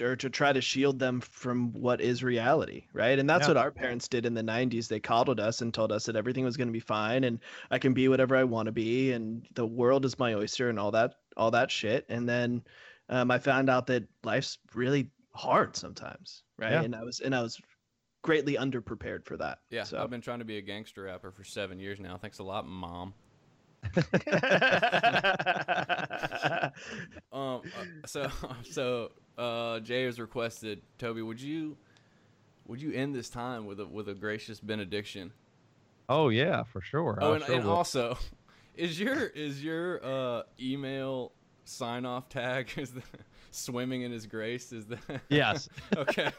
or 0.00 0.16
to 0.16 0.28
try 0.30 0.52
to 0.52 0.60
shield 0.60 0.98
them 0.98 1.20
from 1.20 1.72
what 1.72 2.00
is 2.00 2.22
reality, 2.22 2.84
right? 2.92 3.18
And 3.18 3.28
that's 3.28 3.44
Yeah. 3.44 3.48
what 3.48 3.56
our 3.56 3.70
parents 3.70 4.06
did 4.06 4.26
in 4.26 4.34
the 4.34 4.42
90s. 4.42 4.86
They 4.88 5.00
coddled 5.00 5.40
us 5.40 5.62
and 5.62 5.72
told 5.72 5.92
us 5.92 6.04
that 6.06 6.16
everything 6.16 6.44
was 6.44 6.56
going 6.58 6.68
to 6.68 6.72
be 6.72 6.80
fine 6.80 7.24
and 7.24 7.40
I 7.70 7.78
can 7.78 7.94
be 7.94 8.08
whatever 8.08 8.36
I 8.36 8.44
want 8.44 8.66
to 8.66 8.72
be 8.72 9.12
and 9.12 9.46
the 9.54 9.66
world 9.66 10.04
is 10.04 10.18
my 10.18 10.34
oyster 10.34 10.68
and 10.68 10.78
all 10.78 10.90
that 10.92 11.14
all 11.36 11.50
that 11.52 11.70
shit. 11.70 12.04
And 12.08 12.28
then 12.28 12.62
um, 13.08 13.30
I 13.30 13.38
found 13.38 13.70
out 13.70 13.86
that 13.86 14.04
life's 14.24 14.58
really 14.74 15.10
hard 15.34 15.74
sometimes, 15.76 16.42
right? 16.58 16.72
Yeah. 16.72 16.82
And 16.82 16.94
I 16.94 17.02
was 17.02 17.20
and 17.20 17.34
I 17.34 17.40
was 17.42 17.58
greatly 18.22 18.56
underprepared 18.56 19.24
for 19.24 19.36
that. 19.38 19.60
Yeah, 19.70 19.84
So 19.84 20.02
I've 20.02 20.10
been 20.10 20.20
trying 20.20 20.40
to 20.40 20.44
be 20.44 20.58
a 20.58 20.62
gangster 20.62 21.04
rapper 21.04 21.30
for 21.30 21.44
seven 21.44 21.78
years 21.78 21.98
now. 22.00 22.18
Thanks 22.18 22.40
a 22.40 22.44
lot, 22.44 22.66
mom. 22.68 23.14
Um, 27.32 27.62
uh, 27.76 27.84
so 28.06 28.30
so 28.70 29.10
uh, 29.38 29.80
Jay 29.80 30.04
has 30.04 30.20
requested 30.20 30.82
Toby. 30.98 31.22
Would 31.22 31.40
you 31.40 31.76
would 32.66 32.82
you 32.82 32.92
end 32.92 33.14
this 33.14 33.30
time 33.30 33.64
with 33.66 33.80
a 33.80 33.86
with 33.86 34.08
a 34.08 34.14
gracious 34.14 34.60
benediction? 34.60 35.32
Oh 36.08 36.28
yeah, 36.28 36.64
for 36.64 36.80
sure. 36.80 37.18
Oh, 37.20 37.34
and, 37.34 37.44
sure 37.44 37.54
and 37.54 37.66
also, 37.66 38.18
is 38.76 39.00
your 39.00 39.26
is 39.26 39.62
your 39.62 40.04
uh, 40.04 40.42
email 40.60 41.32
sign 41.64 42.04
off 42.04 42.28
tag 42.28 42.70
is 42.76 42.90
the 42.90 43.02
swimming 43.50 44.02
in 44.02 44.12
His 44.12 44.26
grace? 44.26 44.72
Is 44.72 44.86
the 44.86 44.98
yes. 45.28 45.68
okay? 45.96 46.32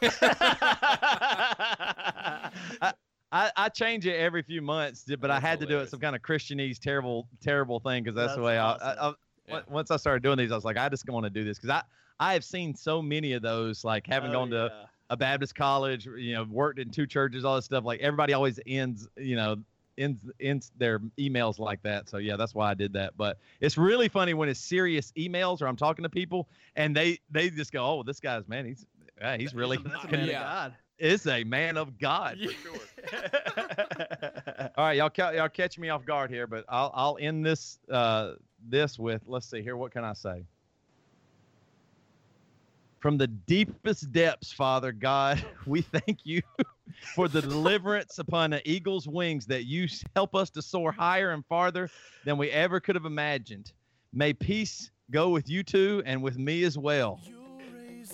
I, 3.32 3.52
I 3.56 3.68
change 3.68 4.06
it 4.06 4.16
every 4.16 4.42
few 4.42 4.60
months, 4.60 5.04
but 5.20 5.30
I 5.30 5.34
That's 5.34 5.46
had 5.46 5.60
to 5.60 5.66
do 5.66 5.78
it 5.78 5.88
some 5.88 6.00
kind 6.00 6.16
of 6.16 6.22
Christianese 6.22 6.80
terrible 6.80 7.28
terrible 7.40 7.78
thing 7.78 8.02
because 8.02 8.16
that's, 8.16 8.34
the 8.34 8.42
way 8.42 8.58
I, 8.58 8.72
awesome. 8.72 8.86
I, 8.86 9.06
I 9.08 9.12
Yeah. 9.46 9.60
once 9.68 9.92
I 9.92 9.96
started 9.96 10.22
doing 10.24 10.38
these, 10.38 10.50
I 10.50 10.56
was 10.56 10.64
like, 10.64 10.76
I 10.76 10.88
just 10.88 11.08
want 11.08 11.24
to 11.24 11.30
do 11.30 11.44
this 11.44 11.58
because 11.58 11.70
I 11.70 11.82
I 12.20 12.34
have 12.34 12.44
seen 12.44 12.74
so 12.74 13.00
many 13.02 13.32
of 13.32 13.42
those, 13.42 13.82
like 13.82 14.06
having 14.06 14.30
Oh, 14.30 14.34
gone 14.34 14.50
to 14.50 14.72
a 15.08 15.16
Baptist 15.16 15.54
college, 15.56 16.06
you 16.06 16.34
know, 16.34 16.44
worked 16.44 16.78
in 16.78 16.90
two 16.90 17.06
churches, 17.06 17.44
all 17.44 17.56
this 17.56 17.64
stuff. 17.64 17.84
Like 17.84 18.00
everybody 18.00 18.32
always 18.34 18.60
ends, 18.66 19.08
you 19.16 19.34
know, 19.34 19.56
ends 19.98 20.20
ends 20.38 20.70
their 20.78 21.00
emails 21.18 21.58
like 21.58 21.82
that. 21.82 22.08
So 22.08 22.18
yeah, 22.18 22.36
that's 22.36 22.54
why 22.54 22.70
I 22.70 22.74
did 22.74 22.92
that. 22.92 23.16
But 23.16 23.38
it's 23.60 23.76
really 23.76 24.08
funny 24.08 24.34
when 24.34 24.48
it's 24.48 24.60
serious 24.60 25.12
emails 25.18 25.60
or 25.62 25.66
I'm 25.66 25.76
talking 25.76 26.02
to 26.04 26.08
people 26.08 26.48
and 26.76 26.94
they 26.94 27.18
they 27.30 27.50
just 27.50 27.72
go, 27.72 27.84
oh, 27.84 28.02
this 28.02 28.20
guy's 28.20 28.46
man, 28.46 28.66
he's 28.66 28.86
yeah, 29.20 29.36
he's 29.36 29.54
really 29.54 29.78
That's 29.84 30.04
a 30.04 30.08
man 30.08 30.28
Yeah. 30.28 30.40
of 30.40 30.46
God. 30.46 30.74
is 30.98 31.26
a 31.26 31.42
man 31.44 31.76
of 31.76 31.98
God. 31.98 32.36
Yeah. 32.38 32.50
All 34.76 34.84
right, 34.84 34.96
y'all 34.96 35.10
ca- 35.10 35.30
y'all 35.30 35.48
catch 35.48 35.78
me 35.78 35.88
off 35.88 36.04
guard 36.04 36.30
here, 36.30 36.46
but 36.46 36.64
I'll 36.68 36.90
I'll 36.94 37.18
end 37.20 37.44
this 37.44 37.78
uh 37.90 38.34
this 38.68 38.98
with 38.98 39.22
let's 39.26 39.46
see 39.50 39.62
here. 39.62 39.76
What 39.76 39.90
can 39.92 40.04
I 40.04 40.12
say? 40.12 40.44
From 43.00 43.16
the 43.16 43.26
deepest 43.26 44.12
depths, 44.12 44.52
Father 44.52 44.92
God, 44.92 45.42
we 45.66 45.80
thank 45.80 46.20
you 46.24 46.42
for 47.14 47.28
the 47.28 47.40
deliverance 47.40 48.18
upon 48.18 48.50
the 48.50 48.70
eagle's 48.70 49.08
wings 49.08 49.46
that 49.46 49.64
you 49.64 49.88
help 50.14 50.34
us 50.34 50.50
to 50.50 50.62
soar 50.62 50.92
higher 50.92 51.30
and 51.30 51.44
farther 51.46 51.90
than 52.24 52.36
we 52.36 52.50
ever 52.50 52.78
could 52.78 52.94
have 52.94 53.06
imagined. 53.06 53.72
May 54.12 54.34
peace 54.34 54.90
go 55.10 55.30
with 55.30 55.48
you 55.48 55.62
two 55.62 56.02
and 56.04 56.22
with 56.22 56.38
me 56.38 56.62
as 56.64 56.76
well. 56.76 57.20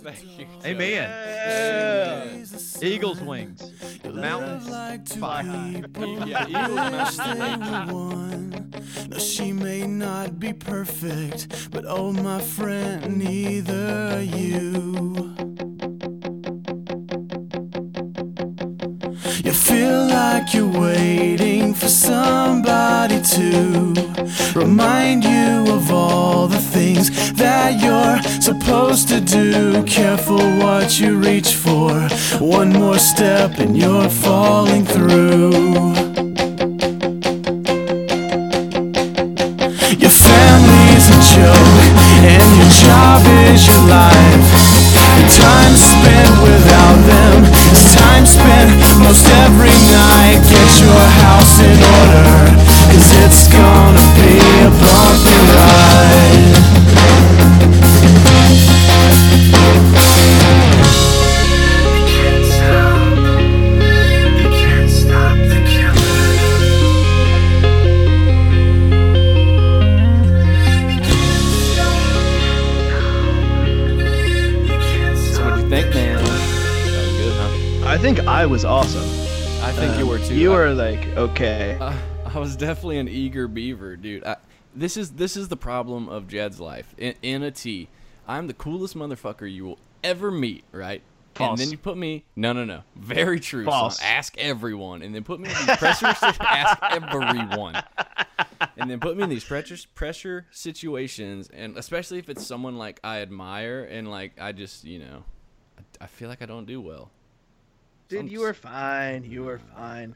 Thank 0.03 0.39
you. 0.39 0.47
Amen. 0.65 1.11
Amen. 1.11 2.47
Eagle's 2.83 3.21
wings, 3.21 3.73
mountains, 4.05 5.17
fire. 5.17 5.83
Yeah, 6.27 6.47
Eagles 6.49 7.17
They 7.17 7.35
Mountain. 7.35 7.95
one. 7.95 8.75
No, 9.09 9.19
she 9.19 9.53
may 9.53 9.87
not 9.87 10.39
be 10.39 10.53
perfect, 10.53 11.71
but 11.71 11.85
oh, 11.87 12.13
my 12.13 12.41
friend, 12.41 13.17
neither 13.19 14.17
are 14.17 14.21
you. 14.23 15.26
You 19.47 19.53
feel 19.53 20.09
like 20.09 20.53
you're 20.55 20.67
waiting 20.67 21.73
for 21.73 21.87
somebody 21.87 23.21
to 23.21 23.95
remind 24.57 25.23
you 25.23 25.73
of 25.73 25.93
all 25.93 26.49
the 26.49 26.59
things 26.59 27.33
that 27.35 27.81
you're 27.81 28.21
supposed 28.41 29.07
to 29.11 29.21
do. 29.21 29.85
Careful 29.85 30.43
what 30.59 30.99
you 30.99 31.17
reach 31.17 31.55
for. 31.55 31.93
One 32.41 32.73
more 32.73 32.99
step 32.99 33.61
and 33.61 33.79
you're 33.79 34.11
falling 34.11 34.85
through. 34.85 35.53
Your 40.03 40.15
family's 40.27 41.07
a 41.07 41.21
joke, 41.35 41.87
and 42.35 42.51
your 42.59 42.73
job 42.83 43.23
is 43.47 43.69
your 43.69 43.83
life. 43.87 44.47
Your 45.19 45.29
time 45.39 45.77
spent 45.77 46.43
without 46.43 47.06
spent 48.27 48.71
most 48.99 49.27
every 49.47 49.71
night. 49.95 50.43
Get 50.51 50.71
your 50.83 51.05
house 51.23 51.61
in 51.61 51.79
order, 51.79 52.27
cause 52.91 53.11
it's 53.25 53.47
gonna 53.49 54.07
be 54.19 54.35
a 54.67 54.71
bumpy 54.71 55.39
ride. 55.55 56.76
You 80.37 80.51
were 80.51 80.53
too. 80.53 80.53
You 80.53 80.53
I- 80.53 80.57
were 80.57 80.75
like, 80.75 81.07
okay. 81.17 81.79
Uh, 81.81 81.97
I 82.27 82.39
was 82.39 82.57
definitely 82.57 82.99
an 82.99 83.09
eager 83.09 83.49
beaver, 83.49 83.97
dude. 83.97 84.25
I, 84.25 84.37
this 84.75 84.97
is 84.97 85.13
this 85.13 85.37
is 85.37 85.49
the 85.49 85.57
problem 85.57 86.09
of 86.09 86.29
Jed's 86.29 86.61
life. 86.61 86.95
In, 86.99 87.15
in 87.23 87.43
a 87.43 87.51
T, 87.51 87.89
I'm 88.29 88.47
the 88.47 88.55
coolest 88.55 88.95
motherfucker 88.97 89.51
you 89.51 89.65
will 89.65 89.79
ever 90.05 90.31
meet, 90.31 90.65
right? 90.73 91.03
False. 91.35 91.51
And 91.51 91.59
then 91.67 91.71
you 91.71 91.79
put 91.79 91.97
me. 91.97 92.25
No, 92.35 92.53
no, 92.53 92.65
no. 92.65 92.83
Very 92.95 93.41
true. 93.41 93.65
son. 93.65 93.71
False. 93.73 94.01
Ask 94.03 94.37
everyone, 94.39 95.03
and 95.03 95.15
then 95.15 95.23
put 95.25 95.41
me 95.41 95.49
in 95.51 95.55
these 95.67 95.77
pressure. 95.77 96.15
si- 96.15 96.27
ask 96.41 96.79
everyone, 96.83 97.83
and 98.77 98.91
then 98.91 99.01
put 99.01 99.17
me 99.17 99.23
in 99.23 99.29
these 99.31 99.45
pressure 99.45 99.77
pressure 99.95 100.47
situations, 100.51 101.49
and 101.53 101.77
especially 101.77 102.19
if 102.19 102.29
it's 102.29 102.47
someone 102.47 102.77
like 102.77 103.01
I 103.05 103.21
admire, 103.21 103.85
and 103.91 104.11
like 104.11 104.33
I 104.41 104.53
just 104.53 104.85
you 104.85 104.99
know, 104.99 105.25
I, 105.79 106.05
I 106.05 106.07
feel 106.07 106.29
like 106.29 106.43
I 106.43 106.47
don't 106.47 106.67
do 106.67 106.81
well. 106.81 107.11
Dude, 108.09 108.21
Some- 108.21 108.29
you 108.29 108.41
were 108.41 108.55
fine. 108.55 109.25
You 109.25 109.45
were 109.45 109.59
fine. 109.77 110.15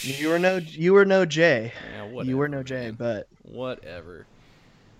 You 0.00 0.28
were 0.30 0.38
no, 0.38 0.56
you 0.56 0.92
were 0.92 1.04
no 1.04 1.24
Jay. 1.24 1.72
Yeah, 1.94 2.22
you 2.22 2.36
were 2.36 2.48
no 2.48 2.62
Jay, 2.62 2.86
man. 2.86 2.94
but 2.94 3.28
whatever. 3.42 4.26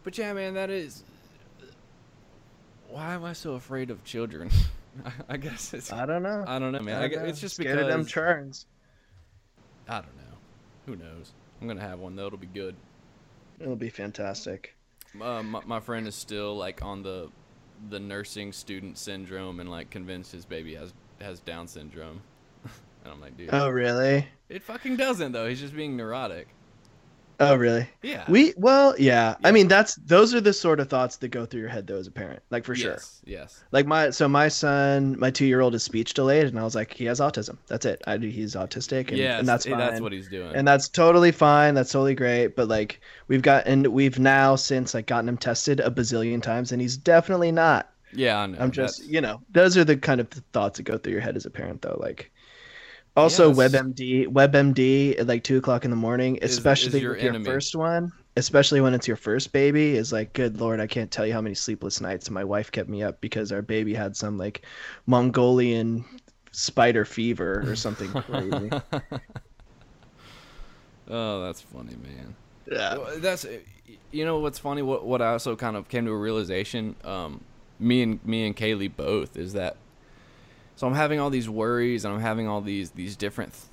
But 0.03 0.17
yeah, 0.19 0.33
man, 0.33 0.55
that 0.55 0.71
is. 0.71 1.03
Why 2.89 3.15
am 3.15 3.25
I 3.25 3.33
so 3.33 3.55
afraid 3.55 3.91
of 3.91 4.05
children? 4.05 4.51
I 5.29 5.37
guess 5.37 5.75
it's. 5.75 5.93
I 5.93 6.07
don't 6.07 6.23
know. 6.23 6.45
I 6.47 6.59
don't 6.59 6.73
know, 6.73 6.81
man. 6.81 7.01
I, 7.01 7.05
I 7.05 7.09
don't 7.09 7.23
know. 7.23 7.29
it's 7.29 7.41
just 7.41 7.57
Scared 7.57 7.77
because 7.79 7.93
of 7.93 7.99
them 7.99 8.07
churns. 8.07 8.67
I 9.89 9.95
don't 9.97 10.17
know. 10.17 10.37
Who 10.87 10.97
knows? 10.97 11.33
I'm 11.61 11.67
gonna 11.67 11.81
have 11.81 11.99
one 11.99 12.15
though. 12.17 12.27
It'll 12.27 12.39
be 12.39 12.47
good. 12.47 12.77
It'll 13.59 13.77
be 13.77 13.91
fantastic. 13.91 14.75
Uh, 15.21 15.43
my, 15.43 15.61
my 15.65 15.81
friend 15.81 16.07
is 16.07 16.15
still 16.15 16.57
like 16.57 16.83
on 16.83 17.03
the 17.03 17.31
the 17.91 18.01
nursing 18.01 18.53
student 18.53 18.99
syndrome 18.99 19.61
and 19.61 19.71
like 19.71 19.91
convinced 19.91 20.33
his 20.33 20.45
baby 20.45 20.75
has 20.75 20.93
has 21.21 21.41
Down 21.41 21.67
syndrome. 21.67 22.23
And 23.05 23.13
I'm 23.13 23.21
like, 23.21 23.37
dude, 23.37 23.51
Oh 23.53 23.69
really? 23.69 24.27
it 24.49 24.63
fucking 24.63 24.97
doesn't 24.97 25.33
though. 25.33 25.49
He's 25.49 25.61
just 25.61 25.77
being 25.77 25.97
neurotic. 25.97 26.49
Oh 27.41 27.57
really? 27.57 27.89
Yeah. 28.01 28.25
We 28.29 28.55
well, 28.57 28.95
yeah. 28.97 29.31
Yeah. 29.41 29.49
I 29.49 29.51
mean, 29.51 29.67
that's 29.67 29.97
those 29.97 30.35
are 30.35 30.41
the 30.41 30.53
sort 30.53 30.79
of 30.79 30.89
thoughts 30.89 31.17
that 31.17 31.29
go 31.29 31.45
through 31.45 31.61
your 31.63 31.69
head 31.69 31.85
though 31.85 31.97
as 31.97 32.07
a 32.07 32.13
parent, 32.13 32.41
like 32.51 32.65
for 32.65 32.77
sure. 32.77 32.93
Yes. 32.93 33.23
Yes. 33.25 33.65
Like 33.73 33.87
my 33.87 34.11
so 34.11 34.29
my 34.29 34.47
son, 34.47 35.19
my 35.19 35.33
two 35.33 35.45
year 35.45 35.61
old 35.61 35.75
is 35.75 35.83
speech 35.83 36.15
delayed, 36.15 36.47
and 36.47 36.59
I 36.59 36.63
was 36.63 36.77
like, 36.77 36.93
he 36.93 37.07
has 37.07 37.19
autism. 37.19 37.59
That's 37.67 37.87
it. 37.87 38.03
I 38.07 38.19
he's 38.19 38.55
autistic, 38.55 39.09
and, 39.09 39.19
yes. 39.19 39.41
and 39.41 39.49
that's 39.49 39.67
fine. 39.67 39.79
that's 39.79 40.01
what 40.01 40.13
he's 40.13 40.29
doing. 40.29 40.55
and 40.55 40.67
that's 40.67 40.89
totally 40.89 41.33
fine. 41.33 41.75
That's 41.75 41.91
totally 41.91 42.15
great. 42.15 42.55
But 42.55 42.69
like 42.69 43.01
we've 43.27 43.43
got 43.43 43.67
and 43.67 43.89
we've 43.89 44.21
now 44.21 44.55
since 44.55 44.95
like 44.95 45.07
gotten 45.07 45.29
him 45.29 45.37
tested 45.37 45.81
a 45.81 45.91
bazillion 45.91 46.41
times, 46.41 46.71
and 46.71 46.81
he's 46.81 46.97
definitely 46.97 47.51
not. 47.51 47.91
yeah, 48.13 48.39
I 48.39 48.47
know. 48.47 48.59
I'm 48.61 48.71
just 48.71 48.99
that's- 48.99 49.13
you 49.13 49.21
know 49.21 49.41
those 49.51 49.77
are 49.77 49.85
the 49.85 49.97
kind 49.97 50.21
of 50.21 50.29
thoughts 50.53 50.77
that 50.77 50.85
go 50.85 50.99
through 50.99 51.13
your 51.15 51.21
head 51.21 51.35
as 51.35 51.47
a 51.47 51.51
parent 51.51 51.83
though. 51.83 51.99
Like 52.01 52.31
also 53.17 53.53
Yes. 53.53 53.73
WebMD, 53.73 54.27
WebMD 54.29 55.19
at 55.21 55.27
like 55.27 55.45
two 55.45 55.59
o'clock 55.59 55.85
in 55.85 55.91
the 55.91 55.97
morning, 55.97 56.37
Is- 56.37 56.53
is 56.53 56.59
especially 56.59 57.01
your 57.01 57.17
your 57.17 57.39
first 57.45 57.75
one. 57.77 58.13
Especially 58.37 58.81
when 58.81 58.95
it's 58.95 59.07
your 59.07 59.17
first 59.17 59.53
baby, 59.53 59.95
is 59.97 60.13
like, 60.13 60.33
good 60.33 60.59
lord, 60.61 60.81
I 60.81 60.89
can't 60.89 61.09
tell 61.09 61.25
you 61.25 61.33
how 61.33 61.41
many 61.41 61.55
sleepless 61.55 62.01
nights 62.01 62.29
my 62.31 62.43
wife 62.43 62.73
kept 62.73 62.89
me 62.89 63.01
up 63.01 63.21
because 63.21 63.53
our 63.53 63.63
baby 63.63 63.95
had 63.95 64.17
some 64.17 64.37
like 64.37 64.63
Mongolian 65.07 66.05
spider 66.51 67.05
fever 67.05 67.63
or 67.65 67.77
something 67.77 68.09
crazy. 68.23 68.71
oh, 71.09 71.45
that's 71.45 71.61
funny, 71.61 71.95
man. 72.03 72.35
yeah. 72.71 72.99
That's 73.19 73.47
you 74.11 74.25
know 74.25 74.39
what's 74.41 74.59
funny. 74.59 74.83
What 74.83 75.05
what 75.07 75.23
I 75.23 75.29
also 75.33 75.55
kind 75.57 75.77
of 75.77 75.89
came 75.89 76.05
to 76.07 76.11
a 76.11 76.17
realization. 76.19 76.97
Um, 77.05 77.41
me 77.79 78.03
and 78.03 78.25
me 78.25 78.47
and 78.47 78.57
Kaylee 78.57 78.91
both 78.97 79.37
is 79.37 79.53
that. 79.53 79.77
So 80.77 80.87
I'm 80.87 80.95
having 80.95 81.21
all 81.21 81.31
these 81.31 81.49
worries 81.49 82.05
and 82.05 82.15
I'm 82.15 82.21
having 82.21 82.49
all 82.49 82.61
these 82.61 82.91
these 82.91 83.17
different 83.17 83.53
th- 83.53 83.65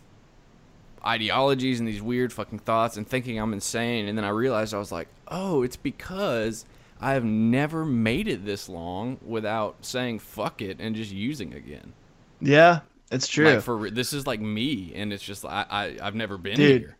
ideologies 1.05 1.79
and 1.79 1.87
these 1.87 2.01
weird 2.01 2.31
fucking 2.31 2.59
thoughts 2.59 2.97
and 2.97 3.07
thinking 3.07 3.39
I'm 3.39 3.53
insane. 3.53 4.07
And 4.07 4.17
then 4.17 4.25
I 4.25 4.29
realized 4.29 4.73
I 4.73 4.77
was 4.77 4.91
like, 4.91 5.07
oh, 5.27 5.63
it's 5.63 5.75
because 5.77 6.65
I 6.99 7.13
have 7.13 7.23
never 7.23 7.85
made 7.85 8.27
it 8.27 8.45
this 8.45 8.69
long 8.69 9.17
without 9.25 9.77
saying 9.81 10.19
fuck 10.19 10.61
it 10.61 10.77
and 10.79 10.95
just 10.95 11.11
using 11.11 11.53
again. 11.53 11.93
Yeah, 12.39 12.81
it's 13.11 13.27
true. 13.27 13.55
Like 13.55 13.61
for 13.61 13.89
this 13.89 14.13
is 14.13 14.27
like 14.27 14.39
me, 14.39 14.93
and 14.95 15.11
it's 15.11 15.23
just 15.23 15.43
I, 15.45 15.65
I 15.69 15.97
I've 16.01 16.15
never 16.15 16.37
been 16.37 16.55
Dude, 16.55 16.81
here. 16.81 16.97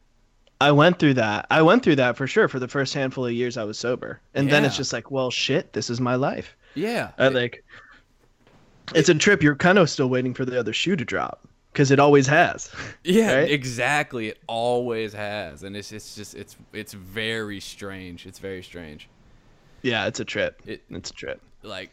I 0.59 0.71
went 0.71 0.99
through 0.99 1.15
that. 1.15 1.47
I 1.49 1.63
went 1.63 1.83
through 1.83 1.95
that 1.95 2.17
for 2.17 2.27
sure 2.27 2.47
for 2.47 2.59
the 2.59 2.67
first 2.67 2.93
handful 2.93 3.25
of 3.25 3.33
years 3.33 3.57
I 3.57 3.63
was 3.63 3.79
sober. 3.79 4.21
And 4.35 4.49
then 4.49 4.63
it's 4.63 4.77
just 4.77 4.93
like, 4.93 5.09
well, 5.09 5.31
shit, 5.31 5.73
this 5.73 5.89
is 5.89 5.99
my 5.99 6.13
life. 6.15 6.55
Yeah, 6.75 7.11
I 7.17 7.29
like 7.29 7.63
it's 8.95 9.09
a 9.09 9.15
trip 9.15 9.41
you're 9.43 9.55
kind 9.55 9.77
of 9.77 9.89
still 9.89 10.09
waiting 10.09 10.33
for 10.33 10.45
the 10.45 10.59
other 10.59 10.73
shoe 10.73 10.95
to 10.95 11.05
drop 11.05 11.47
because 11.73 11.91
it 11.91 11.99
always 11.99 12.27
has. 12.27 12.69
yeah, 13.03 13.35
right? 13.39 13.51
exactly. 13.51 14.27
It 14.29 14.39
always 14.47 15.13
has, 15.13 15.63
and 15.63 15.75
it's 15.75 15.91
it's 15.91 16.15
just 16.15 16.35
it's 16.35 16.55
it's 16.73 16.93
very 16.93 17.59
strange. 17.59 18.25
It's 18.25 18.39
very 18.39 18.63
strange. 18.63 19.07
yeah, 19.81 20.07
it's 20.07 20.19
a 20.19 20.25
trip. 20.25 20.61
It 20.65 20.83
It's 20.89 21.09
a 21.09 21.13
trip. 21.13 21.41
like 21.63 21.91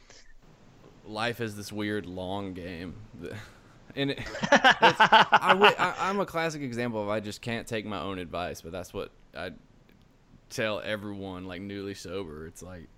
life 1.06 1.40
is 1.40 1.56
this 1.56 1.72
weird 1.72 2.04
long 2.06 2.52
game, 2.54 2.94
and 3.96 4.10
it, 4.10 4.18
it's, 4.18 4.30
I, 4.50 5.48
wi- 5.54 5.74
I, 5.78 5.94
I'm 6.10 6.20
a 6.20 6.26
classic 6.26 6.60
example 6.62 7.02
of 7.02 7.08
I 7.08 7.20
just 7.20 7.40
can't 7.40 7.66
take 7.66 7.86
my 7.86 7.98
own 8.00 8.18
advice, 8.18 8.60
but 8.60 8.72
that's 8.72 8.92
what 8.92 9.10
I 9.36 9.52
tell 10.50 10.80
everyone 10.80 11.46
like 11.46 11.62
newly 11.62 11.94
sober. 11.94 12.46
It's 12.46 12.62
like, 12.62 12.88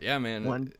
yeah, 0.00 0.18
man, 0.18 0.44
One- 0.44 0.72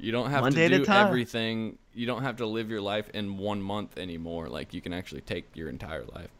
you 0.00 0.12
don't 0.12 0.30
have 0.30 0.42
one 0.42 0.52
to 0.52 0.56
day 0.56 0.66
at 0.66 0.72
a 0.72 0.84
do 0.84 0.90
everything. 0.92 1.78
You 1.94 2.06
don't 2.06 2.22
have 2.22 2.36
to 2.36 2.46
live 2.46 2.70
your 2.70 2.80
life 2.80 3.08
in 3.10 3.36
one 3.38 3.60
month 3.62 3.98
anymore. 3.98 4.48
Like 4.48 4.72
you 4.74 4.80
can 4.80 4.92
actually 4.92 5.20
take 5.22 5.44
your 5.54 5.68
entire 5.68 6.04
life. 6.04 6.30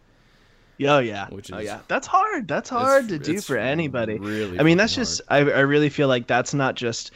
Oh 0.82 0.98
yeah. 0.98 1.28
Which 1.28 1.52
oh 1.52 1.58
is- 1.58 1.66
yeah. 1.66 1.80
That's 1.88 2.06
hard. 2.06 2.48
That's 2.48 2.70
hard 2.70 3.08
to 3.08 3.18
do 3.18 3.40
for 3.40 3.56
anybody. 3.56 4.18
Really, 4.18 4.58
I 4.58 4.62
mean, 4.62 4.78
that's 4.78 4.92
fucking 4.94 5.04
just 5.04 5.20
I, 5.28 5.38
I 5.38 5.60
really 5.60 5.88
feel 5.90 6.08
like 6.08 6.26
that's 6.26 6.54
not 6.54 6.74
just 6.74 7.10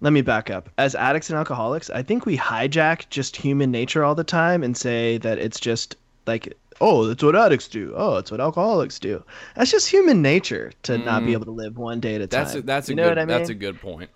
let 0.00 0.12
me 0.12 0.22
back 0.22 0.50
up. 0.50 0.68
As 0.78 0.94
addicts 0.94 1.30
and 1.30 1.38
alcoholics, 1.38 1.90
I 1.90 2.02
think 2.02 2.26
we 2.26 2.36
hijack 2.36 3.08
just 3.10 3.36
human 3.36 3.70
nature 3.70 4.02
all 4.02 4.14
the 4.14 4.24
time 4.24 4.62
and 4.62 4.76
say 4.76 5.18
that 5.18 5.38
it's 5.38 5.60
just 5.60 5.96
like 6.26 6.56
oh, 6.82 7.04
that's 7.04 7.22
what 7.22 7.36
addicts 7.36 7.68
do. 7.68 7.92
Oh, 7.94 8.14
that's 8.14 8.30
what 8.30 8.40
alcoholics 8.40 8.98
do. 8.98 9.22
That's 9.54 9.70
just 9.70 9.86
human 9.88 10.22
nature 10.22 10.72
to 10.84 10.96
not 10.96 11.24
be 11.26 11.32
Mm. 11.32 11.34
able 11.34 11.44
to 11.44 11.50
live 11.50 11.76
one 11.76 12.00
day 12.00 12.14
at 12.14 12.22
a 12.22 12.26
time. 12.26 12.44
That's 12.44 12.54
a, 12.54 12.62
that's 12.62 12.88
a 12.88 12.92
you 12.92 12.96
know 12.96 13.08
good 13.10 13.18
I 13.18 13.20
mean? 13.22 13.28
that's 13.28 13.50
a 13.50 13.54
good 13.54 13.78
point. 13.80 14.10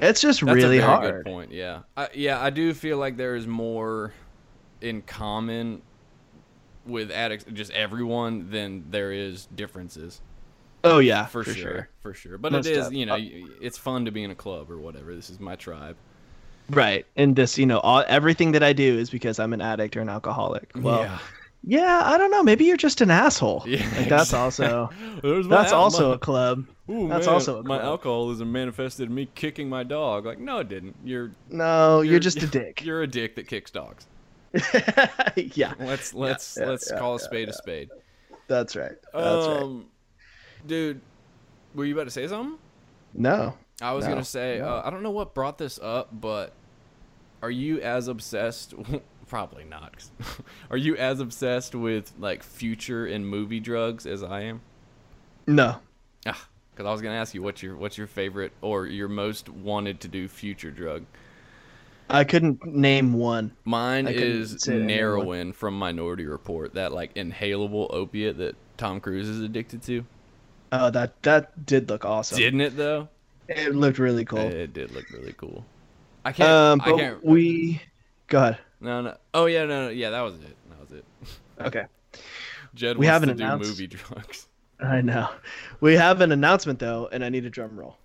It's 0.00 0.20
just 0.20 0.40
That's 0.40 0.54
really 0.54 0.78
a 0.78 0.80
very 0.80 0.92
hard. 0.92 1.24
Good 1.24 1.32
point. 1.32 1.52
Yeah. 1.52 1.80
I, 1.96 2.08
yeah, 2.14 2.40
I 2.40 2.50
do 2.50 2.74
feel 2.74 2.98
like 2.98 3.16
there 3.16 3.36
is 3.36 3.46
more 3.46 4.12
in 4.80 5.02
common 5.02 5.82
with 6.86 7.10
addicts, 7.10 7.44
just 7.52 7.70
everyone, 7.72 8.50
than 8.50 8.84
there 8.90 9.12
is 9.12 9.46
differences. 9.54 10.20
Oh 10.82 10.98
yeah, 10.98 11.26
For, 11.26 11.44
for, 11.44 11.52
sure, 11.52 11.62
sure. 11.62 11.88
For 12.00 12.14
sure. 12.14 12.38
But 12.38 12.52
Most 12.52 12.66
it 12.66 12.76
is, 12.76 12.90
you 12.90 13.04
know, 13.04 13.14
uh, 13.14 13.20
it's 13.60 13.76
fun 13.76 14.06
to 14.06 14.10
be 14.10 14.24
in 14.24 14.30
a 14.30 14.34
club 14.34 14.70
or 14.70 14.78
whatever. 14.78 15.14
This 15.14 15.28
is 15.28 15.38
my 15.38 15.54
tribe. 15.56 15.96
Right. 16.70 17.04
And 17.16 17.36
this, 17.36 17.58
you 17.58 17.66
know, 17.66 17.80
all, 17.80 18.04
everything 18.06 18.52
that 18.52 18.62
I 18.62 18.72
do 18.72 18.98
is 18.98 19.10
because 19.10 19.38
I'm 19.38 19.52
an 19.52 19.60
addict 19.60 19.96
or 19.96 20.00
an 20.00 20.08
alcoholic. 20.08 20.70
Well, 20.74 21.02
yeah. 21.02 21.18
yeah, 21.64 22.02
I 22.04 22.16
don't 22.16 22.30
know. 22.30 22.42
Maybe 22.42 22.64
you're 22.64 22.76
just 22.78 23.00
an 23.02 23.10
asshole. 23.10 23.64
Yeah, 23.66 23.86
Like, 23.98 24.08
that's 24.08 24.32
also 24.32 24.88
that's 25.22 25.72
also 25.72 26.10
my- 26.10 26.14
a 26.14 26.18
club. 26.18 26.64
Ooh, 26.90 27.08
that's 27.08 27.26
man, 27.26 27.34
also 27.34 27.60
a 27.60 27.62
my 27.62 27.80
alcoholism 27.80 28.50
manifested 28.50 29.08
in 29.08 29.14
me 29.14 29.28
kicking 29.34 29.68
my 29.68 29.82
dog. 29.84 30.26
Like, 30.26 30.38
no, 30.40 30.58
it 30.58 30.68
didn't. 30.68 30.96
You're 31.04 31.30
No, 31.48 32.00
you're, 32.00 32.18
just 32.18 32.42
a 32.42 32.46
dick. 32.46 32.84
You're 32.84 33.02
a 33.02 33.06
dick 33.06 33.36
that 33.36 33.46
kicks 33.46 33.70
dogs. 33.70 34.06
yeah, 35.36 35.74
Let's 35.78 36.12
let's 36.12 36.56
yeah, 36.60 36.66
let's 36.66 36.90
yeah, 36.90 36.98
call 36.98 37.14
a 37.14 37.20
spade 37.20 37.48
a 37.48 37.52
spade. 37.52 37.90
that's 38.48 38.74
right. 38.74 38.96
That's 39.12 39.46
right. 39.46 39.62
um, 39.62 39.86
dude, 40.66 41.00
were 41.74 41.84
you 41.84 41.94
about 41.94 42.04
to 42.04 42.10
say 42.10 42.26
something? 42.26 42.58
No. 43.14 43.54
I 43.80 43.92
was 43.92 44.04
No, 44.04 44.10
gonna 44.10 44.24
say 44.24 44.58
no. 44.58 44.66
uh, 44.68 44.82
I 44.84 44.90
don't 44.90 45.02
know 45.04 45.10
what 45.12 45.34
brought 45.34 45.56
this 45.58 45.78
up, 45.80 46.08
but 46.12 46.52
are 47.42 47.50
you 47.50 47.80
as 47.80 48.08
obsessed? 48.08 48.74
Probably 49.28 49.62
not. 49.64 49.94
are 50.70 50.76
you 50.76 50.96
as 50.96 51.20
obsessed 51.20 51.76
with 51.76 52.12
like 52.18 52.42
future 52.42 53.06
and 53.06 53.26
movie 53.28 53.60
drugs 53.60 54.04
as 54.06 54.24
I 54.24 54.40
am? 54.42 54.60
No. 55.46 55.76
Because 56.80 56.88
I 56.88 56.92
was 56.92 57.02
gonna 57.02 57.16
ask 57.16 57.34
you 57.34 57.42
what's 57.42 57.62
your 57.62 57.76
what's 57.76 57.98
your 57.98 58.06
favorite 58.06 58.52
or 58.62 58.86
your 58.86 59.06
most 59.06 59.50
wanted 59.50 60.00
to 60.00 60.08
do 60.08 60.26
future 60.28 60.70
drug. 60.70 61.04
I 62.08 62.24
couldn't 62.24 62.64
name 62.64 63.12
one. 63.12 63.52
Mine 63.66 64.08
is. 64.08 64.54
Neuroin 64.64 65.54
from 65.54 65.78
Minority 65.78 66.24
Report, 66.24 66.72
that 66.72 66.90
like 66.92 67.12
inhalable 67.16 67.92
opiate 67.92 68.38
that 68.38 68.56
Tom 68.78 68.98
Cruise 68.98 69.28
is 69.28 69.42
addicted 69.42 69.82
to. 69.82 70.06
Oh, 70.72 70.88
that 70.88 71.22
that 71.22 71.66
did 71.66 71.90
look 71.90 72.06
awesome. 72.06 72.38
Didn't 72.38 72.62
it 72.62 72.78
though? 72.78 73.10
It 73.46 73.74
looked 73.74 73.98
really 73.98 74.24
cool. 74.24 74.38
It 74.38 74.72
did 74.72 74.90
look 74.92 75.10
really 75.10 75.34
cool. 75.34 75.66
I 76.24 76.32
can't. 76.32 76.48
um, 76.48 76.80
I 76.82 76.96
can't. 76.96 77.22
we 77.22 77.82
go 78.28 78.38
ahead. 78.38 78.58
No, 78.80 79.02
no. 79.02 79.18
Oh 79.34 79.44
yeah, 79.44 79.66
no, 79.66 79.84
no. 79.84 79.90
Yeah, 79.90 80.08
that 80.08 80.22
was 80.22 80.36
it. 80.36 80.56
That 80.70 80.80
was 80.80 80.92
it. 80.92 81.04
Okay. 81.60 81.84
Jed 82.74 82.96
We 82.96 83.04
wants 83.04 83.12
haven't 83.12 83.28
to 83.28 83.34
do 83.34 83.44
announced- 83.44 83.68
movie 83.68 83.86
drugs. 83.88 84.46
I 84.82 85.00
know. 85.00 85.28
We 85.80 85.94
have 85.94 86.20
an 86.20 86.32
announcement 86.32 86.78
though, 86.78 87.08
and 87.12 87.24
I 87.24 87.28
need 87.28 87.44
a 87.44 87.50
drum 87.50 87.78
roll. 87.78 87.98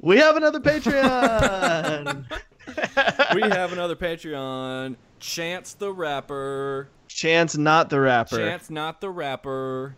We 0.00 0.18
have 0.18 0.36
another 0.36 0.60
Patreon. 0.60 2.26
we 3.34 3.40
have 3.40 3.72
another 3.72 3.96
Patreon. 3.96 4.96
Chance 5.18 5.74
the 5.74 5.90
rapper. 5.90 6.88
Chance, 7.08 7.56
not 7.56 7.88
the 7.88 8.00
rapper. 8.00 8.36
Chance, 8.36 8.68
not 8.68 9.00
the 9.00 9.08
rapper. 9.08 9.96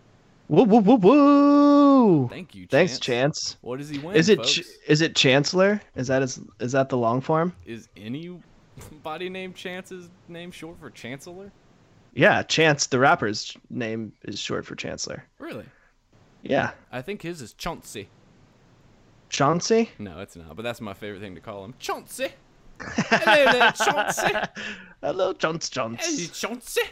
Woo 0.49 0.62
woo 0.62 0.78
woo 0.78 0.94
woo. 0.94 2.28
Thank 2.28 2.55
you. 2.55 2.66
Chance. 2.66 2.70
Thanks, 2.70 3.01
Chance. 3.01 3.57
What 3.62 3.78
does 3.78 3.88
he 3.88 3.99
win? 3.99 4.14
Is 4.14 4.28
it 4.28 4.44
ch- 4.44 4.62
is 4.86 5.01
it 5.01 5.16
Chancellor? 5.16 5.80
Is 5.97 6.07
that 6.07 6.22
his, 6.22 6.38
is 6.61 6.70
that 6.70 6.88
the 6.88 6.97
long 6.97 7.20
form? 7.20 7.53
Is 7.64 7.88
anybody 8.90 9.28
named 9.28 9.54
Chance's 9.54 10.08
name 10.28 10.50
short 10.50 10.78
for 10.80 10.90
Chancellor? 10.90 11.52
Yeah, 12.14 12.42
Chance 12.42 12.86
the 12.88 12.98
rapper's 12.98 13.56
name 13.68 14.12
is 14.24 14.38
short 14.38 14.64
for 14.64 14.74
Chancellor. 14.74 15.24
Really? 15.38 15.66
Yeah, 16.42 16.70
I 16.90 17.02
think 17.02 17.22
his 17.22 17.42
is 17.42 17.52
Chauncey. 17.52 18.08
Chauncey. 19.28 19.90
No, 19.98 20.20
it's 20.20 20.36
not. 20.36 20.54
But 20.56 20.62
that's 20.62 20.80
my 20.80 20.94
favorite 20.94 21.20
thing 21.20 21.34
to 21.34 21.40
call 21.40 21.64
him. 21.64 21.74
Chauncey. 21.78 22.28
Hello 22.80 23.52
there, 23.52 23.72
Chauncey. 23.72 24.32
Hello, 25.02 25.32
Chance 25.32 25.68
Hey, 26.18 26.26
Chauncey. 26.26 26.82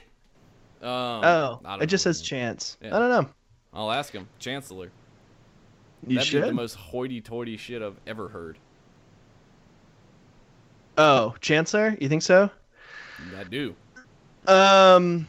Um, 0.82 0.90
Oh, 0.90 1.60
it 1.80 1.86
just 1.86 2.04
says 2.04 2.20
Chance. 2.20 2.78
Yeah. 2.82 2.96
I 2.96 2.98
don't 2.98 3.10
know. 3.10 3.28
I'll 3.72 3.92
ask 3.92 4.12
him. 4.12 4.28
Chancellor. 4.38 4.90
You 6.06 6.16
That'd 6.18 6.32
be 6.32 6.40
the 6.40 6.52
most 6.52 6.74
hoity-toity 6.74 7.56
shit 7.56 7.82
I've 7.82 7.98
ever 8.06 8.28
heard. 8.28 8.58
Oh, 10.96 11.34
Chancellor? 11.40 11.96
You 12.00 12.08
think 12.08 12.22
so? 12.22 12.50
I 13.36 13.44
do. 13.44 13.74
Um, 14.46 15.26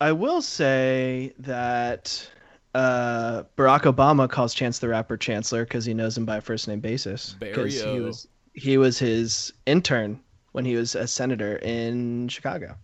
I 0.00 0.12
will 0.12 0.42
say 0.42 1.32
that 1.38 2.28
uh, 2.74 3.44
Barack 3.56 3.82
Obama 3.82 4.28
calls 4.28 4.54
Chance 4.54 4.80
the 4.80 4.88
Rapper 4.88 5.16
Chancellor 5.16 5.64
because 5.64 5.84
he 5.84 5.94
knows 5.94 6.16
him 6.16 6.24
by 6.24 6.40
first 6.40 6.66
name 6.66 6.80
basis. 6.80 7.36
Because 7.38 7.80
he 7.80 8.00
was 8.00 8.28
he 8.54 8.78
was 8.78 8.98
his 8.98 9.52
intern 9.66 10.20
when 10.52 10.64
he 10.64 10.76
was 10.76 10.94
a 10.94 11.06
senator 11.06 11.56
in 11.56 12.28
Chicago. 12.28 12.76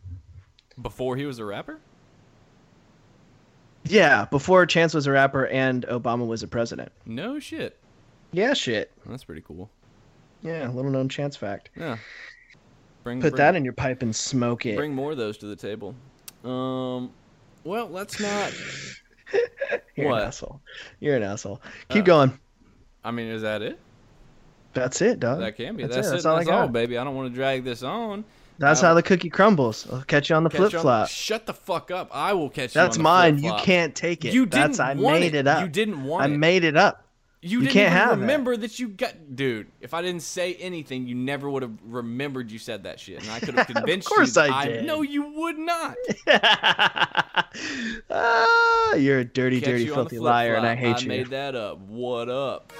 Before 0.80 1.16
he 1.16 1.26
was 1.26 1.38
a 1.38 1.44
rapper? 1.44 1.78
Yeah, 3.84 4.26
before 4.26 4.66
Chance 4.66 4.94
was 4.94 5.06
a 5.06 5.12
rapper 5.12 5.46
and 5.46 5.86
Obama 5.86 6.26
was 6.26 6.42
a 6.42 6.48
president. 6.48 6.92
No 7.06 7.38
shit. 7.38 7.78
Yeah, 8.32 8.54
shit. 8.54 8.92
That's 9.06 9.24
pretty 9.24 9.42
cool. 9.42 9.70
Yeah, 10.42 10.68
little 10.68 10.90
known 10.90 11.08
Chance 11.08 11.36
fact. 11.36 11.70
Yeah. 11.76 11.98
Bring, 13.02 13.20
Put 13.20 13.32
bring, 13.32 13.38
that 13.38 13.56
in 13.56 13.64
your 13.64 13.72
pipe 13.72 14.02
and 14.02 14.14
smoke 14.14 14.66
it. 14.66 14.76
Bring 14.76 14.94
more 14.94 15.12
of 15.12 15.16
those 15.18 15.38
to 15.38 15.46
the 15.46 15.56
table. 15.56 15.94
Um, 16.44 17.10
well, 17.64 17.88
let's 17.88 18.20
not. 18.20 18.52
You're 19.96 20.08
what? 20.08 20.22
an 20.22 20.28
asshole. 20.28 20.60
You're 21.00 21.16
an 21.16 21.22
asshole. 21.22 21.60
Keep 21.88 22.02
Uh, 22.02 22.06
going. 22.06 22.38
I 23.04 23.10
mean, 23.10 23.28
is 23.28 23.42
that 23.42 23.62
it? 23.62 23.78
That's 24.72 25.00
it, 25.02 25.20
dog. 25.20 25.40
That 25.40 25.56
can 25.56 25.76
be. 25.76 25.82
That's 25.84 25.96
That's, 25.96 26.08
it. 26.08 26.10
That's 26.12 26.26
all 26.26 26.36
I 26.36 26.38
That's 26.44 26.50
all, 26.50 26.68
baby. 26.68 26.96
I 26.98 27.04
don't 27.04 27.16
want 27.16 27.30
to 27.30 27.34
drag 27.34 27.64
this 27.64 27.82
on. 27.82 28.24
That's 28.58 28.82
uh, 28.82 28.88
how 28.88 28.94
the 28.94 29.02
cookie 29.02 29.30
crumbles. 29.30 29.86
I'll 29.90 30.02
catch 30.02 30.28
you 30.30 30.36
on 30.36 30.44
the 30.44 30.50
flip 30.50 30.70
flop. 30.72 31.08
Shut 31.08 31.46
the 31.46 31.54
fuck 31.54 31.90
up. 31.90 32.10
I 32.12 32.34
will 32.34 32.50
catch 32.50 32.74
you. 32.74 32.80
That's 32.80 32.96
on 32.96 33.02
the 33.02 33.02
mine. 33.02 33.34
You 33.36 33.40
flip-flop. 33.42 33.62
can't 33.64 33.94
take 33.94 34.24
it. 34.24 34.34
You 34.34 34.44
didn't 34.46 34.76
That's 34.76 34.80
I 34.80 34.94
made 34.94 35.34
it. 35.34 35.34
it 35.34 35.46
up. 35.46 35.62
You 35.62 35.68
didn't 35.68 36.04
want 36.04 36.22
I 36.22 36.26
it. 36.26 36.36
made 36.38 36.64
it 36.64 36.76
up. 36.76 37.04
You, 37.42 37.60
You 37.60 37.64
didn't 37.64 37.72
can't 37.72 37.92
have 37.92 38.18
it. 38.18 38.20
remember 38.20 38.54
that 38.54 38.78
you 38.78 38.88
got, 38.88 39.14
dude. 39.34 39.68
If 39.80 39.94
I 39.94 40.02
didn't 40.02 40.20
say 40.20 40.54
anything, 40.56 41.06
you 41.06 41.14
never 41.14 41.48
would 41.48 41.62
have 41.62 41.72
remembered 41.86 42.50
you 42.50 42.58
said 42.58 42.82
that 42.84 43.00
shit, 43.00 43.22
and 43.22 43.30
I 43.30 43.40
could 43.40 43.54
have 43.54 43.66
convinced 43.74 44.08
of 44.08 44.14
course 44.14 44.36
you. 44.36 44.42
I 44.42 44.66
did. 44.66 44.84
No, 44.84 45.00
you 45.00 45.22
would 45.32 45.56
not. 45.58 45.96
ah, 48.10 48.94
you're 48.94 49.20
a 49.20 49.24
dirty, 49.24 49.60
Catch 49.60 49.68
dirty, 49.70 49.84
you 49.84 49.92
on 49.92 50.04
the 50.04 50.10
filthy 50.10 50.18
liar, 50.18 50.54
and. 50.54 50.66
I 50.66 50.74
hate 50.74 50.96
I 50.96 51.00
you. 51.00 51.08
made 51.08 51.26
that 51.28 51.54
up. 51.54 51.78
What 51.80 52.28
up? 52.28 52.72